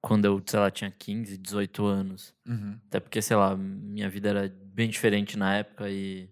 quando 0.00 0.24
eu, 0.24 0.40
sei 0.46 0.60
lá, 0.60 0.70
tinha 0.70 0.90
15, 0.90 1.36
18 1.36 1.84
anos. 1.84 2.32
Uhum. 2.46 2.78
Até 2.86 3.00
porque, 3.00 3.20
sei 3.20 3.36
lá, 3.36 3.56
minha 3.56 4.08
vida 4.08 4.28
era 4.28 4.54
bem 4.72 4.88
diferente 4.88 5.36
na 5.36 5.56
época 5.56 5.90
e. 5.90 6.30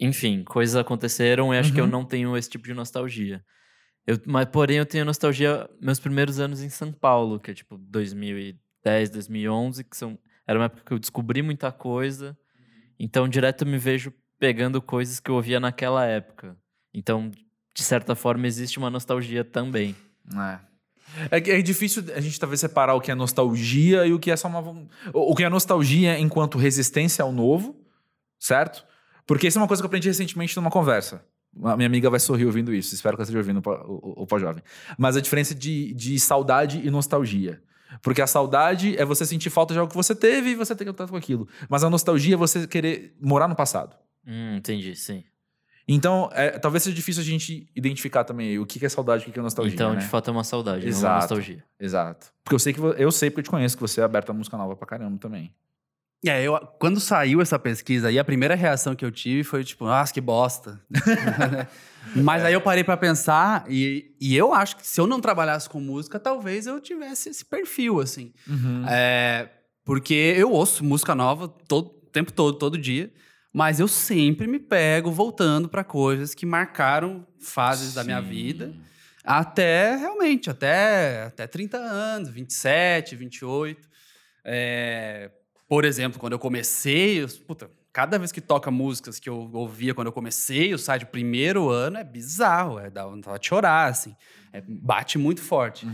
Enfim, 0.00 0.42
coisas 0.44 0.74
aconteceram 0.76 1.52
e 1.52 1.58
acho 1.58 1.72
que 1.72 1.80
eu 1.80 1.84
Uhum. 1.84 1.90
não 1.90 2.04
tenho 2.04 2.36
esse 2.36 2.48
tipo 2.48 2.64
de 2.64 2.74
nostalgia. 2.74 3.44
Eu, 4.06 4.20
mas, 4.26 4.46
porém, 4.46 4.76
eu 4.78 4.86
tenho 4.86 5.04
nostalgia 5.04 5.68
meus 5.80 5.98
primeiros 5.98 6.38
anos 6.38 6.62
em 6.62 6.68
São 6.68 6.92
Paulo, 6.92 7.40
que 7.40 7.50
é 7.50 7.54
tipo 7.54 7.78
2010, 7.78 9.10
2011, 9.10 9.84
que 9.84 9.96
são, 9.96 10.18
era 10.46 10.58
uma 10.58 10.66
época 10.66 10.82
que 10.84 10.92
eu 10.92 10.98
descobri 10.98 11.42
muita 11.42 11.72
coisa. 11.72 12.36
Então, 12.98 13.28
direto 13.28 13.62
eu 13.64 13.68
me 13.68 13.78
vejo 13.78 14.12
pegando 14.38 14.82
coisas 14.82 15.20
que 15.20 15.30
eu 15.30 15.36
ouvia 15.36 15.58
naquela 15.58 16.04
época. 16.04 16.56
Então, 16.92 17.30
de 17.74 17.82
certa 17.82 18.14
forma, 18.14 18.46
existe 18.46 18.78
uma 18.78 18.90
nostalgia 18.90 19.44
também. 19.44 19.96
É. 20.36 20.74
É, 21.30 21.58
é 21.58 21.62
difícil 21.62 22.04
a 22.14 22.20
gente 22.20 22.38
talvez 22.38 22.60
separar 22.60 22.94
o 22.94 23.00
que 23.00 23.10
é 23.10 23.14
nostalgia 23.14 24.06
e 24.06 24.12
o 24.12 24.18
que 24.18 24.30
é 24.30 24.36
só 24.36 24.48
uma. 24.48 24.86
O 25.12 25.34
que 25.34 25.44
é 25.44 25.48
nostalgia 25.48 26.18
enquanto 26.18 26.58
resistência 26.58 27.22
ao 27.22 27.32
novo, 27.32 27.76
certo? 28.38 28.84
Porque 29.26 29.46
isso 29.46 29.58
é 29.58 29.62
uma 29.62 29.68
coisa 29.68 29.82
que 29.82 29.84
eu 29.84 29.88
aprendi 29.88 30.08
recentemente 30.08 30.56
numa 30.56 30.70
conversa. 30.70 31.24
A 31.62 31.76
minha 31.76 31.86
amiga 31.86 32.10
vai 32.10 32.18
sorrir 32.20 32.46
ouvindo 32.46 32.74
isso, 32.74 32.94
espero 32.94 33.16
que 33.16 33.20
ela 33.20 33.24
esteja 33.24 33.38
ouvindo 33.38 33.58
o 33.58 33.62
pó- 33.62 33.84
o, 33.86 34.22
o 34.22 34.26
pós-jovem. 34.26 34.62
Mas 34.98 35.16
a 35.16 35.20
diferença 35.20 35.54
de, 35.54 35.92
de 35.94 36.18
saudade 36.18 36.80
e 36.84 36.90
nostalgia. 36.90 37.62
Porque 38.02 38.20
a 38.20 38.26
saudade 38.26 38.96
é 38.98 39.04
você 39.04 39.24
sentir 39.24 39.50
falta 39.50 39.72
de 39.72 39.78
algo 39.78 39.88
que 39.90 39.96
você 39.96 40.14
teve 40.16 40.50
e 40.50 40.54
você 40.56 40.74
ter 40.74 40.84
contato 40.84 41.10
com 41.10 41.16
aquilo. 41.16 41.46
Mas 41.68 41.84
a 41.84 41.90
nostalgia 41.90 42.34
é 42.34 42.36
você 42.36 42.66
querer 42.66 43.16
morar 43.20 43.46
no 43.46 43.54
passado. 43.54 43.94
Hum, 44.26 44.56
entendi, 44.56 44.96
sim. 44.96 45.22
Então, 45.86 46.30
é, 46.32 46.58
talvez 46.58 46.82
seja 46.82 46.96
difícil 46.96 47.20
a 47.22 47.24
gente 47.24 47.68
identificar 47.76 48.24
também 48.24 48.58
o 48.58 48.64
que 48.66 48.78
que 48.78 48.86
é 48.86 48.88
saudade 48.88 49.20
e 49.20 49.24
o 49.24 49.26
que 49.26 49.32
que 49.32 49.38
é 49.38 49.42
nostalgia. 49.42 49.74
então, 49.74 49.92
né? 49.92 50.00
de 50.00 50.06
fato, 50.06 50.28
é 50.28 50.32
uma 50.32 50.42
saudade, 50.42 50.78
não 50.86 50.92
uma 50.92 50.98
Exato. 50.98 51.20
nostalgia. 51.20 51.64
Exato. 51.78 52.32
Porque 52.42 52.54
eu 52.54 52.58
sei 52.58 52.72
que 52.72 52.80
eu 52.80 53.12
sei 53.12 53.30
porque 53.30 53.40
eu 53.40 53.44
te 53.44 53.50
conheço 53.50 53.76
que 53.76 53.82
você 53.82 54.00
é 54.00 54.04
aberto 54.04 54.30
a 54.30 54.32
música 54.32 54.56
nova 54.56 54.74
pra 54.74 54.86
caramba 54.86 55.18
também. 55.18 55.54
É, 56.26 56.42
eu, 56.42 56.58
quando 56.78 57.00
saiu 57.00 57.40
essa 57.40 57.58
pesquisa 57.58 58.08
aí, 58.08 58.18
a 58.18 58.24
primeira 58.24 58.54
reação 58.54 58.94
que 58.94 59.04
eu 59.04 59.10
tive 59.10 59.44
foi 59.44 59.62
tipo, 59.62 59.84
nossa, 59.84 60.12
que 60.12 60.20
bosta. 60.20 60.80
Mas 62.16 62.44
aí 62.44 62.52
eu 62.52 62.60
parei 62.60 62.84
pra 62.84 62.96
pensar 62.96 63.64
e, 63.68 64.14
e 64.20 64.36
eu 64.36 64.52
acho 64.54 64.76
que 64.76 64.86
se 64.86 65.00
eu 65.00 65.06
não 65.06 65.20
trabalhasse 65.20 65.68
com 65.68 65.80
música, 65.80 66.18
talvez 66.20 66.66
eu 66.66 66.80
tivesse 66.80 67.28
esse 67.28 67.44
perfil, 67.44 68.00
assim. 68.00 68.32
É, 68.88 69.48
porque 69.84 70.14
eu 70.36 70.50
ouço 70.50 70.84
música 70.84 71.14
nova 71.14 71.48
todo, 71.48 71.88
o 71.88 72.10
tempo 72.10 72.32
todo, 72.32 72.58
todo 72.58 72.78
dia. 72.78 73.12
Mas 73.52 73.78
eu 73.78 73.86
sempre 73.86 74.46
me 74.46 74.58
pego 74.58 75.12
voltando 75.12 75.68
pra 75.68 75.84
coisas 75.84 76.34
que 76.34 76.44
marcaram 76.44 77.24
fases 77.38 77.94
da 77.94 78.02
minha 78.02 78.20
Sim. 78.20 78.28
vida. 78.28 78.74
Até, 79.24 79.94
realmente, 79.96 80.50
até, 80.50 81.24
até 81.24 81.46
30 81.46 81.78
anos, 81.78 82.30
27, 82.30 83.14
28. 83.14 83.88
É, 84.44 85.30
por 85.68 85.84
exemplo, 85.84 86.18
quando 86.20 86.32
eu 86.34 86.38
comecei, 86.38 87.22
eu- 87.22 87.28
puta, 87.46 87.70
cada 87.92 88.18
vez 88.18 88.30
que 88.32 88.40
toca 88.40 88.70
músicas 88.70 89.18
que 89.18 89.28
eu 89.28 89.50
ouvia 89.52 89.94
quando 89.94 90.08
eu 90.08 90.12
comecei 90.12 90.74
o 90.74 90.78
site, 90.78 91.04
o 91.04 91.06
primeiro 91.06 91.68
ano, 91.70 91.98
é 91.98 92.04
bizarro, 92.04 92.78
é 92.78 92.90
dá 92.90 93.06
vontade 93.06 93.40
de 93.40 93.46
chorar, 93.48 93.88
assim. 93.88 94.14
É, 94.52 94.62
bate 94.66 95.16
muito 95.18 95.40
forte. 95.42 95.86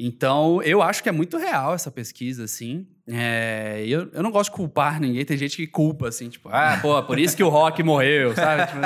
Então, 0.00 0.62
eu 0.62 0.80
acho 0.80 1.02
que 1.02 1.08
é 1.08 1.12
muito 1.12 1.36
real 1.36 1.74
essa 1.74 1.90
pesquisa, 1.90 2.44
assim. 2.44 2.86
É, 3.08 3.82
eu, 3.86 4.08
eu 4.12 4.22
não 4.22 4.30
gosto 4.30 4.50
de 4.50 4.56
culpar 4.56 5.00
ninguém, 5.00 5.24
tem 5.24 5.36
gente 5.36 5.56
que 5.56 5.66
culpa, 5.66 6.06
assim, 6.08 6.28
tipo, 6.28 6.48
ah, 6.52 6.78
pô, 6.80 7.02
por 7.02 7.18
isso 7.18 7.36
que 7.36 7.42
o 7.42 7.48
rock 7.48 7.82
morreu, 7.82 8.32
sabe? 8.34 8.66
Tipo, 8.66 8.80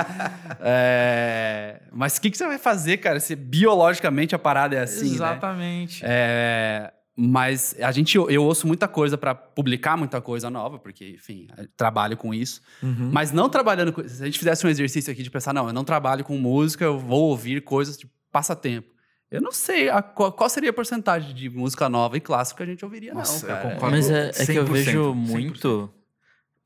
é, 0.61 1.83
mas 1.93 2.17
o 2.17 2.21
que, 2.21 2.31
que 2.31 2.39
você 2.39 2.47
vai 2.47 2.57
fazer, 2.59 2.97
cara, 2.99 3.21
se 3.21 3.35
biologicamente 3.37 4.35
a 4.35 4.39
parada 4.39 4.77
é 4.77 4.81
assim, 4.81 5.09
né? 5.11 5.15
Exatamente. 5.17 6.03
É, 6.05 6.93
mas 7.25 7.77
a 7.81 7.93
gente, 7.93 8.17
eu 8.17 8.43
ouço 8.43 8.67
muita 8.67 8.89
coisa 8.89 9.17
para 9.17 9.33
publicar 9.35 9.97
muita 9.97 10.21
coisa 10.21 10.51
nova, 10.51 10.79
porque, 10.79 11.11
enfim, 11.11 11.47
trabalho 11.77 12.17
com 12.17 12.35
isso. 12.35 12.61
Uhum. 12.83 13.11
Mas 13.13 13.31
não 13.31 13.49
trabalhando 13.49 13.93
com. 13.93 14.07
Se 14.09 14.21
a 14.23 14.27
gente 14.27 14.39
fizesse 14.39 14.67
um 14.67 14.71
exercício 14.71 15.13
aqui 15.13 15.23
de 15.23 15.31
pensar, 15.31 15.53
não, 15.53 15.69
eu 15.69 15.73
não 15.73 15.85
trabalho 15.85 16.25
com 16.25 16.37
música, 16.37 16.85
eu 16.85 16.99
vou 16.99 17.29
ouvir 17.31 17.63
coisas 17.63 17.97
de 17.97 18.11
passatempo. 18.33 18.91
Eu 19.31 19.41
não 19.41 19.53
sei 19.53 19.89
a- 19.89 20.03
qual, 20.03 20.49
seria 20.51 20.71
a 20.71 20.73
porcentagem 20.73 21.33
de 21.35 21.49
música 21.49 21.89
nova 21.89 22.17
e 22.17 22.21
clássica 22.21 22.59
que 22.59 22.63
a 22.65 22.67
gente 22.73 22.85
ouviria, 22.85 23.15
Nossa, 23.15 23.47
não, 23.47 23.55
eu 23.55 23.63
cara. 23.63 23.75
concordo. 23.75 23.97
Mas 23.97 24.11
é, 24.11 24.29
é 24.31 24.47
que 24.47 24.53
eu 24.55 24.65
100%, 24.67 24.73
vejo 24.73 25.03
100%. 25.13 25.15
muito. 25.15 25.95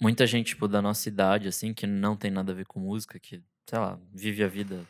Muita 0.01 0.27
gente, 0.27 0.47
tipo, 0.49 0.67
da 0.67 0.81
nossa 0.83 1.09
idade, 1.09 1.49
assim, 1.49 1.73
que 1.75 1.87
não 1.87 2.17
tem 2.17 2.31
nada 2.31 2.53
a 2.53 2.55
ver 2.55 2.67
com 2.67 2.81
música, 2.81 3.19
que, 3.19 3.41
sei 3.69 3.79
lá, 3.79 3.99
vive 4.15 4.43
a 4.43 4.49
vida 4.49 4.81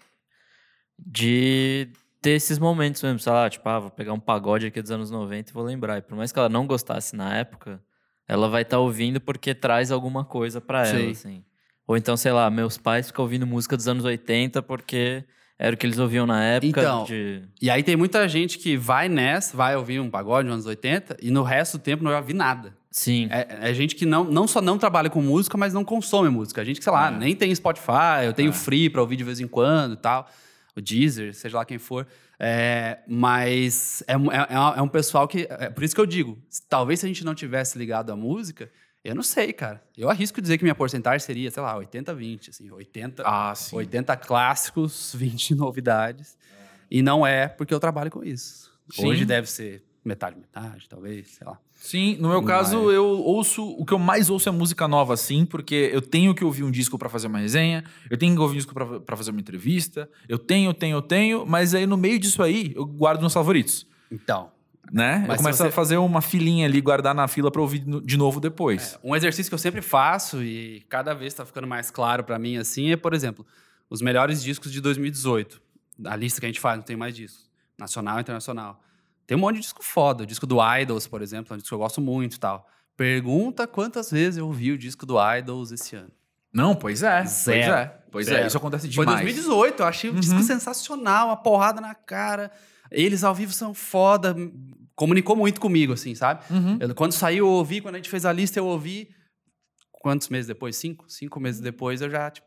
de 0.99 1.89
ter 2.23 2.31
esses 2.31 2.59
momentos 2.59 3.03
mesmo, 3.03 3.19
sei 3.19 3.33
lá, 3.33 3.49
tipo, 3.49 3.69
ah, 3.69 3.79
vou 3.79 3.91
pegar 3.91 4.13
um 4.13 4.21
pagode 4.21 4.67
aqui 4.67 4.81
dos 4.83 4.91
anos 4.91 5.11
90 5.11 5.51
e 5.51 5.55
vou 5.55 5.63
lembrar. 5.65 5.99
E 5.99 6.03
por 6.03 6.17
mais 6.17 6.33
que 6.33 6.39
ela 6.39 6.49
não 6.49 6.67
gostasse 6.67 7.15
na 7.15 7.35
época, 7.37 7.81
ela 8.27 8.49
vai 8.49 8.63
estar 8.63 8.79
ouvindo 8.79 9.21
porque 9.21 9.55
traz 9.55 9.91
alguma 9.93 10.25
coisa 10.25 10.61
pra 10.61 10.87
ela, 10.87 10.99
Sim. 10.99 11.11
assim. 11.11 11.45
Ou 11.87 11.97
então, 11.97 12.17
sei 12.17 12.33
lá, 12.33 12.51
meus 12.51 12.77
pais 12.77 13.07
ficam 13.09 13.25
ouvindo 13.25 13.47
música 13.47 13.77
dos 13.77 13.87
anos 13.87 14.05
80 14.05 14.61
porque 14.63 15.23
era 15.59 15.75
o 15.75 15.79
que 15.79 15.87
eles 15.87 15.99
ouviam 15.99 16.27
na 16.27 16.43
época 16.45 16.81
Então, 16.81 17.05
de... 17.05 17.43
E 17.63 17.71
aí 17.71 17.83
tem 17.83 17.95
muita 17.97 18.29
gente 18.29 18.59
que 18.59 18.77
vai 18.77 19.09
nessa, 19.09 19.57
vai 19.57 19.77
ouvir 19.77 20.01
um 20.01 20.11
pagode 20.11 20.47
nos 20.49 20.55
anos 20.55 20.67
80 20.67 21.17
e 21.23 21.31
no 21.31 21.43
resto 21.45 21.79
do 21.79 21.83
tempo 21.83 22.03
não 22.03 22.11
vai 22.11 22.21
ouvir 22.21 22.35
nada. 22.35 22.77
Sim. 22.91 23.29
É, 23.31 23.71
é 23.71 23.75
gente 23.75 23.95
que 23.95 24.05
não, 24.05 24.25
não 24.25 24.49
só 24.49 24.61
não 24.61 24.77
trabalha 24.79 25.09
com 25.09 25.23
música, 25.23 25.57
mas 25.57 25.73
não 25.73 25.85
consome 25.85 26.29
música. 26.29 26.61
A 26.61 26.65
gente 26.65 26.79
que, 26.79 26.85
sei 26.85 26.93
lá, 26.93 27.09
É. 27.09 27.11
nem 27.13 27.37
tem 27.37 27.55
Spotify, 27.55 28.25
eu 28.25 28.33
tenho 28.33 28.51
É. 28.51 28.53
Free 28.53 28.91
pra 28.91 29.01
ouvir 29.01 29.17
de 29.17 29.23
vez 29.25 29.39
em 29.39 29.47
quando 29.47 29.93
e 29.95 29.97
tal. 29.99 30.29
O 30.77 30.81
Deezer, 30.83 31.33
seja 31.35 31.57
lá 31.57 31.65
quem 31.65 31.79
for. 31.79 32.07
É, 32.39 32.99
mas 33.09 34.03
é, 34.07 34.17
um- 34.17 34.31
é, 34.31 34.47
é 34.51 34.61
um- 34.61 34.75
é 34.75 34.83
um 34.83 34.89
pessoal 34.89 35.27
que... 35.27 35.47
É 35.49 35.71
por 35.71 35.83
isso 35.83 35.95
que 35.95 36.01
eu 36.01 36.07
digo, 36.07 36.39
talvez 36.69 37.01
se 37.01 37.07
a 37.07 37.09
gente 37.09 37.25
não 37.25 37.35
tivesse 37.35 37.79
ligado 37.79 38.13
à 38.13 38.17
música, 38.17 38.71
eu 39.03 39.15
não 39.15 39.23
sei, 39.23 39.53
cara. 39.53 39.83
Eu 39.97 40.11
arrisco 40.11 40.41
dizer 40.43 40.59
que 40.59 40.65
minha 40.65 40.75
porcentagem 40.75 41.21
seria, 41.25 41.51
sei 41.51 41.63
lá, 41.63 41.75
80-20. 41.79 42.51
Assim, 42.51 42.71
80, 42.71 43.23
Ah, 43.25 43.55
sim. 43.55 43.75
80 43.77 44.17
clássicos, 44.17 45.15
20 45.17 45.55
novidades. 45.55 46.37
E 46.91 47.01
não 47.03 47.27
é 47.27 47.49
porque 47.49 47.73
eu 47.73 47.81
trabalho 47.81 48.11
com 48.11 48.23
isso. 48.23 48.71
Sim. 48.91 49.07
Hoje 49.07 49.25
deve 49.25 49.49
ser 49.51 49.83
metade, 50.05 50.37
metade, 50.39 50.89
talvez, 50.89 51.29
sei 51.29 51.47
lá. 51.47 51.59
Sim, 51.77 52.17
no 52.19 52.31
meu 52.31 52.43
Mas- 52.43 52.51
caso, 52.51 52.91
eu 52.91 53.05
ouço. 53.07 53.63
O 53.65 53.85
que 53.85 53.93
eu 53.93 53.99
mais 53.99 54.29
ouço 54.31 54.49
é 54.49 54.53
música 54.53 54.89
nova, 54.89 55.17
sim, 55.17 55.45
porque 55.45 55.91
eu 55.93 56.01
tenho 56.03 56.35
que 56.35 56.45
ouvir 56.45 56.65
um 56.65 56.71
disco 56.71 56.99
pra 56.99 57.09
fazer 57.09 57.27
uma 57.29 57.39
resenha, 57.39 57.85
eu 58.11 58.17
tenho 58.19 58.35
que 58.35 58.41
ouvir 58.41 58.55
um 58.55 58.57
disco 58.57 58.75
pra 58.75 59.17
fazer 59.17 59.31
uma 59.31 59.41
entrevista, 59.41 60.09
eu 60.29 60.39
tenho, 60.39 60.73
tenho, 60.75 61.01
tenho, 61.03 61.47
mas 61.47 61.75
aí 61.75 61.87
no 61.87 61.97
meio 61.97 62.19
disso 62.19 62.43
aí, 62.43 62.73
eu 62.75 62.85
guardo 62.85 63.23
nos 63.23 63.33
favoritos. 63.33 63.87
Então, 64.11 64.51
Né? 64.93 65.25
Mas 65.27 65.39
eu 65.39 65.43
começo 65.43 65.59
você- 65.59 65.67
a 65.67 65.73
fazer 65.73 65.97
uma 65.97 66.21
filinha 66.21 66.65
ali, 66.65 66.81
guardar 66.81 67.13
na 67.13 67.27
fila 67.27 67.51
pra 67.51 67.61
ouvir 67.61 67.81
de 68.05 68.17
novo 68.17 68.39
depois. 68.39 68.97
Um 69.03 69.17
exercício 69.17 69.51
que 69.51 69.55
eu 69.55 69.59
sempre 69.59 69.83
faço 69.83 70.41
e 70.45 70.85
cada 70.89 71.13
vez 71.13 71.33
está 71.33 71.45
ficando 71.45 71.67
mais 71.67 71.91
claro 71.91 72.23
para 72.23 72.39
mim 72.39 72.57
assim 72.57 72.93
é, 72.93 72.97
por 72.97 73.13
exemplo, 73.13 73.45
os 73.91 74.01
melhores 74.01 74.41
discos 74.41 74.71
de 74.71 74.81
2018. 74.81 75.61
A 76.05 76.15
lista 76.15 76.39
que 76.39 76.47
a 76.47 76.49
gente 76.49 76.61
faz, 76.61 76.77
não 76.79 76.85
tem 76.85 76.95
mais 76.97 77.17
discos. 77.17 77.51
Nacional 77.77 78.19
e 78.19 78.21
internacional. 78.21 78.81
Tem 79.27 79.37
um 79.37 79.41
monte 79.41 79.57
de 79.57 79.63
disco 79.63 79.83
foda. 79.83 80.23
O 80.23 80.27
disco 80.27 80.47
do 80.47 80.57
Idols, 80.61 81.07
por 81.07 81.21
exemplo, 81.23 81.53
é 81.53 81.55
um 81.55 81.57
disco 81.59 81.69
que 81.69 81.75
eu 81.75 81.79
gosto 81.79 82.01
muito 82.01 82.37
e 82.37 82.39
tal. 82.39 82.67
Pergunta 82.97 83.67
quantas 83.67 84.11
vezes 84.11 84.39
eu 84.39 84.47
ouvi 84.47 84.73
o 84.73 84.79
disco 84.79 85.05
do 85.05 85.17
Idols 85.21 85.73
esse 85.73 85.97
ano. 85.97 86.11
Não, 86.53 86.75
pois 86.75 87.03
é. 87.03 87.25
Zero. 87.25 87.59
Pois 87.67 87.69
é. 87.79 88.03
Pois 88.13 88.29
é, 88.29 88.35
Zero. 88.37 88.47
isso 88.47 88.57
acontece 88.57 88.91
Foi 88.93 89.05
demais. 89.05 89.23
2018, 89.23 89.81
eu 89.83 89.87
achei 89.87 90.11
disco 90.13 90.37
Uhum. 90.37 90.43
sensacional, 90.43 91.27
uma 91.29 91.37
porrada 91.37 91.81
na 91.81 91.95
cara. 91.95 92.51
Eles 92.91 93.23
ao 93.25 93.35
vivo 93.35 93.53
são 93.53 93.75
foda. 93.75 94.35
Comunicou 94.95 95.37
muito 95.37 95.61
comigo, 95.61 95.93
assim, 95.93 96.15
sabe? 96.15 96.43
Uhum. 96.51 96.79
Eu- 96.81 96.95
quando 96.95 97.13
saiu, 97.13 97.45
eu 97.47 97.53
ouvi. 97.53 97.83
Quando 97.83 97.97
a 97.97 97.99
gente 97.99 98.09
fez 98.09 98.25
a 98.25 98.33
lista, 98.33 98.59
eu 98.59 98.65
ouvi. 98.67 99.11
Quantos 99.93 100.29
meses 100.29 100.47
depois? 100.47 100.77
Cinco? 100.77 101.05
Cinco 101.09 101.39
meses 101.41 101.61
depois, 101.61 102.01
eu 102.01 102.09
já, 102.09 102.31
tipo, 102.31 102.47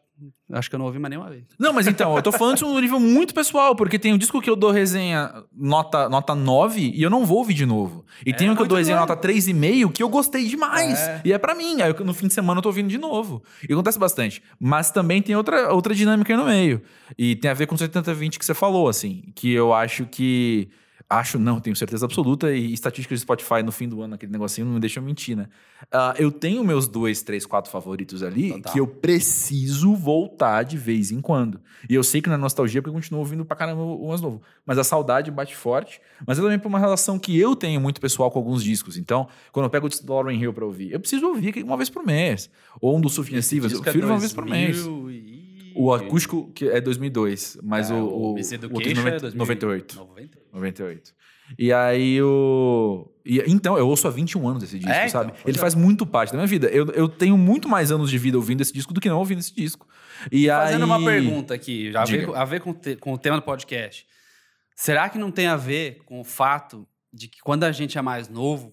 acho 0.52 0.70
que 0.70 0.76
eu 0.76 0.80
não 0.80 0.86
ouvi 0.86 1.00
mais 1.00 1.10
nenhuma 1.10 1.30
vez. 1.30 1.44
Não, 1.58 1.74
mas 1.74 1.88
então, 1.88 2.16
eu 2.16 2.22
tô 2.22 2.32
falando 2.32 2.58
de 2.58 2.66
um 2.66 2.80
nível 2.80 3.00
muito 3.00 3.34
pessoal, 3.34 3.76
porque 3.76 4.00
tem 4.00 4.14
um 4.14 4.18
disco 4.18 4.42
que 4.42 4.50
eu 4.50 4.56
dou 4.56 4.72
resenha 4.72 5.44
nota, 5.56 6.10
nota 6.10 6.36
9 6.36 6.94
e 6.96 7.02
eu 7.02 7.10
não 7.10 7.26
vou 7.26 7.38
ouvir 7.40 7.54
de 7.54 7.66
novo. 7.66 8.06
E 8.26 8.32
É, 8.32 8.34
tem 8.34 8.50
um 8.50 8.56
que 8.56 8.62
eu 8.62 8.68
dou 8.68 8.78
resenha 8.78 9.00
nota 9.00 9.16
3,5 9.16 9.92
que 9.92 10.04
eu 10.04 10.10
gostei 10.10 10.48
demais. 10.48 11.00
É. 11.00 11.22
E 11.26 11.34
é 11.34 11.38
pra 11.38 11.56
mim. 11.56 11.82
Aí 11.82 11.94
no 12.04 12.14
fim 12.14 12.28
de 12.28 12.34
semana 12.34 12.60
eu 12.60 12.62
tô 12.64 12.70
ouvindo 12.70 12.90
de 12.90 12.98
novo. 12.98 13.44
E 13.68 13.74
acontece 13.74 14.00
bastante. 14.00 14.42
Mas 14.60 14.92
também 14.92 15.22
tem 15.22 15.36
outra, 15.36 15.74
outra 15.74 15.94
dinâmica 15.94 16.34
aí 16.34 16.38
no 16.38 16.46
meio. 16.46 16.82
E 17.18 17.36
tem 17.36 17.50
a 17.50 17.54
ver 17.54 17.68
com 17.68 17.76
o 17.76 17.78
70-20 17.78 18.38
que 18.38 18.46
você 18.46 18.54
falou, 18.54 18.88
assim. 18.88 19.24
Que 19.36 19.52
eu 19.52 19.74
acho 19.74 20.06
que. 20.06 20.70
Acho, 21.12 21.40
não, 21.40 21.60
tenho 21.60 21.76
certeza 21.76 22.06
absoluta. 22.06 22.54
E 22.54 22.72
estatísticas 22.72 23.18
de 23.18 23.24
Spotify 23.24 23.64
no 23.64 23.72
fim 23.72 23.90
do 23.90 24.00
ano, 24.04 24.14
aquele 24.14 24.32
negocinho, 24.32 24.68
não 24.68 24.76
me 24.76 24.80
deixam 24.80 25.02
mentir, 25.02 25.36
né? 25.36 25.48
Ah, 25.92 26.14
eu 26.20 26.32
tenho 26.32 26.64
meus 26.64 26.88
dois, 26.88 27.24
três, 27.24 27.48
quatro 27.48 27.72
favoritos 27.72 28.22
ali 28.22 28.52
Total. 28.54 28.72
que 28.74 28.80
eu 28.80 28.86
preciso 28.86 29.96
voltar 29.96 30.62
de 30.62 30.78
vez 30.78 31.12
em 31.12 31.20
quando. 31.20 31.60
E 31.90 31.96
eu 31.96 32.04
sei 32.04 32.22
que 32.22 32.30
não 32.30 32.36
é 32.36 32.38
nostalgia 32.38 32.80
porque 32.80 32.92
eu 32.92 32.94
continuo 32.94 33.22
ouvindo 33.22 33.44
pra 33.44 33.58
caramba 33.58 33.82
o 33.82 34.10
mais 34.10 34.22
novo. 34.22 34.40
Mas 34.64 34.78
a 34.78 34.84
saudade 34.84 35.32
bate 35.32 35.56
forte. 35.56 36.00
Mas 36.28 36.38
é 36.38 36.42
também 36.44 36.60
por 36.60 36.68
uma 36.68 36.78
relação 36.80 37.18
que 37.18 37.36
eu 37.40 37.56
tenho 37.56 37.82
muito 37.82 38.00
pessoal 38.00 38.30
com 38.30 38.38
alguns 38.38 38.64
discos. 38.64 38.96
Então, 38.96 39.28
quando 39.52 39.64
eu 39.66 39.70
pego 39.72 39.88
o 39.88 39.90
disco 39.90 40.06
do 40.06 40.14
Lauren 40.14 40.38
Hill 40.40 40.54
pra 40.54 40.66
ouvir, 40.66 40.92
eu 40.92 41.00
preciso 41.00 41.26
ouvir 41.26 41.64
uma 41.64 41.76
vez 41.76 41.90
por 41.90 42.06
mês. 42.06 42.52
Ou 42.80 42.96
um 42.96 43.02
do 43.02 43.10
Sufjan 43.10 43.42
Stevens, 43.42 43.74
eu 43.74 43.80
é 43.80 43.82
prefiro 43.82 44.06
uma 44.08 44.20
vez 44.20 44.32
por 44.32 44.46
mês. 44.46 44.84
2000 44.84 45.12
e- 45.12 45.29
O 45.82 45.94
acústico 45.94 46.52
que 46.54 46.68
é 46.68 46.82
2002, 46.82 47.58
mas 47.64 47.90
É, 47.90 47.94
o, 47.94 47.98
o, 48.08 48.34
Miss 48.34 48.52
o 48.52 48.56
outro 48.56 48.68
Education 48.82 48.88
é 48.88 49.02
é 49.02 49.04
90, 49.04 49.20
2000. 49.22 49.38
98. 49.40 49.96
98. 49.98 50.38
98. 50.54 51.14
E 51.58 51.74
aí 51.74 52.22
o. 52.22 53.12
e- 53.26 53.44
então, 53.48 53.76
eu 53.78 53.88
ouço 53.88 54.08
há 54.08 54.12
21 54.12 54.48
anos 54.48 54.62
esse 54.64 54.78
disco, 54.78 54.92
É, 54.92 55.08
então, 55.08 55.10
sabe? 55.10 55.32
pois 55.32 55.46
Ele 55.48 55.58
é. 55.58 55.60
faz 55.62 55.74
muito 55.74 56.06
parte 56.06 56.32
da 56.32 56.38
minha 56.38 56.48
vida. 56.48 56.68
Eu, 56.68 56.86
eu 56.92 57.08
tenho 57.10 57.36
muito 57.38 57.68
mais 57.68 57.92
anos 57.92 58.10
de 58.12 58.18
vida 58.20 58.38
ouvindo 58.38 58.62
esse 58.62 58.72
disco 58.74 58.94
do 58.94 59.02
que 59.02 59.10
não 59.10 59.18
ouvindo 59.18 59.40
esse 59.40 59.56
disco. 59.56 59.88
E 60.32 60.48
Fazendo 60.48 60.84
aí... 60.84 60.90
uma 60.90 61.04
pergunta 61.04 61.54
aqui, 61.54 61.92
a 61.96 62.06
ver, 62.06 62.20
Diga. 62.20 62.38
a 62.38 62.46
ver 62.46 62.60
com, 62.62 62.70
o 62.72 62.74
te- 62.74 62.96
com 62.98 63.14
o 63.14 63.18
tema 63.18 63.38
do 63.38 63.42
podcast. 63.44 64.06
Será 64.76 65.10
que 65.10 65.18
não 65.18 65.32
tem 65.32 65.48
a 65.48 65.56
ver 65.56 66.00
com 66.06 66.20
o 66.22 66.24
fato 66.24 66.88
de 67.12 67.28
que 67.28 67.40
quando 67.42 67.64
a 67.64 67.72
gente 67.72 67.98
é 67.98 68.02
mais 68.02 68.30
novo, 68.30 68.72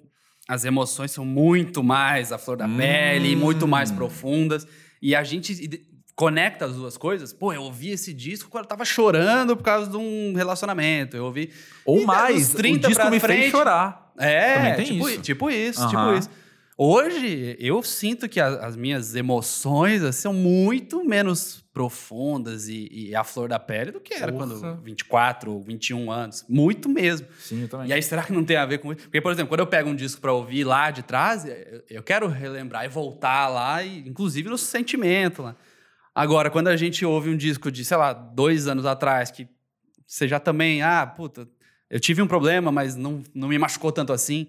as 0.49 0.65
emoções 0.67 1.11
são 1.13 1.25
muito 1.25 1.83
mais 1.83 2.31
à 2.31 2.37
flor 2.39 2.57
da 2.59 2.67
Hum. 2.67 2.77
pele, 2.77 3.35
muito 3.35 3.67
mais 3.67 3.91
profundas, 3.91 4.67
e 5.01 5.15
a 5.15 5.25
gente 5.25 5.81
conecta 6.17 6.65
as 6.65 6.75
duas 6.75 6.97
coisas? 6.97 7.33
Pô, 7.33 7.53
eu 7.53 7.63
ouvi 7.63 7.91
esse 7.91 8.13
disco 8.13 8.49
quando 8.51 8.65
eu 8.65 8.69
tava 8.69 8.85
chorando 8.85 9.57
por 9.57 9.63
causa 9.63 9.89
de 9.91 9.97
um 9.97 10.33
relacionamento, 10.35 11.17
eu 11.17 11.25
ouvi... 11.27 11.51
Ou 11.85 12.01
E 12.01 12.05
mais, 12.07 12.49
dos 12.49 12.57
30 12.57 12.87
o 12.87 12.91
disco 12.91 13.05
me 13.05 13.21
fez 13.21 13.23
frente- 13.23 13.51
chorar. 13.51 14.13
É, 14.19 14.83
tipo, 14.83 15.09
isso. 15.11 15.21
tipo 15.21 15.51
isso, 15.51 15.87
tipo 15.89 16.13
isso. 16.15 16.31
Hoje, 16.79 17.57
eu 17.59 17.83
sinto 17.83 18.29
que 18.29 18.39
a- 18.39 18.67
as 18.67 18.77
minhas 18.77 19.15
emoções 19.15 20.03
assim, 20.03 20.23
são 20.23 20.35
muito 20.35 21.03
menos 21.05 21.65
profundas 21.73 22.69
e, 22.69 22.89
e 22.93 23.15
à 23.15 23.25
flor 23.25 23.49
da 23.49 23.59
pele 23.59 23.93
do 23.93 24.01
que 24.01 24.13
era 24.13 24.31
Porra. 24.33 24.47
quando 24.47 24.83
24 24.83 25.53
ou 25.53 25.63
21 25.63 26.11
anos. 26.11 26.45
Muito 26.49 26.87
mesmo. 26.89 27.27
Sim, 27.39 27.63
eu 27.63 27.69
também. 27.69 27.89
E 27.89 27.93
aí, 27.95 28.03
será 28.03 28.23
que 28.25 28.33
não 28.33 28.45
tem 28.45 28.57
a 28.57 28.67
ver 28.67 28.79
com 28.79 28.93
isso? 28.93 29.03
Porque, 29.03 29.21
por 29.23 29.33
exemplo, 29.33 29.49
quando 29.49 29.61
eu 29.61 29.67
pego 29.67 29.89
um 29.89 29.95
disco 29.95 30.21
pra 30.21 30.33
ouvir 30.35 30.65
lá 30.65 30.91
de 30.91 31.03
trás, 31.03 31.45
eu, 31.47 31.83
eu 31.89 32.03
quero 32.03 32.27
relembrar 32.29 32.85
e 32.85 32.89
voltar 32.89 33.49
lá, 33.49 33.83
e, 33.83 34.01
inclusive 34.09 34.49
no 34.51 34.59
sentimento 34.59 35.43
lá. 35.43 35.57
Agora, 36.17 36.49
quando 36.49 36.69
a 36.69 36.77
gente 36.79 37.05
ouve 37.05 37.29
um 37.29 37.37
disco 37.37 37.71
de, 37.71 37.85
sei 37.85 37.99
lá, 37.99 38.15
dois 38.15 38.67
anos 38.67 38.87
atrás, 38.87 39.31
que 39.31 39.47
você 40.07 40.27
já 40.27 40.41
também, 40.41 40.81
ah, 40.81 41.07
puta, 41.07 41.47
eu 41.91 42.01
tive 42.01 42.23
um 42.23 42.27
problema, 42.27 42.73
mas 42.73 42.97
não, 42.97 43.23
não 43.35 43.49
me 43.49 43.59
machucou 43.59 43.93
tanto 43.93 44.15
assim. 44.15 44.47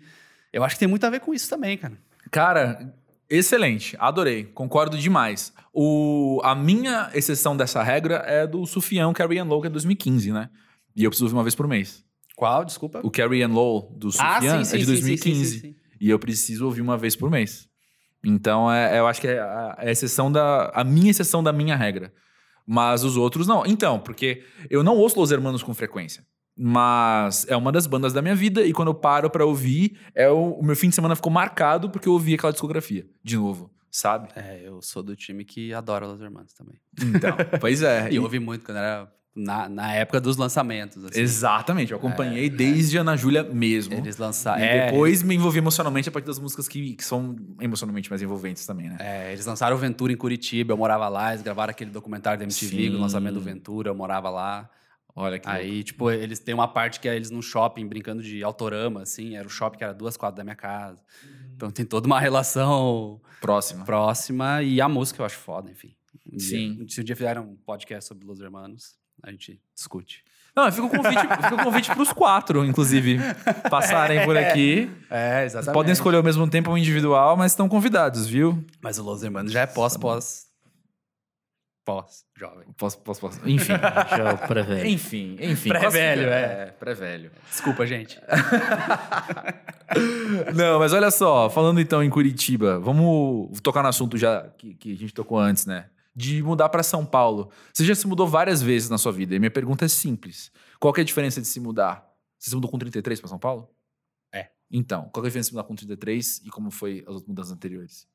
Eu 0.53 0.63
acho 0.63 0.75
que 0.75 0.79
tem 0.79 0.87
muito 0.87 1.05
a 1.05 1.09
ver 1.09 1.19
com 1.19 1.33
isso 1.33 1.49
também, 1.49 1.77
cara. 1.77 1.97
Cara, 2.31 2.95
excelente. 3.29 3.97
Adorei. 3.99 4.45
Concordo 4.45 4.97
demais. 4.97 5.51
O, 5.73 6.39
a 6.41 6.55
minha 6.55 7.11
exceção 7.13 7.57
dessa 7.57 7.83
regra 7.83 8.23
é 8.25 8.47
do 8.47 8.65
Sufião 8.65 9.11
Carrie 9.11 9.39
and 9.39 9.43
Low, 9.43 9.59
que 9.59 9.67
é 9.67 9.69
2015, 9.69 10.31
né? 10.31 10.49
E 10.95 11.03
eu 11.03 11.09
preciso 11.09 11.25
ouvir 11.25 11.35
uma 11.35 11.43
vez 11.43 11.53
por 11.53 11.67
mês. 11.67 12.01
Qual? 12.33 12.63
Desculpa. 12.63 13.01
O 13.03 13.11
Carrie 13.11 13.43
and 13.43 13.51
Low 13.51 13.93
do 13.93 14.09
Sufian 14.09 14.61
é 14.61 14.77
de 14.77 14.85
2015. 14.85 15.75
E 15.99 16.09
eu 16.09 16.17
preciso 16.17 16.63
ouvir 16.63 16.79
uma 16.79 16.97
vez 16.97 17.13
por 17.13 17.29
mês. 17.29 17.66
Então, 18.29 18.69
é, 18.69 18.99
eu 18.99 19.07
acho 19.07 19.21
que 19.21 19.27
é 19.29 19.39
a, 19.39 19.75
a 19.77 19.89
exceção 19.89 20.29
da. 20.29 20.69
A 20.73 20.83
minha 20.83 21.09
exceção 21.09 21.41
da 21.41 21.53
minha 21.53 21.77
regra. 21.77 22.11
Mas 22.65 23.05
os 23.05 23.15
outros 23.15 23.47
não. 23.47 23.65
Então, 23.65 23.97
porque 23.97 24.43
eu 24.69 24.83
não 24.83 24.97
ouço 24.97 25.17
Los 25.17 25.31
Hermanos 25.31 25.63
com 25.63 25.73
frequência. 25.73 26.25
Mas 26.59 27.45
é 27.47 27.55
uma 27.55 27.71
das 27.71 27.87
bandas 27.87 28.11
da 28.11 28.21
minha 28.21 28.35
vida. 28.35 28.61
E 28.63 28.73
quando 28.73 28.89
eu 28.89 28.93
paro 28.93 29.29
pra 29.29 29.45
ouvir, 29.45 29.97
é 30.13 30.29
o, 30.29 30.55
o 30.55 30.65
meu 30.65 30.75
fim 30.75 30.89
de 30.89 30.95
semana 30.95 31.15
ficou 31.15 31.31
marcado 31.31 31.89
porque 31.89 32.09
eu 32.09 32.13
ouvi 32.13 32.33
aquela 32.33 32.51
discografia. 32.51 33.07
De 33.23 33.37
novo, 33.37 33.71
sabe? 33.89 34.27
É, 34.35 34.59
eu 34.61 34.81
sou 34.81 35.01
do 35.01 35.15
time 35.15 35.45
que 35.45 35.73
adora 35.73 36.05
Los 36.05 36.19
Hermanos 36.19 36.51
também. 36.51 36.75
Então, 37.01 37.37
pois 37.61 37.81
é. 37.81 38.09
E 38.11 38.17
eu 38.17 38.23
ouvi 38.23 38.39
muito 38.39 38.65
quando 38.65 38.77
era 38.79 39.09
na, 39.37 39.69
na 39.69 39.93
época 39.93 40.19
dos 40.19 40.35
lançamentos. 40.37 41.03
Assim. 41.05 41.19
Exatamente, 41.19 41.91
eu 41.91 41.97
acompanhei 41.97 42.49
desde 42.49 42.97
Ana 42.97 43.15
Júlia 43.15 43.43
mesmo. 43.43 43.93
Eles 43.93 44.17
lançaram. 44.17 44.61
E 44.61 44.65
É, 44.65 44.85
depois 44.87 45.21
me 45.21 45.35
envolvi 45.35 45.59
emocionalmente 45.59 46.09
a 46.09 46.11
partir 46.11 46.25
das 46.25 46.39
músicas 46.39 46.67
que, 46.67 46.95
que 46.95 47.03
são 47.03 47.35
emocionalmente 47.61 48.09
mais 48.09 48.21
envolventes 48.21 48.65
também, 48.65 48.89
né? 48.89 48.97
É, 48.99 49.31
eles 49.33 49.45
lançaram 49.45 49.75
o 49.75 49.79
Ventura 49.79 50.11
em 50.11 50.17
Curitiba, 50.17 50.73
eu 50.73 50.77
morava 50.77 51.07
lá, 51.07 51.29
eles 51.31 51.43
gravaram 51.43 51.71
aquele 51.71 51.91
documentário 51.91 52.39
da 52.39 52.43
MTV, 52.45 52.89
o 52.89 52.99
lançamento 52.99 53.35
do 53.35 53.41
Ventura, 53.41 53.89
eu 53.89 53.95
morava 53.95 54.29
lá. 54.29 54.69
Olha 55.19 55.39
que 55.39 55.47
louco. 55.47 55.61
Aí, 55.61 55.83
tipo, 55.83 56.11
eles 56.11 56.37
têm 56.39 56.53
uma 56.53 56.67
parte 56.67 56.99
que 56.99 57.07
é 57.09 57.15
eles 57.15 57.31
num 57.31 57.41
shopping 57.41 57.87
brincando 57.87 58.21
de 58.21 58.43
autorama, 58.43 59.01
assim, 59.01 59.35
era 59.35 59.47
o 59.47 59.49
shopping 59.49 59.77
que 59.79 59.83
era 59.83 59.93
duas 59.93 60.15
quadras 60.15 60.37
da 60.37 60.43
minha 60.43 60.55
casa. 60.55 61.01
Então 61.55 61.71
tem 61.71 61.83
toda 61.83 62.05
uma 62.05 62.19
relação 62.19 63.19
próxima. 63.41 63.83
próxima 63.83 64.61
e 64.61 64.79
a 64.79 64.87
música 64.87 65.21
eu 65.21 65.25
acho 65.25 65.37
foda, 65.37 65.71
enfim. 65.71 65.95
Um 66.31 66.37
dia- 66.37 66.39
Sim. 66.49 66.85
se 66.87 67.01
um 67.01 67.03
dia 67.03 67.15
fizerem 67.15 67.41
um 67.41 67.55
podcast 67.65 68.07
sobre 68.07 68.27
Los 68.27 68.39
Hermanos, 68.39 68.95
a 69.23 69.31
gente 69.31 69.59
discute. 69.75 70.23
Não, 70.55 70.71
fica 70.71 70.87
o 70.87 70.89
convite, 70.89 71.19
fica 71.21 71.53
o 71.55 71.63
convite 71.63 71.91
pros 71.93 72.11
quatro, 72.11 72.65
inclusive, 72.65 73.19
passarem 73.69 74.25
por 74.25 74.35
aqui. 74.35 74.89
É, 75.09 75.45
exatamente. 75.45 75.73
Podem 75.73 75.93
escolher 75.93 76.17
ao 76.17 76.23
mesmo 76.23 76.49
tempo 76.49 76.71
um 76.71 76.77
individual, 76.77 77.37
mas 77.37 77.51
estão 77.53 77.69
convidados, 77.69 78.27
viu? 78.27 78.65
Mas 78.81 78.97
o 78.97 79.03
Los 79.03 79.23
Hermanos 79.23 79.51
já 79.51 79.61
é 79.61 79.65
pós, 79.67 79.95
pós. 79.95 80.47
Pós, 81.85 82.25
posso, 82.77 83.21
posso. 83.21 83.39
Enfim. 83.45 83.71
Já 83.71 84.29
é 84.31 84.35
pré-velho. 84.47 84.85
enfim, 84.89 85.37
enfim. 85.39 85.69
Pré-velho, 85.69 86.23
classifica- 86.27 86.35
é. 86.61 86.65
Pré-velho. 86.77 87.31
Desculpa, 87.49 87.85
gente. 87.87 88.19
Não, 90.53 90.79
mas 90.79 90.91
olha 90.93 91.09
só, 91.09 91.49
falando 91.49 91.79
então 91.79 92.03
em 92.03 92.09
Curitiba, 92.09 92.79
vamos 92.79 93.59
tocar 93.61 93.81
no 93.83 93.89
assunto 93.89 94.17
já 94.17 94.47
que, 94.57 94.73
que 94.73 94.93
a 94.93 94.97
gente 94.97 95.13
tocou 95.13 95.39
antes, 95.39 95.65
né? 95.65 95.85
De 96.19 96.41
mudar 96.41 96.67
para 96.69 96.81
São 96.81 97.05
Paulo. 97.05 97.51
Você 97.71 97.85
já 97.85 97.93
se 97.93 98.07
mudou 98.07 98.27
várias 98.27 98.59
vezes 98.59 98.89
na 98.89 98.97
sua 98.97 99.11
vida 99.11 99.35
e 99.35 99.39
minha 99.39 99.51
pergunta 99.51 99.85
é 99.85 99.87
simples. 99.87 100.51
Qual 100.79 100.91
é 100.97 101.01
a 101.01 101.03
diferença 101.03 101.39
de 101.39 101.45
se 101.45 101.59
mudar? 101.59 102.11
Você 102.39 102.49
se 102.49 102.55
mudou 102.55 102.71
com 102.71 102.79
33 102.79 103.19
para 103.19 103.29
São 103.29 103.37
Paulo? 103.37 103.69
É. 104.33 104.49
Então, 104.71 105.09
qual 105.13 105.23
é 105.23 105.27
a 105.27 105.29
diferença 105.29 105.45
de 105.45 105.51
se 105.51 105.53
mudar 105.53 105.67
com 105.67 105.75
33 105.75 106.41
e 106.43 106.49
como 106.49 106.71
foi 106.71 107.01
as 107.01 107.09
outras 107.09 107.27
mudanças 107.27 107.51
anteriores? 107.51 108.07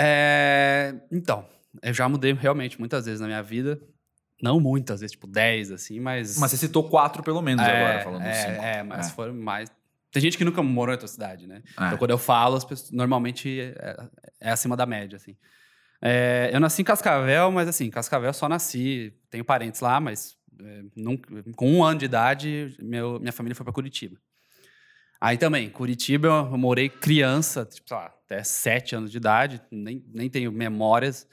É, 0.00 0.94
então, 1.12 1.46
eu 1.82 1.92
já 1.92 2.08
mudei 2.08 2.32
realmente 2.32 2.78
muitas 2.78 3.04
vezes 3.04 3.20
na 3.20 3.26
minha 3.26 3.42
vida. 3.42 3.78
Não 4.42 4.58
muitas 4.58 5.00
vezes, 5.00 5.12
tipo 5.12 5.26
10, 5.26 5.72
assim, 5.72 6.00
mas. 6.00 6.38
Mas 6.38 6.50
você 6.50 6.56
citou 6.56 6.88
quatro 6.88 7.22
pelo 7.22 7.40
menos 7.40 7.64
é, 7.66 7.70
agora, 7.70 8.02
falando 8.02 8.22
é, 8.22 8.32
cinco. 8.34 8.62
É, 8.62 8.82
mas 8.82 9.06
É. 9.08 9.10
foram 9.10 9.34
mais. 9.34 9.70
Tem 10.10 10.22
gente 10.22 10.36
que 10.38 10.44
nunca 10.44 10.62
morou 10.62 10.92
em 10.92 10.96
outra 10.96 11.08
cidade, 11.08 11.46
né? 11.46 11.62
É. 11.78 11.86
Então, 11.86 11.98
quando 11.98 12.10
eu 12.10 12.18
falo, 12.18 12.56
as 12.56 12.64
pessoas, 12.64 12.90
normalmente 12.90 13.60
é, 13.60 14.08
é 14.40 14.50
acima 14.50 14.76
da 14.76 14.86
média, 14.86 15.16
assim. 15.16 15.36
É, 16.06 16.50
eu 16.52 16.60
nasci 16.60 16.82
em 16.82 16.84
Cascavel, 16.84 17.50
mas 17.50 17.66
assim, 17.66 17.88
Cascavel 17.88 18.32
só 18.34 18.46
nasci. 18.48 19.14
Tenho 19.30 19.44
parentes 19.44 19.80
lá, 19.80 19.98
mas 19.98 20.36
é, 20.60 20.82
nunca- 20.94 21.42
com 21.56 21.72
um 21.72 21.82
ano 21.82 21.98
de 22.00 22.04
idade, 22.04 22.76
meu, 22.78 23.18
minha 23.18 23.32
família 23.32 23.54
foi 23.56 23.64
para 23.64 23.72
Curitiba. 23.72 24.16
Aí 25.20 25.38
também, 25.38 25.70
Curitiba, 25.70 26.28
eu 26.28 26.58
morei 26.58 26.90
criança, 26.90 27.64
tipo, 27.64 27.88
sei 27.88 27.96
lá, 27.96 28.06
até 28.24 28.44
sete 28.44 28.94
anos 28.94 29.10
de 29.10 29.16
idade, 29.16 29.62
nem, 29.70 30.04
nem 30.12 30.28
tenho 30.28 30.52
memórias. 30.52 31.26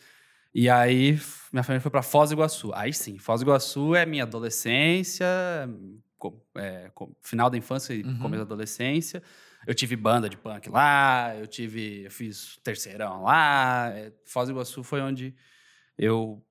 E 0.54 0.70
aí, 0.70 1.20
minha 1.52 1.64
família 1.64 1.82
foi 1.82 1.92
para 1.92 2.02
Foz 2.02 2.30
do 2.30 2.34
Iguaçu. 2.36 2.72
Aí 2.74 2.94
sim, 2.94 3.18
Foz 3.18 3.42
do 3.42 3.46
Iguaçu 3.46 3.94
é 3.96 4.06
minha 4.06 4.24
adolescência, 4.24 5.26
é, 6.56 6.90
final 7.22 7.50
da 7.50 7.58
infância 7.58 7.94
e 7.94 8.04
Uhum. 8.04 8.20
começo 8.20 8.46
da 8.46 8.54
adolescência. 8.54 9.22
Eu 9.68 9.74
tive 9.76 9.96
banda 9.96 10.30
de 10.30 10.38
punk 10.38 10.70
lá, 10.70 11.36
eu 11.36 11.48
tive, 11.48 12.04
eu 12.04 12.12
fiz 12.12 12.58
terceirão 12.64 13.24
lá. 13.24 13.92
é, 13.96 14.12
Foz 14.26 14.48
do 14.48 14.54
Iguaçu 14.54 14.84
foi 14.84 15.02
onde 15.02 15.36
eu 15.98 16.44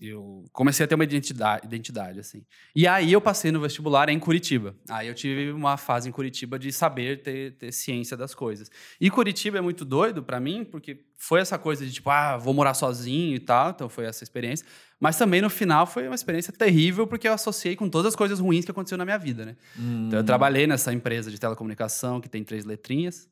eu 0.00 0.44
comecei 0.52 0.84
a 0.84 0.88
ter 0.88 0.94
uma 0.94 1.04
identidade, 1.04 1.66
identidade, 1.66 2.18
assim. 2.18 2.44
E 2.74 2.86
aí 2.86 3.12
eu 3.12 3.20
passei 3.20 3.52
no 3.52 3.60
vestibular 3.60 4.08
em 4.08 4.18
Curitiba. 4.18 4.74
Aí 4.90 5.06
eu 5.06 5.14
tive 5.14 5.52
uma 5.52 5.76
fase 5.76 6.08
em 6.08 6.12
Curitiba 6.12 6.58
de 6.58 6.72
saber 6.72 7.22
ter, 7.22 7.56
ter 7.56 7.70
ciência 7.72 8.16
das 8.16 8.34
coisas. 8.34 8.70
E 9.00 9.08
Curitiba 9.08 9.58
é 9.58 9.60
muito 9.60 9.84
doido 9.84 10.22
para 10.22 10.40
mim, 10.40 10.64
porque 10.64 11.04
foi 11.16 11.40
essa 11.40 11.56
coisa 11.58 11.86
de 11.86 11.92
tipo, 11.92 12.10
ah, 12.10 12.36
vou 12.36 12.52
morar 12.52 12.74
sozinho 12.74 13.36
e 13.36 13.40
tal, 13.40 13.70
então 13.70 13.88
foi 13.88 14.04
essa 14.04 14.24
experiência. 14.24 14.66
Mas 15.04 15.18
também 15.18 15.42
no 15.42 15.50
final 15.50 15.86
foi 15.86 16.06
uma 16.06 16.14
experiência 16.14 16.50
terrível, 16.50 17.06
porque 17.06 17.28
eu 17.28 17.34
associei 17.34 17.76
com 17.76 17.90
todas 17.90 18.14
as 18.14 18.16
coisas 18.16 18.40
ruins 18.40 18.64
que 18.64 18.70
aconteceram 18.70 19.00
na 19.00 19.04
minha 19.04 19.18
vida, 19.18 19.44
né? 19.44 19.54
Hum. 19.78 20.06
Então 20.06 20.18
eu 20.18 20.24
trabalhei 20.24 20.66
nessa 20.66 20.94
empresa 20.94 21.30
de 21.30 21.38
telecomunicação 21.38 22.22
que 22.22 22.28
tem 22.28 22.42
três 22.42 22.64
letrinhas. 22.64 23.28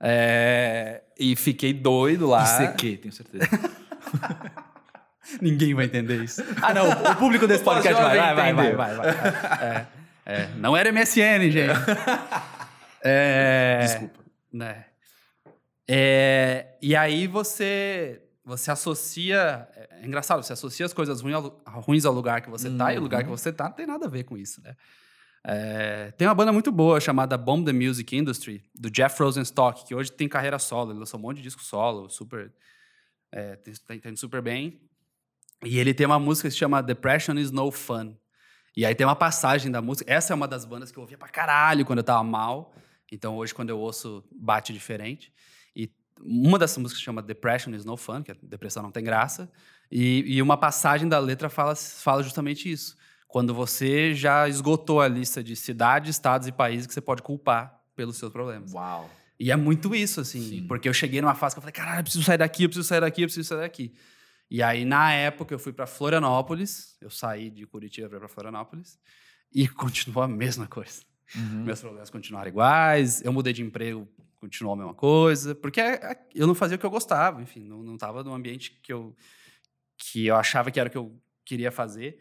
É, 0.00 1.02
e 1.18 1.36
fiquei 1.36 1.74
doido 1.74 2.26
lá. 2.26 2.42
ICQ, 2.64 2.96
tenho 2.96 3.12
certeza. 3.12 3.46
Ninguém 5.42 5.74
vai 5.74 5.84
entender 5.84 6.24
isso. 6.24 6.42
Ah, 6.62 6.72
não, 6.72 6.88
o 6.88 7.16
público 7.16 7.46
desse 7.46 7.64
podcast 7.64 8.00
vai, 8.02 8.16
vai, 8.16 8.34
vai, 8.34 8.54
vai, 8.54 8.74
vai, 8.74 8.96
vai. 8.96 9.08
É, 9.60 9.86
é, 10.24 10.48
não 10.56 10.74
era 10.74 10.90
MSN, 10.90 11.50
gente. 11.50 11.68
É, 13.02 13.78
Desculpa. 13.82 14.20
né? 14.50 14.84
É, 15.86 16.76
e 16.80 16.96
aí 16.96 17.26
você 17.26 18.22
você 18.50 18.70
associa. 18.70 19.68
É 20.00 20.06
engraçado, 20.06 20.42
você 20.42 20.54
associa 20.54 20.86
as 20.86 20.94
coisas 20.94 21.20
ruins 21.20 21.34
ao, 21.34 21.62
ruins 21.82 22.04
ao 22.06 22.12
lugar 22.12 22.40
que 22.40 22.48
você 22.48 22.70
tá, 22.70 22.94
e 22.94 22.98
o 22.98 23.02
lugar 23.02 23.22
que 23.22 23.28
você 23.28 23.52
tá 23.52 23.64
não 23.64 23.72
tem 23.72 23.86
nada 23.86 24.06
a 24.06 24.08
ver 24.08 24.24
com 24.24 24.36
isso, 24.36 24.62
né? 24.62 24.74
É, 25.44 26.10
tem 26.12 26.26
uma 26.26 26.34
banda 26.34 26.52
muito 26.52 26.72
boa 26.72 26.98
chamada 27.00 27.36
Bomb 27.36 27.64
the 27.64 27.72
Music 27.72 28.16
Industry, 28.16 28.64
do 28.74 28.90
Jeff 28.90 29.22
Rosenstock, 29.22 29.86
que 29.86 29.94
hoje 29.94 30.10
tem 30.10 30.26
carreira 30.26 30.58
solo, 30.58 30.92
ele 30.92 30.98
lançou 30.98 31.20
um 31.20 31.22
monte 31.22 31.36
de 31.36 31.42
disco 31.42 31.62
solo, 31.62 32.08
super. 32.08 32.52
É, 33.30 33.56
tá 33.56 33.94
indo 34.08 34.16
super 34.16 34.40
bem. 34.40 34.80
E 35.64 35.78
ele 35.78 35.92
tem 35.92 36.06
uma 36.06 36.18
música 36.18 36.48
que 36.48 36.52
se 36.52 36.58
chama 36.58 36.82
Depression 36.82 37.34
is 37.34 37.50
No 37.50 37.70
Fun. 37.70 38.16
E 38.76 38.86
aí 38.86 38.94
tem 38.94 39.06
uma 39.06 39.16
passagem 39.16 39.70
da 39.70 39.82
música. 39.82 40.10
Essa 40.10 40.32
é 40.32 40.34
uma 40.34 40.48
das 40.48 40.64
bandas 40.64 40.90
que 40.90 40.98
eu 40.98 41.02
ouvia 41.02 41.18
pra 41.18 41.28
caralho 41.28 41.84
quando 41.84 41.98
eu 41.98 42.04
tava 42.04 42.24
mal. 42.24 42.74
Então 43.12 43.36
hoje, 43.36 43.54
quando 43.54 43.68
eu 43.68 43.78
ouço, 43.78 44.24
bate 44.32 44.72
diferente. 44.72 45.32
E 45.76 45.92
uma 46.20 46.58
dessas 46.58 46.78
músicas 46.78 46.98
se 46.98 47.04
chama 47.04 47.20
Depression 47.20 47.74
is 47.74 47.84
No 47.84 47.96
Fun, 47.96 48.22
que 48.22 48.30
é 48.30 48.36
depressão 48.42 48.82
não 48.82 48.90
tem 48.90 49.04
graça. 49.04 49.50
E, 49.90 50.36
e 50.36 50.42
uma 50.42 50.56
passagem 50.56 51.08
da 51.08 51.18
letra 51.18 51.48
fala, 51.48 51.74
fala 51.74 52.22
justamente 52.22 52.70
isso. 52.70 52.96
Quando 53.26 53.54
você 53.54 54.14
já 54.14 54.48
esgotou 54.48 55.00
a 55.00 55.08
lista 55.08 55.42
de 55.42 55.54
cidades, 55.56 56.10
estados 56.10 56.48
e 56.48 56.52
países 56.52 56.86
que 56.86 56.94
você 56.94 57.00
pode 57.00 57.22
culpar 57.22 57.80
pelos 57.94 58.16
seus 58.16 58.32
problemas. 58.32 58.72
Uau. 58.72 59.10
E 59.38 59.50
é 59.50 59.56
muito 59.56 59.94
isso, 59.94 60.20
assim. 60.20 60.42
Sim. 60.42 60.66
Porque 60.66 60.88
eu 60.88 60.92
cheguei 60.92 61.20
numa 61.20 61.34
fase 61.34 61.54
que 61.54 61.58
eu 61.58 61.62
falei, 61.62 61.72
caralho, 61.72 62.00
eu 62.00 62.02
preciso 62.04 62.24
sair 62.24 62.38
daqui, 62.38 62.64
eu 62.64 62.68
preciso 62.68 62.86
sair 62.86 63.00
daqui, 63.00 63.22
eu 63.22 63.26
preciso 63.26 63.48
sair 63.48 63.60
daqui. 63.60 63.94
E 64.50 64.62
aí, 64.62 64.84
na 64.84 65.12
época, 65.12 65.54
eu 65.54 65.58
fui 65.58 65.72
para 65.72 65.86
Florianópolis. 65.86 66.96
Eu 67.00 67.08
saí 67.08 67.48
de 67.50 67.64
Curitiba 67.66 68.08
para 68.08 68.28
Florianópolis. 68.28 68.98
E 69.54 69.66
continuou 69.68 70.24
a 70.24 70.28
mesma 70.28 70.66
coisa. 70.66 71.02
Uhum. 71.34 71.64
Meus 71.64 71.80
problemas 71.80 72.10
continuaram 72.10 72.48
iguais. 72.48 73.22
Eu 73.24 73.32
mudei 73.32 73.52
de 73.52 73.62
emprego, 73.62 74.08
continuou 74.40 74.74
a 74.74 74.76
mesma 74.76 74.94
coisa. 74.94 75.54
Porque 75.54 75.80
é- 75.80 76.18
eu 76.34 76.46
não 76.46 76.54
fazia 76.54 76.76
o 76.76 76.80
que 76.80 76.84
eu 76.84 76.90
gostava. 76.90 77.40
Enfim, 77.40 77.60
não, 77.60 77.82
não 77.82 77.96
tava 77.96 78.24
num 78.24 78.34
ambiente 78.34 78.72
que 78.82 78.92
eu, 78.92 79.14
que 80.00 80.26
eu 80.26 80.34
achava 80.34 80.70
que 80.70 80.80
era 80.80 80.88
o 80.88 80.90
que 80.90 80.98
eu 80.98 81.22
queria 81.44 81.70
fazer. 81.70 82.18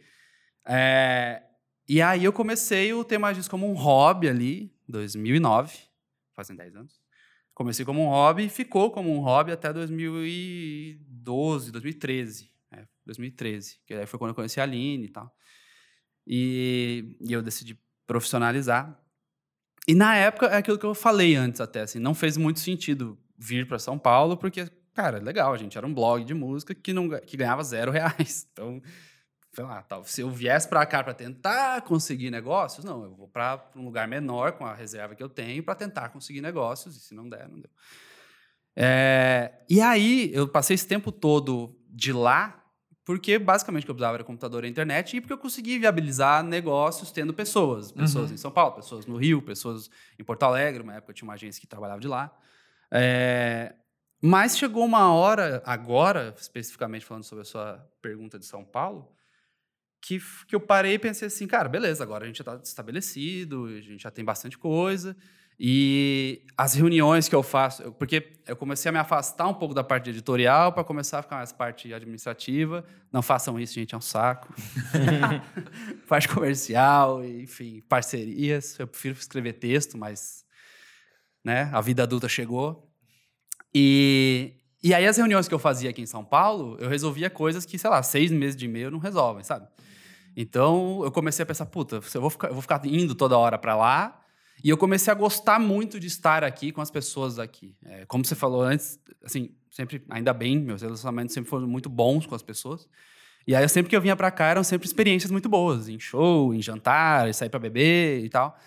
É, 0.66 1.42
e 1.88 2.02
aí 2.02 2.24
eu 2.24 2.34
comecei 2.34 2.94
o 2.94 3.04
ter 3.04 3.18
mais 3.18 3.38
disso 3.38 3.50
como 3.50 3.68
um 3.68 3.74
hobby 3.74 4.28
ali, 4.28 4.72
2009, 4.88 5.76
fazem 6.36 6.56
10 6.56 6.76
anos. 6.76 7.02
Comecei 7.54 7.86
como 7.86 8.04
um 8.04 8.10
hobby 8.10 8.46
e 8.46 8.50
ficou 8.50 8.92
como 8.92 9.12
um 9.12 9.20
hobby 9.20 9.52
até 9.52 9.74
2012, 9.74 11.72
2013. 11.72 12.52
É, 12.72 12.86
2013, 13.06 13.80
que 13.86 13.94
aí 13.94 14.06
foi 14.06 14.20
quando 14.20 14.30
eu 14.30 14.36
conheci 14.36 14.60
a 14.60 14.64
Aline 14.64 15.06
e 15.06 15.10
tal. 15.10 15.34
E, 16.28 17.18
e 17.22 17.34
eu 17.34 17.42
decidi 17.42 17.80
profissionalizar. 18.06 18.98
E 19.88 19.96
na 19.96 20.16
época, 20.16 20.48
é 20.48 20.58
aquilo 20.58 20.78
que 20.78 20.86
eu 20.86 20.94
falei 20.94 21.36
antes 21.36 21.60
até, 21.60 21.82
assim, 21.82 22.00
não 22.00 22.14
fez 22.14 22.38
muito 22.38 22.60
sentido 22.60 23.18
vir 23.38 23.68
para 23.68 23.80
São 23.80 23.98
Paulo, 23.98 24.38
porque, 24.38 24.70
cara, 25.00 25.18
legal, 25.20 25.56
gente 25.56 25.78
era 25.78 25.88
um 25.88 25.94
blog 25.94 26.26
de 26.26 26.34
música 26.34 26.76
que, 26.76 26.92
não, 26.92 27.10
que 27.22 27.38
ganhava 27.38 27.64
zero 27.64 27.90
reais. 27.92 28.46
Então, 28.52 28.82
sei 29.54 29.64
lá, 29.64 29.82
tal, 29.82 30.04
se 30.04 30.22
eu 30.22 30.30
viesse 30.30 30.68
para 30.68 30.86
cá 30.86 31.02
para 31.04 31.14
tentar 31.14 31.82
conseguir 31.84 32.30
negócios, 32.30 32.84
não, 32.84 33.04
eu 33.04 33.16
vou 33.16 33.28
para 33.28 33.72
um 33.76 33.86
lugar 33.86 34.08
menor 34.08 34.52
com 34.52 34.66
a 34.66 34.74
reserva 34.76 35.16
que 35.16 35.24
eu 35.24 35.30
tenho 35.30 35.64
para 35.64 35.74
tentar 35.74 36.10
conseguir 36.10 36.42
negócios, 36.42 36.98
e 36.98 37.00
se 37.00 37.16
não 37.16 37.30
der, 37.30 37.48
não 37.48 37.60
deu. 37.62 37.72
É, 38.76 39.54
e 39.70 39.80
aí, 39.82 40.30
eu 40.34 40.48
passei 40.48 40.76
esse 40.76 40.86
tempo 40.88 41.12
todo 41.12 41.76
de 41.90 42.12
lá, 42.12 42.62
porque 43.06 43.40
basicamente 43.40 43.84
o 43.84 43.86
que 43.86 43.92
eu 43.92 43.96
precisava 43.96 44.18
era 44.18 44.24
computador 44.24 44.66
e 44.66 44.68
internet, 44.68 45.16
e 45.16 45.22
porque 45.22 45.34
eu 45.34 45.38
consegui 45.38 45.80
viabilizar 45.80 46.44
negócios 46.44 47.10
tendo 47.10 47.34
pessoas. 47.34 47.92
Pessoas 47.92 48.30
Uhum. 48.30 48.36
em 48.36 48.38
São 48.38 48.52
Paulo, 48.52 48.76
pessoas 48.76 49.06
no 49.06 49.16
Rio, 49.16 49.42
pessoas 49.42 49.90
em 50.20 50.24
Porto 50.24 50.44
Alegre, 50.44 50.84
uma 50.84 50.96
época 50.96 51.12
eu 51.12 51.16
tinha 51.16 51.28
uma 51.28 51.34
agência 51.34 51.60
que 51.60 51.68
trabalhava 51.68 52.02
de 52.02 52.08
lá. 52.08 52.38
É, 52.92 53.74
mas 54.22 54.58
chegou 54.58 54.84
uma 54.86 55.14
hora, 55.14 55.62
agora, 55.66 56.34
especificamente 56.38 57.06
falando 57.06 57.24
sobre 57.24 57.42
a 57.44 57.46
sua 57.46 57.90
pergunta 58.02 58.38
de 58.38 58.46
São 58.46 58.64
Paulo, 58.66 59.12
que, 60.02 60.20
que 60.48 60.56
eu 60.56 60.60
parei 60.60 60.94
e 60.94 61.00
pensei 61.00 61.28
assim, 61.28 61.46
cara, 61.48 61.68
beleza, 61.70 62.04
agora 62.04 62.24
a 62.24 62.28
gente 62.28 62.38
já 62.38 62.42
está 62.54 62.56
estabelecido, 62.64 63.66
a 63.66 63.82
gente 63.82 64.04
já 64.04 64.12
tem 64.12 64.24
bastante 64.24 64.58
coisa. 64.58 65.16
E 65.62 66.46
as 66.58 66.74
reuniões 66.74 67.28
que 67.28 67.36
eu 67.36 67.44
faço, 67.44 67.84
eu- 67.84 67.92
porque 67.92 68.32
eu 68.48 68.56
comecei 68.56 68.88
a 68.88 68.94
me 68.94 68.98
afastar 68.98 69.46
um 69.48 69.54
pouco 69.54 69.74
da 69.74 69.84
parte 69.84 70.10
editorial 70.10 70.72
para 70.72 70.86
começar 70.86 71.20
a 71.20 71.22
ficar 71.22 71.36
mais 71.36 71.52
parte 71.52 71.94
administrativa. 71.94 72.86
Não 73.12 73.22
façam 73.22 73.60
isso, 73.60 73.74
gente, 73.74 73.94
é 73.94 73.98
um 73.98 74.02
saco. 74.02 74.54
parte 76.08 76.30
comercial, 76.30 77.24
enfim, 77.26 77.82
parcerias. 77.90 78.80
Eu 78.80 78.88
prefiro 78.88 79.18
escrever 79.20 79.54
texto, 79.54 79.98
mas 79.98 80.46
né, 81.44 81.70
a 81.74 81.82
vida 81.82 82.04
adulta 82.04 82.30
chegou. 82.30 82.89
E, 83.74 84.54
e 84.84 84.94
aí 84.94 85.06
as 85.06 85.18
reuniões 85.18 85.48
que 85.48 85.54
eu 85.54 85.60
fazia 85.60 85.90
aqui 85.90 86.02
em 86.02 86.06
São 86.06 86.24
Paulo, 86.24 86.78
eu 86.80 86.90
resolvia 86.90 87.30
coisas 87.30 87.66
que, 87.66 87.78
sei 87.78 87.90
lá, 87.90 88.02
seis 88.02 88.32
meses 88.32 88.56
de 88.56 88.66
e-mail 88.66 88.92
não 88.92 89.00
resolvem, 89.00 89.44
sabe? 89.44 89.68
Então 90.36 91.02
eu 91.04 91.12
comecei 91.12 91.44
a 91.44 91.46
pensar, 91.46 91.66
puta, 91.66 92.02
eu 92.14 92.22
vou 92.22 92.30
ficar, 92.30 92.48
eu 92.48 92.54
vou 92.54 92.62
ficar 92.62 92.82
indo 92.86 93.16
toda 93.16 93.38
hora 93.38 93.58
para 93.58 93.76
lá. 93.76 94.22
E 94.64 94.70
eu 94.70 94.78
comecei 94.78 95.12
a 95.12 95.16
gostar 95.16 95.60
muito 95.60 96.00
de 96.00 96.08
estar 96.08 96.44
aqui 96.44 96.72
com 96.72 96.82
as 96.82 96.92
pessoas 96.92 97.36
daqui. 97.38 97.76
É, 97.86 98.06
como 98.06 98.26
você 98.26 98.36
falou 98.36 98.62
antes, 98.62 99.00
assim, 99.24 99.56
sempre, 99.72 100.04
ainda 100.10 100.34
bem, 100.34 100.60
meus 100.60 100.82
relacionamentos 100.82 101.34
sempre 101.34 101.50
foram 101.50 101.68
muito 101.68 101.90
bons 101.90 102.26
com 102.26 102.36
as 102.36 102.42
pessoas. 102.42 102.88
E 103.48 103.56
aí, 103.56 103.68
sempre 103.70 103.90
que 103.90 103.96
eu 103.96 104.02
vinha 104.02 104.16
para 104.16 104.30
cá, 104.30 104.48
eram 104.48 104.64
sempre 104.64 104.86
experiências 104.86 105.32
muito 105.32 105.48
boas, 105.48 105.88
em 105.88 105.98
show, 105.98 106.54
em 106.54 106.62
jantar, 106.62 107.28
em 107.28 107.34
sair 107.34 107.50
para 107.50 107.60
beber 107.60 108.24
e 108.24 108.30
tal. 108.30 108.58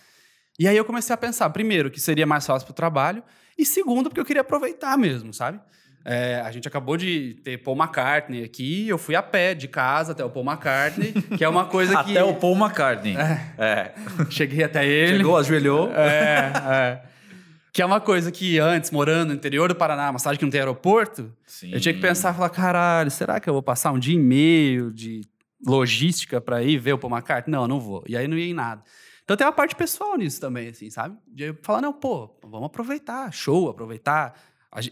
E 0.59 0.67
aí 0.67 0.77
eu 0.77 0.85
comecei 0.85 1.13
a 1.13 1.17
pensar, 1.17 1.49
primeiro, 1.51 1.91
que 1.91 2.01
seria 2.01 2.27
mais 2.27 2.47
fácil 2.47 2.67
para 2.67 2.73
o 2.73 2.75
trabalho, 2.75 3.23
e 3.59 3.65
segundo, 3.65 4.09
porque 4.09 4.21
eu 4.21 4.25
queria 4.25 4.43
aproveitar 4.43 4.97
mesmo, 4.97 5.33
sabe? 5.33 5.61
É, 6.05 6.43
a 6.45 6.51
gente 6.51 6.67
acabou 6.67 6.97
de 6.97 7.37
ter 7.45 7.59
Paul 7.59 7.77
McCartney 7.77 8.43
aqui, 8.43 8.89
eu 8.89 8.99
fui 8.99 9.15
a 9.15 9.23
pé 9.23 9.55
de 9.55 9.69
casa 9.69 10.13
até 10.13 10.25
o 10.25 10.31
Paul 10.31 10.45
McCartney, 10.45 11.13
que 11.13 11.45
é 11.45 11.49
uma 11.49 11.67
coisa 11.67 11.93
que... 12.03 12.11
Até 12.11 12.25
o 12.25 12.35
Paul 12.35 12.57
McCartney. 12.57 13.17
É. 13.57 13.93
Cheguei 14.29 14.65
até 14.65 14.87
ele. 14.87 15.19
Chegou, 15.19 15.37
ajoelhou. 15.37 15.93
É, 15.93 16.53
é. 16.67 17.03
Que 17.73 17.81
é 17.81 17.87
uma 17.87 18.01
coisa 18.01 18.31
que 18.33 18.59
antes, 18.59 18.91
morando 18.91 19.29
no 19.29 19.35
interior 19.35 19.69
do 19.69 19.75
Paraná, 19.75 20.11
uma 20.11 20.19
cidade 20.19 20.39
que 20.39 20.45
não 20.45 20.51
tem 20.51 20.61
aeroporto, 20.61 21.33
Sim. 21.47 21.73
eu 21.73 21.81
tinha 21.81 21.95
que 21.95 22.01
pensar, 22.01 22.35
falar, 22.35 22.51
caralho, 22.51 23.11
será 23.11 23.39
que 23.41 23.49
eu 23.49 23.55
vou 23.55 23.63
passar 23.63 23.93
um 23.93 23.99
dia 23.99 24.15
e 24.15 24.19
meio 24.19 24.91
de 24.91 25.23
logística 25.65 26.41
para 26.41 26.63
ir 26.63 26.79
ver 26.79 26.95
o 26.95 26.99
Paul 26.99 27.15
McCartney? 27.15 27.51
Não, 27.53 27.69
não 27.69 27.81
vou. 27.81 28.03
E 28.09 28.17
aí 28.17 28.27
não 28.27 28.37
ia 28.37 28.47
em 28.47 28.55
nada. 28.55 28.83
Então 29.33 29.39
tem 29.39 29.47
uma 29.47 29.53
parte 29.53 29.75
pessoal 29.75 30.15
nisso 30.19 30.39
também, 30.39 30.69
assim, 30.69 30.91
sabe? 30.91 31.17
De 31.27 31.55
falar, 31.63 31.81
não, 31.81 31.91
pô, 31.91 32.39
vamos 32.43 32.67
aproveitar, 32.67 33.33
show, 33.33 33.71
aproveitar. 33.71 34.39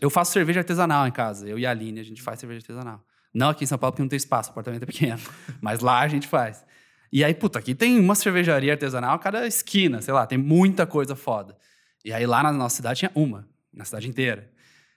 Eu 0.01 0.09
faço 0.09 0.32
cerveja 0.32 0.61
artesanal 0.61 1.07
em 1.07 1.12
casa, 1.12 1.47
eu 1.47 1.59
e 1.59 1.66
a 1.66 1.70
Aline, 1.70 2.01
a 2.01 2.03
gente 2.03 2.22
faz 2.22 2.41
cerveja 2.41 2.61
artesanal. 2.61 3.05
Não 3.34 3.51
aqui 3.51 3.64
em 3.64 3.66
São 3.66 3.76
Paulo, 3.76 3.93
porque 3.93 4.03
não 4.03 4.09
tem 4.09 4.16
espaço, 4.16 4.49
o 4.49 4.53
apartamento 4.53 4.84
é 4.84 4.86
pequeno. 4.86 5.20
Mas 5.61 5.80
lá 5.80 6.01
a 6.01 6.09
gente 6.09 6.26
faz. 6.26 6.64
E 7.12 7.22
aí, 7.22 7.34
puta, 7.34 7.59
aqui 7.59 7.74
tem 7.74 8.01
uma 8.01 8.14
cervejaria 8.14 8.72
artesanal 8.72 9.14
a 9.14 9.18
cada 9.18 9.47
esquina, 9.47 10.01
sei 10.01 10.14
lá, 10.14 10.26
tem 10.26 10.38
muita 10.38 10.86
coisa 10.86 11.14
foda. 11.14 11.55
E 12.03 12.11
aí 12.11 12.26
lá 12.26 12.43
na 12.43 12.51
nossa 12.51 12.76
cidade 12.76 13.01
tinha 13.01 13.12
uma, 13.14 13.47
na 13.70 13.84
cidade 13.84 14.09
inteira. 14.09 14.51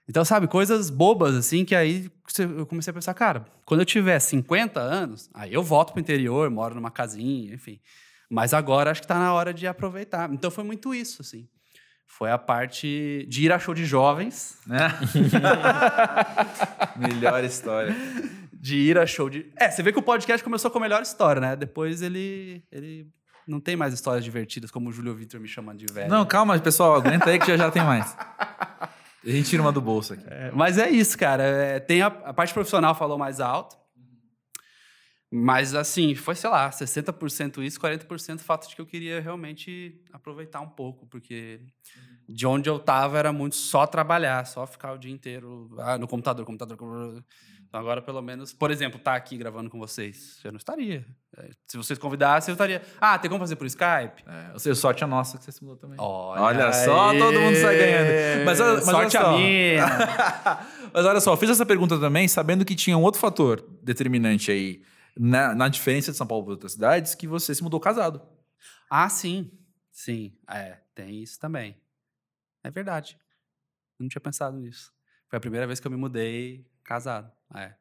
Então, 0.07 0.23
sabe, 0.23 0.47
coisas 0.47 0.89
bobas 0.89 1.35
assim 1.35 1.65
que 1.65 1.75
aí 1.75 2.09
eu 2.39 2.65
comecei 2.65 2.91
a 2.91 2.93
pensar, 2.93 3.13
cara, 3.13 3.43
quando 3.65 3.81
eu 3.81 3.85
tiver 3.85 4.17
50 4.19 4.79
anos, 4.79 5.29
aí 5.33 5.53
eu 5.53 5.61
volto 5.61 5.91
pro 5.91 5.99
interior, 5.99 6.49
moro 6.49 6.75
numa 6.75 6.91
casinha, 6.91 7.53
enfim. 7.53 7.81
Mas 8.29 8.53
agora 8.53 8.91
acho 8.91 9.01
que 9.01 9.07
tá 9.07 9.19
na 9.19 9.33
hora 9.33 9.53
de 9.53 9.67
aproveitar. 9.67 10.31
Então 10.31 10.49
foi 10.49 10.63
muito 10.63 10.93
isso, 10.93 11.21
assim. 11.21 11.47
Foi 12.07 12.29
a 12.31 12.37
parte 12.37 13.25
de 13.29 13.45
ir 13.45 13.51
a 13.51 13.57
show 13.59 13.73
de 13.73 13.85
jovens, 13.85 14.59
Né? 14.67 14.87
Melhor 16.97 17.43
história. 17.43 17.95
de 18.53 18.77
ir 18.77 18.97
a 18.97 19.05
show 19.05 19.29
de. 19.29 19.51
É, 19.57 19.69
você 19.69 19.81
vê 19.83 19.91
que 19.91 19.99
o 19.99 20.03
podcast 20.03 20.43
começou 20.43 20.69
com 20.71 20.77
a 20.77 20.81
melhor 20.81 21.01
história, 21.01 21.41
né? 21.41 21.55
Depois 21.55 22.01
ele. 22.01 22.63
ele 22.71 23.07
não 23.45 23.59
tem 23.59 23.75
mais 23.75 23.93
histórias 23.93 24.23
divertidas, 24.23 24.71
como 24.71 24.89
o 24.89 24.91
Júlio 24.91 25.13
Vitor 25.13 25.37
me 25.39 25.47
chamando 25.49 25.77
de 25.79 25.93
velho. 25.93 26.09
Não, 26.09 26.25
calma, 26.25 26.57
pessoal. 26.59 26.95
Aguenta 26.95 27.29
aí 27.29 27.37
que 27.37 27.47
já, 27.47 27.57
já 27.57 27.71
tem 27.71 27.83
mais. 27.83 28.15
A 29.25 29.29
gente 29.29 29.49
tira 29.49 29.61
uma 29.61 29.71
do 29.71 29.81
bolso 29.81 30.13
aqui. 30.13 30.23
É, 30.27 30.49
mas 30.53 30.77
é 30.77 30.89
isso, 30.89 31.17
cara. 31.17 31.43
É, 31.43 31.79
tem 31.79 32.01
a, 32.01 32.07
a 32.07 32.33
parte 32.33 32.53
profissional 32.53 32.95
falou 32.95 33.17
mais 33.17 33.41
alto. 33.41 33.75
Mas, 35.35 35.73
assim, 35.73 36.13
foi, 36.13 36.35
sei 36.35 36.47
lá, 36.47 36.69
60% 36.69 37.63
isso, 37.63 37.79
40% 37.79 38.35
o 38.35 38.43
fato 38.43 38.69
de 38.69 38.75
que 38.75 38.81
eu 38.81 38.85
queria 38.85 39.19
realmente 39.19 39.99
aproveitar 40.11 40.61
um 40.61 40.69
pouco, 40.69 41.07
porque 41.07 41.59
de 42.29 42.45
onde 42.45 42.69
eu 42.69 42.77
tava 42.77 43.17
era 43.17 43.33
muito 43.33 43.55
só 43.55 43.87
trabalhar, 43.87 44.45
só 44.45 44.67
ficar 44.67 44.93
o 44.93 44.97
dia 44.99 45.11
inteiro 45.11 45.75
ah, 45.79 45.97
no 45.97 46.07
computador, 46.07 46.45
computador, 46.45 46.77
computador. 46.77 47.23
Então 47.67 47.79
agora, 47.79 47.99
pelo 47.99 48.21
menos, 48.21 48.53
por 48.53 48.69
exemplo, 48.69 48.99
tá 48.99 49.15
aqui 49.15 49.35
gravando 49.35 49.71
com 49.71 49.79
vocês, 49.79 50.39
eu 50.43 50.51
não 50.51 50.57
estaria. 50.59 51.03
É, 51.35 51.49
Se 51.65 51.77
vocês 51.77 51.97
convidassem, 51.97 52.51
eu 52.51 52.53
estaria. 52.53 52.83
Ah, 53.01 53.17
tem 53.17 53.27
como 53.27 53.39
fazer 53.41 53.55
por 53.55 53.65
Skype? 53.65 54.23
É, 54.27 54.53
ou 54.53 54.59
seja, 54.59 54.75
sorte 54.75 55.03
a 55.03 55.07
nossa 55.07 55.39
que 55.39 55.43
você 55.45 55.51
se 55.51 55.63
mudou 55.63 55.77
também. 55.77 55.97
Olha, 55.99 56.41
Olha 56.43 56.73
só, 56.73 57.11
todo 57.11 57.39
mundo 57.39 57.55
sai 57.55 57.75
ganhando. 57.75 58.45
Mas, 58.45 58.59
olha- 58.59 58.73
mas 58.75 58.85
sorte 58.85 59.17
olha 59.17 59.25
só. 59.25 59.33
a 59.33 59.37
minha. 59.37 59.85
Mas 60.93 61.05
olha 61.07 61.19
só, 61.19 61.33
eu 61.33 61.37
fiz 61.37 61.49
essa 61.49 61.65
pergunta 61.65 61.99
também 61.99 62.27
sabendo 62.27 62.63
que 62.63 62.75
tinha 62.75 62.95
um 62.95 63.01
outro 63.01 63.19
fator 63.19 63.65
determinante 63.81 64.51
aí 64.51 64.83
na, 65.17 65.53
na 65.55 65.67
diferença 65.67 66.11
de 66.11 66.17
São 66.17 66.27
Paulo 66.27 66.43
para 66.45 66.53
outras 66.53 66.73
cidades, 66.73 67.15
que 67.15 67.27
você 67.27 67.53
se 67.53 67.63
mudou 67.63 67.79
casado. 67.79 68.21
ah, 68.89 69.09
sim. 69.09 69.51
Sim, 69.91 70.35
é, 70.49 70.79
tem 70.95 71.21
isso 71.21 71.39
também. 71.39 71.79
É 72.63 72.71
verdade. 72.71 73.17
Eu 73.99 74.03
não 74.03 74.09
tinha 74.09 74.21
pensado 74.21 74.57
nisso. 74.57 74.91
Foi 75.29 75.37
a 75.37 75.39
primeira 75.39 75.67
vez 75.67 75.79
que 75.79 75.85
eu 75.85 75.91
me 75.91 75.97
mudei 75.97 76.65
casado. 76.83 77.31
É. 77.55 77.75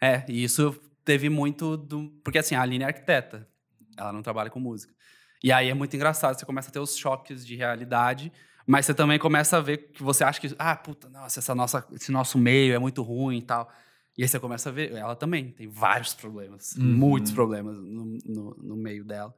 É, 0.00 0.26
e 0.28 0.44
isso 0.44 0.72
teve 1.04 1.30
muito 1.30 1.76
do. 1.76 2.10
Porque 2.22 2.38
assim, 2.38 2.54
a 2.54 2.60
Aline 2.60 2.84
é 2.84 2.88
arquiteta. 2.88 3.48
Ela 3.96 4.12
não 4.12 4.22
trabalha 4.22 4.50
com 4.50 4.60
música. 4.60 4.94
E 5.42 5.50
aí 5.50 5.68
é 5.70 5.74
muito 5.74 5.94
engraçado, 5.94 6.38
você 6.38 6.44
começa 6.44 6.68
a 6.68 6.72
ter 6.72 6.80
os 6.80 6.96
choques 6.96 7.46
de 7.46 7.56
realidade, 7.56 8.32
mas 8.66 8.86
você 8.86 8.94
também 8.94 9.18
começa 9.18 9.56
a 9.56 9.60
ver 9.60 9.92
que 9.92 10.02
você 10.02 10.24
acha 10.24 10.40
que, 10.40 10.54
ah, 10.58 10.74
puta, 10.74 11.08
nossa, 11.08 11.38
essa 11.38 11.54
nossa, 11.54 11.86
esse 11.92 12.10
nosso 12.10 12.36
meio 12.38 12.74
é 12.74 12.78
muito 12.78 13.02
ruim 13.02 13.38
e 13.38 13.42
tal. 13.42 13.70
E 14.16 14.22
aí 14.22 14.28
você 14.28 14.40
começa 14.40 14.68
a 14.70 14.72
ver, 14.72 14.92
ela 14.92 15.14
também 15.14 15.50
tem 15.50 15.68
vários 15.68 16.14
problemas, 16.14 16.74
Uhum. 16.76 16.84
muitos 16.84 17.32
problemas 17.32 17.76
no, 17.76 18.18
no, 18.24 18.56
no 18.56 18.76
meio 18.76 19.04
dela. 19.04 19.34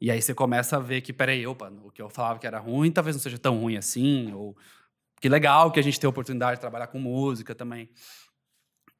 E 0.00 0.10
aí 0.10 0.20
você 0.20 0.34
começa 0.34 0.76
a 0.76 0.80
ver 0.80 1.00
que, 1.02 1.12
peraí, 1.12 1.46
opa, 1.46 1.70
o 1.82 1.90
que 1.90 2.00
eu 2.02 2.08
falava 2.10 2.38
que 2.38 2.46
era 2.46 2.58
ruim, 2.58 2.90
talvez 2.90 3.14
não 3.16 3.22
seja 3.22 3.38
tão 3.38 3.60
ruim 3.60 3.76
assim, 3.76 4.32
ou 4.32 4.56
que 5.20 5.28
legal 5.28 5.70
que 5.70 5.78
a 5.78 5.82
gente 5.82 5.98
tem 6.00 6.06
a 6.06 6.10
oportunidade 6.10 6.56
de 6.56 6.60
trabalhar 6.60 6.86
com 6.88 6.98
música 6.98 7.54
também. 7.54 7.88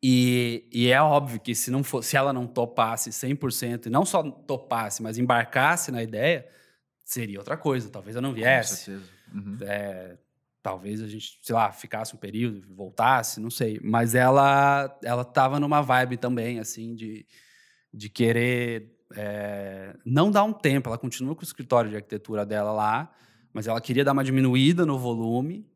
E, 0.02 0.68
e 0.70 0.88
é 0.90 1.00
óbvio 1.00 1.40
que 1.40 1.54
se, 1.54 1.70
não 1.70 1.82
for, 1.82 2.02
se 2.04 2.16
ela 2.16 2.32
não 2.32 2.46
topasse 2.46 3.10
100%, 3.10 3.86
e 3.86 3.90
não 3.90 4.04
só 4.04 4.22
topasse, 4.22 5.02
mas 5.02 5.16
embarcasse 5.16 5.90
na 5.90 6.02
ideia, 6.02 6.46
seria 7.02 7.38
outra 7.38 7.56
coisa. 7.56 7.88
Talvez 7.88 8.14
eu 8.14 8.20
não 8.22 8.32
viesse. 8.34 8.76
certeza. 8.84 9.10
Uhum. 9.32 9.56
É, 9.62 10.18
talvez 10.64 11.02
a 11.02 11.06
gente, 11.06 11.38
sei 11.42 11.54
lá, 11.54 11.70
ficasse 11.70 12.14
um 12.14 12.18
período, 12.18 12.62
voltasse, 12.74 13.38
não 13.38 13.50
sei. 13.50 13.78
Mas 13.84 14.14
ela 14.14 14.98
ela 15.04 15.22
tava 15.22 15.60
numa 15.60 15.82
vibe 15.82 16.16
também, 16.16 16.58
assim, 16.58 16.94
de, 16.94 17.26
de 17.92 18.08
querer 18.08 18.90
é, 19.14 19.94
não 20.06 20.30
dar 20.30 20.42
um 20.42 20.54
tempo. 20.54 20.88
Ela 20.88 20.96
continua 20.96 21.34
com 21.34 21.42
o 21.42 21.44
escritório 21.44 21.90
de 21.90 21.96
arquitetura 21.96 22.46
dela 22.46 22.72
lá, 22.72 23.12
mas 23.52 23.66
ela 23.66 23.78
queria 23.78 24.02
dar 24.02 24.12
uma 24.12 24.24
diminuída 24.24 24.86
no 24.86 24.98
volume. 24.98 25.68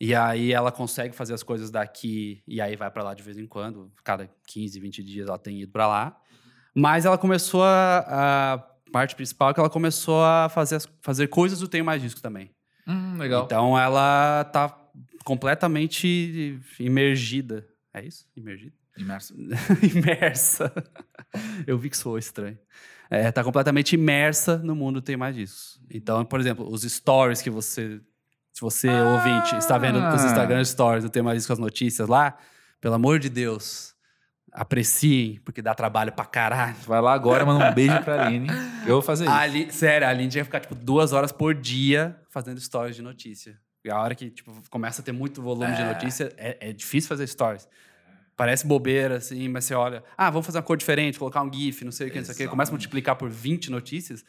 E 0.00 0.14
aí 0.14 0.52
ela 0.52 0.70
consegue 0.70 1.12
fazer 1.12 1.34
as 1.34 1.42
coisas 1.42 1.68
daqui 1.68 2.40
e 2.46 2.60
aí 2.60 2.76
vai 2.76 2.90
para 2.90 3.02
lá 3.02 3.14
de 3.14 3.24
vez 3.24 3.36
em 3.36 3.48
quando. 3.48 3.92
Cada 4.04 4.30
15, 4.46 4.78
20 4.78 5.02
dias 5.02 5.28
ela 5.28 5.38
tem 5.38 5.60
ido 5.60 5.72
para 5.72 5.88
lá. 5.88 6.16
Mas 6.72 7.04
ela 7.04 7.18
começou 7.18 7.64
a, 7.64 8.54
a 8.54 8.58
parte 8.92 9.16
principal 9.16 9.50
é 9.50 9.54
que 9.54 9.58
ela 9.58 9.68
começou 9.68 10.22
a 10.22 10.48
fazer, 10.48 10.80
fazer 11.02 11.26
coisas 11.26 11.58
do 11.58 11.66
Tenho 11.66 11.84
Mais 11.84 12.00
Disco 12.00 12.22
também. 12.22 12.54
Hum, 12.90 13.16
legal. 13.18 13.44
Então 13.44 13.78
ela 13.78 14.44
tá 14.52 14.76
completamente 15.24 16.58
imergida. 16.78 17.66
É 17.94 18.04
isso? 18.04 18.26
Imergida? 18.36 18.72
Imerso. 18.98 19.34
imersa. 19.94 20.72
Eu 21.66 21.78
vi 21.78 21.88
que 21.90 21.96
soou 21.96 22.18
estranho. 22.18 22.58
É, 23.08 23.30
tá 23.32 23.42
completamente 23.42 23.94
imersa 23.94 24.58
no 24.58 24.74
mundo 24.74 25.00
tem 25.02 25.16
mais 25.16 25.34
disso. 25.34 25.80
Então, 25.90 26.24
por 26.24 26.38
exemplo, 26.38 26.68
os 26.70 26.82
stories 26.82 27.42
que 27.42 27.50
você, 27.50 28.00
se 28.52 28.60
você 28.60 28.88
ouvinte 28.88 29.56
está 29.56 29.76
vendo 29.78 29.96
os 29.98 30.22
Ah. 30.22 30.26
Instagram 30.26 30.64
stories 30.64 31.02
do 31.04 31.10
tem 31.10 31.22
mais 31.22 31.36
disso 31.38 31.46
com 31.48 31.52
as 31.54 31.58
notícias 31.58 32.08
lá, 32.08 32.36
pelo 32.80 32.94
amor 32.94 33.18
de 33.18 33.28
Deus, 33.28 33.94
apreciem, 34.52 35.40
porque 35.44 35.60
dá 35.62 35.74
trabalho 35.74 36.12
pra 36.12 36.24
caralho. 36.24 36.76
Vai 36.86 37.00
lá 37.00 37.12
agora, 37.12 37.44
manda 37.44 37.68
um 37.70 37.74
beijo 37.74 38.00
pra 38.02 38.26
Aline. 38.26 38.48
Eu 38.86 38.94
vou 38.94 39.02
fazer 39.02 39.24
isso. 39.26 39.32
A 39.32 39.38
Aline- 39.40 39.72
sério, 39.72 40.06
a 40.06 40.10
Aline 40.10 40.30
tinha 40.30 40.42
que 40.44 40.46
ficar, 40.48 40.60
tipo, 40.60 40.74
duas 40.74 41.12
horas 41.12 41.32
por 41.32 41.54
dia 41.54 42.16
fazendo 42.30 42.60
stories 42.60 42.96
de 42.96 43.02
notícia. 43.02 43.58
E 43.84 43.90
a 43.90 43.98
hora 43.98 44.14
que, 44.14 44.30
tipo, 44.30 44.52
começa 44.70 45.02
a 45.02 45.04
ter 45.04 45.12
muito 45.12 45.42
volume 45.42 45.74
de 45.74 45.82
notícia, 45.82 46.32
é, 46.36 46.68
é 46.68 46.72
difícil 46.72 47.08
fazer 47.08 47.26
stories. 47.26 47.68
Parece 48.36 48.66
bobeira, 48.66 49.16
assim, 49.16 49.48
mas 49.48 49.64
você 49.66 49.74
olha... 49.74 50.02
Ah, 50.16 50.30
vamos 50.30 50.46
fazer 50.46 50.58
uma 50.58 50.64
cor 50.64 50.76
diferente, 50.76 51.18
colocar 51.18 51.42
um 51.42 51.52
GIF, 51.52 51.84
não 51.84 51.92
sei 51.92 52.08
o 52.08 52.10
que, 52.10 52.18
não 52.18 52.24
sei 52.24 52.34
o 52.34 52.38
que. 52.38 52.48
Começa 52.48 52.70
a 52.70 52.72
multiplicar 52.72 53.16
por 53.16 53.28
20 53.28 53.70
notícias. 53.70 54.24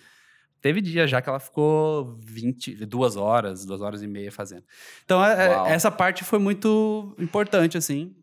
Teve 0.62 0.82
dia 0.82 1.08
já 1.08 1.22
que 1.22 1.30
ela 1.30 1.40
ficou 1.40 2.18
20, 2.20 2.86
duas 2.86 3.16
horas, 3.16 3.66
duas 3.66 3.82
horas 3.82 4.02
e 4.02 4.08
meia 4.08 4.32
fazendo. 4.32 4.64
Então, 5.06 5.24
é- 5.24 5.48
é- 5.70 5.74
essa 5.74 5.90
parte 5.90 6.24
foi 6.24 6.40
muito 6.40 7.16
importante, 7.18 7.78
assim, 7.78 8.16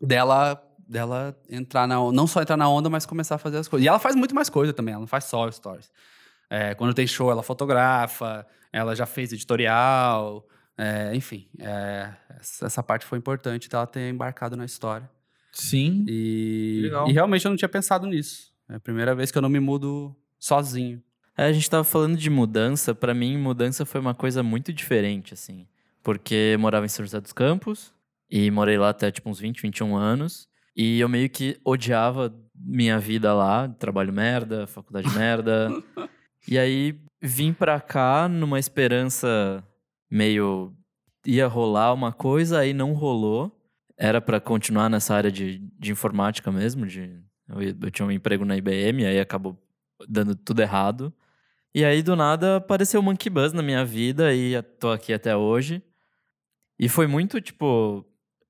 dela 0.00 0.62
dela 0.88 1.36
entrar 1.50 1.88
na 1.88 1.96
não 2.12 2.28
só 2.28 2.40
entrar 2.40 2.56
na 2.56 2.68
onda, 2.68 2.88
mas 2.88 3.04
começar 3.04 3.34
a 3.34 3.38
fazer 3.38 3.56
as 3.58 3.66
coisas. 3.66 3.84
E 3.84 3.88
ela 3.88 3.98
faz 3.98 4.14
muito 4.14 4.34
mais 4.36 4.48
coisa 4.48 4.72
também, 4.72 4.92
ela 4.92 5.00
não 5.00 5.06
faz 5.08 5.24
só 5.24 5.50
stories. 5.50 5.90
É, 6.48 6.74
quando 6.74 6.94
tem 6.94 7.06
show, 7.06 7.30
ela 7.30 7.42
fotografa, 7.42 8.46
ela 8.72 8.94
já 8.94 9.06
fez 9.06 9.32
editorial, 9.32 10.46
é, 10.78 11.14
enfim. 11.14 11.48
é, 11.58 12.12
essa, 12.38 12.82
parte 12.82 13.04
foi 13.04 13.18
importante 13.18 13.68
dela 13.68 13.86
ter 13.86 14.10
embarcado 14.10 14.56
na 14.56 14.64
história. 14.64 15.08
Sim. 15.52 16.04
E, 16.06 16.80
Legal. 16.84 17.08
e 17.08 17.12
realmente 17.12 17.44
eu 17.46 17.50
não 17.50 17.56
tinha 17.56 17.68
pensado 17.68 18.06
nisso. 18.06 18.52
É 18.68 18.74
a 18.76 18.80
primeira 18.80 19.14
vez 19.14 19.30
que 19.30 19.38
eu 19.38 19.42
não 19.42 19.48
me 19.48 19.60
mudo 19.60 20.14
sozinho. 20.38 21.02
É, 21.36 21.46
a 21.46 21.52
gente 21.52 21.68
tava 21.68 21.84
falando 21.84 22.16
de 22.16 22.28
mudança. 22.28 22.94
Pra 22.94 23.14
mim, 23.14 23.36
mudança 23.38 23.86
foi 23.86 24.00
uma 24.00 24.14
coisa 24.14 24.42
muito 24.42 24.72
diferente, 24.72 25.32
assim. 25.32 25.66
Porque 26.02 26.52
eu 26.54 26.58
morava 26.58 26.84
em 26.84 26.88
São 26.88 27.04
José 27.04 27.20
dos 27.20 27.32
Campos 27.32 27.92
e 28.30 28.50
morei 28.50 28.76
lá 28.76 28.90
até 28.90 29.10
tipo 29.10 29.30
uns 29.30 29.40
20, 29.40 29.62
21 29.62 29.96
anos. 29.96 30.48
E 30.76 31.00
eu 31.00 31.08
meio 31.08 31.28
que 31.30 31.58
odiava 31.64 32.34
minha 32.54 32.98
vida 32.98 33.32
lá, 33.32 33.68
trabalho 33.68 34.12
merda, 34.12 34.66
faculdade 34.66 35.08
merda. 35.14 35.70
e 36.48 36.58
aí 36.58 36.98
vim 37.20 37.52
pra 37.52 37.80
cá 37.80 38.28
numa 38.28 38.58
esperança 38.58 39.64
meio 40.10 40.74
ia 41.24 41.46
rolar 41.46 41.92
uma 41.92 42.12
coisa, 42.12 42.60
aí 42.60 42.72
não 42.72 42.92
rolou. 42.92 43.52
Era 43.98 44.20
pra 44.20 44.40
continuar 44.40 44.88
nessa 44.88 45.14
área 45.14 45.32
de, 45.32 45.58
de 45.78 45.90
informática 45.90 46.52
mesmo, 46.52 46.86
de 46.86 47.20
eu, 47.48 47.60
eu 47.82 47.90
tinha 47.90 48.06
um 48.06 48.12
emprego 48.12 48.44
na 48.44 48.56
IBM, 48.56 49.06
aí 49.06 49.18
acabou 49.18 49.58
dando 50.08 50.34
tudo 50.34 50.60
errado. 50.60 51.12
E 51.74 51.84
aí, 51.84 52.02
do 52.02 52.16
nada, 52.16 52.56
apareceu 52.56 53.00
o 53.00 53.02
Monkey 53.02 53.28
Buzz 53.28 53.52
na 53.52 53.62
minha 53.62 53.84
vida 53.84 54.34
e 54.34 54.60
tô 54.78 54.90
aqui 54.90 55.12
até 55.12 55.36
hoje. 55.36 55.82
E 56.78 56.88
foi 56.88 57.06
muito, 57.06 57.40
tipo, 57.40 58.04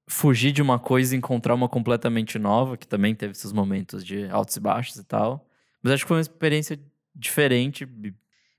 fugir 0.09 0.53
de 0.53 0.63
uma 0.63 0.79
coisa 0.79 1.15
e 1.15 1.19
encontrar 1.19 1.55
uma 1.55 1.69
completamente 1.69 2.39
nova, 2.39 2.77
que 2.77 2.87
também 2.87 3.15
teve 3.15 3.35
seus 3.35 3.53
momentos 3.53 4.05
de 4.05 4.29
altos 4.29 4.57
e 4.57 4.61
baixos 4.61 4.97
e 4.97 5.05
tal. 5.05 5.49
Mas 5.83 5.93
acho 5.93 6.05
que 6.05 6.09
foi 6.09 6.17
uma 6.19 6.23
experiência 6.23 6.79
diferente 7.17 7.89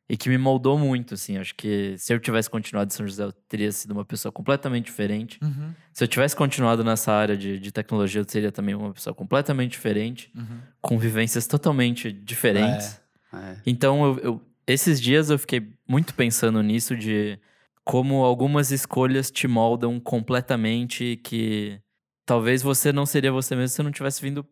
e- 0.09 0.15
que 0.17 0.29
me 0.29 0.37
moldou 0.37 0.77
muito, 0.79 1.13
assim. 1.15 1.37
Acho 1.37 1.53
que 1.55 1.95
se 1.97 2.13
eu 2.13 2.19
tivesse 2.19 2.49
continuado 2.49 2.91
em 2.91 2.95
São 2.95 3.05
José, 3.05 3.23
eu 3.25 3.31
teria 3.31 3.71
sido 3.71 3.91
uma 3.91 4.05
pessoa 4.05 4.31
completamente 4.31 4.85
diferente. 4.85 5.37
Uhum. 5.43 5.73
Se 5.93 6.03
eu 6.03 6.07
tivesse 6.07 6.35
continuado 6.35 6.83
nessa 6.83 7.11
área 7.11 7.35
de, 7.35 7.59
de 7.59 7.71
tecnologia, 7.71 8.21
eu 8.21 8.25
seria 8.27 8.51
também 8.51 8.73
uma 8.73 8.93
pessoa 8.93 9.13
completamente 9.13 9.71
diferente, 9.71 10.31
Uhum. 10.35 10.59
com 10.81 10.97
vivências 10.97 11.45
totalmente 11.45 12.11
diferentes. 12.11 13.01
É. 13.33 13.57
Então, 13.65 14.05
eu, 14.05 14.19
eu- 14.19 14.41
esses 14.65 14.99
dias 15.01 15.29
eu 15.29 15.37
fiquei 15.37 15.73
muito 15.87 16.13
pensando 16.13 16.61
nisso, 16.63 16.95
de 16.95 17.37
como 17.83 18.23
algumas 18.23 18.71
escolhas 18.71 19.29
te 19.31 19.47
moldam 19.47 19.99
completamente, 19.99 21.03
e 21.03 21.17
que 21.17 21.79
talvez 22.25 22.61
você 22.61 22.91
não 22.93 23.05
seria 23.05 23.31
você 23.31 23.55
mesmo 23.55 23.69
se 23.69 23.75
você 23.75 23.83
não 23.83 23.91
tivesse 23.91 24.21
vindo, 24.21 24.45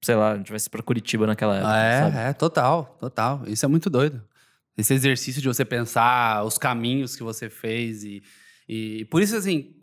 sei 0.00 0.14
lá, 0.14 0.38
tivesse 0.38 0.70
pra 0.70 0.82
Curitiba 0.82 1.26
naquela 1.26 1.56
época, 1.56 1.70
sabe? 1.70 2.16
É, 2.16 2.30
é, 2.30 2.32
total, 2.32 2.96
total. 3.00 3.42
Isso 3.46 3.64
é 3.64 3.68
muito 3.68 3.90
doido. 3.90 4.22
Esse 4.76 4.94
exercício 4.94 5.42
de 5.42 5.48
você 5.48 5.64
pensar 5.64 6.44
os 6.44 6.56
caminhos 6.56 7.16
que 7.16 7.22
você 7.22 7.50
fez 7.50 8.04
e, 8.04 8.22
e 8.68 9.04
por 9.06 9.20
isso, 9.20 9.36
assim, 9.36 9.74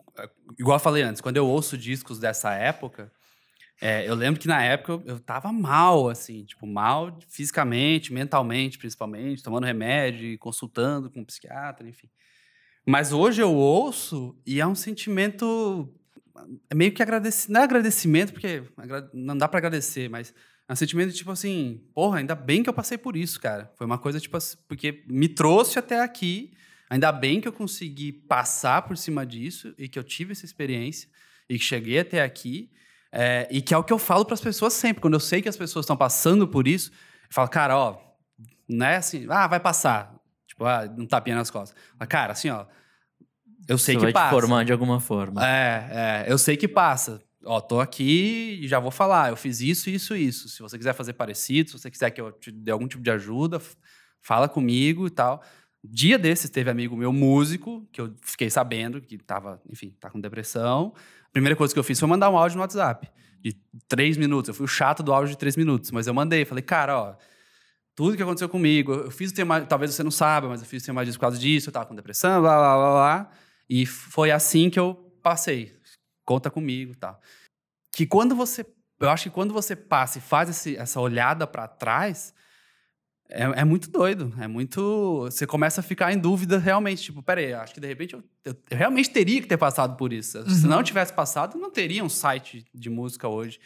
igual 0.57 0.78
eu 0.78 0.80
falei 0.80 1.03
antes, 1.03 1.22
quando 1.22 1.38
eu 1.38 1.45
ouço 1.45 1.78
discos 1.78 2.18
dessa 2.18 2.53
época, 2.53 3.11
é, 3.82 4.07
eu 4.07 4.16
lembro 4.16 4.39
que 4.39 4.47
na 4.47 4.63
época 4.63 4.93
eu, 4.93 5.03
eu 5.05 5.20
tava 5.20 5.51
mal, 5.51 6.07
assim, 6.07 6.45
tipo, 6.45 6.66
mal 6.66 7.18
fisicamente, 7.28 8.13
mentalmente, 8.13 8.78
principalmente, 8.78 9.43
tomando 9.43 9.66
remédio, 9.66 10.38
consultando 10.39 11.09
com 11.09 11.20
um 11.20 11.26
psiquiatra, 11.26 11.88
enfim. 11.88 12.09
Mas 12.86 13.11
hoje 13.11 13.41
eu 13.41 13.53
ouço 13.53 14.38
e 14.45 14.61
é 14.61 14.68
um 14.68 14.76
sentimento 14.76 15.93
meio 16.73 16.91
que 16.91 17.01
agradecimento, 17.01 17.53
não 17.53 17.61
é 17.61 17.63
agradecimento, 17.63 18.33
porque 18.33 18.63
não 19.13 19.38
dá 19.38 19.47
pra 19.47 19.57
agradecer, 19.59 20.09
mas 20.09 20.33
é 20.67 20.73
um 20.73 20.75
sentimento 20.75 21.11
de, 21.11 21.17
tipo 21.17 21.31
assim, 21.31 21.83
porra, 21.93 22.19
ainda 22.19 22.36
bem 22.36 22.63
que 22.63 22.69
eu 22.69 22.73
passei 22.73 22.97
por 22.97 23.15
isso, 23.15 23.39
cara. 23.39 23.71
Foi 23.75 23.86
uma 23.86 23.97
coisa, 23.97 24.19
tipo 24.19 24.36
assim, 24.36 24.57
porque 24.67 25.03
me 25.07 25.27
trouxe 25.27 25.77
até 25.77 26.01
aqui, 26.01 26.53
ainda 26.89 27.11
bem 27.11 27.39
que 27.39 27.47
eu 27.47 27.53
consegui 27.53 28.11
passar 28.11 28.81
por 28.81 28.97
cima 28.97 29.25
disso 29.25 29.73
e 29.77 29.88
que 29.88 29.97
eu 29.97 30.03
tive 30.03 30.31
essa 30.31 30.45
experiência 30.45 31.07
e 31.49 31.57
que 31.57 31.63
cheguei 31.63 31.99
até 31.99 32.23
aqui. 32.23 32.71
É, 33.11 33.47
e 33.49 33.61
que 33.61 33.73
é 33.73 33.77
o 33.77 33.83
que 33.83 33.93
eu 33.93 33.99
falo 33.99 34.25
para 34.25 34.33
as 34.33 34.41
pessoas 34.41 34.73
sempre. 34.73 35.01
Quando 35.01 35.13
eu 35.13 35.19
sei 35.21 35.41
que 35.41 35.47
as 35.47 35.55
pessoas 35.55 35.86
estão 35.86 35.95
passando 35.95 36.45
por 36.47 36.67
isso, 36.67 36.91
eu 36.91 37.29
falo, 37.29 37.47
cara, 37.47 37.77
ó, 37.77 37.97
não 38.67 38.86
é 38.86 38.97
assim, 38.97 39.25
ah, 39.29 39.47
vai 39.47 39.59
passar. 39.59 40.13
Tipo, 40.47 40.65
ah, 40.65 40.83
um 40.97 41.05
tapinha 41.05 41.36
nas 41.36 41.49
costas. 41.49 41.79
Mas, 41.97 42.07
cara, 42.09 42.33
assim, 42.33 42.49
ó, 42.49 42.65
eu 43.68 43.78
sei 43.78 43.95
Isso 43.95 43.99
que 43.99 44.05
vai 44.05 44.13
passa. 44.13 44.36
te 44.36 44.39
formar 44.39 44.66
de 44.66 44.72
alguma 44.72 44.99
forma. 44.99 45.45
É, 45.45 46.26
é, 46.28 46.32
eu 46.32 46.38
sei 46.38 46.55
que 46.57 46.68
passa. 46.68 47.22
Ó, 47.43 47.59
tô 47.59 47.80
aqui 47.80 48.59
e 48.61 48.68
já 48.68 48.80
vou 48.80 48.91
falar. 48.91 49.30
Eu 49.30 49.36
fiz 49.36 49.61
isso, 49.61 49.89
isso, 49.89 50.16
isso. 50.16 50.49
Se 50.49 50.61
você 50.61 50.78
quiser 50.78 50.93
fazer 50.93 51.13
parecido, 51.13 51.70
se 51.70 51.80
você 51.80 51.91
quiser 51.91 52.09
que 52.11 52.20
eu 52.20 52.32
te 52.32 52.51
dê 52.51 52.72
algum 52.72 52.88
tipo 52.88 53.03
de 53.03 53.11
ajuda, 53.11 53.61
fala 54.22 54.47
comigo 54.49 55.07
e 55.07 55.09
tal. 55.09 55.41
Dia 55.84 56.18
desses 56.18 56.49
teve 56.49 56.70
amigo 56.70 56.95
meu 56.97 57.13
músico, 57.13 57.88
que 57.91 58.01
eu 58.01 58.13
fiquei 58.22 58.49
sabendo 58.49 58.99
que 58.99 59.18
tava, 59.18 59.61
enfim, 59.70 59.93
tá 59.99 60.09
com 60.09 60.20
depressão. 60.20 60.93
A 61.28 61.32
primeira 61.32 61.55
coisa 61.55 61.74
que 61.74 61.80
eu 61.80 61.84
fiz 61.84 61.99
foi 61.99 62.09
mandar 62.09 62.30
um 62.30 62.38
áudio 62.38 62.55
no 62.57 62.61
WhatsApp 62.61 63.07
de 63.39 63.55
três 63.88 64.18
minutos. 64.18 64.49
Eu 64.49 64.55
fui 64.55 64.66
o 64.66 64.68
chato 64.68 65.03
do 65.03 65.13
áudio 65.13 65.32
de 65.32 65.38
três 65.38 65.55
minutos, 65.55 65.91
mas 65.91 66.07
eu 66.07 66.13
mandei. 66.13 66.45
Falei, 66.45 66.63
cara, 66.63 66.97
ó, 66.97 67.16
tudo 67.95 68.18
que 68.18 68.24
aconteceu 68.24 68.49
comigo, 68.49 68.91
eu 68.91 69.11
fiz 69.11 69.30
o 69.30 69.36
tema, 69.36 69.61
talvez 69.61 69.93
você 69.93 70.01
não 70.01 70.09
saiba, 70.09 70.49
mas 70.49 70.61
eu 70.61 70.68
fiz 70.68 70.82
o 70.82 70.86
tema 70.88 71.05
por 71.05 71.20
causa 71.20 71.38
disso, 71.38 71.70
eu 71.70 71.74
tava 71.74 71.86
com 71.86 71.93
depressão, 71.93 72.41
blá, 72.41 72.57
blá, 72.57 72.76
blá, 72.76 72.91
blá. 72.91 73.32
E 73.70 73.86
foi 73.86 74.32
assim 74.32 74.70
que 74.70 74.80
eu 74.80 74.93
passei. 75.24 75.76
Conta 76.26 76.49
comigo 76.51 76.95
tal. 76.95 77.20
Que 77.91 78.05
quando 78.05 78.36
você. 78.36 78.66
Eu 78.99 79.09
acho 79.09 79.24
que 79.26 79.30
quando 79.30 79.53
você 79.53 79.76
passa 79.76 80.18
e 80.20 80.22
faz 80.22 80.49
esse- 80.49 80.78
essa 80.78 80.99
olhada 81.01 81.45
para 81.45 81.68
trás, 81.68 82.34
é, 83.30 83.43
é 83.43 83.63
muito 83.66 83.89
doido. 83.89 84.34
É 84.39 84.47
muito. 84.47 85.22
Você 85.26 85.45
começa 85.47 85.82
a 85.82 85.84
ficar 85.84 86.13
em 86.13 86.18
dúvida 86.20 86.57
realmente. 86.57 87.03
Tipo, 87.03 87.22
peraí, 87.24 87.53
acho 87.53 87.74
que 87.74 87.80
de 87.80 87.88
repente 87.88 88.13
eu, 88.13 88.24
eu- 88.43 88.55
eu 88.70 88.78
realmente 88.78 89.09
teria 89.09 89.41
que 89.41 89.47
ter 89.47 89.57
passado 89.57 89.97
por 89.97 90.13
isso. 90.13 90.47
Se 90.49 90.66
não 90.68 90.84
tivesse 90.84 91.13
passado, 91.13 91.57
não 91.57 91.72
teria 91.72 92.03
um 92.03 92.09
site 92.09 92.66
de 92.74 92.89
música 92.89 93.28
hoje. 93.28 93.59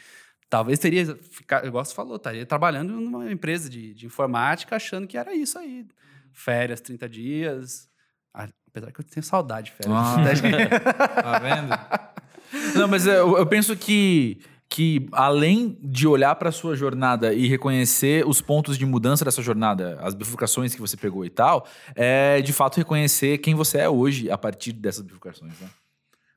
Talvez 0.48 0.78
teria 0.80 1.14
ficado, 1.16 1.66
igual 1.66 1.84
você 1.84 1.94
falou, 1.94 2.16
estaria 2.16 2.44
trabalhando 2.44 2.92
numa 3.00 3.30
empresa 3.30 3.68
de, 3.70 3.94
de 3.94 4.06
informática 4.06 4.74
achando 4.76 5.06
que 5.06 5.16
era 5.16 5.32
isso 5.34 5.56
aí. 5.58 5.86
Férias, 6.32 6.80
30 6.80 7.08
dias. 7.08 7.88
Ah, 8.34 8.48
Apesar 8.70 8.92
que 8.92 9.00
eu 9.00 9.04
tenho 9.04 9.24
saudade 9.24 9.70
de 9.70 9.76
férias. 9.76 9.96
Ah. 9.96 10.16
Tá 11.22 11.38
vendo? 11.38 12.78
Não, 12.78 12.88
mas 12.88 13.06
eu, 13.06 13.36
eu 13.36 13.46
penso 13.46 13.76
que, 13.76 14.40
que 14.68 15.08
além 15.12 15.76
de 15.82 16.06
olhar 16.06 16.34
para 16.36 16.52
sua 16.52 16.76
jornada 16.76 17.34
e 17.34 17.48
reconhecer 17.48 18.26
os 18.26 18.40
pontos 18.40 18.78
de 18.78 18.86
mudança 18.86 19.24
dessa 19.24 19.42
jornada, 19.42 19.98
as 20.00 20.14
bifurcações 20.14 20.74
que 20.74 20.80
você 20.80 20.96
pegou 20.96 21.24
e 21.24 21.30
tal, 21.30 21.66
é 21.94 22.40
de 22.40 22.52
fato 22.52 22.76
reconhecer 22.76 23.38
quem 23.38 23.54
você 23.54 23.78
é 23.78 23.88
hoje 23.88 24.30
a 24.30 24.38
partir 24.38 24.72
dessas 24.72 25.02
bifurcações, 25.02 25.58
né? 25.60 25.68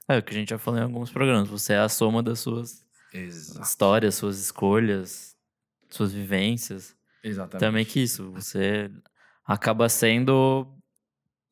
É 0.07 0.17
o 0.17 0.23
que 0.23 0.33
a 0.33 0.37
gente 0.37 0.49
já 0.49 0.57
falou 0.57 0.79
em 0.79 0.83
alguns 0.83 1.11
programas. 1.11 1.47
Você 1.47 1.73
é 1.73 1.79
a 1.79 1.89
soma 1.89 2.21
das 2.21 2.39
suas 2.39 2.83
Exato. 3.13 3.61
histórias, 3.65 4.15
suas 4.15 4.39
escolhas, 4.39 5.35
suas 5.89 6.11
vivências. 6.11 6.95
Exatamente. 7.23 7.59
Também 7.59 7.85
que 7.85 8.01
isso, 8.01 8.31
você 8.31 8.91
acaba 9.45 9.87
sendo 9.87 10.67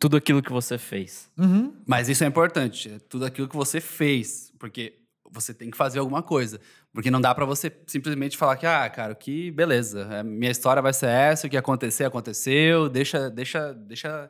tudo 0.02 0.18
aquilo 0.18 0.42
que 0.42 0.52
você 0.52 0.80
fez. 0.80 1.30
Uhum. 1.38 1.76
Mas 1.86 2.10
isso 2.10 2.24
é 2.24 2.28
importante, 2.28 2.90
é 2.92 2.98
tudo 3.08 3.24
aquilo 3.24 3.48
que 3.48 3.56
você 3.56 3.80
fez, 3.80 4.52
porque 4.58 4.96
você 5.30 5.54
tem 5.54 5.70
que 5.70 5.78
fazer 5.78 6.00
alguma 6.00 6.24
coisa. 6.24 6.60
Porque 6.92 7.12
não 7.12 7.22
dá 7.22 7.36
pra 7.36 7.46
você 7.46 7.72
simplesmente 7.86 8.36
falar 8.36 8.58
que, 8.58 8.66
ah, 8.66 8.90
cara, 8.90 9.14
que 9.14 9.52
beleza, 9.52 10.08
é, 10.12 10.24
minha 10.24 10.50
história 10.50 10.82
vai 10.82 10.92
ser 10.92 11.06
essa, 11.08 11.46
o 11.46 11.50
que 11.52 11.56
acontecer, 11.56 12.04
aconteceu, 12.04 12.90
deixa, 12.90 13.30
deixa, 13.30 13.74
deixa 13.76 14.28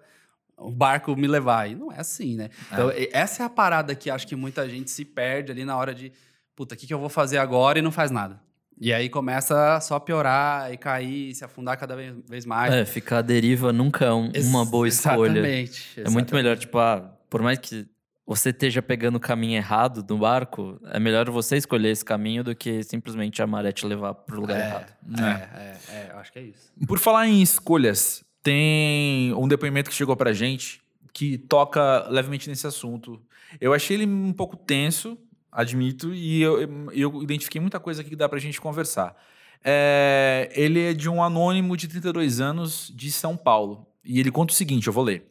o 0.58 0.70
barco 0.70 1.16
me 1.16 1.26
levar. 1.26 1.70
E 1.72 1.74
não 1.76 1.90
é 1.90 2.02
assim, 2.02 2.36
né? 2.36 2.50
Então, 2.70 2.92
e- 2.92 3.10
essa 3.14 3.42
é 3.42 3.46
a 3.46 3.50
parada 3.50 3.96
que 3.96 4.10
acho 4.10 4.28
que 4.28 4.36
muita 4.36 4.68
gente 4.68 4.92
se 4.92 5.06
perde 5.06 5.54
ali 5.54 5.64
na 5.64 5.78
hora 5.78 5.96
de, 5.96 6.12
puta, 6.54 6.76
o 6.76 6.78
que, 6.78 6.86
que 6.86 6.94
eu 6.94 7.00
vou 7.00 7.10
fazer 7.10 7.38
agora 7.38 7.80
e 7.80 7.82
não 7.82 7.94
faz 7.94 8.12
nada. 8.12 8.42
E 8.84 8.92
aí 8.92 9.10
começa 9.10 9.80
só 9.80 9.96
a 9.96 10.00
piorar 10.00 10.74
e 10.74 10.78
cair, 10.78 11.36
se 11.36 11.46
afundar 11.46 11.78
cada 11.78 11.96
vez- 11.96 12.46
mais. 12.48 12.74
É, 12.74 12.84
ficar 12.84 13.20
à 13.20 13.22
deriva 13.22 13.72
nunca 13.72 14.06
é 14.06 14.12
um- 14.12 14.32
uma 14.50 14.66
boa 14.66 14.88
escolha. 14.88 15.30
Exatamente. 15.40 15.90
É 15.98 16.10
muito 16.10 16.10
exatamente. 16.10 16.34
melhor, 16.34 16.58
tipo, 16.58 16.80
ah, 16.80 17.14
por 17.30 17.44
mais 17.44 17.60
que 17.60 17.86
você 18.26 18.50
esteja 18.50 18.82
pegando 18.82 19.18
o 19.18 19.20
caminho 19.20 19.56
errado 19.58 20.02
do 20.02 20.18
barco, 20.18 20.80
é 20.86 21.00
melhor 21.00 21.30
você 21.30 21.58
escolher 21.58 21.90
esse 21.90 22.04
caminho 22.04 22.44
do 22.44 22.56
que 22.56 22.82
simplesmente 22.84 23.40
a 23.42 23.46
maré 23.46 23.72
te 23.72 23.86
levar 23.86 24.16
pro 24.16 24.42
lugar 24.42 24.60
errado. 24.60 24.94
É, 25.20 25.24
é, 25.24 25.78
é, 25.98 26.10
eu 26.14 26.18
acho 26.18 26.32
que 26.34 26.40
é 26.40 26.44
isso. 26.44 26.72
Por 26.88 26.98
falar 26.98 27.28
em 27.28 27.40
escolhas, 27.42 28.24
tem 28.42 29.32
um 29.36 29.48
depoimento 29.48 29.92
que 29.92 29.96
chegou 29.96 30.16
pra 30.16 30.34
gente 30.34 30.82
que 31.14 31.38
toca 31.38 32.08
levemente 32.10 32.50
nesse 32.50 32.66
assunto. 32.66 33.22
Eu 33.60 33.74
achei 33.74 33.98
ele 33.98 34.06
um 34.08 34.34
pouco 34.34 34.56
tenso, 34.56 35.18
admito, 35.52 36.14
e 36.14 36.42
eu, 36.42 36.92
eu 36.92 37.24
identifiquei 37.24 37.60
muita 37.60 37.80
coisa 37.80 38.02
aqui 38.02 38.12
que 38.12 38.16
dá 38.16 38.30
pra 38.30 38.40
gente 38.40 38.62
conversar. 38.62 39.16
É, 39.64 40.50
ele 40.56 40.80
é 40.80 40.94
de 40.94 41.10
um 41.10 41.22
anônimo 41.22 41.76
de 41.78 41.88
32 41.88 42.40
anos 42.40 42.92
de 42.96 43.12
São 43.12 43.38
Paulo. 43.38 43.86
E 44.04 44.20
ele 44.20 44.32
conta 44.32 44.54
o 44.54 44.56
seguinte: 44.56 44.88
eu 44.88 44.94
vou 44.94 45.04
ler. 45.04 45.28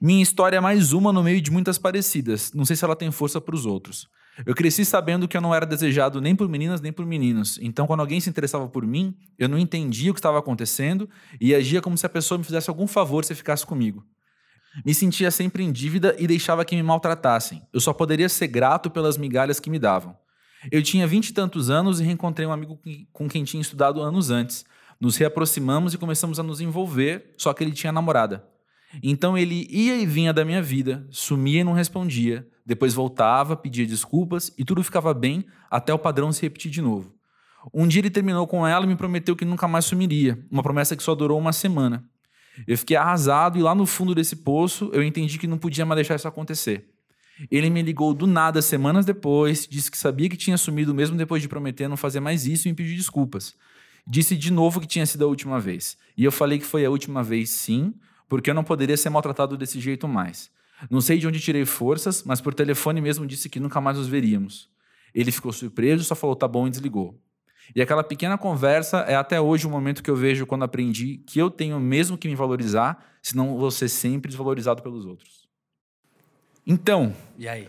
Minha 0.00 0.22
história 0.22 0.56
é 0.56 0.60
mais 0.60 0.92
uma 0.92 1.12
no 1.12 1.22
meio 1.22 1.40
de 1.40 1.50
muitas 1.50 1.78
parecidas. 1.78 2.52
Não 2.52 2.64
sei 2.64 2.74
se 2.74 2.84
ela 2.84 2.96
tem 2.96 3.10
força 3.10 3.40
para 3.40 3.54
os 3.54 3.66
outros. 3.66 4.08
Eu 4.46 4.54
cresci 4.54 4.84
sabendo 4.84 5.28
que 5.28 5.36
eu 5.36 5.40
não 5.40 5.54
era 5.54 5.66
desejado 5.66 6.20
nem 6.20 6.34
por 6.34 6.48
meninas 6.48 6.80
nem 6.80 6.92
por 6.92 7.04
meninos. 7.04 7.58
Então, 7.60 7.86
quando 7.86 8.00
alguém 8.00 8.18
se 8.18 8.30
interessava 8.30 8.66
por 8.66 8.86
mim, 8.86 9.14
eu 9.38 9.48
não 9.48 9.58
entendia 9.58 10.10
o 10.10 10.14
que 10.14 10.20
estava 10.20 10.38
acontecendo 10.38 11.08
e 11.38 11.54
agia 11.54 11.82
como 11.82 11.98
se 11.98 12.06
a 12.06 12.08
pessoa 12.08 12.38
me 12.38 12.44
fizesse 12.44 12.70
algum 12.70 12.86
favor 12.86 13.24
se 13.24 13.34
ficasse 13.34 13.66
comigo. 13.66 14.04
Me 14.84 14.94
sentia 14.94 15.30
sempre 15.30 15.62
em 15.62 15.70
dívida 15.70 16.16
e 16.18 16.26
deixava 16.26 16.64
que 16.64 16.74
me 16.74 16.82
maltratassem. 16.82 17.62
Eu 17.72 17.80
só 17.80 17.92
poderia 17.92 18.28
ser 18.28 18.48
grato 18.48 18.90
pelas 18.90 19.18
migalhas 19.18 19.60
que 19.60 19.70
me 19.70 19.78
davam. 19.78 20.16
Eu 20.70 20.82
tinha 20.82 21.06
vinte 21.06 21.28
e 21.28 21.32
tantos 21.32 21.70
anos 21.70 22.00
e 22.00 22.04
reencontrei 22.04 22.46
um 22.46 22.52
amigo 22.52 22.80
com 23.12 23.28
quem 23.28 23.44
tinha 23.44 23.60
estudado 23.60 24.00
anos 24.00 24.30
antes. 24.30 24.64
Nos 25.00 25.16
reaproximamos 25.16 25.92
e 25.92 25.98
começamos 25.98 26.38
a 26.38 26.42
nos 26.42 26.60
envolver, 26.60 27.34
só 27.36 27.52
que 27.52 27.64
ele 27.64 27.72
tinha 27.72 27.92
namorada. 27.92 28.46
Então 29.02 29.36
ele 29.36 29.66
ia 29.70 29.96
e 29.96 30.06
vinha 30.06 30.32
da 30.32 30.44
minha 30.44 30.62
vida, 30.62 31.06
sumia 31.10 31.60
e 31.60 31.64
não 31.64 31.72
respondia, 31.72 32.46
depois 32.64 32.94
voltava, 32.94 33.56
pedia 33.56 33.86
desculpas 33.86 34.52
e 34.56 34.64
tudo 34.64 34.84
ficava 34.84 35.12
bem 35.12 35.44
até 35.70 35.92
o 35.92 35.98
padrão 35.98 36.30
se 36.30 36.42
repetir 36.42 36.70
de 36.70 36.82
novo. 36.82 37.14
Um 37.72 37.86
dia 37.86 38.00
ele 38.00 38.10
terminou 38.10 38.46
com 38.46 38.66
ela 38.66 38.84
e 38.84 38.88
me 38.88 38.96
prometeu 38.96 39.34
que 39.34 39.44
nunca 39.44 39.66
mais 39.66 39.84
sumiria, 39.84 40.44
uma 40.50 40.62
promessa 40.62 40.96
que 40.96 41.02
só 41.02 41.14
durou 41.14 41.38
uma 41.38 41.52
semana. 41.52 42.04
Eu 42.66 42.76
fiquei 42.76 42.96
arrasado 42.96 43.58
e 43.58 43.62
lá 43.62 43.74
no 43.74 43.86
fundo 43.86 44.14
desse 44.14 44.36
poço 44.36 44.90
eu 44.92 45.02
entendi 45.02 45.38
que 45.38 45.46
não 45.46 45.58
podia 45.58 45.86
mais 45.86 45.96
deixar 45.96 46.16
isso 46.16 46.28
acontecer. 46.28 46.88
Ele 47.50 47.70
me 47.70 47.82
ligou 47.82 48.14
do 48.14 48.26
nada 48.26 48.60
semanas 48.60 49.04
depois, 49.04 49.66
disse 49.66 49.90
que 49.90 49.96
sabia 49.96 50.28
que 50.28 50.36
tinha 50.36 50.56
sumido 50.56 50.94
mesmo 50.94 51.16
depois 51.16 51.42
de 51.42 51.48
prometer 51.48 51.88
não 51.88 51.96
fazer 51.96 52.20
mais 52.20 52.46
isso 52.46 52.68
e 52.68 52.70
me 52.70 52.76
pediu 52.76 52.96
desculpas. 52.96 53.54
Disse 54.06 54.36
de 54.36 54.52
novo 54.52 54.80
que 54.80 54.86
tinha 54.86 55.06
sido 55.06 55.24
a 55.24 55.28
última 55.28 55.58
vez. 55.58 55.96
E 56.16 56.24
eu 56.24 56.32
falei 56.32 56.58
que 56.58 56.66
foi 56.66 56.84
a 56.84 56.90
última 56.90 57.22
vez, 57.22 57.50
sim, 57.50 57.94
porque 58.28 58.50
eu 58.50 58.54
não 58.54 58.64
poderia 58.64 58.96
ser 58.96 59.10
maltratado 59.10 59.56
desse 59.56 59.80
jeito 59.80 60.06
mais. 60.06 60.50
Não 60.90 61.00
sei 61.00 61.18
de 61.18 61.26
onde 61.26 61.40
tirei 61.40 61.64
forças, 61.64 62.24
mas 62.24 62.40
por 62.40 62.52
telefone 62.52 63.00
mesmo 63.00 63.26
disse 63.26 63.48
que 63.48 63.60
nunca 63.60 63.80
mais 63.80 63.96
nos 63.96 64.08
veríamos. 64.08 64.68
Ele 65.14 65.30
ficou 65.30 65.52
surpreso, 65.52 66.04
só 66.04 66.14
falou 66.14 66.34
tá 66.34 66.48
bom 66.48 66.66
e 66.66 66.70
desligou. 66.70 67.21
E 67.74 67.80
aquela 67.80 68.04
pequena 68.04 68.36
conversa 68.36 68.98
é 69.00 69.14
até 69.14 69.40
hoje 69.40 69.66
o 69.66 69.70
momento 69.70 70.02
que 70.02 70.10
eu 70.10 70.16
vejo 70.16 70.46
quando 70.46 70.64
aprendi 70.64 71.18
que 71.18 71.38
eu 71.38 71.50
tenho 71.50 71.78
mesmo 71.80 72.18
que 72.18 72.28
me 72.28 72.34
valorizar, 72.34 73.04
senão 73.22 73.56
vou 73.56 73.70
ser 73.70 73.88
sempre 73.88 74.28
desvalorizado 74.28 74.82
pelos 74.82 75.06
outros. 75.06 75.48
Então, 76.66 77.14
E 77.38 77.48
aí? 77.48 77.68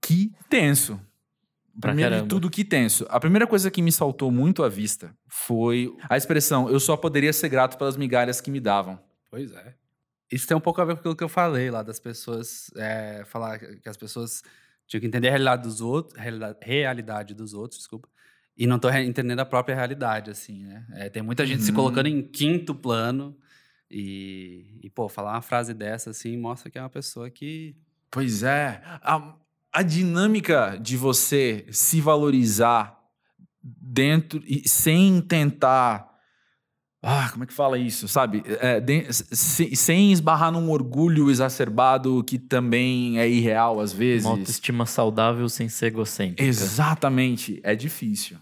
que 0.00 0.32
tenso. 0.48 1.00
Pra 1.80 1.92
Primeiro 1.92 2.22
de 2.22 2.28
tudo, 2.28 2.50
que 2.50 2.64
tenso. 2.64 3.06
A 3.08 3.18
primeira 3.18 3.46
coisa 3.46 3.70
que 3.70 3.80
me 3.80 3.90
saltou 3.90 4.30
muito 4.30 4.62
à 4.62 4.68
vista 4.68 5.16
foi 5.26 5.94
a 6.08 6.16
expressão 6.18 6.68
eu 6.68 6.78
só 6.78 6.96
poderia 6.96 7.32
ser 7.32 7.48
grato 7.48 7.78
pelas 7.78 7.96
migalhas 7.96 8.40
que 8.40 8.50
me 8.50 8.60
davam. 8.60 9.00
Pois 9.30 9.50
é. 9.52 9.74
Isso 10.30 10.46
tem 10.46 10.56
um 10.56 10.60
pouco 10.60 10.80
a 10.80 10.84
ver 10.84 10.94
com 10.94 11.00
aquilo 11.00 11.16
que 11.16 11.24
eu 11.24 11.28
falei 11.28 11.70
lá, 11.70 11.82
das 11.82 11.98
pessoas 11.98 12.70
é, 12.76 13.22
falar 13.26 13.58
que 13.58 13.88
as 13.88 13.96
pessoas 13.96 14.42
tinham 14.86 15.00
que 15.00 15.06
entender 15.06 15.28
a 15.28 15.30
realidade 15.30 15.62
dos 15.62 15.80
outros, 15.80 16.18
realidade 16.60 17.34
dos 17.34 17.54
outros, 17.54 17.78
desculpa, 17.78 18.08
e 18.56 18.66
não 18.66 18.76
estão 18.76 18.96
entendendo 18.98 19.40
a 19.40 19.46
própria 19.46 19.74
realidade, 19.74 20.30
assim, 20.30 20.64
né? 20.64 20.86
É, 20.92 21.08
tem 21.08 21.22
muita 21.22 21.46
gente 21.46 21.62
se 21.62 21.70
Uhum. 21.70 21.76
colocando 21.76 22.06
em 22.06 22.22
quinto 22.22 22.74
plano 22.74 23.36
e, 23.90 24.78
e, 24.82 24.90
pô, 24.90 25.08
falar 25.08 25.32
uma 25.32 25.42
frase 25.42 25.74
dessa, 25.74 26.10
assim, 26.10 26.36
mostra 26.36 26.70
que 26.70 26.78
é 26.78 26.82
uma 26.82 26.90
pessoa 26.90 27.30
que... 27.30 27.76
Pois 28.10 28.42
é. 28.42 28.82
A, 29.02 29.34
a 29.72 29.82
dinâmica 29.82 30.78
de 30.80 30.96
você 30.96 31.66
se 31.70 32.00
valorizar 32.00 32.98
dentro 33.62 34.42
e 34.46 34.68
sem 34.68 35.20
tentar. 35.22 36.11
Ah, 37.02 37.28
como 37.32 37.42
é 37.42 37.46
que 37.48 37.52
fala 37.52 37.76
isso? 37.78 38.06
Sabe? 38.06 38.44
É, 38.60 38.78
de- 38.80 39.12
se- 39.12 39.74
sem 39.74 40.12
esbarrar 40.12 40.52
num 40.52 40.70
orgulho 40.70 41.28
exacerbado 41.30 42.22
que 42.22 42.38
também 42.38 43.18
é 43.18 43.28
irreal 43.28 43.80
às 43.80 43.92
vezes. 43.92 44.24
Uma 44.24 44.36
autoestima 44.38 44.86
saudável 44.86 45.48
sem 45.48 45.68
ser 45.68 45.86
egocêntrica. 45.86 46.44
Exatamente. 46.44 47.60
É 47.64 47.74
difícil. 47.74 48.38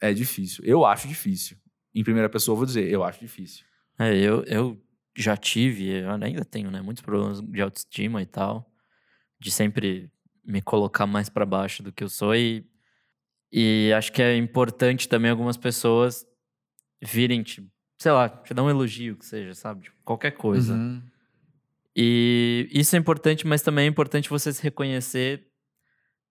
É 0.00 0.12
difícil. 0.12 0.64
Eu 0.64 0.84
acho 0.84 1.06
difícil. 1.06 1.56
Em 1.94 2.02
primeira 2.02 2.28
pessoa, 2.28 2.54
eu 2.54 2.56
vou 2.56 2.66
dizer, 2.66 2.88
eu 2.90 3.04
acho 3.04 3.20
difícil. 3.20 3.64
É, 3.98 4.16
eu, 4.16 4.42
eu 4.44 4.76
já 5.16 5.36
tive, 5.36 5.88
eu 5.90 6.10
ainda 6.10 6.44
tenho, 6.44 6.70
né? 6.70 6.80
Muitos 6.80 7.02
problemas 7.02 7.40
de 7.40 7.60
autoestima 7.60 8.20
e 8.22 8.26
tal. 8.26 8.68
De 9.38 9.50
sempre 9.50 10.10
me 10.44 10.60
colocar 10.60 11.06
mais 11.06 11.28
pra 11.28 11.46
baixo 11.46 11.82
do 11.84 11.92
que 11.92 12.02
eu 12.02 12.08
sou 12.08 12.34
e, 12.34 12.64
e 13.52 13.92
acho 13.96 14.10
que 14.12 14.22
é 14.22 14.36
importante 14.36 15.08
também 15.08 15.30
algumas 15.30 15.56
pessoas 15.56 16.24
virem, 17.02 17.42
te, 17.42 17.66
sei 17.98 18.12
lá, 18.12 18.28
te 18.28 18.52
dar 18.54 18.62
um 18.62 18.70
elogio 18.70 19.16
que 19.16 19.24
seja, 19.26 19.54
sabe? 19.54 19.82
Tipo, 19.84 19.96
qualquer 20.04 20.32
coisa. 20.32 20.74
Uhum. 20.74 21.02
E 21.96 22.68
isso 22.70 22.94
é 22.94 22.98
importante, 22.98 23.46
mas 23.46 23.62
também 23.62 23.84
é 23.86 23.88
importante 23.88 24.28
você 24.30 24.52
se 24.52 24.62
reconhecer 24.62 25.46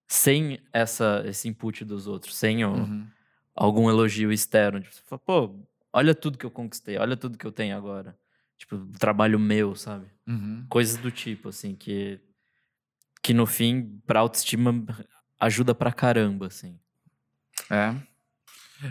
sem 0.08 0.58
essa, 0.72 1.22
esse 1.26 1.48
input 1.48 1.84
dos 1.84 2.06
outros, 2.06 2.34
sem 2.36 2.64
o, 2.64 2.70
Uhum. 2.72 3.06
algum 3.54 3.88
elogio 3.88 4.32
externo. 4.32 4.80
Tipo, 4.80 4.94
você 4.94 5.02
fala, 5.04 5.18
pô, 5.20 5.54
olha 5.92 6.14
tudo 6.14 6.38
que 6.38 6.46
eu 6.46 6.50
conquistei, 6.50 6.96
olha 6.98 7.16
tudo 7.16 7.38
que 7.38 7.46
eu 7.46 7.52
tenho 7.52 7.76
agora. 7.76 8.16
Tipo, 8.56 8.76
trabalho 8.98 9.38
meu, 9.38 9.74
sabe? 9.74 10.06
Uhum. 10.26 10.66
Coisas 10.68 10.96
do 10.96 11.10
tipo, 11.10 11.48
assim, 11.50 11.74
que, 11.74 12.20
que 13.22 13.32
no 13.32 13.46
fim, 13.46 14.00
pra 14.06 14.20
autoestima, 14.20 14.84
ajuda 15.38 15.74
pra 15.74 15.92
caramba, 15.92 16.46
assim. 16.48 16.78
É. 17.70 17.94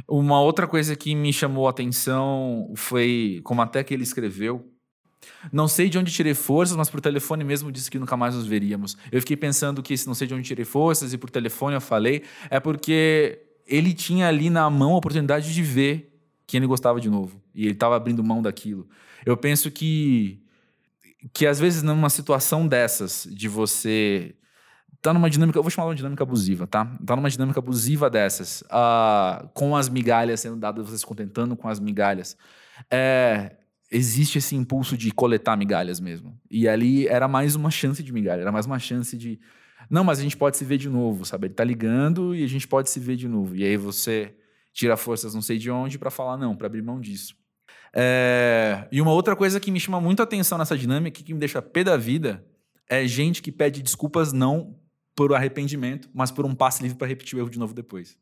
Uma 0.07 0.41
outra 0.41 0.67
coisa 0.67 0.95
que 0.95 1.15
me 1.15 1.31
chamou 1.33 1.67
a 1.67 1.71
atenção 1.71 2.71
foi 2.75 3.41
como 3.43 3.61
até 3.61 3.83
que 3.83 3.93
ele 3.93 4.03
escreveu. 4.03 4.65
Não 5.51 5.67
sei 5.67 5.89
de 5.89 5.97
onde 5.97 6.11
tirei 6.11 6.33
forças, 6.33 6.75
mas 6.75 6.89
por 6.89 7.01
telefone 7.01 7.43
mesmo 7.43 7.71
disse 7.71 7.89
que 7.89 7.99
nunca 7.99 8.15
mais 8.15 8.35
nos 8.35 8.45
veríamos. 8.45 8.97
Eu 9.11 9.19
fiquei 9.19 9.35
pensando 9.37 9.81
que 9.83 9.93
esse 9.93 10.07
não 10.07 10.13
sei 10.13 10.27
de 10.27 10.33
onde 10.33 10.47
tirei 10.47 10.65
forças 10.65 11.13
e 11.13 11.17
por 11.17 11.29
telefone 11.29 11.75
eu 11.75 11.81
falei, 11.81 12.23
é 12.49 12.59
porque 12.59 13.41
ele 13.67 13.93
tinha 13.93 14.27
ali 14.27 14.49
na 14.49 14.69
mão 14.69 14.93
a 14.93 14.97
oportunidade 14.97 15.53
de 15.53 15.61
ver 15.61 16.09
que 16.47 16.57
ele 16.57 16.65
gostava 16.65 16.99
de 16.99 17.09
novo. 17.09 17.41
E 17.53 17.63
ele 17.63 17.73
estava 17.73 17.95
abrindo 17.95 18.23
mão 18.23 18.41
daquilo. 18.41 18.87
Eu 19.25 19.37
penso 19.37 19.69
que 19.69 20.41
que 21.33 21.45
às 21.45 21.59
vezes 21.59 21.83
numa 21.83 22.09
situação 22.09 22.65
dessas 22.65 23.27
de 23.29 23.49
você 23.49 24.33
tá 25.01 25.13
numa 25.13 25.29
dinâmica, 25.29 25.57
eu 25.57 25.63
vou 25.63 25.69
chamar 25.69 25.87
de 25.87 25.89
uma 25.89 25.95
dinâmica 25.95 26.23
abusiva, 26.23 26.67
tá? 26.67 26.85
Tá 27.05 27.15
numa 27.15 27.29
dinâmica 27.29 27.59
abusiva 27.59 28.09
dessas, 28.09 28.63
ah, 28.69 29.47
com 29.53 29.75
as 29.75 29.89
migalhas 29.89 30.41
sendo 30.41 30.57
dadas, 30.57 30.87
você 30.87 30.97
se 30.97 31.05
contentando 31.05 31.55
com 31.55 31.67
as 31.67 31.79
migalhas. 31.79 32.35
É, 32.91 33.55
existe 33.91 34.37
esse 34.37 34.55
impulso 34.55 34.97
de 34.97 35.11
coletar 35.11 35.55
migalhas 35.57 35.99
mesmo. 35.99 36.39
E 36.49 36.67
ali 36.67 37.07
era 37.07 37.27
mais 37.27 37.55
uma 37.55 37.71
chance 37.71 38.03
de 38.03 38.11
migalha, 38.11 38.41
era 38.41 38.51
mais 38.51 38.65
uma 38.65 38.79
chance 38.79 39.17
de. 39.17 39.39
Não, 39.89 40.03
mas 40.03 40.19
a 40.19 40.21
gente 40.21 40.37
pode 40.37 40.57
se 40.57 40.65
ver 40.65 40.77
de 40.77 40.89
novo, 40.89 41.25
sabe? 41.25 41.47
Ele 41.47 41.53
tá 41.53 41.63
ligando 41.63 42.35
e 42.35 42.43
a 42.43 42.47
gente 42.47 42.67
pode 42.67 42.89
se 42.89 42.99
ver 42.99 43.15
de 43.15 43.27
novo. 43.27 43.55
E 43.55 43.63
aí 43.63 43.77
você 43.77 44.35
tira 44.73 44.95
forças 44.95 45.33
não 45.33 45.41
sei 45.41 45.57
de 45.57 45.71
onde 45.71 45.97
para 45.97 46.11
falar 46.11 46.37
não, 46.37 46.55
para 46.55 46.67
abrir 46.67 46.81
mão 46.81 46.99
disso. 46.99 47.35
É, 47.93 48.87
E 48.91 49.01
uma 49.01 49.11
outra 49.11 49.35
coisa 49.35 49.59
que 49.59 49.71
me 49.71 49.79
chama 49.79 49.99
muito 49.99 50.19
a 50.19 50.23
atenção 50.23 50.57
nessa 50.57 50.77
dinâmica, 50.77 51.23
que 51.23 51.33
me 51.33 51.39
deixa 51.39 51.61
pé 51.61 51.83
da 51.83 51.97
vida, 51.97 52.45
é 52.87 53.07
gente 53.07 53.41
que 53.41 53.51
pede 53.51 53.81
desculpas 53.81 54.31
não 54.31 54.75
por 55.19 55.33
arrependimento, 55.33 56.09
mas 56.13 56.31
por 56.31 56.45
um 56.45 56.55
passe 56.55 56.81
livre 56.81 56.97
para 56.97 57.05
repetir 57.05 57.37
o 57.37 57.41
erro 57.41 57.49
de 57.49 57.59
novo 57.59 57.73
depois. 57.73 58.17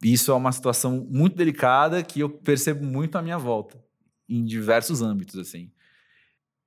Isso 0.00 0.30
é 0.30 0.34
uma 0.36 0.52
situação 0.52 1.04
muito 1.10 1.34
delicada 1.34 2.00
que 2.00 2.20
eu 2.20 2.30
percebo 2.30 2.84
muito 2.84 3.18
à 3.18 3.22
minha 3.22 3.36
volta, 3.36 3.84
em 4.28 4.44
diversos 4.44 5.02
âmbitos, 5.02 5.36
assim. 5.36 5.68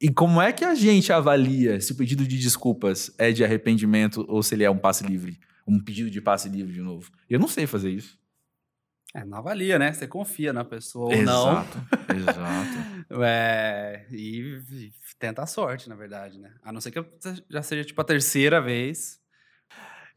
E 0.01 0.11
como 0.11 0.41
é 0.41 0.51
que 0.51 0.65
a 0.65 0.75
gente 0.75 1.13
avalia 1.13 1.79
se 1.79 1.93
o 1.93 1.95
pedido 1.95 2.27
de 2.27 2.37
desculpas 2.37 3.15
é 3.17 3.31
de 3.31 3.41
arrependimento 3.41 4.25
ou 4.27 4.43
se 4.43 4.55
ele 4.55 4.65
é 4.65 4.69
um 4.69 4.77
passe 4.77 5.05
livre? 5.05 5.39
Um 5.65 5.79
pedido 5.79 6.11
de 6.11 6.19
passe 6.19 6.49
livre 6.49 6.73
de 6.73 6.81
novo? 6.81 7.09
Eu 7.29 7.39
não 7.39 7.47
sei 7.47 7.65
fazer 7.65 7.91
isso. 7.91 8.19
É, 9.13 9.23
não 9.23 9.37
avalia, 9.37 9.79
né? 9.79 9.93
Você 9.93 10.05
confia 10.05 10.51
na 10.51 10.65
pessoa 10.65 11.15
ou 11.15 11.23
não. 11.23 11.51
Exato, 11.51 11.77
exato. 12.13 13.23
É, 13.23 14.05
e, 14.11 14.61
e 14.69 14.93
tenta 15.17 15.41
a 15.43 15.47
sorte, 15.47 15.87
na 15.87 15.95
verdade, 15.95 16.37
né? 16.37 16.51
A 16.61 16.73
não 16.73 16.81
ser 16.81 16.91
que 16.91 17.03
já 17.49 17.63
seja 17.63 17.85
tipo 17.85 17.99
a 18.01 18.03
terceira 18.03 18.61
vez. 18.61 19.18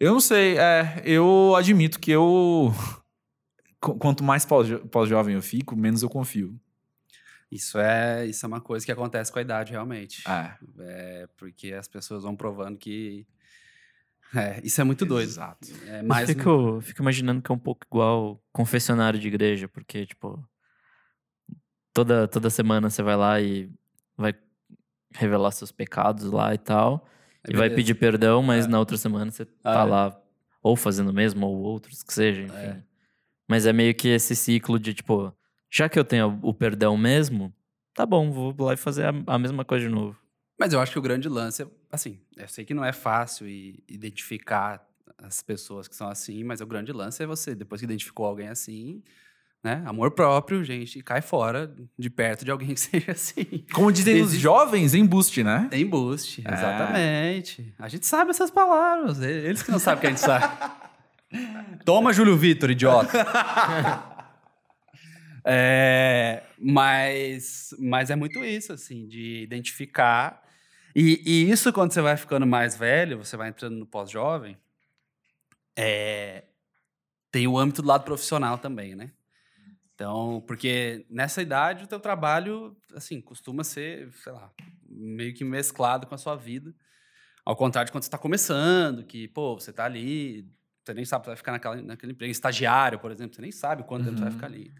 Eu 0.02 0.12
não 0.14 0.20
sei, 0.20 0.58
é, 0.58 1.00
eu 1.04 1.54
admito 1.54 2.00
que 2.00 2.10
eu. 2.10 2.72
qu- 3.80 3.94
Quanto 3.96 4.24
mais 4.24 4.44
pós- 4.44 4.80
pós-jovem 4.90 5.34
eu 5.36 5.42
fico, 5.42 5.76
menos 5.76 6.02
eu 6.02 6.08
confio. 6.10 6.58
Isso 7.50 7.78
é, 7.78 8.26
isso 8.26 8.44
é 8.44 8.48
uma 8.48 8.60
coisa 8.60 8.84
que 8.84 8.90
acontece 8.90 9.30
com 9.30 9.38
a 9.38 9.42
idade, 9.42 9.70
realmente. 9.72 10.24
É, 10.28 10.54
É, 10.80 11.28
porque 11.36 11.72
as 11.72 11.86
pessoas 11.86 12.24
vão 12.24 12.34
provando 12.34 12.76
que. 12.78 13.26
É, 14.34 14.60
isso 14.64 14.80
é 14.80 14.84
muito 14.84 15.04
doido. 15.06 15.28
Exato. 15.28 15.68
É 15.86 16.00
Eu 16.00 16.04
mais. 16.04 16.28
fico, 16.28 16.80
fico 16.80 17.02
imaginando 17.02 17.40
que 17.42 17.52
é 17.52 17.54
um 17.54 17.58
pouco 17.58 17.86
igual 17.86 18.42
confessionário 18.50 19.20
de 19.20 19.28
igreja, 19.28 19.68
porque, 19.68 20.04
tipo, 20.06 20.42
toda, 21.92 22.26
toda 22.26 22.50
semana 22.50 22.90
você 22.90 23.02
vai 23.02 23.14
lá 23.16 23.40
e 23.40 23.70
vai 24.16 24.34
revelar 25.14 25.50
seus 25.52 25.70
pecados 25.70 26.24
lá 26.24 26.54
e 26.54 26.58
tal, 26.58 27.06
e 27.48 27.52
vai 27.52 27.68
beleza. 27.68 27.74
pedir 27.76 27.94
perdão, 27.94 28.42
mas 28.42 28.64
É. 28.64 28.68
na 28.68 28.78
outra 28.78 28.96
semana 28.96 29.30
você 29.30 29.42
Ah, 29.64 29.72
tá 29.74 29.80
é. 29.80 29.84
lá 29.84 30.22
ou 30.62 30.76
fazendo 30.76 31.10
o 31.10 31.12
mesmo, 31.12 31.46
ou 31.46 31.56
outros, 31.58 32.02
que 32.02 32.12
seja, 32.14 32.42
enfim. 32.42 32.54
É. 32.54 32.82
Mas 33.48 33.66
é 33.66 33.72
meio 33.72 33.94
que 33.94 34.08
esse 34.08 34.34
ciclo 34.36 34.78
de, 34.78 34.94
tipo, 34.94 35.34
já 35.70 35.88
que 35.88 35.98
eu 35.98 36.04
tenho 36.04 36.38
o 36.42 36.54
perdão 36.54 36.96
mesmo, 36.96 37.52
tá 37.94 38.06
bom, 38.06 38.30
vou 38.30 38.54
lá 38.66 38.74
e 38.74 38.76
fazer 38.76 39.04
a, 39.06 39.12
a 39.26 39.38
mesma 39.38 39.64
coisa 39.64 39.86
de 39.88 39.92
novo. 39.92 40.16
Mas 40.58 40.72
eu 40.72 40.80
acho 40.80 40.92
que 40.92 40.98
o 40.98 41.02
grande 41.02 41.28
lance 41.28 41.62
é, 41.62 41.66
assim, 41.90 42.20
eu 42.36 42.46
sei 42.46 42.64
que 42.64 42.72
não 42.74 42.84
é 42.84 42.92
fácil 42.92 43.48
identificar 43.88 44.86
as 45.18 45.42
pessoas 45.42 45.86
que 45.88 45.94
são 45.96 46.08
assim, 46.08 46.42
mas 46.44 46.60
o 46.60 46.66
grande 46.66 46.92
lance 46.92 47.22
é 47.22 47.26
você, 47.26 47.54
depois 47.54 47.80
que 47.80 47.84
identificou 47.84 48.26
alguém 48.26 48.48
assim, 48.48 49.02
né? 49.62 49.82
Amor 49.86 50.10
próprio, 50.10 50.64
gente, 50.64 51.02
cai 51.02 51.22
fora 51.22 51.72
de 51.98 52.10
perto 52.10 52.44
de 52.44 52.50
alguém 52.50 52.68
que 52.74 52.80
seja 52.80 53.12
assim. 53.12 53.64
Como 53.72 53.92
dizem 53.92 54.16
os 54.16 54.28
Existe- 54.28 54.42
jovens, 54.42 54.94
embuste, 54.94 55.42
né? 55.44 55.68
Tem 55.70 55.86
boost, 55.86 56.42
É. 56.46 56.52
exatamente. 56.52 57.74
A 57.78 57.88
gente 57.88 58.06
sabe 58.06 58.30
essas 58.30 58.50
palavras, 58.50 59.20
eles 59.22 59.62
que 59.62 59.70
não 59.70 59.78
sabem 59.78 60.00
que 60.00 60.06
a 60.06 60.10
gente 60.10 60.20
sabe. 60.20 60.52
Toma, 61.84 62.12
Júlio 62.12 62.36
Vitor, 62.36 62.70
idiota. 62.70 63.10
É, 65.44 66.44
mas, 66.56 67.74
mas 67.78 68.10
é 68.10 68.14
muito 68.16 68.44
isso, 68.44 68.72
assim, 68.72 69.08
de 69.08 69.42
identificar. 69.42 70.40
E, 70.94 71.20
e 71.26 71.50
isso, 71.50 71.72
quando 71.72 71.92
você 71.92 72.00
vai 72.00 72.16
ficando 72.16 72.46
mais 72.46 72.76
velho, 72.76 73.18
você 73.18 73.36
vai 73.36 73.48
entrando 73.48 73.76
no 73.76 73.84
pós-jovem, 73.84 74.56
é, 75.76 76.44
tem 77.32 77.48
o 77.48 77.58
âmbito 77.58 77.82
do 77.82 77.88
lado 77.88 78.04
profissional 78.04 78.56
também, 78.58 78.94
né? 78.94 79.10
Então, 80.02 80.42
porque 80.48 81.06
nessa 81.08 81.40
idade 81.40 81.84
o 81.84 81.86
teu 81.86 82.00
trabalho, 82.00 82.76
assim, 82.92 83.20
costuma 83.20 83.62
ser, 83.62 84.10
sei 84.14 84.32
lá, 84.32 84.50
meio 84.84 85.32
que 85.32 85.44
mesclado 85.44 86.08
com 86.08 86.14
a 86.16 86.18
sua 86.18 86.34
vida. 86.34 86.74
Ao 87.44 87.54
contrário 87.54 87.86
de 87.86 87.92
quando 87.92 88.02
você 88.02 88.08
está 88.08 88.18
começando, 88.18 89.04
que, 89.04 89.28
pô, 89.28 89.54
você 89.54 89.70
está 89.70 89.84
ali, 89.84 90.44
você 90.84 90.92
nem 90.92 91.04
sabe 91.04 91.22
se 91.22 91.28
vai 91.28 91.36
ficar 91.36 91.52
naquela, 91.52 91.80
naquele 91.80 92.10
emprego. 92.14 92.32
Estagiário, 92.32 92.98
por 92.98 93.12
exemplo, 93.12 93.36
você 93.36 93.42
nem 93.42 93.52
sabe 93.52 93.84
quanto 93.84 94.02
tempo 94.06 94.16
você 94.18 94.24
vai 94.24 94.30
Uhum. 94.30 94.36
ficar 94.36 94.46
ali. 94.48 94.74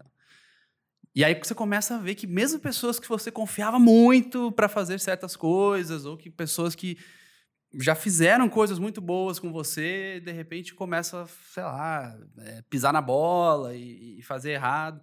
E 1.15 1.23
aí 1.23 1.33
você 1.41 1.55
começa 1.55 1.95
a 1.95 1.99
ver 1.99 2.15
que 2.15 2.27
mesmo 2.27 2.59
pessoas 2.59 2.99
que 2.99 3.07
você 3.07 3.31
confiava 3.31 3.79
muito 3.79 4.51
para 4.51 4.67
fazer 4.67 4.99
certas 4.99 5.37
coisas, 5.37 6.03
ou 6.03 6.17
que 6.17 6.29
pessoas 6.29 6.75
que 6.75 6.97
já 7.79 7.95
fizeram 7.95 8.47
coisas 8.49 8.77
muito 8.79 9.01
boas 9.01 9.39
com 9.39 9.51
você, 9.51 10.19
de 10.19 10.31
repente 10.31 10.73
começa, 10.75 11.25
sei 11.53 11.63
lá, 11.63 12.15
é, 12.39 12.61
pisar 12.69 12.93
na 12.93 13.01
bola 13.01 13.75
e, 13.75 14.19
e 14.19 14.23
fazer 14.23 14.51
errado. 14.51 15.01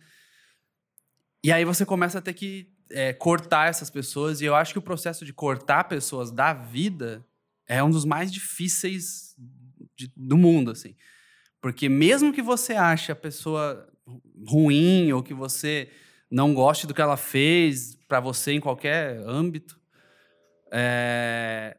E 1.43 1.51
aí 1.51 1.65
você 1.65 1.85
começa 1.87 2.19
a 2.19 2.23
ter 2.23 2.35
que 2.35 2.73
é, 2.91 3.13
cortar 3.13 3.69
essas 3.69 3.89
pessoas, 3.91 4.41
e 4.41 4.45
eu 4.45 4.55
acho 4.55 4.73
que 4.73 4.79
o 4.79 4.83
processo 4.83 5.25
de 5.25 5.33
cortar 5.33 5.85
pessoas 5.85 6.31
da 6.31 6.53
vida 6.53 7.25
é 7.67 7.83
um 7.83 7.91
dos 7.91 8.05
mais 8.05 8.33
difíceis 8.33 9.35
de- 9.97 10.13
do 10.17 10.37
mundo, 10.37 10.71
assim. 10.73 10.95
Porque 11.61 11.89
mesmo 11.89 12.33
que 12.33 12.43
você 12.43 12.75
ache 12.75 13.13
a 13.13 13.17
pessoa 13.17 13.89
ruim, 14.47 15.13
ou 15.13 15.23
que 15.23 15.35
você 15.35 15.91
não 16.31 16.55
goste 16.55 16.87
do 16.87 16.95
que 16.95 17.01
ela 17.01 17.17
fez 17.17 17.97
para 18.09 18.21
você 18.21 18.53
em 18.53 18.61
qualquer 18.61 19.19
âmbito, 19.27 19.79
é, 20.73 21.77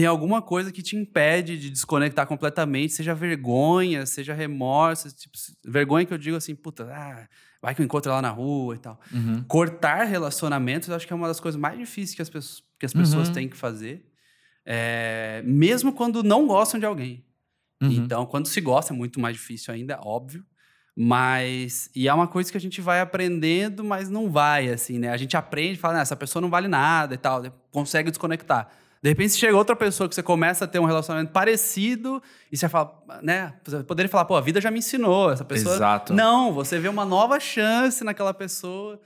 tem 0.00 0.06
alguma 0.06 0.40
coisa 0.40 0.72
que 0.72 0.80
te 0.82 0.96
impede 0.96 1.58
de 1.58 1.68
desconectar 1.68 2.26
completamente, 2.26 2.94
seja 2.94 3.14
vergonha, 3.14 4.06
seja 4.06 4.32
remorso, 4.32 5.14
tipo, 5.14 5.36
vergonha 5.62 6.06
que 6.06 6.14
eu 6.14 6.16
digo 6.16 6.38
assim, 6.38 6.54
puta, 6.54 6.84
ah, 6.90 7.28
vai 7.60 7.74
que 7.74 7.82
eu 7.82 7.84
encontro 7.84 8.10
ela 8.10 8.22
na 8.22 8.30
rua 8.30 8.76
e 8.76 8.78
tal. 8.78 8.98
Uhum. 9.12 9.44
Cortar 9.46 10.04
relacionamentos, 10.04 10.88
eu 10.88 10.94
acho 10.94 11.06
que 11.06 11.12
é 11.12 11.16
uma 11.16 11.28
das 11.28 11.38
coisas 11.38 11.60
mais 11.60 11.78
difíceis 11.78 12.14
que 12.14 12.22
as 12.22 12.30
pessoas, 12.30 12.62
que 12.78 12.86
as 12.86 12.94
pessoas 12.94 13.28
Uhum. 13.28 13.34
têm 13.34 13.46
que 13.50 13.58
fazer, 13.58 14.06
é, 14.64 15.42
mesmo 15.44 15.92
quando 15.92 16.22
não 16.22 16.46
gostam 16.46 16.80
de 16.80 16.86
alguém. 16.86 17.22
Uhum. 17.82 17.90
Então, 17.92 18.24
quando 18.24 18.46
se 18.46 18.58
gosta, 18.62 18.94
é 18.94 18.96
muito 18.96 19.20
mais 19.20 19.36
difícil 19.36 19.74
ainda, 19.74 20.00
óbvio. 20.02 20.42
Mas. 20.96 21.90
E 21.94 22.08
é 22.08 22.14
uma 22.14 22.26
coisa 22.26 22.50
que 22.50 22.56
a 22.56 22.60
gente 22.60 22.80
vai 22.80 23.00
aprendendo, 23.00 23.84
mas 23.84 24.08
não 24.08 24.30
vai, 24.30 24.70
assim, 24.70 24.98
né? 24.98 25.10
A 25.10 25.16
gente 25.18 25.36
aprende, 25.36 25.78
fala, 25.78 25.98
"Ah, 25.98 26.02
essa 26.02 26.16
pessoa 26.16 26.40
não 26.40 26.48
vale 26.50 26.68
nada 26.68 27.14
e 27.14 27.18
tal, 27.18 27.42
consegue 27.70 28.10
desconectar. 28.10 28.68
De 29.02 29.08
repente, 29.08 29.30
se 29.32 29.38
chega 29.38 29.56
outra 29.56 29.74
pessoa 29.74 30.08
que 30.08 30.14
você 30.14 30.22
começa 30.22 30.64
a 30.66 30.68
ter 30.68 30.78
um 30.78 30.84
relacionamento 30.84 31.32
parecido, 31.32 32.22
e 32.52 32.56
você 32.56 32.68
fala, 32.68 33.02
né? 33.22 33.54
Você 33.64 33.82
poderia 33.82 34.08
falar, 34.10 34.26
pô, 34.26 34.36
a 34.36 34.40
vida 34.42 34.60
já 34.60 34.70
me 34.70 34.78
ensinou, 34.80 35.30
essa 35.32 35.44
pessoa. 35.44 35.74
Exato. 35.74 36.12
Não, 36.12 36.52
você 36.52 36.78
vê 36.78 36.88
uma 36.88 37.04
nova 37.04 37.40
chance 37.40 38.04
naquela 38.04 38.34
pessoa. 38.34 39.00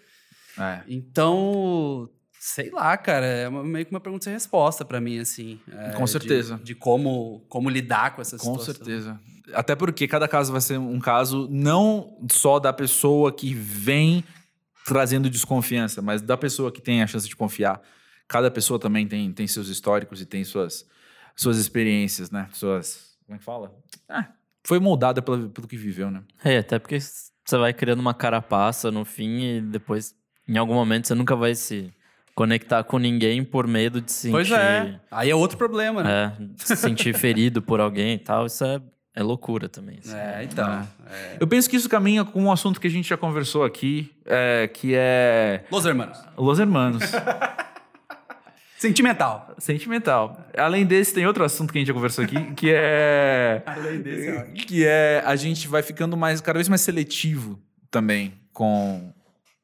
É. 0.59 0.80
Então, 0.88 2.09
Sei 2.47 2.68
lá, 2.70 2.95
cara, 2.99 3.24
é 3.24 3.49
meio 3.49 3.86
que 3.86 3.90
uma 3.90 4.01
pergunta 4.01 4.24
sem 4.24 4.32
resposta 4.34 4.84
pra 4.84 5.01
mim, 5.01 5.18
assim. 5.18 5.59
é, 5.72 5.92
Com 5.92 6.05
de- 6.05 6.11
certeza. 6.11 6.61
De, 6.62 6.74
como, 6.74 7.42
como 7.49 7.70
lidar 7.70 8.14
com 8.14 8.20
essa 8.20 8.36
Com 8.36 8.59
situação. 8.59 8.74
certeza. 8.74 9.18
Até 9.55 9.74
porque 9.74 10.07
cada 10.07 10.28
caso 10.28 10.53
vai 10.53 10.61
ser 10.61 10.78
um 10.78 10.99
caso 11.01 11.49
não 11.51 12.18
só 12.30 12.59
da 12.59 12.70
pessoa 12.70 13.32
que 13.32 13.55
vem 13.55 14.22
trazendo 14.84 15.30
desconfiança, 15.30 16.03
mas 16.03 16.20
da 16.20 16.36
pessoa 16.36 16.70
que 16.70 16.82
tem 16.82 17.03
a 17.03 17.07
chance 17.07 17.26
de 17.26 17.34
confiar. 17.34 17.80
Cada 18.29 18.51
pessoa 18.51 18.79
também 18.79 19.07
tem, 19.07 19.33
tem 19.33 19.47
seus 19.47 19.68
históricos 19.68 20.20
e 20.20 20.27
tem 20.27 20.45
suas, 20.45 20.87
suas 21.37 21.59
experiências, 21.59 22.31
né? 22.31 22.49
Suas. 22.53 23.16
Como 23.27 23.37
é 23.37 23.39
que 23.39 23.45
fala? 23.45 23.75
Ah, 24.09 24.29
foi 24.64 24.79
moldada 24.79 25.20
pelo, 25.22 25.49
pelo 25.51 25.68
que 25.68 25.77
viveu, 25.77 26.11
né? 26.11 26.22
É, 26.43 26.59
até 26.59 26.79
porque 26.79 26.99
você 27.01 27.59
vai 27.59 27.72
criando 27.72 28.01
uma 28.01 28.14
carapaça 28.14 28.91
no 28.91 29.05
fim 29.05 29.43
e 29.57 29.61
depois, 29.61 30.14
em 30.49 30.57
algum 30.57 30.75
momento, 30.75 31.07
você 31.07 31.14
nunca 31.14 31.37
vai 31.37 31.55
se 31.55 31.93
conectar 32.35 32.83
com 32.83 32.99
ninguém 32.99 33.45
por 33.45 33.66
medo 33.66 34.01
de 34.01 34.11
se 34.11 34.22
sentir, 34.22 34.33
Pois 34.33 34.51
é. 34.51 35.01
Aí 35.11 35.31
é 35.31 35.35
outro 35.35 35.57
problema, 35.57 36.03
né? 36.03 36.37
é, 36.41 36.47
se 36.57 36.77
sentir 36.77 37.14
ferido 37.14 37.62
por 37.62 37.81
alguém 37.81 38.14
e 38.14 38.18
tal. 38.18 38.47
Isso 38.47 38.64
é, 38.64 38.81
é 39.14 39.22
loucura 39.22 39.68
também. 39.68 39.99
assim. 40.01 40.16
É, 40.16 40.43
então. 40.43 40.89
é. 41.07 41.37
Eu 41.39 41.47
penso 41.47 41.68
que 41.70 41.77
isso 41.77 41.89
caminha 41.89 42.25
com 42.25 42.43
um 42.43 42.51
assunto 42.51 42.81
que 42.81 42.87
a 42.87 42.91
gente 42.91 43.09
já 43.09 43.16
conversou 43.16 43.64
aqui, 43.64 44.11
é, 44.25 44.66
que 44.72 44.95
é 44.95 45.64
Los 45.70 45.85
hermanos. 45.85 46.18
Los 46.37 46.59
Hermanos. 46.59 47.03
Sentimental. 48.89 49.55
Sentimental. 49.57 50.47
Além 50.59 50.85
desse, 50.85 51.14
tem 51.14 51.26
outro 51.26 51.43
assunto 51.43 51.72
que 51.72 51.78
a 51.78 51.80
gente 51.80 51.89
já 51.89 51.95
conversou 51.95 52.22
aqui, 52.22 52.53
que 52.55 52.70
é. 52.70 53.62
Além 53.66 54.03
desse, 54.03 54.30
ó. 54.30 54.43
que 54.66 54.85
é 54.85 55.22
a 55.24 55.35
gente 55.37 55.66
vai 55.66 55.82
ficando 55.82 56.18
mais 56.18 56.43
cada 56.43 56.59
vez 56.59 56.68
mais 56.68 56.82
seletivo 56.82 57.59
também 57.91 58.35
com, 58.53 59.11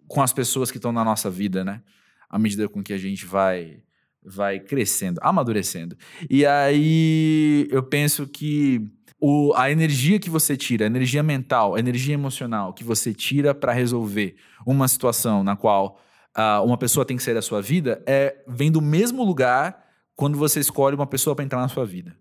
com 0.09 0.23
as 0.23 0.33
pessoas 0.33 0.71
que 0.71 0.79
estão 0.79 0.91
na 0.91 1.05
nossa 1.05 1.29
vida, 1.29 1.63
né? 1.63 1.83
À 2.31 2.39
medida 2.39 2.67
com 2.67 2.83
que 2.83 2.95
a 2.95 2.99
gente 2.99 3.27
vai 3.27 3.83
vai 4.25 4.59
crescendo, 4.59 5.19
amadurecendo. 5.23 5.97
E 6.29 6.47
aí 6.47 7.69
eu 7.71 7.83
penso 7.83 8.27
que 8.27 8.87
o, 9.21 9.53
a 9.55 9.71
energia 9.71 10.19
que 10.19 10.31
você 10.31 10.57
tira, 10.57 10.85
a 10.85 10.87
energia 10.87 11.23
mental, 11.23 11.75
a 11.75 11.79
energia 11.79 12.15
emocional 12.15 12.73
que 12.73 12.85
você 12.85 13.13
tira 13.13 13.55
para 13.55 13.73
resolver 13.73 14.37
uma 14.65 14.89
situação 14.89 15.45
na 15.45 15.57
qual 15.57 16.01
ah, 16.35 16.63
uma 16.63 16.77
pessoa 16.77 17.05
tem 17.05 17.17
que 17.17 17.23
sair 17.23 17.35
da 17.35 17.43
sua 17.43 17.61
vida 17.61 18.03
é 18.07 18.43
vem 18.47 18.71
do 18.71 18.81
mesmo 18.81 19.25
lugar 19.25 19.85
quando 20.15 20.39
você 20.39 20.61
escolhe 20.61 20.95
uma 20.95 21.07
pessoa 21.07 21.35
para 21.35 21.45
entrar 21.45 21.61
na 21.61 21.69
sua 21.69 21.85
vida, 21.85 22.17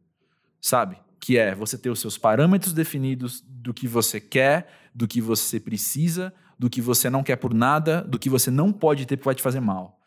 sabe? 0.62 0.97
Que 1.20 1.38
é 1.38 1.53
você 1.53 1.78
ter 1.78 1.89
os 1.89 1.99
seus 1.99 2.18
parâmetros 2.18 2.74
definidos 2.74 3.43
do 3.45 3.74
que 3.74 3.88
você 3.88 4.20
quer, 4.22 4.68
do 4.95 5.07
que 5.07 5.20
você 5.20 5.60
precisa, 5.60 6.34
do 6.57 6.70
que 6.70 6.82
você 6.82 7.10
não 7.10 7.24
quer 7.24 7.36
por 7.36 7.53
nada, 7.53 8.01
do 8.01 8.18
que 8.18 8.30
você 8.30 8.49
não 8.49 8.72
pode 8.72 9.05
ter 9.05 9.18
porque 9.18 9.26
vai 9.26 9.36
te 9.36 9.41
fazer 9.41 9.60
mal. 9.60 9.99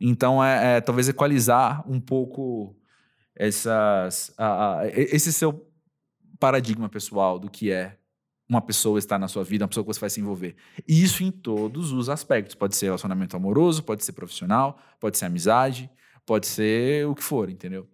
Então 0.00 0.42
é, 0.42 0.76
é 0.76 0.80
talvez 0.80 1.08
equalizar 1.08 1.84
um 1.90 2.00
pouco 2.00 2.76
essas, 3.34 4.34
esse 4.94 5.32
seu 5.32 5.68
paradigma 6.38 6.88
pessoal 6.88 7.38
do 7.38 7.50
que 7.50 7.70
é 7.70 7.98
uma 8.52 8.60
pessoa 8.60 8.98
estar 8.98 9.18
na 9.18 9.28
sua 9.28 9.42
vida, 9.42 9.64
uma 9.64 9.68
pessoa 9.68 9.82
que 9.82 9.94
você 9.94 10.00
vai 10.00 10.10
se 10.10 10.20
envolver. 10.20 10.54
E 10.86 11.02
isso 11.02 11.24
em 11.24 11.30
todos 11.30 11.90
os 11.90 12.10
aspectos. 12.10 12.54
Pode 12.54 12.76
ser 12.76 12.86
relacionamento 12.86 13.34
amoroso, 13.34 13.82
pode 13.82 14.04
ser 14.04 14.12
profissional, 14.12 14.78
pode 15.00 15.16
ser 15.16 15.24
amizade, 15.24 15.90
pode 16.26 16.46
ser 16.46 17.06
o 17.06 17.14
que 17.14 17.22
for, 17.22 17.48
entendeu? 17.48 17.88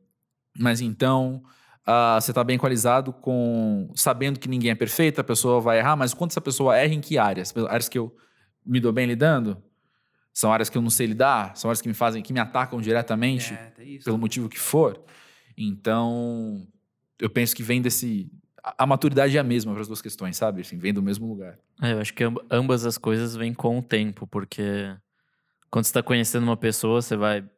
Mas 0.59 0.81
então, 0.81 1.45
ah, 1.87 2.19
você 2.21 2.33
está 2.33 2.43
bem 2.43 2.57
equalizado 2.57 3.13
com 3.13 3.89
sabendo 3.95 4.41
que 4.41 4.49
ninguém 4.49 4.73
é 4.73 4.75
perfeito, 4.75 5.21
a 5.21 5.25
pessoa 5.25 5.61
vai 5.61 5.79
errar, 5.79 5.95
mas 5.95 6.13
quando 6.13 6.33
essa 6.33 6.41
pessoa 6.41 6.77
erra 6.77 6.93
em 6.93 7.01
que 7.01 7.17
áreas? 7.17 7.55
Áreas 7.69 7.89
que 7.89 7.97
eu 7.97 8.13
me 8.67 8.81
dou 8.81 8.93
bem 8.93 9.07
lidando? 9.07 9.63
São 10.35 10.53
áreas 10.53 10.69
que 10.69 10.77
eu 10.77 10.83
não 10.83 10.91
sei 10.91 11.07
lidar? 11.07 11.57
São 11.57 11.71
áreas 11.71 11.81
que 11.81 11.89
me 11.89 11.95
fazem, 11.95 12.21
que 12.21 12.33
me 12.33 12.41
atacam 12.41 12.81
diretamente? 12.81 13.55
É, 13.55 13.99
pelo 14.05 14.19
motivo 14.19 14.49
que 14.49 14.59
for. 14.59 15.01
Então, 15.57 16.67
eu 17.21 17.31
penso 17.31 17.55
que 17.55 17.63
vem 17.63 17.81
desse. 17.81 18.29
A, 18.77 18.87
maturidade 18.87 19.37
é 19.37 19.41
a 19.41 19.45
mesma 19.45 19.73
para 19.73 19.81
as 19.83 19.87
duas 19.89 20.03
questões, 20.03 20.37
sabe? 20.37 20.61
Assim, 20.61 20.77
vem 20.79 20.93
do 20.93 21.03
mesmo 21.03 21.29
lugar. 21.29 21.59
É, 21.83 21.93
eu 21.93 22.01
acho 22.01 22.13
que 22.13 22.25
amb- 22.25 22.39
ambas 22.51 22.85
as 22.85 22.99
coisas 22.99 23.35
vêm 23.37 23.55
com 23.55 23.79
o 23.79 23.83
tempo, 23.83 24.27
porque 24.27 24.95
quando 25.71 25.85
você 25.85 25.91
está 25.91 26.03
conhecendo 26.03 26.45
uma 26.45 26.57
pessoa, 26.57 27.01
você 27.01 27.17
vai 27.17 27.49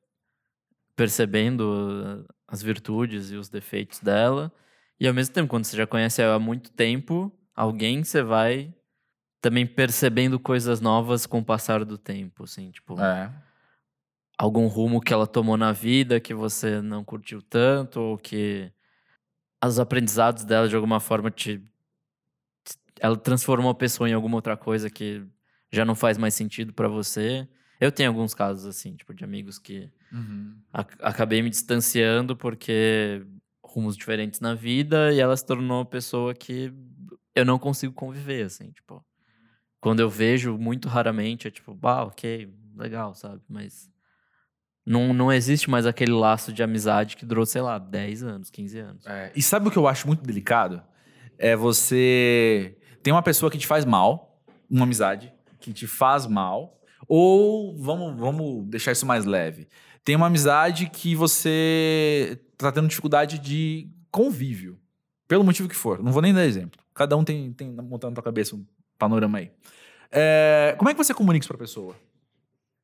percebendo 0.97 1.61
uh, 1.61 2.35
as 2.47 2.63
virtudes 2.63 3.31
e 3.31 3.37
os 3.37 3.49
defeitos 3.49 4.01
dela. 4.01 4.53
E 4.99 5.09
ao 5.09 5.15
mesmo 5.15 5.35
tempo, 5.35 5.49
quando 5.49 5.65
você 5.65 5.77
já 5.77 5.87
conhece 5.87 6.21
ela 6.21 6.35
há 6.35 6.39
muito 6.39 6.71
tempo, 6.73 7.33
alguém 7.55 8.05
você 8.05 8.23
vai 8.23 8.75
também 9.41 9.67
percebendo 9.67 10.39
coisas 10.39 10.81
novas 10.81 11.25
com 11.25 11.39
o 11.39 11.45
passar 11.45 11.85
do 11.85 11.97
tempo, 11.97 12.45
assim, 12.45 12.71
tipo, 12.71 13.01
É. 13.01 13.33
algum 14.37 14.67
rumo 14.67 15.01
que 15.01 15.13
ela 15.15 15.27
tomou 15.27 15.57
na 15.57 15.73
vida 15.73 16.21
que 16.21 16.35
você 16.35 16.83
não 16.83 17.03
curtiu 17.03 17.41
tanto, 17.41 17.99
ou 18.01 18.19
que 18.19 18.71
os 19.69 19.79
aprendizados 19.79 20.45
dela 20.45 20.69
de 20.69 20.75
alguma 20.77 21.01
forma 21.01 21.31
te. 21.31 21.63
Ela 22.99 23.17
transformou 23.17 23.71
a 23.71 23.75
pessoa 23.75 24.09
em 24.09 24.13
alguma 24.13 24.37
outra 24.37 24.57
coisa 24.57 24.91
que 24.91 25.25
já 25.73 25.85
não 25.85 25.95
faz 25.95 26.19
mais 26.19 26.35
sentido 26.35 26.73
pra 26.73 26.89
você. 26.89 27.49
Eu 27.81 27.91
tenho 27.91 28.11
alguns 28.11 28.35
casos 28.35 28.67
assim, 28.67 28.95
tipo, 28.95 29.15
de 29.15 29.25
amigos 29.25 29.59
que 29.59 29.91
ac- 30.73 30.97
acabei 31.01 31.41
me 31.43 31.49
distanciando 31.49 32.37
porque 32.37 33.25
rumos 33.65 33.97
diferentes 33.97 34.41
na 34.41 34.55
vida 34.55 35.13
e 35.13 35.21
ela 35.21 35.37
se 35.37 35.47
tornou 35.47 35.79
uma 35.79 35.85
pessoa 35.87 36.35
que 36.35 36.73
eu 37.35 37.45
não 37.45 37.59
consigo 37.59 37.93
conviver, 37.95 38.45
assim, 38.45 38.71
tipo. 38.73 39.05
Quando 39.81 40.01
eu 40.01 40.11
vejo, 40.11 40.59
muito 40.59 40.89
raramente, 40.89 41.49
é 41.49 41.51
tipo, 41.51 41.79
ah, 41.83 42.05
ok, 42.05 42.53
legal, 42.77 43.15
sabe? 43.15 43.41
Mas 43.49 43.90
não, 44.87 45.13
não 45.13 45.33
existe 45.33 45.69
mais 45.69 45.87
aquele 45.87 46.13
laço 46.13 46.53
de 46.53 46.63
amizade 46.63 47.17
que 47.17 47.25
durou, 47.27 47.45
sei 47.47 47.61
lá, 47.63 47.79
10 47.79 48.23
anos, 48.23 48.51
15 48.51 48.79
anos. 48.79 49.07
É, 49.07 49.33
E 49.35 49.43
sabe 49.43 49.69
o 49.69 49.71
que 49.71 49.77
eu 49.77 49.87
acho 49.87 50.07
muito 50.07 50.23
delicado? 50.23 50.83
É 51.39 51.55
você. 51.57 52.77
Tem 53.03 53.13
uma 53.13 53.23
pessoa 53.23 53.51
que 53.51 53.59
te 53.59 53.67
faz 53.67 53.85
mal, 53.85 54.43
uma 54.71 54.85
amizade, 54.85 55.33
que 55.59 55.73
te 55.73 55.87
faz 55.87 56.27
mal. 56.27 56.79
Ou 57.09 57.77
vamos, 57.79 58.19
vamos 58.19 58.67
deixar 58.69 58.93
isso 58.93 59.07
mais 59.07 59.25
leve. 59.25 59.69
Tem 60.05 60.17
uma 60.17 60.27
amizade 60.27 60.89
que 60.89 61.15
você 61.15 62.41
tá 62.57 62.71
tendo 62.71 62.89
dificuldade 62.89 63.39
de 63.39 63.91
convívio. 64.11 64.79
Pelo 65.27 65.45
motivo 65.45 65.69
que 65.69 65.77
for. 65.77 66.03
Não 66.03 66.13
vou 66.13 66.21
nem 66.23 66.35
dar 66.35 66.45
exemplo. 66.45 66.81
Cada 66.95 67.17
um 67.17 67.25
tem, 67.25 67.53
tem 67.53 67.71
montando 67.71 68.11
na 68.11 68.15
tua 68.17 68.25
cabeça 68.25 68.57
um 68.57 68.65
panorama 68.99 69.39
aí. 69.39 69.51
É, 70.11 70.75
como 70.77 70.91
é 70.91 70.93
que 70.95 70.99
você 70.99 71.15
comunica 71.15 71.43
isso 71.45 71.49
pra 71.49 71.59
pessoa? 71.59 71.95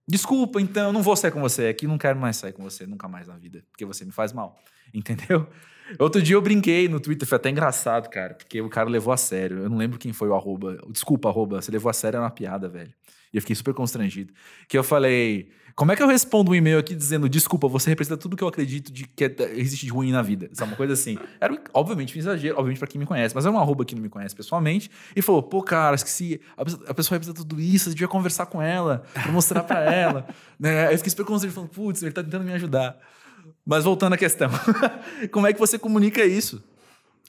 Desculpa, 0.09 0.61
então, 0.61 0.88
eu 0.88 0.92
não 0.92 1.02
vou 1.02 1.16
sair 1.16 1.32
com 1.32 1.40
você 1.40 1.66
aqui, 1.66 1.86
não 1.86 1.98
quero 1.98 2.18
mais 2.18 2.36
sair 2.36 2.52
com 2.52 2.62
você 2.62 2.86
nunca 2.86 3.09
mais 3.09 3.26
na 3.26 3.36
vida, 3.36 3.64
porque 3.70 3.84
você 3.84 4.04
me 4.04 4.12
faz 4.12 4.32
mal. 4.32 4.57
Entendeu? 4.94 5.48
Outro 5.98 6.22
dia 6.22 6.34
eu 6.34 6.42
brinquei 6.42 6.88
no 6.88 7.00
Twitter, 7.00 7.26
foi 7.26 7.36
até 7.36 7.50
engraçado, 7.50 8.09
cara, 8.09 8.34
porque 8.34 8.61
o 8.61 8.68
cara 8.68 8.88
levou 8.88 9.12
a 9.12 9.16
sério. 9.16 9.59
Eu 9.59 9.68
não 9.68 9.76
lembro 9.76 9.98
quem 9.98 10.12
foi 10.12 10.28
o 10.28 10.34
arroba. 10.34 10.78
Desculpa, 10.90 11.28
arroba, 11.28 11.61
você 11.61 11.70
levou 11.70 11.90
a 11.90 11.92
sério, 11.92 12.16
era 12.16 12.24
uma 12.24 12.30
piada, 12.30 12.68
velho. 12.68 12.92
E 13.32 13.36
eu 13.36 13.40
fiquei 13.40 13.54
super 13.54 13.74
constrangido. 13.74 14.32
Que 14.68 14.78
eu 14.78 14.82
falei, 14.82 15.50
como 15.77 15.93
é 15.93 15.97
que 15.97 16.03
eu 16.03 16.09
respondo 16.09 16.51
um 16.51 16.55
e-mail 16.55 16.79
aqui 16.79 16.95
dizendo, 16.95 17.29
desculpa, 17.29 17.68
você 17.68 17.91
representa 17.91 18.16
tudo 18.16 18.35
que 18.35 18.43
eu 18.43 18.49
acredito 18.49 18.91
de 18.91 19.07
que 19.07 19.24
é- 19.24 19.35
existe 19.57 19.85
de 19.85 19.93
ruim 19.93 20.11
na 20.11 20.22
vida? 20.22 20.49
Sabe, 20.55 20.70
uma 20.70 20.77
coisa 20.77 20.95
assim. 20.95 21.18
Era, 21.39 21.55
obviamente, 21.74 22.16
um 22.16 22.18
exagero, 22.18 22.55
obviamente 22.57 22.79
pra 22.79 22.89
quem 22.89 22.99
me 22.99 23.05
conhece, 23.05 23.35
mas 23.35 23.45
era 23.45 23.55
um 23.55 23.59
arroba 23.59 23.85
que 23.85 23.95
não 23.95 24.01
me 24.03 24.09
conhece 24.09 24.35
pessoalmente, 24.35 24.91
e 25.14 25.20
falou, 25.20 25.43
pô, 25.43 25.62
cara, 25.62 25.95
esqueci, 25.95 26.41
a 26.57 26.64
pessoa, 26.64 26.85
a 26.89 26.95
pessoa 26.95 27.16
representa 27.16 27.39
tudo 27.39 27.61
isso, 27.61 27.85
você 27.85 27.91
devia 27.91 28.09
conversar 28.09 28.47
com 28.47 28.62
ela, 28.62 29.05
pra 29.12 29.31
mostrar 29.31 29.62
pra 29.64 29.81
ela. 29.93 30.27
né? 30.59 30.89
Aí 30.89 30.95
eu 30.95 30.99
super 30.99 31.27
constrangido, 31.27 31.53
falando, 31.55 31.70
putz, 31.70 32.03
ele 32.03 32.12
tá 32.12 32.24
tentando 32.24 32.45
me 32.45 32.55
ajudar. 32.55 32.99
Mas 33.64 33.85
voltando 33.85 34.14
à 34.14 34.16
questão, 34.16 34.49
como 35.31 35.47
é 35.47 35.53
que 35.53 35.59
você 35.59 35.79
comunica 35.79 36.24
isso? 36.24 36.64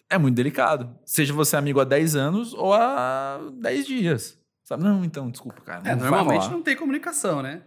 É 0.10 0.18
muito 0.18 0.36
delicado. 0.36 0.90
Seja 1.06 1.34
você 1.34 1.58
amigo 1.58 1.82
há 1.82 1.84
10 1.84 2.16
anos 2.16 2.54
ou 2.54 2.74
há 2.74 3.42
10 3.60 3.86
dias. 3.86 4.38
Sabe? 4.64 4.84
Não, 4.84 5.04
então, 5.04 5.30
desculpa, 5.30 5.62
cara. 5.62 5.82
É, 5.84 5.92
não 5.92 6.00
vai 6.00 6.10
normalmente 6.12 6.44
rolar. 6.44 6.54
não 6.54 6.62
tem 6.64 6.78
comunicação, 6.78 7.42
né? 7.42 7.62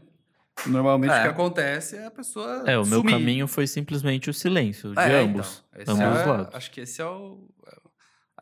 Normalmente 0.67 1.13
É. 1.13 1.21
o 1.21 1.23
que 1.23 1.29
acontece 1.29 1.97
é 1.97 2.07
a 2.07 2.11
pessoa. 2.11 2.65
É, 2.67 2.79
o 2.79 2.85
meu 2.87 2.99
sumir. 3.01 3.13
caminho 3.13 3.47
foi 3.49 3.67
simplesmente 3.67 4.29
o 4.31 4.35
silêncio, 4.35 4.93
de 4.95 5.01
É, 5.01 5.21
ambos. 5.21 5.65
então. 5.79 5.95
ambos 5.95 6.21
é- 6.21 6.27
lados. 6.27 6.55
Acho 6.55 6.71
que 6.71 6.81
esse 6.83 7.01
é 7.01 7.07
o. 7.07 7.49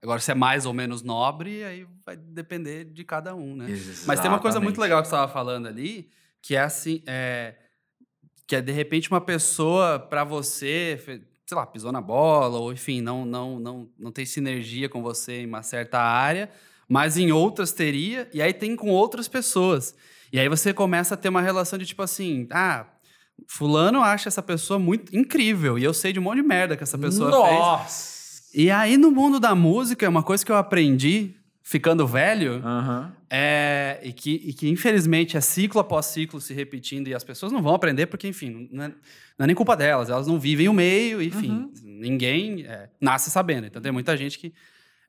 Agora, 0.00 0.20
se 0.20 0.30
é 0.30 0.34
mais 0.34 0.64
ou 0.64 0.72
menos 0.72 1.02
nobre, 1.02 1.64
aí 1.64 1.84
vai 2.06 2.16
depender 2.16 2.84
de 2.84 3.02
cada 3.04 3.34
um, 3.34 3.56
né? 3.56 3.66
Mas 4.06 4.20
tem 4.20 4.30
uma 4.30 4.38
coisa 4.38 4.60
muito 4.60 4.74
Exatamente. 4.76 4.80
legal 4.80 5.02
que 5.02 5.08
você 5.08 5.14
estava 5.14 5.32
falando 5.32 5.66
ali, 5.66 6.08
que 6.40 6.54
é 6.54 6.60
assim, 6.60 7.02
é, 7.04 7.54
que 8.46 8.54
é 8.54 8.60
de 8.60 8.70
repente 8.70 9.10
uma 9.10 9.20
pessoa 9.20 9.98
para 9.98 10.22
você, 10.22 11.00
sei 11.04 11.56
lá, 11.56 11.66
pisou 11.66 11.90
na 11.90 12.00
bola 12.00 12.58
ou 12.60 12.72
enfim, 12.72 13.00
não 13.00 13.24
não 13.24 13.58
não 13.58 13.88
não 13.98 14.12
tem 14.12 14.24
sinergia 14.24 14.88
com 14.88 15.02
você 15.02 15.40
em 15.42 15.46
uma 15.46 15.64
certa 15.64 15.98
área, 15.98 16.48
mas 16.88 17.16
em 17.18 17.32
outras 17.32 17.72
teria, 17.72 18.28
e 18.32 18.40
aí 18.40 18.52
tem 18.52 18.76
com 18.76 18.90
outras 18.90 19.26
pessoas. 19.26 19.96
E 20.32 20.38
aí 20.38 20.48
você 20.48 20.72
começa 20.74 21.14
a 21.14 21.16
ter 21.16 21.28
uma 21.28 21.40
relação 21.40 21.78
de 21.78 21.86
tipo 21.86 22.02
assim, 22.02 22.46
ah, 22.50 22.86
fulano 23.46 24.02
acha 24.02 24.28
essa 24.28 24.42
pessoa 24.42 24.78
muito 24.78 25.16
incrível 25.16 25.78
e 25.78 25.84
eu 25.84 25.94
sei 25.94 26.12
de 26.12 26.18
um 26.18 26.22
monte 26.22 26.36
de 26.36 26.42
merda 26.42 26.76
que 26.76 26.82
essa 26.82 26.98
pessoa 26.98 27.30
fez. 27.30 27.58
Nossa! 27.58 28.18
E 28.54 28.70
aí, 28.70 28.96
no 28.96 29.10
mundo 29.10 29.38
da 29.38 29.54
música, 29.54 30.06
é 30.06 30.08
uma 30.08 30.22
coisa 30.22 30.44
que 30.44 30.50
eu 30.50 30.56
aprendi 30.56 31.34
ficando 31.62 32.06
velho, 32.06 32.62
Aham. 32.64 33.12
é, 33.28 34.00
e, 34.02 34.10
que, 34.10 34.30
e 34.42 34.54
que 34.54 34.68
infelizmente 34.70 35.36
é 35.36 35.40
ciclo 35.40 35.78
após 35.82 36.06
ciclo 36.06 36.40
se 36.40 36.54
repetindo 36.54 37.08
e 37.08 37.14
as 37.14 37.22
pessoas 37.22 37.52
não 37.52 37.60
vão 37.60 37.74
aprender 37.74 38.06
porque, 38.06 38.26
enfim, 38.26 38.66
não 38.72 38.84
é, 38.84 38.88
não 38.88 39.44
é 39.44 39.46
nem 39.46 39.54
culpa 39.54 39.76
delas, 39.76 40.08
elas 40.08 40.26
não 40.26 40.40
vivem 40.40 40.66
o 40.66 40.72
meio, 40.72 41.20
enfim, 41.20 41.50
Uhum. 41.50 41.72
ninguém 41.84 42.64
é, 42.66 42.88
nasce 42.98 43.30
sabendo. 43.30 43.66
Então 43.66 43.82
tem 43.82 43.92
muita 43.92 44.16
gente 44.16 44.38
que 44.38 44.52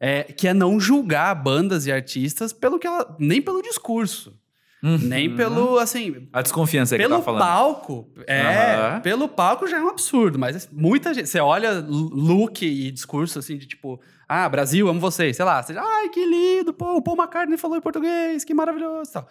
é, 0.01 0.23
que 0.23 0.47
é 0.49 0.53
não 0.53 0.79
julgar 0.81 1.33
bandas 1.33 1.85
e 1.85 1.91
artistas 1.93 2.51
pelo 2.51 2.77
que 2.77 2.85
ela, 2.87 3.15
nem 3.17 3.41
pelo 3.41 3.61
discurso, 3.61 4.37
nem 4.81 5.27
Uhum. 5.29 5.35
pelo, 5.35 5.77
assim, 5.77 6.27
A 6.31 6.41
desconfiança 6.41 6.95
aí 6.95 6.99
que 6.99 7.05
pelo 7.05 7.17
tá 7.19 7.23
falando. 7.25 7.41
palco, 7.41 8.11
é, 8.25 8.41
Aham. 8.41 9.01
pelo 9.01 9.27
palco 9.27 9.67
já 9.67 9.77
é 9.77 9.81
um 9.81 9.89
absurdo, 9.89 10.39
mas 10.39 10.69
muita 10.71 11.13
gente, 11.13 11.27
você 11.27 11.39
olha 11.39 11.79
look 11.79 12.61
e 12.65 12.89
discurso 12.91 13.39
assim 13.39 13.57
de 13.57 13.65
tipo, 13.67 13.99
ah, 14.27 14.47
Brasil, 14.47 14.87
amo 14.87 14.99
vocês, 14.99 15.35
sei 15.35 15.45
lá, 15.45 15.61
você, 15.61 15.73
ai, 15.77 16.09
que 16.09 16.25
lindo, 16.25 16.73
pô, 16.73 16.95
o 16.95 17.01
Paul 17.01 17.17
McCartney 17.17 17.57
falou 17.57 17.77
em 17.77 17.81
português, 17.81 18.43
que 18.45 18.53
maravilhoso, 18.53 19.09
e 19.09 19.13
tal. 19.13 19.29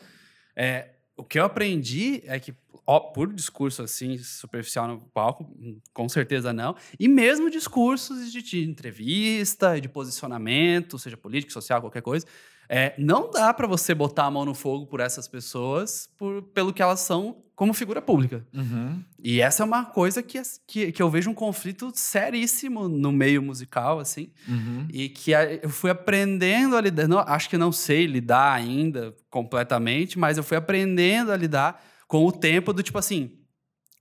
É, 0.55 0.91
o 1.17 1.25
que 1.25 1.39
eu 1.39 1.45
aprendi 1.45 2.23
é 2.27 2.39
que, 2.39 2.55
ó, 2.87 3.01
por 3.01 3.33
discurso 3.33 3.83
assim, 3.83 4.19
superficial 4.19 4.87
no 4.87 5.01
palco, 5.15 5.45
hum, 5.59 5.79
com 5.93 6.09
certeza 6.09 6.53
não. 6.53 6.77
E 6.99 7.09
mesmo 7.09 7.51
discursos 7.51 8.31
de, 8.31 8.43
de 8.43 8.65
entrevista 8.69 9.77
e 9.77 9.81
de 9.81 9.89
posicionamento, 9.89 10.99
seja 10.99 11.17
político, 11.17 11.53
social, 11.53 11.81
qualquer 11.81 12.03
coisa, 12.03 12.27
é, 12.69 12.95
não 12.99 13.31
dá 13.31 13.53
pra 13.55 13.67
você 13.67 13.95
botar 13.95 14.25
a 14.27 14.31
mão 14.31 14.45
no 14.45 14.55
fogo 14.55 14.87
por 14.87 15.01
essas 15.01 15.27
pessoas 15.27 16.09
por, 16.19 16.43
pelo 16.43 16.73
que 16.73 16.83
elas 16.83 17.01
são 17.01 17.37
como 17.57 17.75
figura 17.75 18.01
pública. 18.01 18.47
Uhum. 18.55 19.03
E 19.21 19.41
essa 19.41 19.65
é 19.65 19.67
uma 19.67 19.85
coisa 19.85 20.23
que, 20.23 20.41
que, 20.67 20.93
que 20.93 21.03
eu 21.03 21.11
vejo 21.11 21.29
um 21.31 21.35
conflito 21.35 21.91
seríssimo 21.95 22.89
no 22.89 23.11
meio 23.11 23.43
musical, 23.43 23.99
assim. 23.99 24.31
Uhum. 24.47 24.87
E 24.93 25.09
que 25.09 25.35
a- 25.35 25.55
eu 25.55 25.69
fui 25.69 25.91
aprendendo 25.91 26.77
a 26.77 26.81
lidar. 26.81 27.09
não- 27.09 27.19
acho 27.19 27.49
que 27.51 27.59
não 27.59 27.73
sei 27.73 28.07
lidar 28.07 28.53
ainda 28.53 29.13
completamente, 29.29 30.19
mas 30.19 30.37
eu 30.37 30.45
fui 30.45 30.57
aprendendo 30.57 31.33
a 31.33 31.37
lidar 31.37 31.83
com 32.07 32.25
o 32.25 32.31
tempo 32.33 32.73
do 32.73 32.83
tipo 32.83 32.99
assim. 32.99 33.33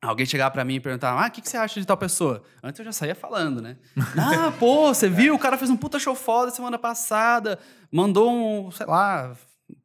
Alguém 0.08 0.26
chegar 0.26 0.50
pra 0.52 0.64
mim 0.64 0.76
e 0.76 0.80
perguntar: 0.80 1.12
Ah, 1.12 1.28
o 1.28 1.32
que, 1.32 1.42
que 1.42 1.50
você 1.50 1.58
acha 1.58 1.80
de 1.80 1.86
tal 1.86 1.98
pessoa? 1.98 2.42
Antes 2.64 2.80
eu 2.80 2.86
já 2.86 2.94
saía 2.94 3.14
falando, 3.14 3.62
né? 3.62 3.78
ah, 4.18 4.54
pô, 4.58 4.88
você 4.94 5.10
viu? 5.10 5.36
O 5.36 5.40
cara 5.40 5.58
fez 5.58 5.70
um 5.70 5.76
puta 5.76 6.00
show 6.00 6.16
foda 6.16 6.50
semana 6.50 6.80
passada, 6.80 7.60
mandou 7.92 8.32
um, 8.32 8.72
sei 8.72 8.86
lá, 8.86 9.36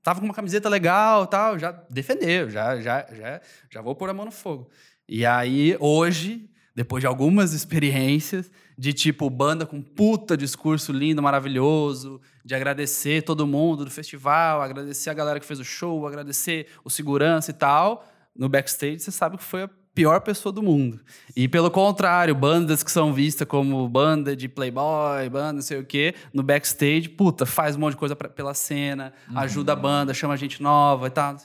tava 0.01 0.21
com 0.21 0.27
uma 0.27 0.35
camiseta 0.35 0.69
legal 0.69 1.27
tal. 1.27 1.59
Já 1.59 1.73
defendeu, 1.91 2.49
já, 2.49 2.81
já, 2.81 3.05
já, 3.13 3.41
já 3.69 3.83
vou 3.83 3.97
pôr 3.97 4.11
a 4.11 4.15
mão 4.15 4.25
no 4.25 4.31
fogo. 4.31 4.71
E 5.09 5.27
aí, 5.27 5.77
hoje, 5.81 6.49
depois 6.73 7.01
de 7.01 7.09
algumas 7.09 7.51
experiências, 7.53 8.49
de 8.79 8.93
tipo, 8.93 9.29
banda 9.29 9.67
com 9.67 9.83
puta 9.83 10.37
discurso 10.37 10.93
lindo, 10.93 11.21
maravilhoso, 11.21 12.21
de 12.45 12.55
agradecer 12.55 13.23
todo 13.23 13.45
mundo 13.45 13.85
do 13.85 13.91
festival, 13.91 14.63
agradecer 14.63 15.11
a 15.11 15.15
galera 15.15 15.41
que 15.41 15.47
fez 15.47 15.59
o 15.59 15.65
show, 15.65 16.07
agradecer 16.07 16.69
o 16.85 16.91
segurança 16.91 17.51
e 17.51 17.55
tal, 17.55 18.07
no 18.37 18.49
backstage 18.49 19.01
você 19.01 19.11
sabe 19.11 19.37
que 19.37 19.43
foi 19.43 19.65
a 19.65 19.71
pior 19.95 20.21
pessoa 20.21 20.53
do 20.53 20.63
mundo. 20.63 21.01
E 21.37 21.47
pelo 21.49 21.71
contrário, 21.71 22.35
bandas 22.35 22.83
que 22.83 22.91
são 22.91 23.13
vistas 23.13 23.47
como 23.47 23.87
banda 23.89 24.35
de 24.35 24.49
playboy, 24.49 25.29
banda 25.31 25.53
não 25.55 25.63
sei 25.63 25.79
o 25.81 25.85
quê, 25.85 26.15
no 26.33 26.43
backstage, 26.43 27.09
puta, 27.09 27.45
faz 27.45 27.77
um 27.77 27.81
monte 27.81 27.93
de 27.93 27.99
coisa 27.99 28.17
pra- 28.17 28.29
pela 28.29 28.55
cena, 28.55 29.13
ajuda 29.35 29.73
a 29.73 29.77
banda, 29.77 30.15
chama 30.15 30.37
gente 30.37 30.63
nova 30.63 31.07
e 31.07 31.11
tal. 31.11 31.37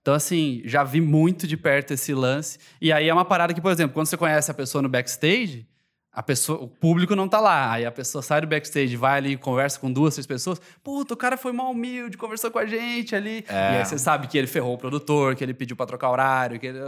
Então, 0.00 0.12
assim, 0.12 0.60
já 0.64 0.84
vi 0.84 1.00
muito 1.00 1.46
de 1.46 1.56
perto 1.56 1.92
esse 1.94 2.12
lance. 2.12 2.58
E 2.80 2.92
aí 2.92 3.08
é 3.08 3.12
uma 3.14 3.24
parada 3.24 3.54
que, 3.54 3.60
por 3.60 3.72
exemplo, 3.72 3.94
quando 3.94 4.06
você 4.06 4.16
conhece 4.16 4.50
a 4.50 4.54
pessoa 4.54 4.82
no 4.82 4.88
backstage, 4.88 5.66
a 6.12 6.22
pessoa, 6.22 6.62
o 6.62 6.68
público 6.68 7.16
não 7.16 7.26
tá 7.26 7.40
lá. 7.40 7.72
Aí 7.72 7.86
a 7.86 7.90
pessoa 7.90 8.20
sai 8.22 8.40
do 8.42 8.46
backstage, 8.46 8.94
vai 8.96 9.16
ali, 9.18 9.36
conversa 9.36 9.80
com 9.80 9.90
duas, 9.90 10.14
três 10.14 10.26
pessoas. 10.26 10.60
Puta, 10.82 11.14
o 11.14 11.16
cara 11.16 11.36
foi 11.38 11.52
mal 11.52 11.70
humilde, 11.70 12.16
conversou 12.18 12.50
com 12.50 12.58
a 12.58 12.66
gente 12.66 13.16
ali. 13.16 13.44
É. 13.48 13.52
E 13.52 13.76
aí 13.78 13.84
você 13.84 13.98
sabe 13.98 14.26
que 14.28 14.36
ele 14.36 14.46
ferrou 14.46 14.74
o 14.74 14.78
produtor, 14.78 15.34
que 15.34 15.42
ele 15.42 15.54
pediu 15.54 15.74
pra 15.74 15.86
trocar 15.86 16.10
horário, 16.10 16.60
que 16.60 16.66
ele. 16.66 16.78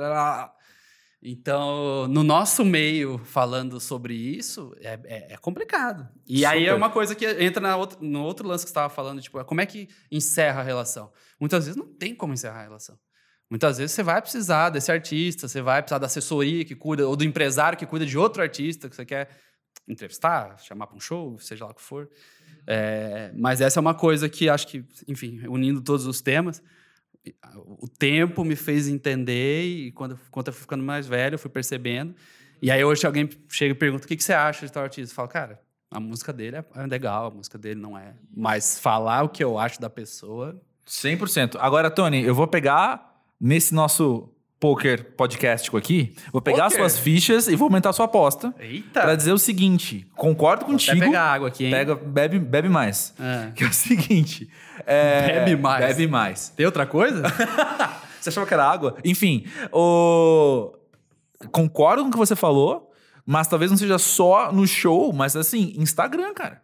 Então, 1.28 2.06
no 2.06 2.22
nosso 2.22 2.64
meio, 2.64 3.18
falando 3.18 3.80
sobre 3.80 4.14
isso, 4.14 4.72
é, 4.80 4.96
é- 5.04 5.32
é 5.34 5.36
complicado. 5.36 6.08
E 6.24 6.46
aí 6.46 6.62
é 6.62 6.66
Super. 6.66 6.76
uma 6.76 6.88
coisa 6.88 7.16
que 7.16 7.26
entra 7.42 7.60
na 7.60 7.76
outra- 7.76 7.98
no 8.00 8.22
outro 8.22 8.46
lance 8.46 8.64
que 8.64 8.68
você 8.68 8.72
estava 8.72 8.88
falando, 8.88 9.20
tipo, 9.20 9.40
é 9.40 9.42
como 9.42 9.60
é 9.60 9.66
que 9.66 9.88
encerra 10.08 10.60
a 10.60 10.62
relação? 10.62 11.12
Muitas 11.40 11.64
vezes 11.66 11.76
não 11.76 11.86
tem 11.92 12.14
como 12.14 12.32
encerrar 12.32 12.60
a 12.60 12.62
relação. 12.62 12.96
Muitas 13.50 13.78
vezes 13.78 13.90
você 13.90 14.04
vai 14.04 14.22
precisar 14.22 14.70
desse 14.70 14.92
artista, 14.92 15.48
você 15.48 15.60
vai 15.60 15.82
precisar 15.82 15.98
da 15.98 16.06
assessoria 16.06 16.64
que 16.64 16.76
cuida, 16.76 17.08
ou 17.08 17.16
do 17.16 17.24
empresário 17.24 17.76
que 17.76 17.86
cuida 17.86 18.06
de 18.06 18.16
outro 18.16 18.40
artista 18.40 18.88
que 18.88 18.94
você 18.94 19.04
quer 19.04 19.28
entrevistar, 19.88 20.56
chamar 20.60 20.86
para 20.86 20.96
um 20.96 21.00
show, 21.00 21.36
seja 21.40 21.64
lá 21.64 21.72
o 21.72 21.74
que 21.74 21.82
for. 21.82 22.08
É, 22.68 23.32
mas 23.36 23.60
essa 23.60 23.78
é 23.78 23.80
uma 23.80 23.94
coisa 23.94 24.28
que 24.28 24.48
acho 24.48 24.68
que, 24.68 24.84
enfim, 25.08 25.40
unindo 25.48 25.80
todos 25.80 26.06
os 26.06 26.20
temas, 26.20 26.62
o 27.54 27.88
tempo 27.88 28.44
me 28.44 28.56
fez 28.56 28.88
entender 28.88 29.64
e 29.64 29.92
quando, 29.92 30.18
quando 30.30 30.48
eu 30.48 30.52
fui 30.52 30.62
ficando 30.62 30.82
mais 30.84 31.06
velho, 31.06 31.34
eu 31.34 31.38
fui 31.38 31.50
percebendo. 31.50 32.14
E 32.60 32.70
aí 32.70 32.82
hoje 32.84 33.06
alguém 33.06 33.28
chega 33.48 33.72
e 33.72 33.74
pergunta, 33.74 34.04
o 34.04 34.08
que, 34.08 34.16
que 34.16 34.24
você 34.24 34.32
acha 34.32 34.66
de 34.66 34.72
tal 34.72 34.82
artista? 34.82 35.12
Eu 35.12 35.16
falo, 35.16 35.28
cara, 35.28 35.60
a 35.90 36.00
música 36.00 36.32
dele 36.32 36.56
é 36.56 36.64
é 36.74 36.86
legal, 36.86 37.26
a 37.26 37.30
música 37.30 37.58
dele 37.58 37.80
não 37.80 37.96
é. 37.96 38.14
Mas 38.34 38.78
falar 38.78 39.22
o 39.22 39.28
que 39.28 39.42
eu 39.42 39.58
acho 39.58 39.80
da 39.80 39.90
pessoa... 39.90 40.60
100%. 40.86 41.56
Agora, 41.58 41.90
Tony, 41.90 42.22
eu 42.22 42.34
vou 42.34 42.46
pegar 42.46 43.20
nesse 43.40 43.74
nosso 43.74 44.32
poker 44.58 45.12
podcástico 45.16 45.76
aqui, 45.76 46.14
vou 46.32 46.40
pegar 46.40 46.64
Poker? 46.64 46.78
suas 46.78 46.98
fichas 46.98 47.46
e 47.48 47.56
vou 47.56 47.66
aumentar 47.66 47.90
a 47.90 47.92
sua 47.92 48.06
aposta 48.06 48.54
Eita! 48.58 49.02
pra 49.02 49.14
dizer 49.14 49.32
o 49.32 49.38
seguinte: 49.38 50.06
concordo 50.16 50.64
Vou 50.64 50.72
contigo. 50.72 50.98
pegar 50.98 51.22
água 51.22 51.48
aqui, 51.48 51.66
hein? 51.66 51.70
Pega, 51.70 51.94
bebe, 51.94 52.38
bebe 52.38 52.68
mais. 52.68 53.12
É. 53.18 53.50
Que 53.52 53.64
é 53.64 53.66
o 53.66 53.72
seguinte. 53.72 54.48
É, 54.86 55.40
Bebe 55.40 55.56
mais. 55.56 55.86
Bebe 55.86 56.06
mais. 56.06 56.48
Tem 56.50 56.64
outra 56.64 56.86
coisa? 56.86 57.22
Você 58.20 58.30
achava 58.30 58.46
que 58.46 58.54
era 58.54 58.68
água? 58.68 58.96
Enfim, 59.04 59.46
o... 59.72 60.72
concordo 61.52 62.02
com 62.02 62.08
o 62.08 62.12
que 62.12 62.18
você 62.18 62.34
falou, 62.34 62.90
mas 63.24 63.46
talvez 63.46 63.70
não 63.70 63.78
seja 63.78 63.98
só 63.98 64.50
no 64.50 64.66
show, 64.66 65.12
mas 65.12 65.36
assim, 65.36 65.74
Instagram, 65.76 66.34
cara. 66.34 66.60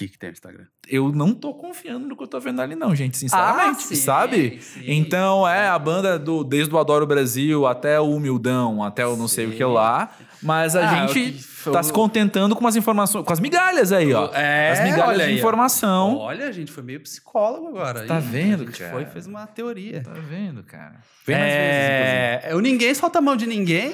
Que, 0.00 0.08
que 0.08 0.18
tem 0.18 0.30
no 0.30 0.32
Instagram? 0.32 0.64
Eu 0.88 1.12
não 1.12 1.34
tô 1.34 1.52
confiando 1.54 2.06
no 2.08 2.16
que 2.16 2.22
eu 2.22 2.26
tô 2.26 2.40
vendo 2.40 2.60
ali, 2.60 2.74
não, 2.74 2.94
gente, 2.94 3.16
sinceramente, 3.18 3.76
Ah, 3.78 3.86
sim, 3.86 3.94
sabe? 3.94 4.58
sim. 4.60 4.82
Então, 4.86 5.46
é 5.46 5.68
a 5.68 5.78
banda 5.78 6.18
do 6.18 6.42
desde 6.42 6.74
o 6.74 6.78
Adoro 6.78 7.06
Brasil 7.06 7.66
até 7.66 8.00
o 8.00 8.10
Humildão, 8.10 8.82
até 8.82 9.06
o 9.06 9.14
não 9.16 9.28
sei 9.28 9.46
o 9.46 9.52
que 9.52 9.62
lá. 9.64 10.10
Mas 10.42 10.74
a 10.74 10.88
Ah, 10.88 11.06
gente 11.06 11.32
que- 11.32 11.70
tá 11.70 11.82
se 11.82 11.92
contentando 11.92 12.56
com 12.56 12.66
as 12.66 12.74
informações, 12.74 13.24
com 13.26 13.32
as 13.32 13.38
migalhas 13.40 13.92
aí, 13.92 14.14
ó. 14.14 14.30
É, 14.32 14.70
as 14.70 14.80
migalhas 14.80 15.08
olha 15.08 15.16
de 15.18 15.22
aí, 15.24 15.34
ó. 15.34 15.38
informação. 15.38 16.16
Olha, 16.16 16.46
a 16.48 16.52
gente 16.52 16.72
foi 16.72 16.82
meio 16.82 17.00
psicólogo 17.00 17.68
agora. 17.68 18.06
Tá 18.06 18.18
vendo, 18.18 18.62
A 18.62 18.66
gente 18.66 18.78
cara? 18.78 18.90
foi 18.92 19.02
e 19.02 19.06
fez 19.06 19.26
uma 19.26 19.46
teoria. 19.46 20.02
Tá 20.02 20.12
vendo, 20.14 20.62
cara? 20.64 20.96
Vem 21.26 21.36
mais 21.36 21.52
vezes, 21.52 21.74
inclusive. 21.84 22.52
É, 22.52 22.54
o 22.56 22.60
ninguém 22.60 22.94
solta 22.94 23.18
a 23.18 23.22
mão 23.22 23.36
de 23.36 23.46
ninguém. 23.46 23.92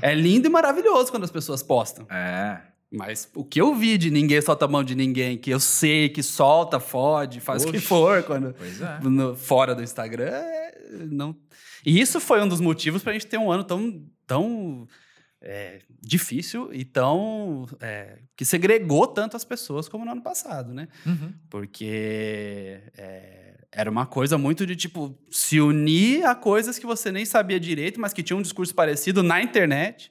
É 0.00 0.14
lindo 0.14 0.46
e 0.46 0.50
maravilhoso 0.50 1.10
quando 1.10 1.24
as 1.24 1.30
pessoas 1.30 1.62
postam. 1.62 2.06
É. 2.10 2.56
Mas 2.92 3.30
o 3.36 3.44
que 3.44 3.60
eu 3.60 3.72
vi 3.74 3.96
de 3.96 4.10
ninguém 4.10 4.40
solta 4.40 4.64
a 4.64 4.68
mão 4.68 4.82
de 4.82 4.96
ninguém, 4.96 5.38
que 5.38 5.50
eu 5.50 5.60
sei 5.60 6.08
que 6.08 6.22
solta, 6.24 6.80
fode, 6.80 7.38
faz 7.40 7.64
o 7.64 7.70
que 7.70 7.78
for 7.78 8.22
quando 8.24 8.48
é. 8.48 9.08
no- 9.08 9.36
fora 9.36 9.74
do 9.76 9.82
Instagram, 9.82 10.24
é, 10.32 10.74
não. 11.08 11.36
E 11.86 12.00
isso 12.00 12.20
foi 12.20 12.42
um 12.42 12.48
dos 12.48 12.60
motivos 12.60 13.02
pra 13.02 13.12
gente 13.12 13.26
ter 13.28 13.38
um 13.38 13.50
ano 13.52 13.62
tão, 13.62 14.04
tão 14.26 14.88
é, 15.40 15.78
difícil 16.02 16.68
e 16.74 16.84
tão 16.84 17.64
é, 17.80 18.18
que 18.36 18.44
segregou 18.44 19.06
tanto 19.06 19.36
as 19.36 19.44
pessoas 19.44 19.88
como 19.88 20.04
no 20.04 20.10
ano 20.10 20.22
passado, 20.22 20.74
né? 20.74 20.88
Uhum. 21.06 21.32
Porque 21.48 22.80
é, 22.98 23.54
era 23.72 23.88
uma 23.88 24.04
coisa 24.04 24.36
muito 24.36 24.66
de, 24.66 24.74
tipo, 24.74 25.16
se 25.30 25.60
unir 25.60 26.24
a 26.24 26.34
coisas 26.34 26.76
que 26.78 26.86
você 26.86 27.12
nem 27.12 27.24
sabia 27.24 27.60
direito, 27.60 28.00
mas 28.00 28.12
que 28.12 28.22
tinham 28.22 28.40
um 28.40 28.42
discurso 28.42 28.74
parecido 28.74 29.22
na 29.22 29.40
internet. 29.40 30.10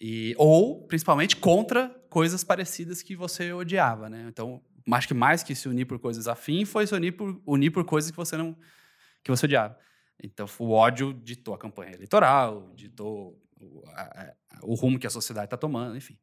E, 0.00 0.34
ou, 0.38 0.86
principalmente, 0.86 1.36
contra 1.36 1.88
coisas 2.08 2.42
parecidas 2.42 3.02
que 3.02 3.14
você 3.14 3.52
odiava, 3.52 4.08
né? 4.08 4.26
Então, 4.28 4.62
acho 4.92 5.06
que 5.06 5.14
mais 5.14 5.42
que 5.42 5.54
se 5.54 5.68
unir 5.68 5.84
por 5.84 5.98
coisas 5.98 6.26
afins, 6.26 6.68
foi 6.68 6.86
se 6.86 6.94
unir 6.94 7.12
por, 7.12 7.40
unir 7.46 7.70
por 7.70 7.84
coisas 7.84 8.10
que 8.10 8.16
você 8.16 8.36
não... 8.36 8.56
que 9.22 9.30
você 9.30 9.46
odiava. 9.46 9.78
Então, 10.22 10.46
o 10.58 10.70
ódio 10.72 11.12
ditou 11.12 11.54
a 11.54 11.58
campanha 11.58 11.92
eleitoral, 11.92 12.72
ditou 12.74 13.38
o, 13.60 13.82
a- 13.88 14.32
o 14.62 14.74
rumo 14.74 14.98
que 14.98 15.06
a 15.06 15.10
sociedade 15.10 15.46
está 15.46 15.56
tomando, 15.56 15.96
enfim. 15.96 16.18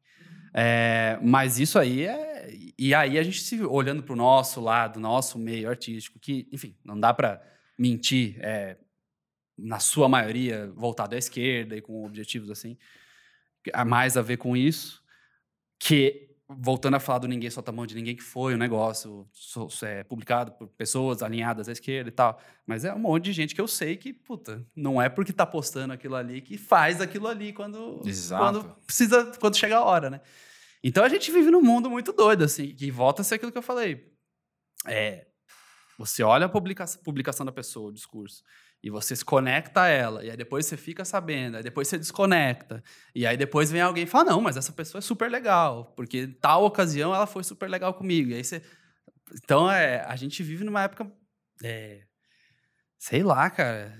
É, 0.52 1.18
mas 1.22 1.58
isso 1.60 1.78
aí 1.78 2.04
é. 2.04 2.52
E 2.78 2.94
aí 2.94 3.18
a 3.18 3.22
gente 3.22 3.40
se 3.40 3.62
olhando 3.62 4.02
para 4.02 4.12
o 4.12 4.16
nosso 4.16 4.60
lado, 4.60 4.98
nosso 4.98 5.38
meio 5.38 5.68
artístico, 5.68 6.18
que, 6.18 6.48
enfim, 6.52 6.76
não 6.84 6.98
dá 6.98 7.12
para 7.14 7.40
mentir, 7.78 8.36
é, 8.40 8.76
na 9.56 9.78
sua 9.80 10.08
maioria 10.08 10.70
voltado 10.74 11.14
à 11.14 11.18
esquerda 11.18 11.76
e 11.76 11.80
com 11.80 12.04
objetivos 12.04 12.50
assim, 12.50 12.76
há 13.72 13.84
mais 13.84 14.16
a 14.16 14.22
ver 14.22 14.36
com 14.38 14.56
isso, 14.56 15.02
que. 15.78 16.26
Voltando 16.50 16.94
a 16.94 16.98
falar 17.00 17.18
do 17.18 17.28
Ninguém 17.28 17.50
Solta 17.50 17.70
a 17.70 17.74
Mão 17.74 17.86
de 17.86 17.94
Ninguém, 17.94 18.16
que 18.16 18.22
foi 18.22 18.54
um 18.54 18.56
negócio 18.56 19.28
so- 19.34 19.68
é, 19.84 20.02
publicado 20.02 20.50
por 20.52 20.66
pessoas 20.68 21.22
alinhadas 21.22 21.68
à 21.68 21.72
esquerda 21.72 22.08
e 22.08 22.10
tal. 22.10 22.40
Mas 22.66 22.86
é 22.86 22.94
um 22.94 22.98
monte 22.98 23.24
de 23.24 23.34
gente 23.34 23.54
que 23.54 23.60
eu 23.60 23.68
sei 23.68 23.98
que, 23.98 24.14
puta, 24.14 24.66
não 24.74 25.00
é 25.00 25.10
porque 25.10 25.30
tá 25.30 25.44
postando 25.44 25.92
aquilo 25.92 26.16
ali 26.16 26.40
que 26.40 26.56
faz 26.56 27.02
aquilo 27.02 27.28
ali 27.28 27.52
quando, 27.52 28.00
Exato. 28.02 28.42
quando 28.62 28.74
precisa, 28.86 29.30
quando 29.38 29.58
chega 29.58 29.76
a 29.76 29.84
hora, 29.84 30.08
né? 30.08 30.22
Então 30.82 31.04
a 31.04 31.08
gente 31.10 31.30
vive 31.30 31.50
num 31.50 31.60
mundo 31.60 31.90
muito 31.90 32.14
doido, 32.14 32.44
assim, 32.44 32.74
que 32.74 32.90
volta 32.90 33.20
a 33.20 33.24
ser 33.26 33.34
aquilo 33.34 33.52
que 33.52 33.58
eu 33.58 33.62
falei. 33.62 34.10
é, 34.86 35.26
você 35.98 36.22
olha 36.22 36.46
a 36.46 36.48
publicação, 36.48 37.02
publicação 37.02 37.44
da 37.44 37.52
pessoa, 37.52 37.90
o 37.90 37.92
discurso, 37.92 38.42
e 38.82 38.90
você 38.90 39.16
se 39.16 39.24
conecta 39.24 39.82
a 39.82 39.88
ela, 39.88 40.24
e 40.24 40.30
aí 40.30 40.36
depois 40.36 40.66
você 40.66 40.76
fica 40.76 41.04
sabendo, 41.04 41.56
aí 41.56 41.62
depois 41.62 41.88
você 41.88 41.98
desconecta, 41.98 42.82
e 43.14 43.26
aí 43.26 43.36
depois 43.36 43.70
vem 43.70 43.80
alguém 43.80 44.04
e 44.04 44.06
fala, 44.06 44.30
não, 44.30 44.40
mas 44.40 44.56
essa 44.56 44.72
pessoa 44.72 45.00
é 45.00 45.02
super 45.02 45.30
legal, 45.30 45.92
porque 45.96 46.22
em 46.22 46.32
tal 46.32 46.64
ocasião 46.64 47.14
ela 47.14 47.26
foi 47.26 47.42
super 47.42 47.68
legal 47.68 47.92
comigo, 47.94 48.30
e 48.30 48.34
aí 48.34 48.44
você... 48.44 48.62
Então, 49.44 49.70
é, 49.70 50.02
a 50.06 50.16
gente 50.16 50.42
vive 50.42 50.64
numa 50.64 50.82
época, 50.82 51.10
é, 51.62 52.02
sei 52.98 53.22
lá, 53.22 53.50
cara, 53.50 53.94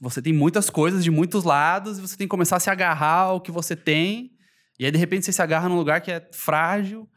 você 0.00 0.20
tem 0.20 0.32
muitas 0.32 0.68
coisas 0.68 1.04
de 1.04 1.10
muitos 1.10 1.44
lados, 1.44 1.98
e 1.98 2.00
você 2.02 2.16
tem 2.16 2.26
que 2.26 2.30
começar 2.30 2.56
a 2.56 2.60
se 2.60 2.70
agarrar 2.70 3.22
ao 3.22 3.40
que 3.40 3.52
você 3.52 3.76
tem, 3.76 4.32
e 4.78 4.84
aí 4.84 4.90
de 4.90 4.98
repente 4.98 5.24
você 5.24 5.32
se 5.32 5.40
agarra 5.40 5.68
num 5.68 5.76
lugar 5.76 6.00
que 6.00 6.10
é 6.10 6.28
frágil, 6.34 7.08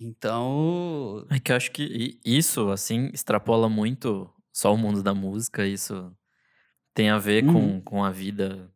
então... 0.00 1.24
É 1.30 1.38
que 1.38 1.52
eu 1.52 1.56
acho 1.56 1.70
que 1.70 2.18
isso, 2.24 2.68
assim, 2.70 3.10
extrapola 3.14 3.68
muito 3.68 4.28
só 4.52 4.74
o 4.74 4.78
mundo 4.78 5.02
da 5.02 5.14
música. 5.14 5.66
Isso 5.66 6.14
tem 6.94 7.10
a 7.10 7.18
ver 7.18 7.44
com, 7.44 7.52
Uhum. 7.52 7.80
com 7.80 8.04
a 8.04 8.10
vida 8.10 8.70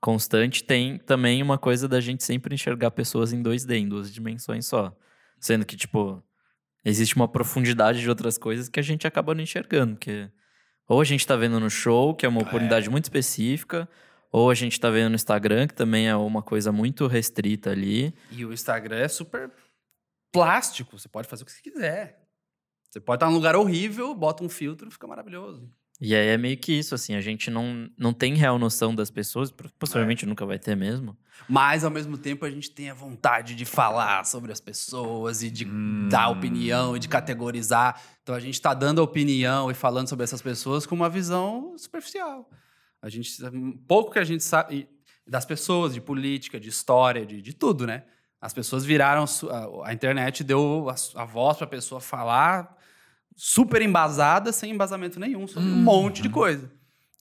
constante. 0.00 0.64
Tem 0.64 0.98
também 0.98 1.42
uma 1.42 1.58
coisa 1.58 1.86
da 1.88 2.00
gente 2.00 2.22
sempre 2.24 2.54
enxergar 2.54 2.90
pessoas 2.90 3.32
em 3.32 3.42
2D, 3.42 3.76
em 3.76 3.88
duas 3.88 4.12
dimensões 4.12 4.66
só. 4.66 4.96
Sendo 5.38 5.64
que, 5.64 5.76
tipo, 5.76 6.22
existe 6.84 7.16
uma 7.16 7.28
profundidade 7.28 8.00
de 8.00 8.08
outras 8.08 8.38
coisas 8.38 8.68
que 8.68 8.80
a 8.80 8.82
gente 8.82 9.06
acaba 9.06 9.34
não 9.34 9.42
enxergando. 9.42 9.94
Porque 9.94 10.30
ou 10.88 11.00
a 11.00 11.04
gente 11.04 11.26
tá 11.26 11.36
vendo 11.36 11.60
no 11.60 11.70
show, 11.70 12.14
que 12.14 12.26
é 12.26 12.28
uma 12.28 12.40
oportunidade 12.42 12.90
muito 12.90 13.04
específica, 13.04 13.88
ou 14.32 14.50
a 14.50 14.54
gente 14.54 14.78
tá 14.80 14.90
vendo 14.90 15.10
no 15.10 15.14
Instagram, 15.14 15.68
que 15.68 15.74
também 15.74 16.08
é 16.08 16.16
uma 16.16 16.42
coisa 16.42 16.72
muito 16.72 17.06
restrita 17.06 17.70
ali. 17.70 18.12
E 18.32 18.44
o 18.44 18.52
Instagram 18.52 18.96
é 18.96 19.06
super 19.08 19.50
plástico, 20.32 20.98
você 20.98 21.08
pode 21.08 21.28
fazer 21.28 21.42
o 21.42 21.46
que 21.46 21.52
você 21.52 21.62
quiser. 21.62 22.19
Você 22.90 23.00
pode 23.00 23.16
estar 23.16 23.26
num 23.28 23.36
lugar 23.36 23.54
horrível, 23.54 24.14
bota 24.14 24.42
um 24.42 24.48
filtro, 24.48 24.90
fica 24.90 25.06
maravilhoso. 25.06 25.70
E 26.00 26.14
aí 26.14 26.28
é 26.28 26.38
meio 26.38 26.56
que 26.56 26.72
isso, 26.72 26.94
assim, 26.94 27.14
a 27.14 27.20
gente 27.20 27.50
não, 27.50 27.88
não 27.96 28.12
tem 28.12 28.34
real 28.34 28.58
noção 28.58 28.94
das 28.94 29.10
pessoas, 29.10 29.52
possivelmente 29.78 30.24
nunca 30.24 30.46
vai 30.46 30.58
ter 30.58 30.74
mesmo. 30.74 31.14
Mas, 31.46 31.84
ao 31.84 31.90
mesmo 31.90 32.16
tempo, 32.16 32.46
a 32.46 32.50
gente 32.50 32.70
tem 32.70 32.88
a 32.88 32.94
vontade 32.94 33.54
de 33.54 33.66
falar 33.66 34.24
sobre 34.24 34.50
as 34.50 34.60
pessoas 34.60 35.42
e 35.42 35.50
de 35.50 35.66
Hum. 35.66 36.08
dar 36.10 36.30
opinião 36.30 36.96
e 36.96 36.98
de 36.98 37.06
categorizar. 37.06 38.00
Então, 38.22 38.34
a 38.34 38.40
gente 38.40 38.54
está 38.54 38.72
dando 38.72 39.00
opinião 39.00 39.70
e 39.70 39.74
falando 39.74 40.08
sobre 40.08 40.24
essas 40.24 40.40
pessoas 40.40 40.86
com 40.86 40.94
uma 40.94 41.10
visão 41.10 41.76
superficial. 41.76 42.48
A 43.02 43.10
gente, 43.10 43.30
pouco 43.86 44.10
que 44.10 44.18
a 44.18 44.24
gente 44.24 44.42
sabe 44.42 44.88
das 45.26 45.44
pessoas, 45.44 45.92
de 45.92 46.00
política, 46.00 46.58
de 46.58 46.70
história, 46.70 47.26
de, 47.26 47.42
de 47.42 47.52
tudo, 47.52 47.86
né? 47.86 48.04
As 48.40 48.54
pessoas 48.54 48.86
viraram, 48.86 49.24
a, 49.50 49.90
a 49.90 49.92
internet 49.92 50.42
deu 50.42 50.88
a, 50.88 50.94
a 51.20 51.24
voz 51.26 51.58
para 51.58 51.66
a 51.66 51.70
pessoa 51.70 52.00
falar 52.00 52.79
super 53.36 53.80
embasada, 53.82 54.52
sem 54.52 54.70
embasamento 54.72 55.18
nenhum, 55.20 55.46
sobre 55.46 55.68
um 55.68 55.72
Hum. 55.74 55.82
monte 55.82 56.22
de 56.22 56.28
coisa. 56.28 56.70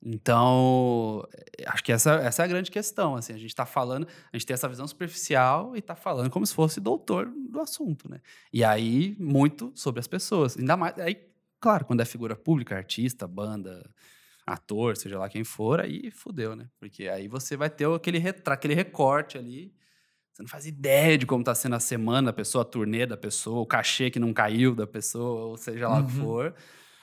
Então, 0.01 1.27
eh, 1.33 1.65
acho 1.67 1.83
que 1.83 1.91
essa, 1.91 2.13
essa 2.15 2.41
é 2.41 2.45
a 2.45 2.47
grande 2.47 2.71
questão. 2.71 3.15
Assim, 3.15 3.33
a 3.33 3.37
gente 3.37 3.49
está 3.49 3.65
falando, 3.65 4.07
a 4.31 4.37
gente 4.37 4.45
tem 4.45 4.53
essa 4.53 4.67
visão 4.69 4.87
superficial 4.87 5.75
e 5.75 5.79
está 5.79 5.95
falando 5.95 6.29
como 6.29 6.45
se 6.45 6.53
fosse 6.53 6.79
doutor 6.79 7.29
do 7.49 7.59
assunto, 7.59 8.09
né? 8.09 8.21
E 8.51 8.63
aí, 8.63 9.15
muito 9.19 9.71
sobre 9.75 9.99
as 9.99 10.07
pessoas. 10.07 10.57
Ainda 10.57 10.77
mais. 10.77 10.97
Aí, 10.99 11.17
claro, 11.59 11.85
quando 11.85 12.01
é 12.01 12.05
figura 12.05 12.35
pública, 12.35 12.75
artista, 12.75 13.27
banda, 13.27 13.89
ator, 14.47 14.95
seja 14.97 15.19
lá 15.19 15.27
quem 15.29 15.43
for, 15.43 15.79
aí 15.81 16.09
fudeu, 16.11 16.55
né? 16.55 16.67
Porque 16.79 17.07
aí 17.07 17.27
você 17.27 17.57
vai 17.57 17.69
ter 17.69 17.85
aquele, 17.89 18.17
retra 18.19 18.53
aquele 18.53 18.73
recorte 18.73 19.37
ali. 19.37 19.73
Você 20.39 20.43
não 20.43 20.47
faz 20.47 20.65
ideia 20.65 21.17
de 21.17 21.25
como 21.25 21.41
está 21.41 21.53
sendo 21.53 21.75
a 21.75 21.81
semana 21.81 22.27
da 22.27 22.33
pessoa, 22.33 22.61
a 22.61 22.65
turnê 22.65 23.05
da 23.05 23.17
pessoa, 23.17 23.59
o 23.59 23.65
cachê 23.65 24.09
que 24.09 24.19
não 24.19 24.31
caiu 24.31 24.73
da 24.73 24.87
pessoa, 24.87 25.47
ou 25.47 25.57
seja 25.57 25.85
lá 25.89 25.99
o 25.99 26.05
que 26.05 26.15
Uhum. 26.17 26.23
for. 26.23 26.53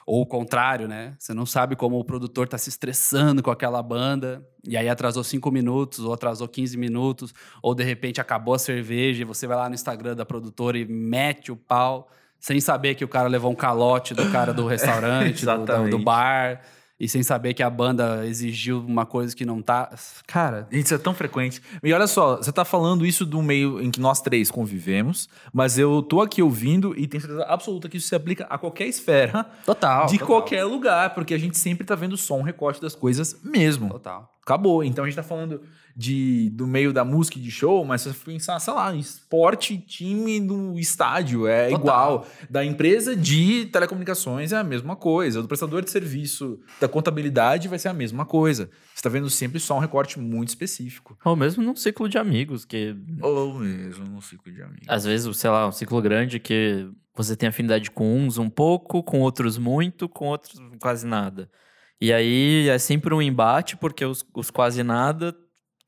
Ou 0.06 0.22
o 0.22 0.26
contrário, 0.26 0.88
né? 0.88 1.14
Você 1.18 1.34
não 1.34 1.44
sabe 1.44 1.76
como 1.76 1.98
o 1.98 2.04
produtor 2.04 2.48
tá 2.48 2.56
se 2.56 2.70
estressando 2.70 3.42
com 3.42 3.50
aquela 3.50 3.82
banda, 3.82 4.42
e 4.66 4.74
aí 4.74 4.88
atrasou 4.88 5.22
cinco 5.22 5.50
minutos, 5.50 5.98
ou 5.98 6.14
atrasou 6.14 6.48
15 6.48 6.78
minutos, 6.78 7.34
ou 7.62 7.74
de 7.74 7.84
repente 7.84 8.22
acabou 8.22 8.54
a 8.54 8.58
cerveja, 8.58 9.20
e 9.20 9.24
você 9.26 9.46
vai 9.46 9.56
lá 9.58 9.68
no 9.68 9.74
Instagram 9.74 10.14
da 10.16 10.24
produtora 10.24 10.78
e 10.78 10.86
mete 10.86 11.52
o 11.52 11.56
pau, 11.56 12.08
sem 12.40 12.58
saber 12.58 12.94
que 12.94 13.04
o 13.04 13.08
cara 13.08 13.28
levou 13.28 13.50
um 13.50 13.54
calote 13.54 14.14
do 14.14 14.30
cara 14.30 14.54
do 14.54 14.64
restaurante, 14.66 15.44
do- 15.44 15.66
do, 15.66 15.90
do 15.90 15.98
bar, 15.98 16.62
e 16.98 17.09
sem 17.09 17.23
saber 17.23 17.55
que 17.55 17.62
a 17.62 17.68
banda 17.68 18.27
exigiu 18.27 18.81
uma 18.81 19.05
coisa 19.05 19.35
que 19.36 19.44
não 19.44 19.60
tá. 19.60 19.90
Cara, 20.27 20.66
Isso 20.70 20.94
é 20.94 20.98
tão 20.98 21.14
frequente. 21.14 21.60
E 21.82 21.93
olha 21.93 22.06
só, 22.06 22.36
você 22.36 22.51
tá 22.51 22.64
falando 22.64 23.05
isso 23.05 23.27
do 23.27 23.43
meio 23.43 23.81
em 23.81 23.90
que 23.90 24.01
nós 24.01 24.20
três 24.20 24.51
convivemos, 24.51 25.28
mas 25.52 25.78
eu 25.78 26.02
tô 26.02 26.20
aqui 26.20 26.43
ouvindo 26.43 26.98
e 26.98 27.06
tenho 27.06 27.20
certeza 27.20 27.44
absoluta 27.44 27.89
que 27.89 27.98
isso 27.98 28.09
se 28.09 28.14
aplica 28.14 28.44
a 28.48 28.56
qualquer 28.56 28.86
esfera 28.86 29.44
total. 29.64 30.06
de 30.06 30.18
total, 30.18 30.27
qualquer 30.27 30.64
lugar, 30.64 31.14
porque 31.14 31.35
a 31.35 31.39
gente 31.39 31.59
sempre 31.59 31.86
tá 31.86 31.94
vendo 31.94 32.16
só 32.16 32.36
um 32.36 32.43
recorte 32.43 32.81
das 32.81 32.94
coisas 32.94 33.40
mesmo. 33.43 33.90
Total. 33.90 34.31
Acabou. 34.43 34.82
Então 34.85 35.05
a 35.05 35.09
gente 35.09 35.16
tá 35.16 35.23
falando 35.23 35.60
de, 35.97 36.51
do 36.51 36.66
meio 36.66 36.93
da 36.93 37.05
música 37.06 37.39
e 37.39 37.43
de 37.43 37.51
show, 37.51 37.82
mas 37.82 38.02
se 38.02 38.12
você 38.12 38.23
pensar, 38.23 38.60
sei 38.60 38.74
lá, 38.74 38.94
esporte, 38.94 39.78
time 39.78 40.39
no 40.39 40.78
estádio 40.78 41.47
é 41.47 41.70
Total. 41.70 41.81
igual. 41.81 42.27
Da 42.51 42.62
empresa 42.62 43.16
de 43.16 43.64
telecomunicações 43.66 44.52
é 44.52 44.59
a 44.59 44.64
mesma 44.64 44.94
coisa. 44.94 45.40
Do 45.40 45.48
prestador 45.48 45.82
de 45.82 45.90
serviço 45.90 46.60
da 46.78 46.86
contabilidade 46.86 47.66
vai 47.66 47.78
ser 47.78 47.89
a 47.89 47.94
mesma 47.94 48.27
coisa. 48.27 48.68
Você 48.94 49.02
tá 49.02 49.09
vendo 49.09 49.31
sempre 49.31 49.59
só 49.59 49.74
um 49.77 49.81
recorte 49.81 50.20
muito 50.20 50.48
específico. 50.51 51.16
Ou 51.24 51.35
mesmo 51.35 51.62
num 51.62 51.74
ciclo 51.74 52.10
de 52.10 52.18
amigos, 52.18 52.66
que 52.66 52.94
Ou 53.23 53.55
mesmo 53.55 54.05
no 54.05 54.20
ciclo 54.20 54.52
de 54.52 54.60
amigos. 54.60 54.86
às 54.86 55.05
vezes, 55.06 55.35
sei 55.39 55.48
lá, 55.48 55.66
um 55.66 55.73
ciclo 55.73 56.02
grande 56.02 56.39
que 56.39 56.86
você 57.14 57.35
tem 57.35 57.48
afinidade 57.48 57.90
com 57.90 58.18
uns 58.18 58.36
um 58.36 58.51
pouco, 58.51 59.02
com 59.02 59.20
outros 59.20 59.56
muito, 59.56 60.10
com 60.10 60.27
outros 60.27 60.60
quase 60.78 61.06
nada. 61.06 61.51
E 61.98 62.12
aí 62.12 62.68
é 62.68 62.77
sempre 62.77 63.14
um 63.14 63.23
embate, 63.23 63.78
porque 63.78 64.05
os, 64.05 64.23
os 64.35 64.51
quase 64.51 64.82
nada 64.82 65.35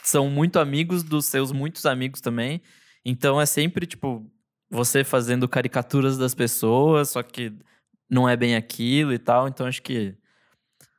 são 0.03 0.29
muito 0.31 0.59
amigos 0.59 1.03
dos 1.03 1.27
seus 1.27 1.53
muitos 1.53 1.85
amigos 1.87 2.21
também. 2.21 2.61
Então 3.05 3.41
é 3.41 3.47
sempre, 3.47 3.87
tipo, 3.87 4.31
você 4.71 5.03
fazendo 5.05 5.49
caricaturas 5.49 6.17
das 6.19 6.35
pessoas, 6.35 7.11
só 7.11 7.23
que 7.23 7.53
não 8.11 8.29
é 8.29 8.37
bem 8.37 8.55
aquilo 8.57 9.13
e 9.13 9.19
tal. 9.19 9.49
Então 9.49 9.67
acho 9.67 9.83
que 9.83 10.15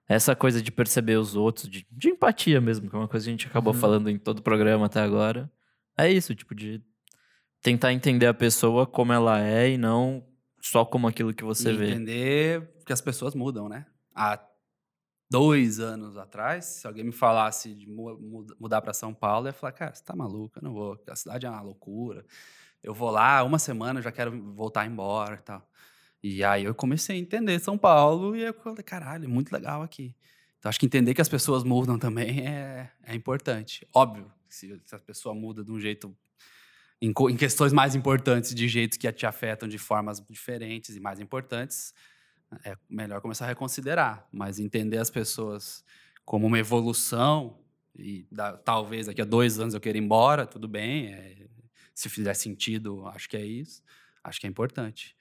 essa 0.08 0.36
coisa 0.36 0.62
de 0.62 0.72
perceber 0.72 1.18
os 1.18 1.36
outros, 1.36 1.70
de, 1.70 1.86
de 1.92 2.10
empatia 2.10 2.60
mesmo, 2.60 2.90
que 2.90 2.96
é 2.96 3.00
uma 3.00 3.08
coisa 3.08 3.26
que 3.26 3.30
a 3.30 3.34
gente 3.34 3.48
acabou 3.48 3.74
Uhum. 3.74 3.80
falando 3.80 4.10
em 4.10 4.18
todo 4.18 4.40
o 4.40 4.44
programa 4.44 4.88
até 4.88 5.00
agora. 5.02 5.52
É 5.98 6.12
isso, 6.12 6.34
tipo, 6.34 6.56
de 6.56 6.82
tentar 7.62 7.94
entender 7.94 8.26
a 8.26 8.34
pessoa 8.34 8.88
como 8.88 9.12
ela 9.14 9.40
é 9.42 9.72
e 9.72 9.78
não 9.78 10.26
só 10.62 10.84
como 10.86 11.08
aquilo 11.08 11.34
que 11.34 11.44
você 11.44 11.72
e 11.72 11.78
vê. 11.78 11.90
entender 11.92 12.70
que 12.86 12.94
as 12.94 13.02
pessoas 13.02 13.36
mudam, 13.36 13.70
né? 13.70 13.86
Há 14.16 14.38
dois 15.30 15.80
anos 15.80 16.18
atrás, 16.18 16.66
se 16.66 16.88
alguém 16.88 17.04
me 17.04 17.12
falasse 17.12 17.74
de 17.76 17.88
mu- 17.88 18.18
mu- 18.20 18.48
mudar 18.60 18.82
para 18.82 18.94
São 18.94 19.14
Paulo, 19.14 19.48
eu 19.48 19.50
ia 19.50 19.54
falar, 19.54 19.72
cara, 19.74 19.94
você 19.94 20.04
tá 20.04 20.16
maluco, 20.16 20.58
eu 20.60 20.64
não 20.64 20.74
vou, 20.74 21.02
a 21.08 21.16
cidade 21.16 21.46
é 21.46 21.50
uma 21.50 21.62
loucura. 21.62 22.26
Eu 22.84 22.94
vou 22.94 23.10
lá, 23.12 23.44
uma 23.44 23.60
semana, 23.60 24.00
eu 24.00 24.04
já 24.04 24.12
quero 24.12 24.32
voltar 24.54 24.86
embora 24.88 25.36
e 25.36 25.44
tal. 25.44 25.70
E 26.24 26.44
aí 26.44 26.64
eu 26.66 26.76
comecei 26.76 27.16
a 27.18 27.20
entender 27.20 27.60
São 27.60 27.78
Paulo 27.78 28.36
e 28.36 28.42
eu 28.44 28.54
falei, 28.54 28.84
caralho, 28.84 29.26
é 29.26 29.28
muito 29.28 29.52
legal 29.52 29.82
aqui. 29.84 30.16
Então 30.60 30.70
acho 30.70 30.80
que 30.80 30.86
entender 30.86 31.14
que 31.14 31.22
as 31.22 31.30
pessoas 31.30 31.64
mudam 31.64 31.98
também 32.00 32.48
é, 32.48 32.92
é 33.04 33.16
importante. 33.16 33.88
Óbvio, 33.94 34.32
se, 34.50 34.82
se 34.86 34.96
a 34.96 35.00
pessoa 35.00 35.34
muda 35.36 35.64
de 35.64 35.72
um 35.72 35.80
jeito 35.80 36.16
em, 37.02 37.12
em 37.32 37.38
questões 37.38 37.72
mais 37.74 37.96
importantes, 37.96 38.54
de 38.54 38.68
jeitos 38.68 38.98
que 38.98 39.12
te 39.12 39.26
afetam 39.26 39.68
de 39.70 39.78
formas 39.78 40.22
diferentes 40.30 40.96
e 40.96 41.00
mais 41.00 41.20
importantes, 41.20 41.94
é 42.66 42.76
melhor 42.90 43.22
começar 43.22 43.46
a 43.46 43.48
reconsiderar. 43.50 44.28
Mas 44.32 44.60
entender 44.60 44.98
as 44.98 45.10
pessoas 45.10 45.84
como 46.26 46.48
uma 46.48 46.60
evolução, 46.60 47.58
e 47.98 48.26
da- 48.32 48.56
talvez 48.58 49.08
daqui 49.08 49.22
a 49.22 49.26
dois 49.26 49.60
anos 49.60 49.74
eu 49.74 49.80
queira 49.82 49.98
ir 49.98 50.02
embora, 50.02 50.46
tudo 50.46 50.68
bem. 50.68 51.08
é, 51.08 51.36
se 51.94 52.08
fizer 52.08 52.34
sentido, 52.34 53.06
acho 53.10 53.28
que 53.28 53.36
é 53.36 53.46
isso. 53.46 53.82
Acho 54.24 54.40
que 54.40 54.48
é 54.48 54.50
importante. 54.50 55.16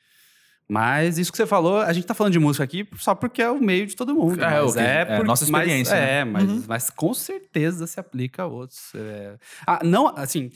Mas 0.70 1.16
isso 1.18 1.30
que 1.32 1.36
você 1.38 1.46
falou, 1.46 1.78
a 1.80 1.92
gente 1.94 2.06
tá 2.06 2.12
falando 2.14 2.34
de 2.34 2.38
música 2.38 2.62
aqui 2.62 2.86
só 2.98 3.14
porque 3.14 3.40
é 3.42 3.50
o 3.50 3.58
meio 3.60 3.86
de 3.86 3.96
todo 3.96 4.14
mundo. 4.14 4.38
É, 4.44 4.60
mas 4.60 4.76
é 4.76 5.04
por- 5.16 5.24
nossa 5.26 5.44
mas- 5.50 5.62
experiência, 5.62 5.94
né? 5.96 6.18
É, 6.20 6.24
mas, 6.24 6.44
Uhum. 6.48 6.64
mas 6.68 6.90
com 6.90 7.14
certeza 7.14 7.86
se 7.86 7.98
aplica 7.98 8.42
a 8.42 8.46
outros. 8.46 8.92
é. 8.94 9.38
Ah, 9.66 9.80
não, 9.82 10.08
assim, 10.08 10.52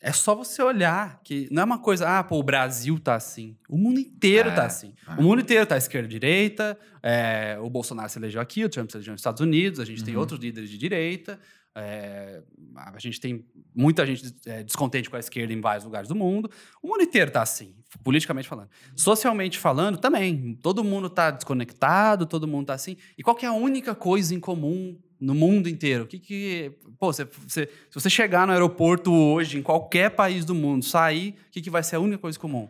é 0.00 0.12
só 0.12 0.34
você 0.34 0.62
olhar 0.62 1.20
que 1.22 1.46
não 1.50 1.62
é 1.62 1.64
uma 1.64 1.78
coisa, 1.78 2.18
ah, 2.18 2.24
pô, 2.24 2.38
o 2.38 2.42
Brasil 2.42 2.98
tá 2.98 3.14
assim. 3.14 3.56
O 3.68 3.76
mundo 3.76 4.00
inteiro 4.00 4.48
É, 4.48 4.54
tá 4.54 4.64
assim. 4.66 4.94
é. 5.08 5.12
O 5.20 5.22
mundo 5.22 5.42
inteiro 5.42 5.66
tá 5.66 5.76
esquerda-direita, 5.76 6.78
é, 7.02 7.58
o 7.60 7.68
Bolsonaro 7.68 8.08
se 8.08 8.18
elegeu 8.18 8.40
aqui, 8.40 8.64
o 8.64 8.68
Trump 8.68 8.90
se 8.90 8.96
elegeu 8.96 9.12
nos 9.12 9.20
Estados 9.20 9.40
Unidos, 9.40 9.78
a 9.80 9.84
gente 9.84 10.02
tem 10.02 10.14
Uhum. 10.14 10.20
outros 10.20 10.40
líderes 10.40 10.70
de 10.70 10.78
direita, 10.78 11.38
é, 11.74 12.42
a 12.76 12.98
gente 12.98 13.20
tem 13.20 13.44
muita 13.74 14.04
gente 14.04 14.34
é, 14.46 14.62
descontente 14.62 15.08
com 15.08 15.16
a 15.16 15.20
esquerda 15.20 15.52
em 15.52 15.60
vários 15.60 15.84
lugares 15.84 16.08
do 16.08 16.14
mundo. 16.16 16.50
O 16.82 16.88
mundo 16.88 17.02
inteiro 17.02 17.30
tá 17.30 17.42
assim, 17.42 17.74
politicamente 18.02 18.48
falando. 18.48 18.68
Socialmente 18.96 19.58
falando, 19.58 19.96
também. 19.98 20.58
Todo 20.62 20.82
mundo 20.82 21.08
tá 21.08 21.30
desconectado, 21.30 22.26
todo 22.26 22.48
mundo 22.48 22.66
tá 22.66 22.74
assim. 22.74 22.96
E 23.16 23.22
qual 23.22 23.38
é 23.40 23.46
a 23.46 23.52
única 23.52 23.94
coisa 23.94 24.34
em 24.34 24.40
comum 24.40 24.98
no 25.20 25.34
mundo 25.34 25.68
inteiro? 25.68 26.04
O 26.04 26.06
que 26.06 26.18
que... 26.18 26.72
Pô, 26.98 27.12
você, 27.12 27.24
você- 27.24 27.66
se 27.66 27.94
você 27.94 28.08
chegar 28.10 28.46
no 28.46 28.52
aeroporto 28.52 29.12
hoje, 29.12 29.58
em 29.58 29.62
qualquer 29.62 30.10
país 30.10 30.44
do 30.44 30.54
mundo, 30.54 30.84
sair, 30.84 31.34
o 31.48 31.50
que, 31.50 31.60
que 31.60 31.70
vai 31.70 31.82
ser 31.82 31.96
a 31.96 32.00
única 32.00 32.18
coisa 32.18 32.38
comum? 32.38 32.68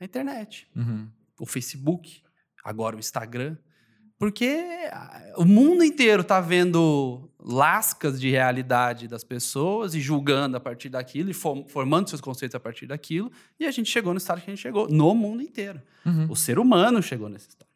A 0.00 0.04
internet. 0.04 0.66
Uhum. 0.74 1.06
o 1.38 1.46
Facebook, 1.46 2.20
agora 2.64 2.96
o 2.96 2.98
Instagram. 2.98 3.56
Porque 4.18 4.46
ah, 4.92 5.32
o 5.36 5.44
mundo 5.44 5.82
inteiro 5.82 6.22
tá 6.22 6.40
vendo 6.40 7.28
lascas 7.40 8.20
de 8.20 8.30
realidade 8.30 9.08
das 9.08 9.24
pessoas 9.24 9.94
e 9.96 10.00
julgando 10.00 10.56
a 10.56 10.60
partir 10.60 10.88
daquilo 10.88 11.30
e 11.30 11.34
for- 11.34 11.64
formando 11.68 12.08
seus 12.08 12.20
conceitos 12.20 12.54
a 12.54 12.60
partir 12.60 12.86
daquilo. 12.86 13.30
E 13.58 13.66
a 13.66 13.70
gente 13.72 13.90
chegou 13.90 14.12
no 14.12 14.18
estado 14.18 14.40
que 14.40 14.48
a 14.50 14.54
gente 14.54 14.62
chegou, 14.62 14.88
no 14.88 15.12
mundo 15.14 15.42
inteiro. 15.42 15.80
Uhum. 16.06 16.26
O 16.30 16.36
ser 16.36 16.58
humano 16.60 17.02
chegou 17.02 17.28
nesse 17.28 17.48
estado. 17.48 17.68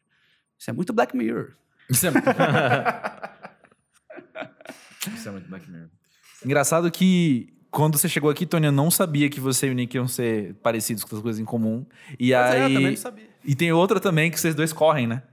Isso 0.57 0.69
é 0.69 0.73
muito 0.73 0.93
Black 0.93 1.15
Mirror. 1.17 1.51
Isso 1.89 2.07
é 2.07 2.11
muito... 2.11 2.25
Isso 5.15 5.27
é 5.27 5.31
muito 5.31 5.49
Black 5.49 5.69
Mirror. 5.69 5.89
Engraçado 6.45 6.89
que 6.91 7.53
quando 7.71 7.97
você 7.97 8.07
chegou 8.07 8.29
aqui, 8.29 8.45
Tony, 8.45 8.65
eu 8.67 8.71
não 8.71 8.89
sabia 8.89 9.29
que 9.29 9.39
você 9.39 9.67
e 9.67 9.71
o 9.71 9.73
Nick 9.73 9.95
iam 9.95 10.07
ser 10.07 10.55
parecidos 10.55 11.03
com 11.03 11.15
as 11.15 11.21
coisas 11.21 11.39
em 11.39 11.45
comum. 11.45 11.85
E 12.19 12.31
Pois 12.31 12.31
é, 12.31 12.59
eu 12.61 12.65
aí. 12.65 12.73
também 12.73 12.89
não 12.91 12.97
sabia. 12.97 13.29
E 13.43 13.55
tem 13.55 13.71
outra 13.71 13.99
também 13.99 14.31
que 14.31 14.39
vocês 14.39 14.55
dois 14.55 14.73
correm, 14.73 15.07
né? 15.07 15.23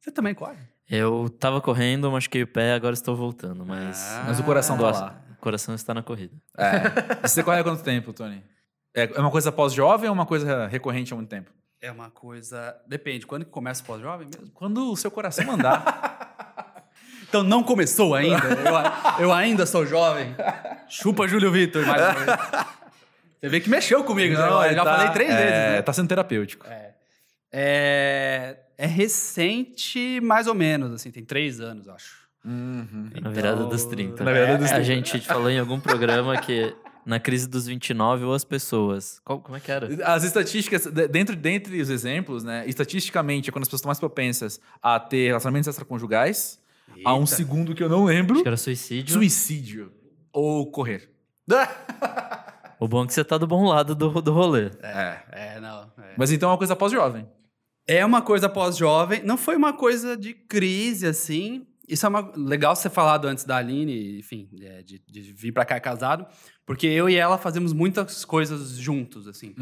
Você 0.00 0.10
também 0.10 0.34
corre? 0.34 0.58
Eu 0.88 1.28
tava 1.40 1.60
correndo, 1.60 2.10
machuquei 2.10 2.42
o 2.42 2.46
pé, 2.46 2.74
agora 2.74 2.92
estou 2.94 3.16
voltando, 3.16 3.64
mas. 3.64 3.98
Ah. 4.12 4.24
Mas 4.28 4.38
o 4.38 4.44
coração 4.44 4.76
tá 4.76 4.90
lá. 4.90 5.24
O 5.32 5.40
coração 5.40 5.74
está 5.74 5.94
na 5.94 6.02
corrida. 6.02 6.34
É. 6.56 7.26
Você 7.26 7.42
corre 7.42 7.60
há 7.60 7.64
quanto 7.64 7.82
tempo, 7.82 8.12
Tony? 8.12 8.42
É 8.94 9.04
é 9.14 9.20
uma 9.20 9.30
coisa 9.30 9.50
pós-jovem 9.50 10.08
ou 10.08 10.14
uma 10.14 10.26
coisa 10.26 10.66
recorrente 10.66 11.12
há 11.12 11.16
muito 11.16 11.28
tempo? 11.28 11.50
É 11.80 11.90
uma 11.90 12.10
coisa. 12.10 12.76
Depende. 12.86 13.26
Quando 13.26 13.44
que 13.44 13.50
começa 13.50 13.82
o 13.82 13.86
pós-jovem 13.86 14.26
mesmo? 14.26 14.50
Quando 14.54 14.90
o 14.90 14.96
seu 14.96 15.10
coração 15.10 15.44
mandar. 15.44 16.13
Então 17.34 17.42
não 17.42 17.64
começou 17.64 18.14
ainda. 18.14 18.46
Eu, 18.64 18.76
a- 18.76 19.16
eu 19.18 19.32
ainda 19.32 19.66
sou 19.66 19.84
jovem. 19.84 20.36
Chupa 20.88 21.26
Júlio 21.26 21.50
Vitor, 21.50 21.84
mais 21.84 22.00
uma 22.00 22.12
vez. 22.12 22.38
Você 23.40 23.48
vê 23.48 23.60
que 23.60 23.68
mexeu 23.68 24.04
comigo, 24.04 24.34
né? 24.38 24.40
Eu 24.70 24.74
já 24.76 24.84
tá- 24.84 24.96
falei 24.98 25.12
três 25.12 25.30
é, 25.30 25.36
vezes. 25.36 25.50
Né? 25.74 25.82
Tá 25.82 25.92
sendo 25.92 26.06
terapêutico. 26.08 26.64
É, 27.52 28.56
é 28.78 28.86
recente, 28.86 30.20
mais 30.22 30.46
ou 30.46 30.54
menos, 30.54 30.92
assim, 30.92 31.10
tem 31.10 31.24
três 31.24 31.58
anos, 31.60 31.88
acho. 31.88 32.22
Uhum. 32.44 33.10
Na 33.20 33.30
virada 33.30 33.56
Então, 33.56 33.68
dos 33.68 33.84
30. 33.84 34.22
na 34.22 34.32
virada 34.32 34.56
dos 34.58 34.66
A 34.70 34.74
30. 34.76 34.84
gente 34.84 35.20
falou 35.22 35.50
em 35.50 35.58
algum 35.58 35.80
programa 35.80 36.36
que 36.40 36.72
na 37.04 37.18
crise 37.18 37.48
dos 37.48 37.66
29 37.66 38.24
ou 38.24 38.32
as 38.32 38.44
pessoas. 38.44 39.20
Qual- 39.24 39.40
como 39.40 39.56
é 39.56 39.60
que 39.60 39.72
era? 39.72 39.88
As 40.06 40.22
estatísticas, 40.22 40.86
de- 40.86 41.08
dentro 41.08 41.34
dentre 41.34 41.80
os 41.80 41.90
exemplos, 41.90 42.44
né? 42.44 42.62
Estatisticamente, 42.68 43.50
é 43.50 43.52
quando 43.52 43.62
as 43.62 43.68
pessoas 43.68 43.80
estão 43.80 43.88
mais 43.88 43.98
propensas 43.98 44.60
a 44.80 45.00
ter 45.00 45.26
relacionamentos 45.26 45.66
extraconjugais, 45.66 46.62
há 47.04 47.14
um 47.14 47.20
Eita. 47.20 47.34
segundo 47.34 47.74
que 47.74 47.82
eu 47.82 47.88
não 47.88 48.04
lembro, 48.04 48.34
Acho 48.34 48.42
que 48.42 48.48
era 48.48 48.56
suicídio. 48.56 49.14
suicídio 49.14 49.92
ou 50.32 50.70
correr. 50.70 51.10
O 52.80 52.88
bom 52.88 53.04
é 53.04 53.06
que 53.06 53.14
você 53.14 53.24
tá 53.24 53.38
do 53.38 53.46
bom 53.46 53.66
lado 53.66 53.94
do, 53.94 54.20
do 54.20 54.32
rolê. 54.32 54.70
É. 54.82 55.22
É, 55.30 55.60
não. 55.60 55.90
é. 55.96 56.14
Mas 56.18 56.32
então 56.32 56.50
é 56.50 56.52
uma 56.52 56.58
coisa 56.58 56.74
pós-jovem. 56.76 57.26
É 57.86 58.04
uma 58.04 58.20
coisa 58.20 58.48
pós-jovem, 58.48 59.22
não 59.24 59.38
foi 59.38 59.56
uma 59.56 59.72
coisa 59.72 60.16
de 60.16 60.34
crise, 60.34 61.06
assim. 61.06 61.66
Isso 61.88 62.04
é 62.04 62.08
uma, 62.08 62.32
legal 62.36 62.74
você 62.74 62.90
falado 62.90 63.26
antes 63.26 63.44
da 63.44 63.56
Aline, 63.58 64.18
enfim, 64.18 64.48
é, 64.60 64.82
de, 64.82 64.98
de 65.06 65.20
vir 65.32 65.52
pra 65.52 65.64
cá 65.64 65.78
casado, 65.78 66.26
porque 66.66 66.86
eu 66.86 67.08
e 67.08 67.14
ela 67.14 67.38
fazemos 67.38 67.72
muitas 67.72 68.24
coisas 68.24 68.70
juntos, 68.76 69.28
assim. 69.28 69.54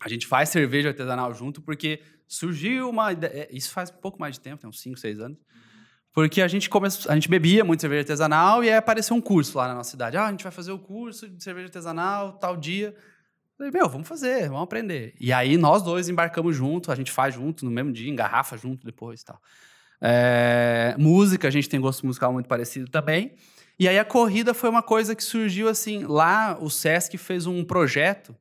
A 0.00 0.08
gente 0.08 0.26
faz 0.26 0.48
cerveja 0.48 0.88
artesanal 0.88 1.32
junto 1.32 1.60
porque 1.62 2.00
surgiu 2.26 2.88
uma 2.90 3.12
ideia. 3.12 3.48
Isso 3.50 3.70
faz 3.70 3.90
um 3.90 4.00
pouco 4.00 4.18
mais 4.18 4.34
de 4.34 4.40
tempo, 4.40 4.60
tem 4.60 4.68
uns 4.68 4.80
5, 4.80 4.98
6 4.98 5.20
anos. 5.20 5.38
Porque 6.12 6.42
a 6.42 6.48
gente 6.48 6.68
começou, 6.68 7.10
a 7.10 7.14
gente 7.14 7.28
bebia 7.28 7.64
muito 7.64 7.80
cerveja 7.80 8.02
artesanal 8.02 8.62
e 8.62 8.68
aí 8.68 8.76
apareceu 8.76 9.16
um 9.16 9.20
curso 9.20 9.56
lá 9.56 9.68
na 9.68 9.74
nossa 9.74 9.90
cidade. 9.90 10.16
Ah, 10.16 10.26
a 10.26 10.30
gente 10.30 10.42
vai 10.42 10.52
fazer 10.52 10.72
o 10.72 10.78
curso 10.78 11.28
de 11.28 11.42
cerveja 11.42 11.66
artesanal 11.66 12.34
tal 12.34 12.56
dia. 12.56 12.94
Falei, 13.56 13.72
meu, 13.72 13.88
vamos 13.88 14.06
fazer, 14.06 14.48
vamos 14.48 14.64
aprender. 14.64 15.14
E 15.20 15.32
aí 15.32 15.56
nós 15.56 15.82
dois 15.82 16.08
embarcamos 16.08 16.54
junto, 16.54 16.92
a 16.92 16.94
gente 16.94 17.10
faz 17.10 17.34
junto 17.34 17.64
no 17.64 17.70
mesmo 17.70 17.92
dia, 17.92 18.10
engarrafa 18.10 18.56
junto 18.56 18.84
depois 18.84 19.22
e 19.22 19.24
tal. 19.24 19.40
É, 20.00 20.94
música, 20.98 21.48
a 21.48 21.50
gente 21.50 21.68
tem 21.68 21.80
gosto 21.80 22.04
musical 22.04 22.32
muito 22.32 22.48
parecido 22.48 22.90
também. 22.90 23.34
E 23.78 23.88
aí 23.88 23.98
a 23.98 24.04
corrida 24.04 24.52
foi 24.52 24.68
uma 24.68 24.82
coisa 24.82 25.14
que 25.14 25.24
surgiu 25.24 25.68
assim. 25.68 26.04
Lá 26.04 26.58
o 26.60 26.68
Sesc 26.68 27.16
fez 27.16 27.46
um 27.46 27.64
projeto. 27.64 28.36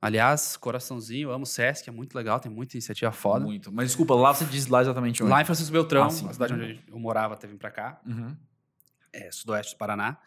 Aliás, 0.00 0.56
coraçãozinho, 0.56 1.28
eu 1.30 1.32
amo 1.32 1.44
o 1.44 1.46
Sesc, 1.46 1.88
é 1.88 1.92
muito 1.92 2.14
legal, 2.14 2.38
tem 2.38 2.52
muita 2.52 2.76
iniciativa 2.76 3.10
foda. 3.10 3.44
Muito. 3.44 3.72
Mas 3.72 3.88
desculpa, 3.88 4.14
lá 4.14 4.32
você 4.34 4.44
diz 4.44 4.66
lá 4.66 4.82
exatamente 4.82 5.22
onde? 5.22 5.32
Lá 5.32 5.40
em 5.40 5.44
Francisco 5.44 5.72
Beltrão, 5.72 6.04
Ah, 6.04 6.10
sim. 6.10 6.28
a 6.28 6.32
cidade 6.32 6.52
onde 6.52 6.80
eu 6.88 6.98
morava 6.98 7.34
até 7.34 7.46
vir 7.46 7.56
pra 7.56 7.70
cá, 7.70 7.98
Uhum. 8.06 8.36
é, 9.12 9.30
sudoeste 9.32 9.74
do 9.74 9.78
Paraná. 9.78 10.18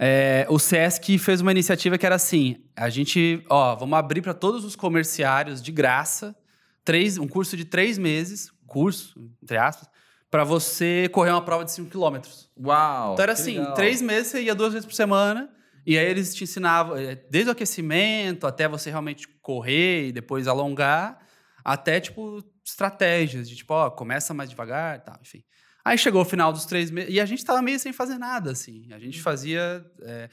É, 0.00 0.46
o 0.48 0.58
Sesc 0.58 1.18
fez 1.18 1.40
uma 1.40 1.50
iniciativa 1.50 1.98
que 1.98 2.06
era 2.06 2.14
assim: 2.14 2.62
a 2.76 2.88
gente, 2.88 3.42
ó, 3.48 3.74
vamos 3.74 3.98
abrir 3.98 4.20
para 4.22 4.34
todos 4.34 4.64
os 4.64 4.76
comerciários 4.76 5.60
de 5.60 5.72
graça 5.72 6.36
três, 6.84 7.18
um 7.18 7.26
curso 7.26 7.56
de 7.56 7.64
três 7.64 7.98
meses, 7.98 8.52
curso, 8.66 9.18
entre 9.42 9.56
aspas, 9.56 9.88
para 10.30 10.44
você 10.44 11.08
correr 11.12 11.30
uma 11.32 11.42
prova 11.42 11.64
de 11.64 11.72
5 11.72 11.90
quilômetros. 11.90 12.48
Uau! 12.58 13.14
Então 13.14 13.22
era 13.22 13.32
assim, 13.32 13.58
legal. 13.58 13.74
três 13.74 14.00
meses 14.00 14.28
você 14.30 14.42
ia 14.42 14.54
duas 14.54 14.72
vezes 14.72 14.86
por 14.86 14.94
semana, 14.94 15.50
e 15.92 15.98
aí 15.98 16.06
eles 16.06 16.34
te 16.34 16.44
ensinavam, 16.44 16.96
eh, 16.96 17.14
desde 17.30 17.48
o 17.48 17.52
aquecimento 17.52 18.46
até 18.46 18.68
você 18.68 18.90
realmente 18.90 19.26
correr 19.40 20.08
e 20.08 20.12
depois 20.12 20.46
alongar, 20.46 21.18
até, 21.64 21.98
tipo, 22.00 22.44
estratégias 22.64 23.48
de, 23.48 23.56
tipo, 23.56 23.72
ó, 23.72 23.90
começa 23.90 24.34
mais 24.34 24.50
devagar 24.50 24.98
e 24.98 25.00
tal, 25.00 25.18
enfim. 25.22 25.42
Aí 25.84 25.96
chegou 25.96 26.20
o 26.20 26.24
final 26.24 26.52
dos 26.52 26.66
três 26.66 26.90
meses, 26.90 27.12
e 27.14 27.18
a 27.18 27.24
gente 27.24 27.44
tava 27.44 27.62
meio 27.62 27.78
sem 27.78 27.92
fazer 27.92 28.18
nada, 28.18 28.50
assim. 28.52 28.86
A 28.92 28.98
gente 28.98 29.20
fazia... 29.22 29.84
eh, 30.02 30.28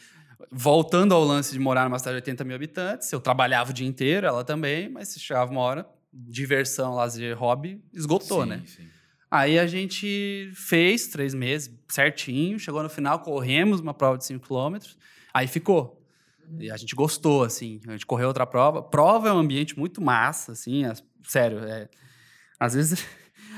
voltando 0.52 1.14
ao 1.14 1.24
lance 1.24 1.54
de 1.54 1.60
morar 1.60 1.86
numa 1.86 1.98
cidade 1.98 2.18
de 2.18 2.24
80 2.24 2.44
mil 2.44 2.56
habitantes, 2.56 3.10
eu 3.12 3.22
trabalhava 3.22 3.72
o 3.72 3.74
dia 3.74 3.88
inteiro, 3.88 4.28
ela 4.28 4.44
também, 4.44 4.90
mas 4.90 5.16
chegava 5.18 5.50
uma 5.50 5.62
hora, 5.62 5.88
diversão, 6.12 6.94
lazer, 6.94 7.38
hobby, 7.38 7.82
esgotou, 7.94 8.44
Sim, 8.44 8.50
né? 8.50 8.64
sim. 8.66 8.88
Aí 9.32 9.58
a 9.58 9.66
gente 9.68 10.52
fez 10.54 11.08
três 11.08 11.34
meses 11.34 11.74
certinho, 11.90 12.60
chegou 12.60 12.84
no 12.84 12.90
final, 12.90 13.20
corremos 13.20 13.80
uma 13.80 13.94
prova 13.94 14.18
de 14.18 14.26
5 14.26 14.46
km, 14.48 14.78
aí 15.36 15.48
ficou. 15.48 16.02
E 16.60 16.70
a 16.72 16.78
gente 16.78 16.96
gostou, 16.96 17.44
assim, 17.44 17.82
a 17.88 17.92
gente 17.92 18.06
correu 18.06 18.28
outra 18.28 18.46
prova. 18.46 18.82
Prova 18.82 19.30
é 19.30 19.34
um 19.34 19.38
ambiente 19.40 19.78
muito 19.78 20.02
massa, 20.02 20.52
assim, 20.54 20.86
as- 20.86 21.04
sério, 21.24 21.60
é, 21.60 21.90
às 22.60 22.74
vezes... 22.74 23.06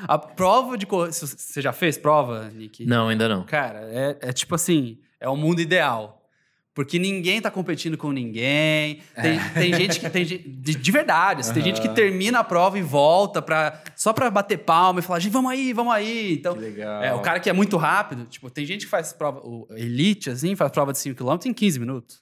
A 0.07 0.15
prova 0.19 0.77
de 0.77 0.85
correr... 0.85 1.11
Você 1.11 1.59
já 1.59 1.73
fez 1.73 1.97
prova, 1.97 2.49
Nick? 2.49 2.85
Não, 2.85 3.07
ainda 3.07 3.27
não. 3.27 3.43
Cara, 3.45 3.79
é, 3.91 4.17
é 4.21 4.31
tipo 4.33 4.53
assim, 4.53 4.99
é 5.19 5.27
o 5.27 5.35
mundo 5.35 5.59
ideal. 5.59 6.16
Porque 6.77 6.99
ninguém 6.99 7.41
tá 7.41 7.49
competindo 7.49 7.97
com 7.97 8.11
ninguém. 8.11 9.01
Tem, 9.19 9.39
tem 9.55 9.73
gente 9.73 9.99
que 9.99 10.07
tem 10.11 10.23
de, 10.23 10.37
de 10.37 10.91
verdade, 10.91 11.41
assim, 11.41 11.51
tem 11.51 11.63
gente 11.63 11.81
que 11.81 11.89
termina 11.89 12.37
a 12.37 12.43
prova 12.43 12.77
e 12.77 12.83
volta 12.83 13.41
pra, 13.41 13.81
só 13.95 14.13
pra 14.13 14.29
bater 14.29 14.59
palma 14.59 14.99
e 14.99 15.01
falar, 15.01 15.17
gente, 15.17 15.33
vamos 15.33 15.49
aí, 15.49 15.73
vamos 15.73 15.91
aí. 15.91 16.33
Então, 16.33 16.55
é, 17.01 17.15
o 17.15 17.19
cara 17.19 17.39
que 17.39 17.49
é 17.49 17.53
muito 17.53 17.77
rápido, 17.77 18.25
tipo, 18.25 18.47
tem 18.51 18.63
gente 18.63 18.85
que 18.85 18.91
faz 18.91 19.11
prova, 19.11 19.39
o 19.39 19.67
elite, 19.71 20.29
assim, 20.29 20.55
faz 20.55 20.71
prova 20.71 20.93
de 20.93 20.99
5km 20.99 21.47
em 21.47 21.53
15 21.53 21.79
minutos, 21.79 22.21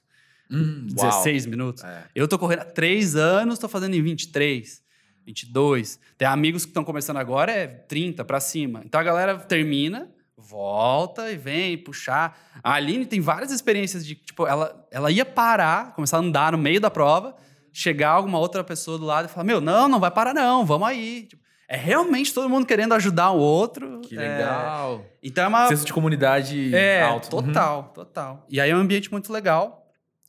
Hum, 0.50 0.86
uau. 0.96 1.10
16 1.10 1.44
minutos. 1.44 1.84
É. 1.84 2.04
Eu 2.14 2.26
tô 2.26 2.38
correndo 2.38 2.60
há 2.60 2.64
3 2.64 3.14
anos, 3.14 3.58
tô 3.58 3.68
fazendo 3.68 3.94
em 3.94 4.00
23, 4.00 4.82
22. 5.26 6.00
Tem 6.16 6.26
amigos 6.26 6.64
que 6.64 6.70
estão 6.70 6.82
começando 6.82 7.18
agora, 7.18 7.52
é 7.52 7.66
30 7.66 8.24
pra 8.24 8.40
cima. 8.40 8.80
Então 8.86 8.98
a 8.98 9.04
galera 9.04 9.36
termina, 9.36 10.08
volta 10.36 11.30
e 11.30 11.36
vem 11.36 11.78
puxar. 11.78 12.38
A 12.62 12.74
Aline 12.74 13.06
tem 13.06 13.20
várias 13.20 13.50
experiências 13.50 14.06
de, 14.06 14.14
tipo, 14.14 14.46
ela, 14.46 14.86
ela 14.90 15.10
ia 15.10 15.24
parar, 15.24 15.94
começar 15.94 16.18
a 16.18 16.20
andar 16.20 16.52
no 16.52 16.58
meio 16.58 16.80
da 16.80 16.90
prova, 16.90 17.34
chegar 17.72 18.10
alguma 18.10 18.38
outra 18.38 18.62
pessoa 18.62 18.98
do 18.98 19.04
lado 19.04 19.26
e 19.26 19.28
falar: 19.28 19.44
Meu, 19.44 19.60
não, 19.60 19.88
não 19.88 19.98
vai 20.00 20.10
parar, 20.10 20.34
não, 20.34 20.64
vamos 20.64 20.86
aí. 20.88 21.22
Tipo, 21.28 21.42
é 21.68 21.76
realmente 21.76 22.32
todo 22.32 22.48
mundo 22.48 22.64
querendo 22.66 22.94
ajudar 22.94 23.30
o 23.32 23.38
outro. 23.38 24.00
Que 24.02 24.16
É, 24.16 24.20
legal. 24.20 25.04
então 25.22 25.44
é 25.44 25.48
uma. 25.48 25.68
Senso 25.68 25.84
de 25.86 25.92
comunidade 25.92 26.74
É, 26.74 27.02
alto. 27.02 27.28
total, 27.30 27.90
total. 27.94 28.44
E 28.48 28.60
aí 28.60 28.70
é 28.70 28.76
um 28.76 28.80
ambiente 28.80 29.10
muito 29.10 29.32
legal. 29.32 29.85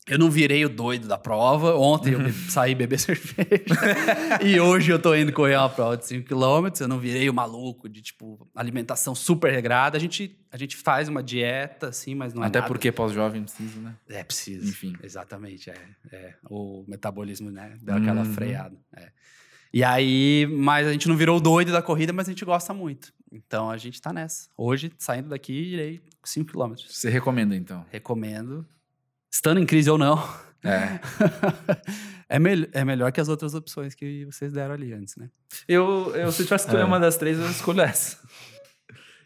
Eu 0.08 0.18
não 0.18 0.32
virei 0.32 0.64
o 0.64 0.70
doido 0.70 1.08
da 1.08 1.18
prova. 1.18 1.76
Ontem 1.76 2.14
eu 2.14 2.20
saí 2.50 2.74
beber 2.74 2.98
cerveja. 3.00 3.76
e 4.44 4.60
hoje 4.60 4.92
eu 4.92 5.00
tô 5.00 5.14
indo 5.14 5.34
correr 5.34 5.56
uma 5.58 5.70
prova 5.70 5.98
de 5.98 6.04
5km. 6.04 6.80
Eu 6.82 6.88
não 6.88 6.98
virei 7.00 7.30
o 7.30 7.34
maluco 7.34 7.90
de, 7.90 8.02
tipo, 8.02 8.48
alimentação 8.56 9.14
super 9.14 9.52
regrada. 9.52 9.98
A 9.98 10.00
gente, 10.00 10.40
a 10.52 10.58
gente 10.58 10.76
faz 10.78 11.10
uma 11.10 11.22
dieta, 11.22 11.90
assim, 11.90 12.16
mas 12.16 12.34
não 12.34 12.44
é 12.44 12.48
Até 12.48 12.60
nada. 12.60 12.68
porque 12.68 12.92
pós-jovem 12.92 13.44
precisa, 13.44 13.80
né? 13.82 13.96
É 14.08 14.24
preciso. 14.24 14.70
Enfim. 14.70 14.96
Exatamente, 15.04 15.70
é. 15.70 15.76
é. 16.12 16.34
O 16.50 16.86
metabolismo, 16.88 17.52
né? 17.52 17.76
Deu 17.82 17.96
aquela 17.96 18.22
Uhum. 18.24 18.34
freada. 18.34 18.78
é. 18.96 19.10
E 19.74 19.84
aí, 19.84 20.48
mas 20.50 20.88
a 20.88 20.94
gente 20.94 21.10
não 21.10 21.18
virou 21.18 21.38
o 21.38 21.42
doido 21.42 21.74
da 21.74 21.82
corrida, 21.82 22.14
mas 22.14 22.28
a 22.28 22.32
gente 22.32 22.46
gosta 22.46 22.74
muito. 22.74 23.14
Então 23.30 23.70
a 23.70 23.76
gente 23.76 24.02
tá 24.02 24.14
nessa. 24.14 24.48
Hoje, 24.58 24.90
saindo 24.98 25.28
daqui, 25.28 25.52
irei 25.54 26.02
5km. 26.26 26.78
Você 26.88 27.10
recomenda, 27.10 27.54
então? 27.54 27.86
Recomendo. 27.92 28.66
Estando 29.32 29.60
em 29.60 29.66
crise 29.66 29.90
ou 29.90 29.98
não. 29.98 30.18
É. 30.64 31.00
é, 32.30 32.40
mel 32.40 32.66
é 32.72 32.84
melhor 32.84 33.12
que 33.12 33.22
as 33.22 33.30
outras 33.30 33.54
opções 33.54 33.94
que 33.94 34.26
vocês 34.26 34.52
deram 34.52 34.74
ali 34.74 34.94
antes, 34.94 35.16
né? 35.16 35.30
Eu, 35.68 36.16
eu 36.16 36.32
se 36.32 36.42
eu 36.42 36.46
tivesse 36.46 36.66
que 36.66 36.70
escolher 36.70 36.82
É. 36.82 36.86
uma 36.86 37.00
das 37.00 37.18
três, 37.18 37.38
eu 37.38 37.50
escolho 37.50 37.82
essa. 37.82 38.18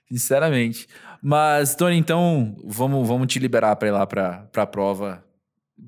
Sinceramente. 0.08 0.88
Mas, 1.22 1.76
Tony, 1.76 1.98
então, 1.98 2.56
vamos, 2.64 3.08
vamos 3.08 3.28
te 3.28 3.40
liberar 3.40 3.76
para 3.76 3.88
ir 3.88 3.92
lá 3.92 4.06
para 4.06 4.50
a 4.56 4.66
prova. 4.68 5.24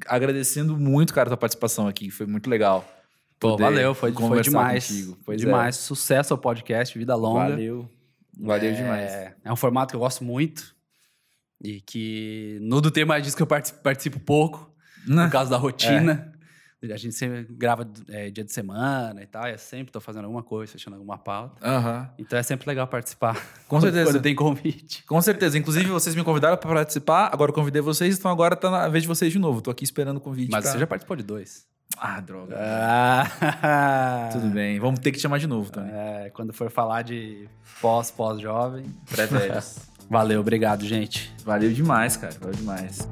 Agradecendo 0.08 0.78
muito, 0.78 1.14
cara, 1.14 1.28
a 1.28 1.32
tua 1.32 1.38
participação 1.38 1.88
aqui. 1.88 2.10
Foi 2.10 2.26
muito 2.26 2.50
legal 2.50 2.88
Pô, 3.44 3.58
valeu, 3.58 3.94
foi, 3.94 4.14
foi 4.14 4.42
demais. 4.42 4.88
contigo. 4.88 5.18
Pois 5.26 5.42
é. 5.42 5.46
demais. 5.46 5.76
Sucesso 5.76 6.34
ao 6.34 6.38
podcast, 6.38 6.98
vida 6.98 7.14
longa. 7.14 7.50
Valeu. 7.50 7.90
Valeu 8.40 8.72
é, 8.72 8.74
demais. 8.74 9.12
É 9.44 9.52
um 9.52 9.56
formato 9.56 9.92
que 9.92 9.96
eu 9.98 10.00
gosto 10.00 10.24
muito. 10.24 10.74
E 11.64 11.80
que 11.82 12.58
no 12.62 12.82
do 12.82 12.92
Tem 12.92 13.06
Mais 13.06 13.24
Disso 13.24 13.38
que 13.38 13.42
eu 13.44 13.48
participo, 13.48 13.80
participo 13.82 14.20
pouco, 14.20 14.70
Né? 15.08 15.24
por 15.26 15.32
causa 15.32 15.50
da 15.50 15.58
rotina. 15.58 16.32
A 16.84 16.98
gente 16.98 17.16
sempre 17.16 17.48
grava 17.56 17.90
é, 18.10 18.30
dia 18.30 18.44
de 18.44 18.52
semana 18.52 19.24
e 19.24 19.26
tal, 19.26 19.48
e 19.48 19.54
eu 19.54 19.58
sempre 19.58 19.90
tô 19.90 20.02
fazendo 20.02 20.26
alguma 20.26 20.44
coisa, 20.44 20.74
fechando 20.74 20.98
alguma 20.98 21.18
pauta. 21.18 21.62
Então 22.20 22.38
é 22.38 22.44
sempre 22.44 22.68
legal 22.68 22.86
participar. 22.88 23.42
Com 23.70 23.80
certeza. 23.80 24.12
Quando 24.12 24.22
tem 24.22 24.36
convite. 24.36 25.02
Com 25.06 25.22
certeza. 25.22 25.58
Inclusive, 25.58 25.86
vocês 25.90 26.14
me 26.14 26.26
convidaram 26.26 26.58
para 26.58 26.74
participar, 26.74 27.30
agora 27.32 27.52
eu 27.52 27.56
convidei 27.56 27.82
vocês, 27.82 28.20
então 28.20 28.30
agora 28.30 28.54
tá 28.58 28.70
na 28.70 28.90
vez 28.90 29.04
de 29.04 29.08
vocês 29.08 29.32
de 29.32 29.40
novo. 29.40 29.62
Tô 29.62 29.72
aqui 29.72 29.86
esperando 29.86 30.18
o 30.18 30.20
convite. 30.20 30.52
Mas 30.52 30.64
pra- 30.64 30.74
você 30.74 30.80
já 30.80 30.86
participou 30.86 31.16
de 31.16 31.24
dois. 31.24 31.66
Ah, 31.98 32.20
droga. 32.20 32.58
Ah, 32.60 34.30
Tudo 34.34 34.48
bem. 34.48 34.78
Vamos 34.80 35.00
ter 35.00 35.12
que 35.12 35.18
te 35.18 35.22
chamar 35.22 35.38
de 35.38 35.48
novo, 35.48 35.72
Tony. 35.72 35.90
É, 35.90 36.32
quando 36.34 36.52
for 36.52 36.70
falar 36.70 37.02
de 37.04 37.48
pós, 37.82 38.12
pós-jovem. 38.12 38.86
Pré-velhos. 39.10 39.78
Valeu, 40.10 40.40
obrigado, 40.42 40.86
gente. 40.86 41.34
Valeu 41.44 41.72
demais, 41.72 42.16
cara. 42.18 42.36
Valeu 42.40 42.56
demais. 42.56 43.08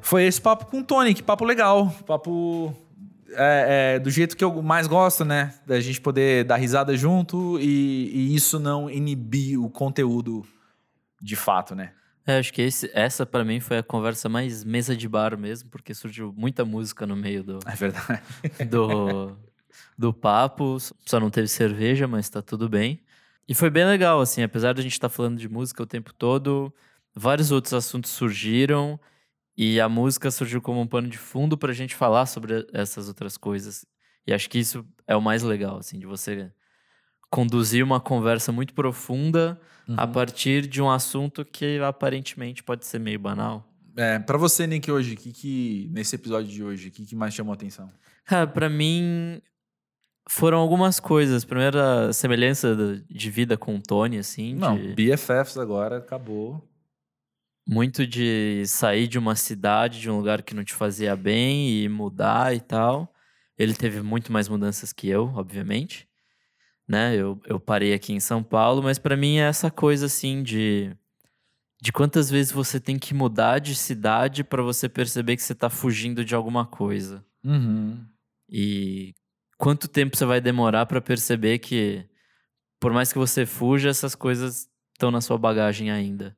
Foi 0.00 0.24
esse 0.24 0.40
papo 0.40 0.66
com 0.66 0.80
o 0.80 0.84
Tony, 0.84 1.14
que 1.14 1.22
papo 1.22 1.44
legal. 1.44 1.90
Papo 2.06 2.72
é, 3.32 3.94
é, 3.96 3.98
do 3.98 4.10
jeito 4.10 4.36
que 4.36 4.44
eu 4.44 4.62
mais 4.62 4.86
gosto, 4.86 5.24
né? 5.24 5.54
Da 5.66 5.80
gente 5.80 6.00
poder 6.00 6.44
dar 6.44 6.56
risada 6.56 6.96
junto 6.96 7.58
e, 7.58 8.10
e 8.12 8.34
isso 8.34 8.60
não 8.60 8.88
inibir 8.88 9.60
o 9.60 9.68
conteúdo 9.68 10.46
de 11.20 11.34
fato, 11.34 11.74
né? 11.74 11.92
É, 12.26 12.38
acho 12.38 12.52
que 12.52 12.62
esse- 12.62 12.90
essa 12.94 13.26
pra 13.26 13.44
mim 13.44 13.60
foi 13.60 13.78
a 13.78 13.82
conversa 13.82 14.28
mais 14.28 14.64
mesa 14.64 14.96
de 14.96 15.08
bar 15.08 15.36
mesmo, 15.38 15.68
porque 15.70 15.92
surgiu 15.94 16.32
muita 16.36 16.64
música 16.64 17.06
no 17.06 17.14
meio 17.16 17.42
do, 17.44 17.58
É 17.66 17.74
verdade. 17.74 18.22
do, 18.70 19.36
do 19.98 20.12
papo. 20.12 20.78
Só 21.06 21.20
não 21.20 21.30
teve 21.30 21.48
cerveja, 21.48 22.06
mas 22.08 22.28
tá 22.30 22.40
tudo 22.40 22.68
bem. 22.68 23.00
E 23.46 23.54
foi 23.54 23.68
bem 23.68 23.84
legal, 23.84 24.20
assim, 24.20 24.42
apesar 24.42 24.72
de 24.72 24.80
a 24.80 24.82
gente 24.82 24.92
estar 24.92 25.08
falando 25.10 25.38
de 25.38 25.48
música 25.48 25.82
o 25.82 25.86
tempo 25.86 26.14
todo, 26.14 26.72
vários 27.14 27.50
outros 27.50 27.74
assuntos 27.74 28.10
surgiram 28.10 28.98
e 29.56 29.78
a 29.78 29.88
música 29.88 30.30
surgiu 30.30 30.62
como 30.62 30.80
um 30.80 30.86
pano 30.86 31.08
de 31.08 31.18
fundo 31.18 31.56
pra 31.58 31.72
gente 31.74 31.94
falar 31.94 32.24
sobre 32.26 32.66
essas 32.72 33.06
outras 33.06 33.36
coisas. 33.36 33.84
E 34.26 34.32
acho 34.32 34.48
que 34.48 34.58
isso 34.58 34.84
é 35.06 35.14
o 35.14 35.20
mais 35.20 35.42
legal, 35.42 35.76
assim, 35.76 35.98
de 35.98 36.06
você 36.06 36.50
conduzir 37.34 37.82
uma 37.82 37.98
conversa 37.98 38.52
muito 38.52 38.72
profunda 38.72 39.60
a 39.96 40.06
partir 40.06 40.68
de 40.68 40.80
um 40.80 40.88
assunto 40.88 41.44
que 41.44 41.80
aparentemente 41.80 42.62
pode 42.62 42.86
ser 42.86 43.00
meio 43.00 43.18
banal. 43.18 43.68
É, 43.96 44.20
pra 44.20 44.38
você, 44.38 44.68
Nick, 44.68 44.88
hoje, 44.90 45.14
o 45.14 45.16
que, 45.16 45.32
que 45.32 45.88
nesse 45.92 46.14
episódio 46.14 46.48
de 46.48 46.62
hoje, 46.62 46.88
o 46.88 46.90
que, 46.92 47.04
que 47.04 47.16
mais 47.16 47.34
chamou 47.34 47.50
a 47.52 47.54
atenção? 47.56 47.90
Cara, 48.24 48.46
pra 48.46 48.68
mim 48.68 49.42
foram 50.30 50.58
algumas 50.58 51.00
coisas. 51.00 51.44
Primeiro, 51.44 51.76
a 51.80 52.12
semelhança 52.12 53.02
de 53.10 53.30
vida 53.30 53.56
com 53.56 53.74
o 53.74 53.82
Tony, 53.82 54.18
assim. 54.18 54.54
Não, 54.54 54.78
de- 54.78 54.94
BFFs 54.94 55.58
agora 55.58 55.98
acabou. 55.98 56.62
muito 57.68 58.06
de 58.06 58.62
sair 58.66 59.08
de 59.08 59.18
uma 59.18 59.34
cidade, 59.34 60.00
de 60.00 60.08
um 60.08 60.16
lugar 60.18 60.42
que 60.42 60.54
não 60.54 60.62
te 60.64 60.72
fazia 60.74 61.16
bem 61.16 61.82
e 61.82 61.88
mudar 61.88 62.54
e 62.54 62.60
tal. 62.60 63.12
Ele 63.58 63.74
teve 63.74 64.02
muito 64.02 64.32
mais 64.32 64.48
mudanças 64.48 64.92
que 64.92 65.08
eu, 65.08 65.32
obviamente. 65.34 66.06
Né? 66.86 67.16
Eu, 67.16 67.40
eu 67.46 67.58
parei 67.58 67.94
aqui 67.94 68.12
em 68.12 68.20
São 68.20 68.42
Paulo, 68.42 68.82
mas 68.82 68.98
pra 68.98 69.16
mim 69.16 69.38
é 69.38 69.48
essa 69.48 69.70
coisa 69.70 70.06
assim 70.06 70.42
de 70.42 70.94
de 71.84 71.92
quantas 71.92 72.30
vezes 72.30 72.50
você 72.50 72.80
tem 72.80 72.98
que 72.98 73.12
mudar 73.12 73.58
de 73.58 73.74
cidade 73.74 74.42
pra 74.42 74.62
você 74.62 74.88
perceber 74.88 75.36
que 75.36 75.42
você 75.42 75.54
tá 75.54 75.68
fugindo 75.68 76.24
de 76.24 76.34
alguma 76.34 76.64
coisa. 76.64 77.22
Uhum. 77.44 78.02
E 78.48 79.12
quanto 79.58 79.86
tempo 79.86 80.16
você 80.16 80.24
vai 80.24 80.40
demorar 80.40 80.86
pra 80.86 81.02
perceber 81.02 81.58
que, 81.58 82.02
por 82.80 82.90
mais 82.90 83.12
que 83.12 83.18
você 83.18 83.44
fuja, 83.44 83.90
essas 83.90 84.14
coisas 84.14 84.66
estão 84.94 85.10
na 85.10 85.20
sua 85.20 85.36
bagagem 85.36 85.90
ainda. 85.90 86.34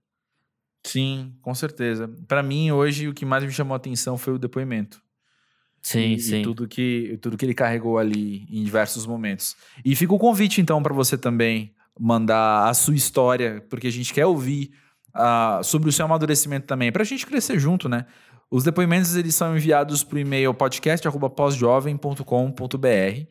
Sim, 0.84 1.36
com 1.40 1.54
certeza. 1.54 2.08
Pra 2.26 2.42
mim, 2.42 2.72
hoje, 2.72 3.06
o 3.06 3.14
que 3.14 3.24
mais 3.24 3.44
me 3.44 3.52
chamou 3.52 3.74
a 3.74 3.76
atenção 3.76 4.18
foi 4.18 4.34
o 4.34 4.38
depoimento. 4.40 5.00
Sim, 5.86 6.14
e, 6.14 6.18
sim. 6.18 6.40
E 6.40 6.42
tudo 6.42 6.66
que, 6.66 7.16
tudo 7.22 7.36
que 7.36 7.46
ele 7.46 7.54
carregou 7.54 7.96
ali 7.96 8.44
em 8.50 8.64
diversos 8.64 9.06
momentos. 9.06 9.54
E 9.84 9.94
fica 9.94 10.12
o 10.12 10.18
convite, 10.18 10.60
então, 10.60 10.82
pra 10.82 10.92
você 10.92 11.16
também 11.16 11.72
mandar 11.98 12.68
a 12.68 12.74
sua 12.74 12.96
história, 12.96 13.64
porque 13.70 13.86
a 13.86 13.92
gente 13.92 14.12
quer 14.12 14.26
ouvir 14.26 14.72
ah, 15.14 15.60
sobre 15.62 15.88
o 15.88 15.92
seu 15.92 16.04
amadurecimento 16.04 16.66
também, 16.66 16.90
pra 16.90 17.04
gente 17.04 17.24
crescer 17.24 17.60
junto, 17.60 17.88
né? 17.88 18.04
Os 18.50 18.64
depoimentos 18.64 19.14
eles 19.14 19.36
são 19.36 19.56
enviados 19.56 20.02
por 20.02 20.18
e-mail 20.18 20.52
podcast@posjovem.com.br. 20.52 23.26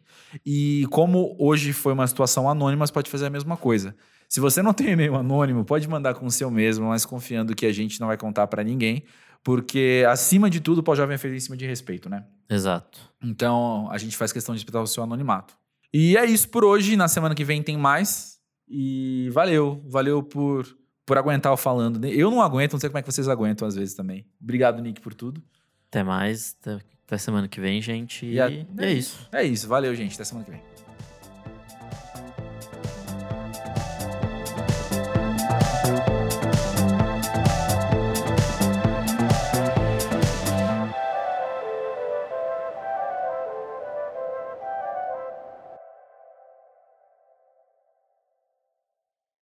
E 0.45 0.87
como 0.91 1.35
hoje 1.37 1.73
foi 1.73 1.91
uma 1.91 2.07
situação 2.07 2.49
anônima, 2.49 2.87
você 2.87 2.93
pode 2.93 3.11
fazer 3.11 3.25
a 3.25 3.29
mesma 3.29 3.57
coisa. 3.57 3.93
Se 4.29 4.39
você 4.39 4.61
não 4.61 4.73
tem 4.73 4.91
e-mail 4.91 5.15
anônimo, 5.15 5.65
pode 5.65 5.89
mandar 5.89 6.13
com 6.13 6.25
o 6.25 6.31
seu 6.31 6.49
mesmo, 6.49 6.87
mas 6.87 7.05
confiando 7.05 7.53
que 7.53 7.65
a 7.65 7.73
gente 7.73 7.99
não 7.99 8.07
vai 8.07 8.17
contar 8.17 8.47
pra 8.47 8.63
ninguém, 8.63 9.03
porque 9.43 10.05
acima 10.09 10.49
de 10.49 10.61
tudo, 10.61 10.79
o 10.79 10.83
pós-jovem 10.83 11.15
é 11.15 11.17
feito 11.17 11.35
em 11.35 11.39
cima 11.41 11.57
de 11.57 11.65
respeito, 11.65 12.09
né? 12.09 12.23
Exato. 12.49 12.99
Então, 13.23 13.87
a 13.91 13.97
gente 13.97 14.15
faz 14.15 14.31
questão 14.31 14.53
de 14.53 14.59
respeitar 14.59 14.81
o 14.81 14.87
seu 14.87 15.03
anonimato. 15.03 15.55
E 15.93 16.15
é 16.17 16.25
isso 16.25 16.49
por 16.49 16.63
hoje. 16.63 16.95
Na 16.95 17.07
semana 17.07 17.33
que 17.35 17.43
vem 17.43 17.63
tem 17.63 17.77
mais. 17.77 18.39
E 18.67 19.29
valeu. 19.31 19.81
Valeu 19.87 20.21
por, 20.21 20.65
por 21.05 21.17
aguentar 21.17 21.51
o 21.53 21.57
falando. 21.57 22.03
Eu 22.05 22.29
não 22.29 22.41
aguento, 22.41 22.73
não 22.73 22.79
sei 22.79 22.89
como 22.89 22.97
é 22.99 23.01
que 23.01 23.11
vocês 23.11 23.27
aguentam 23.27 23.67
às 23.67 23.75
vezes 23.75 23.95
também. 23.95 24.25
Obrigado, 24.41 24.81
Nick, 24.81 24.99
por 25.01 25.13
tudo. 25.13 25.41
Até 25.89 26.03
mais. 26.03 26.55
Até, 26.61 26.79
até 27.05 27.17
semana 27.17 27.47
que 27.47 27.59
vem, 27.61 27.81
gente. 27.81 28.25
E, 28.25 28.39
a- 28.39 28.49
e 28.49 28.67
é 28.77 28.91
isso. 28.91 29.27
É 29.31 29.43
isso. 29.43 29.67
Valeu, 29.67 29.93
gente. 29.95 30.13
Até 30.15 30.23
semana 30.23 30.45
que 30.45 30.51
vem. 30.51 30.61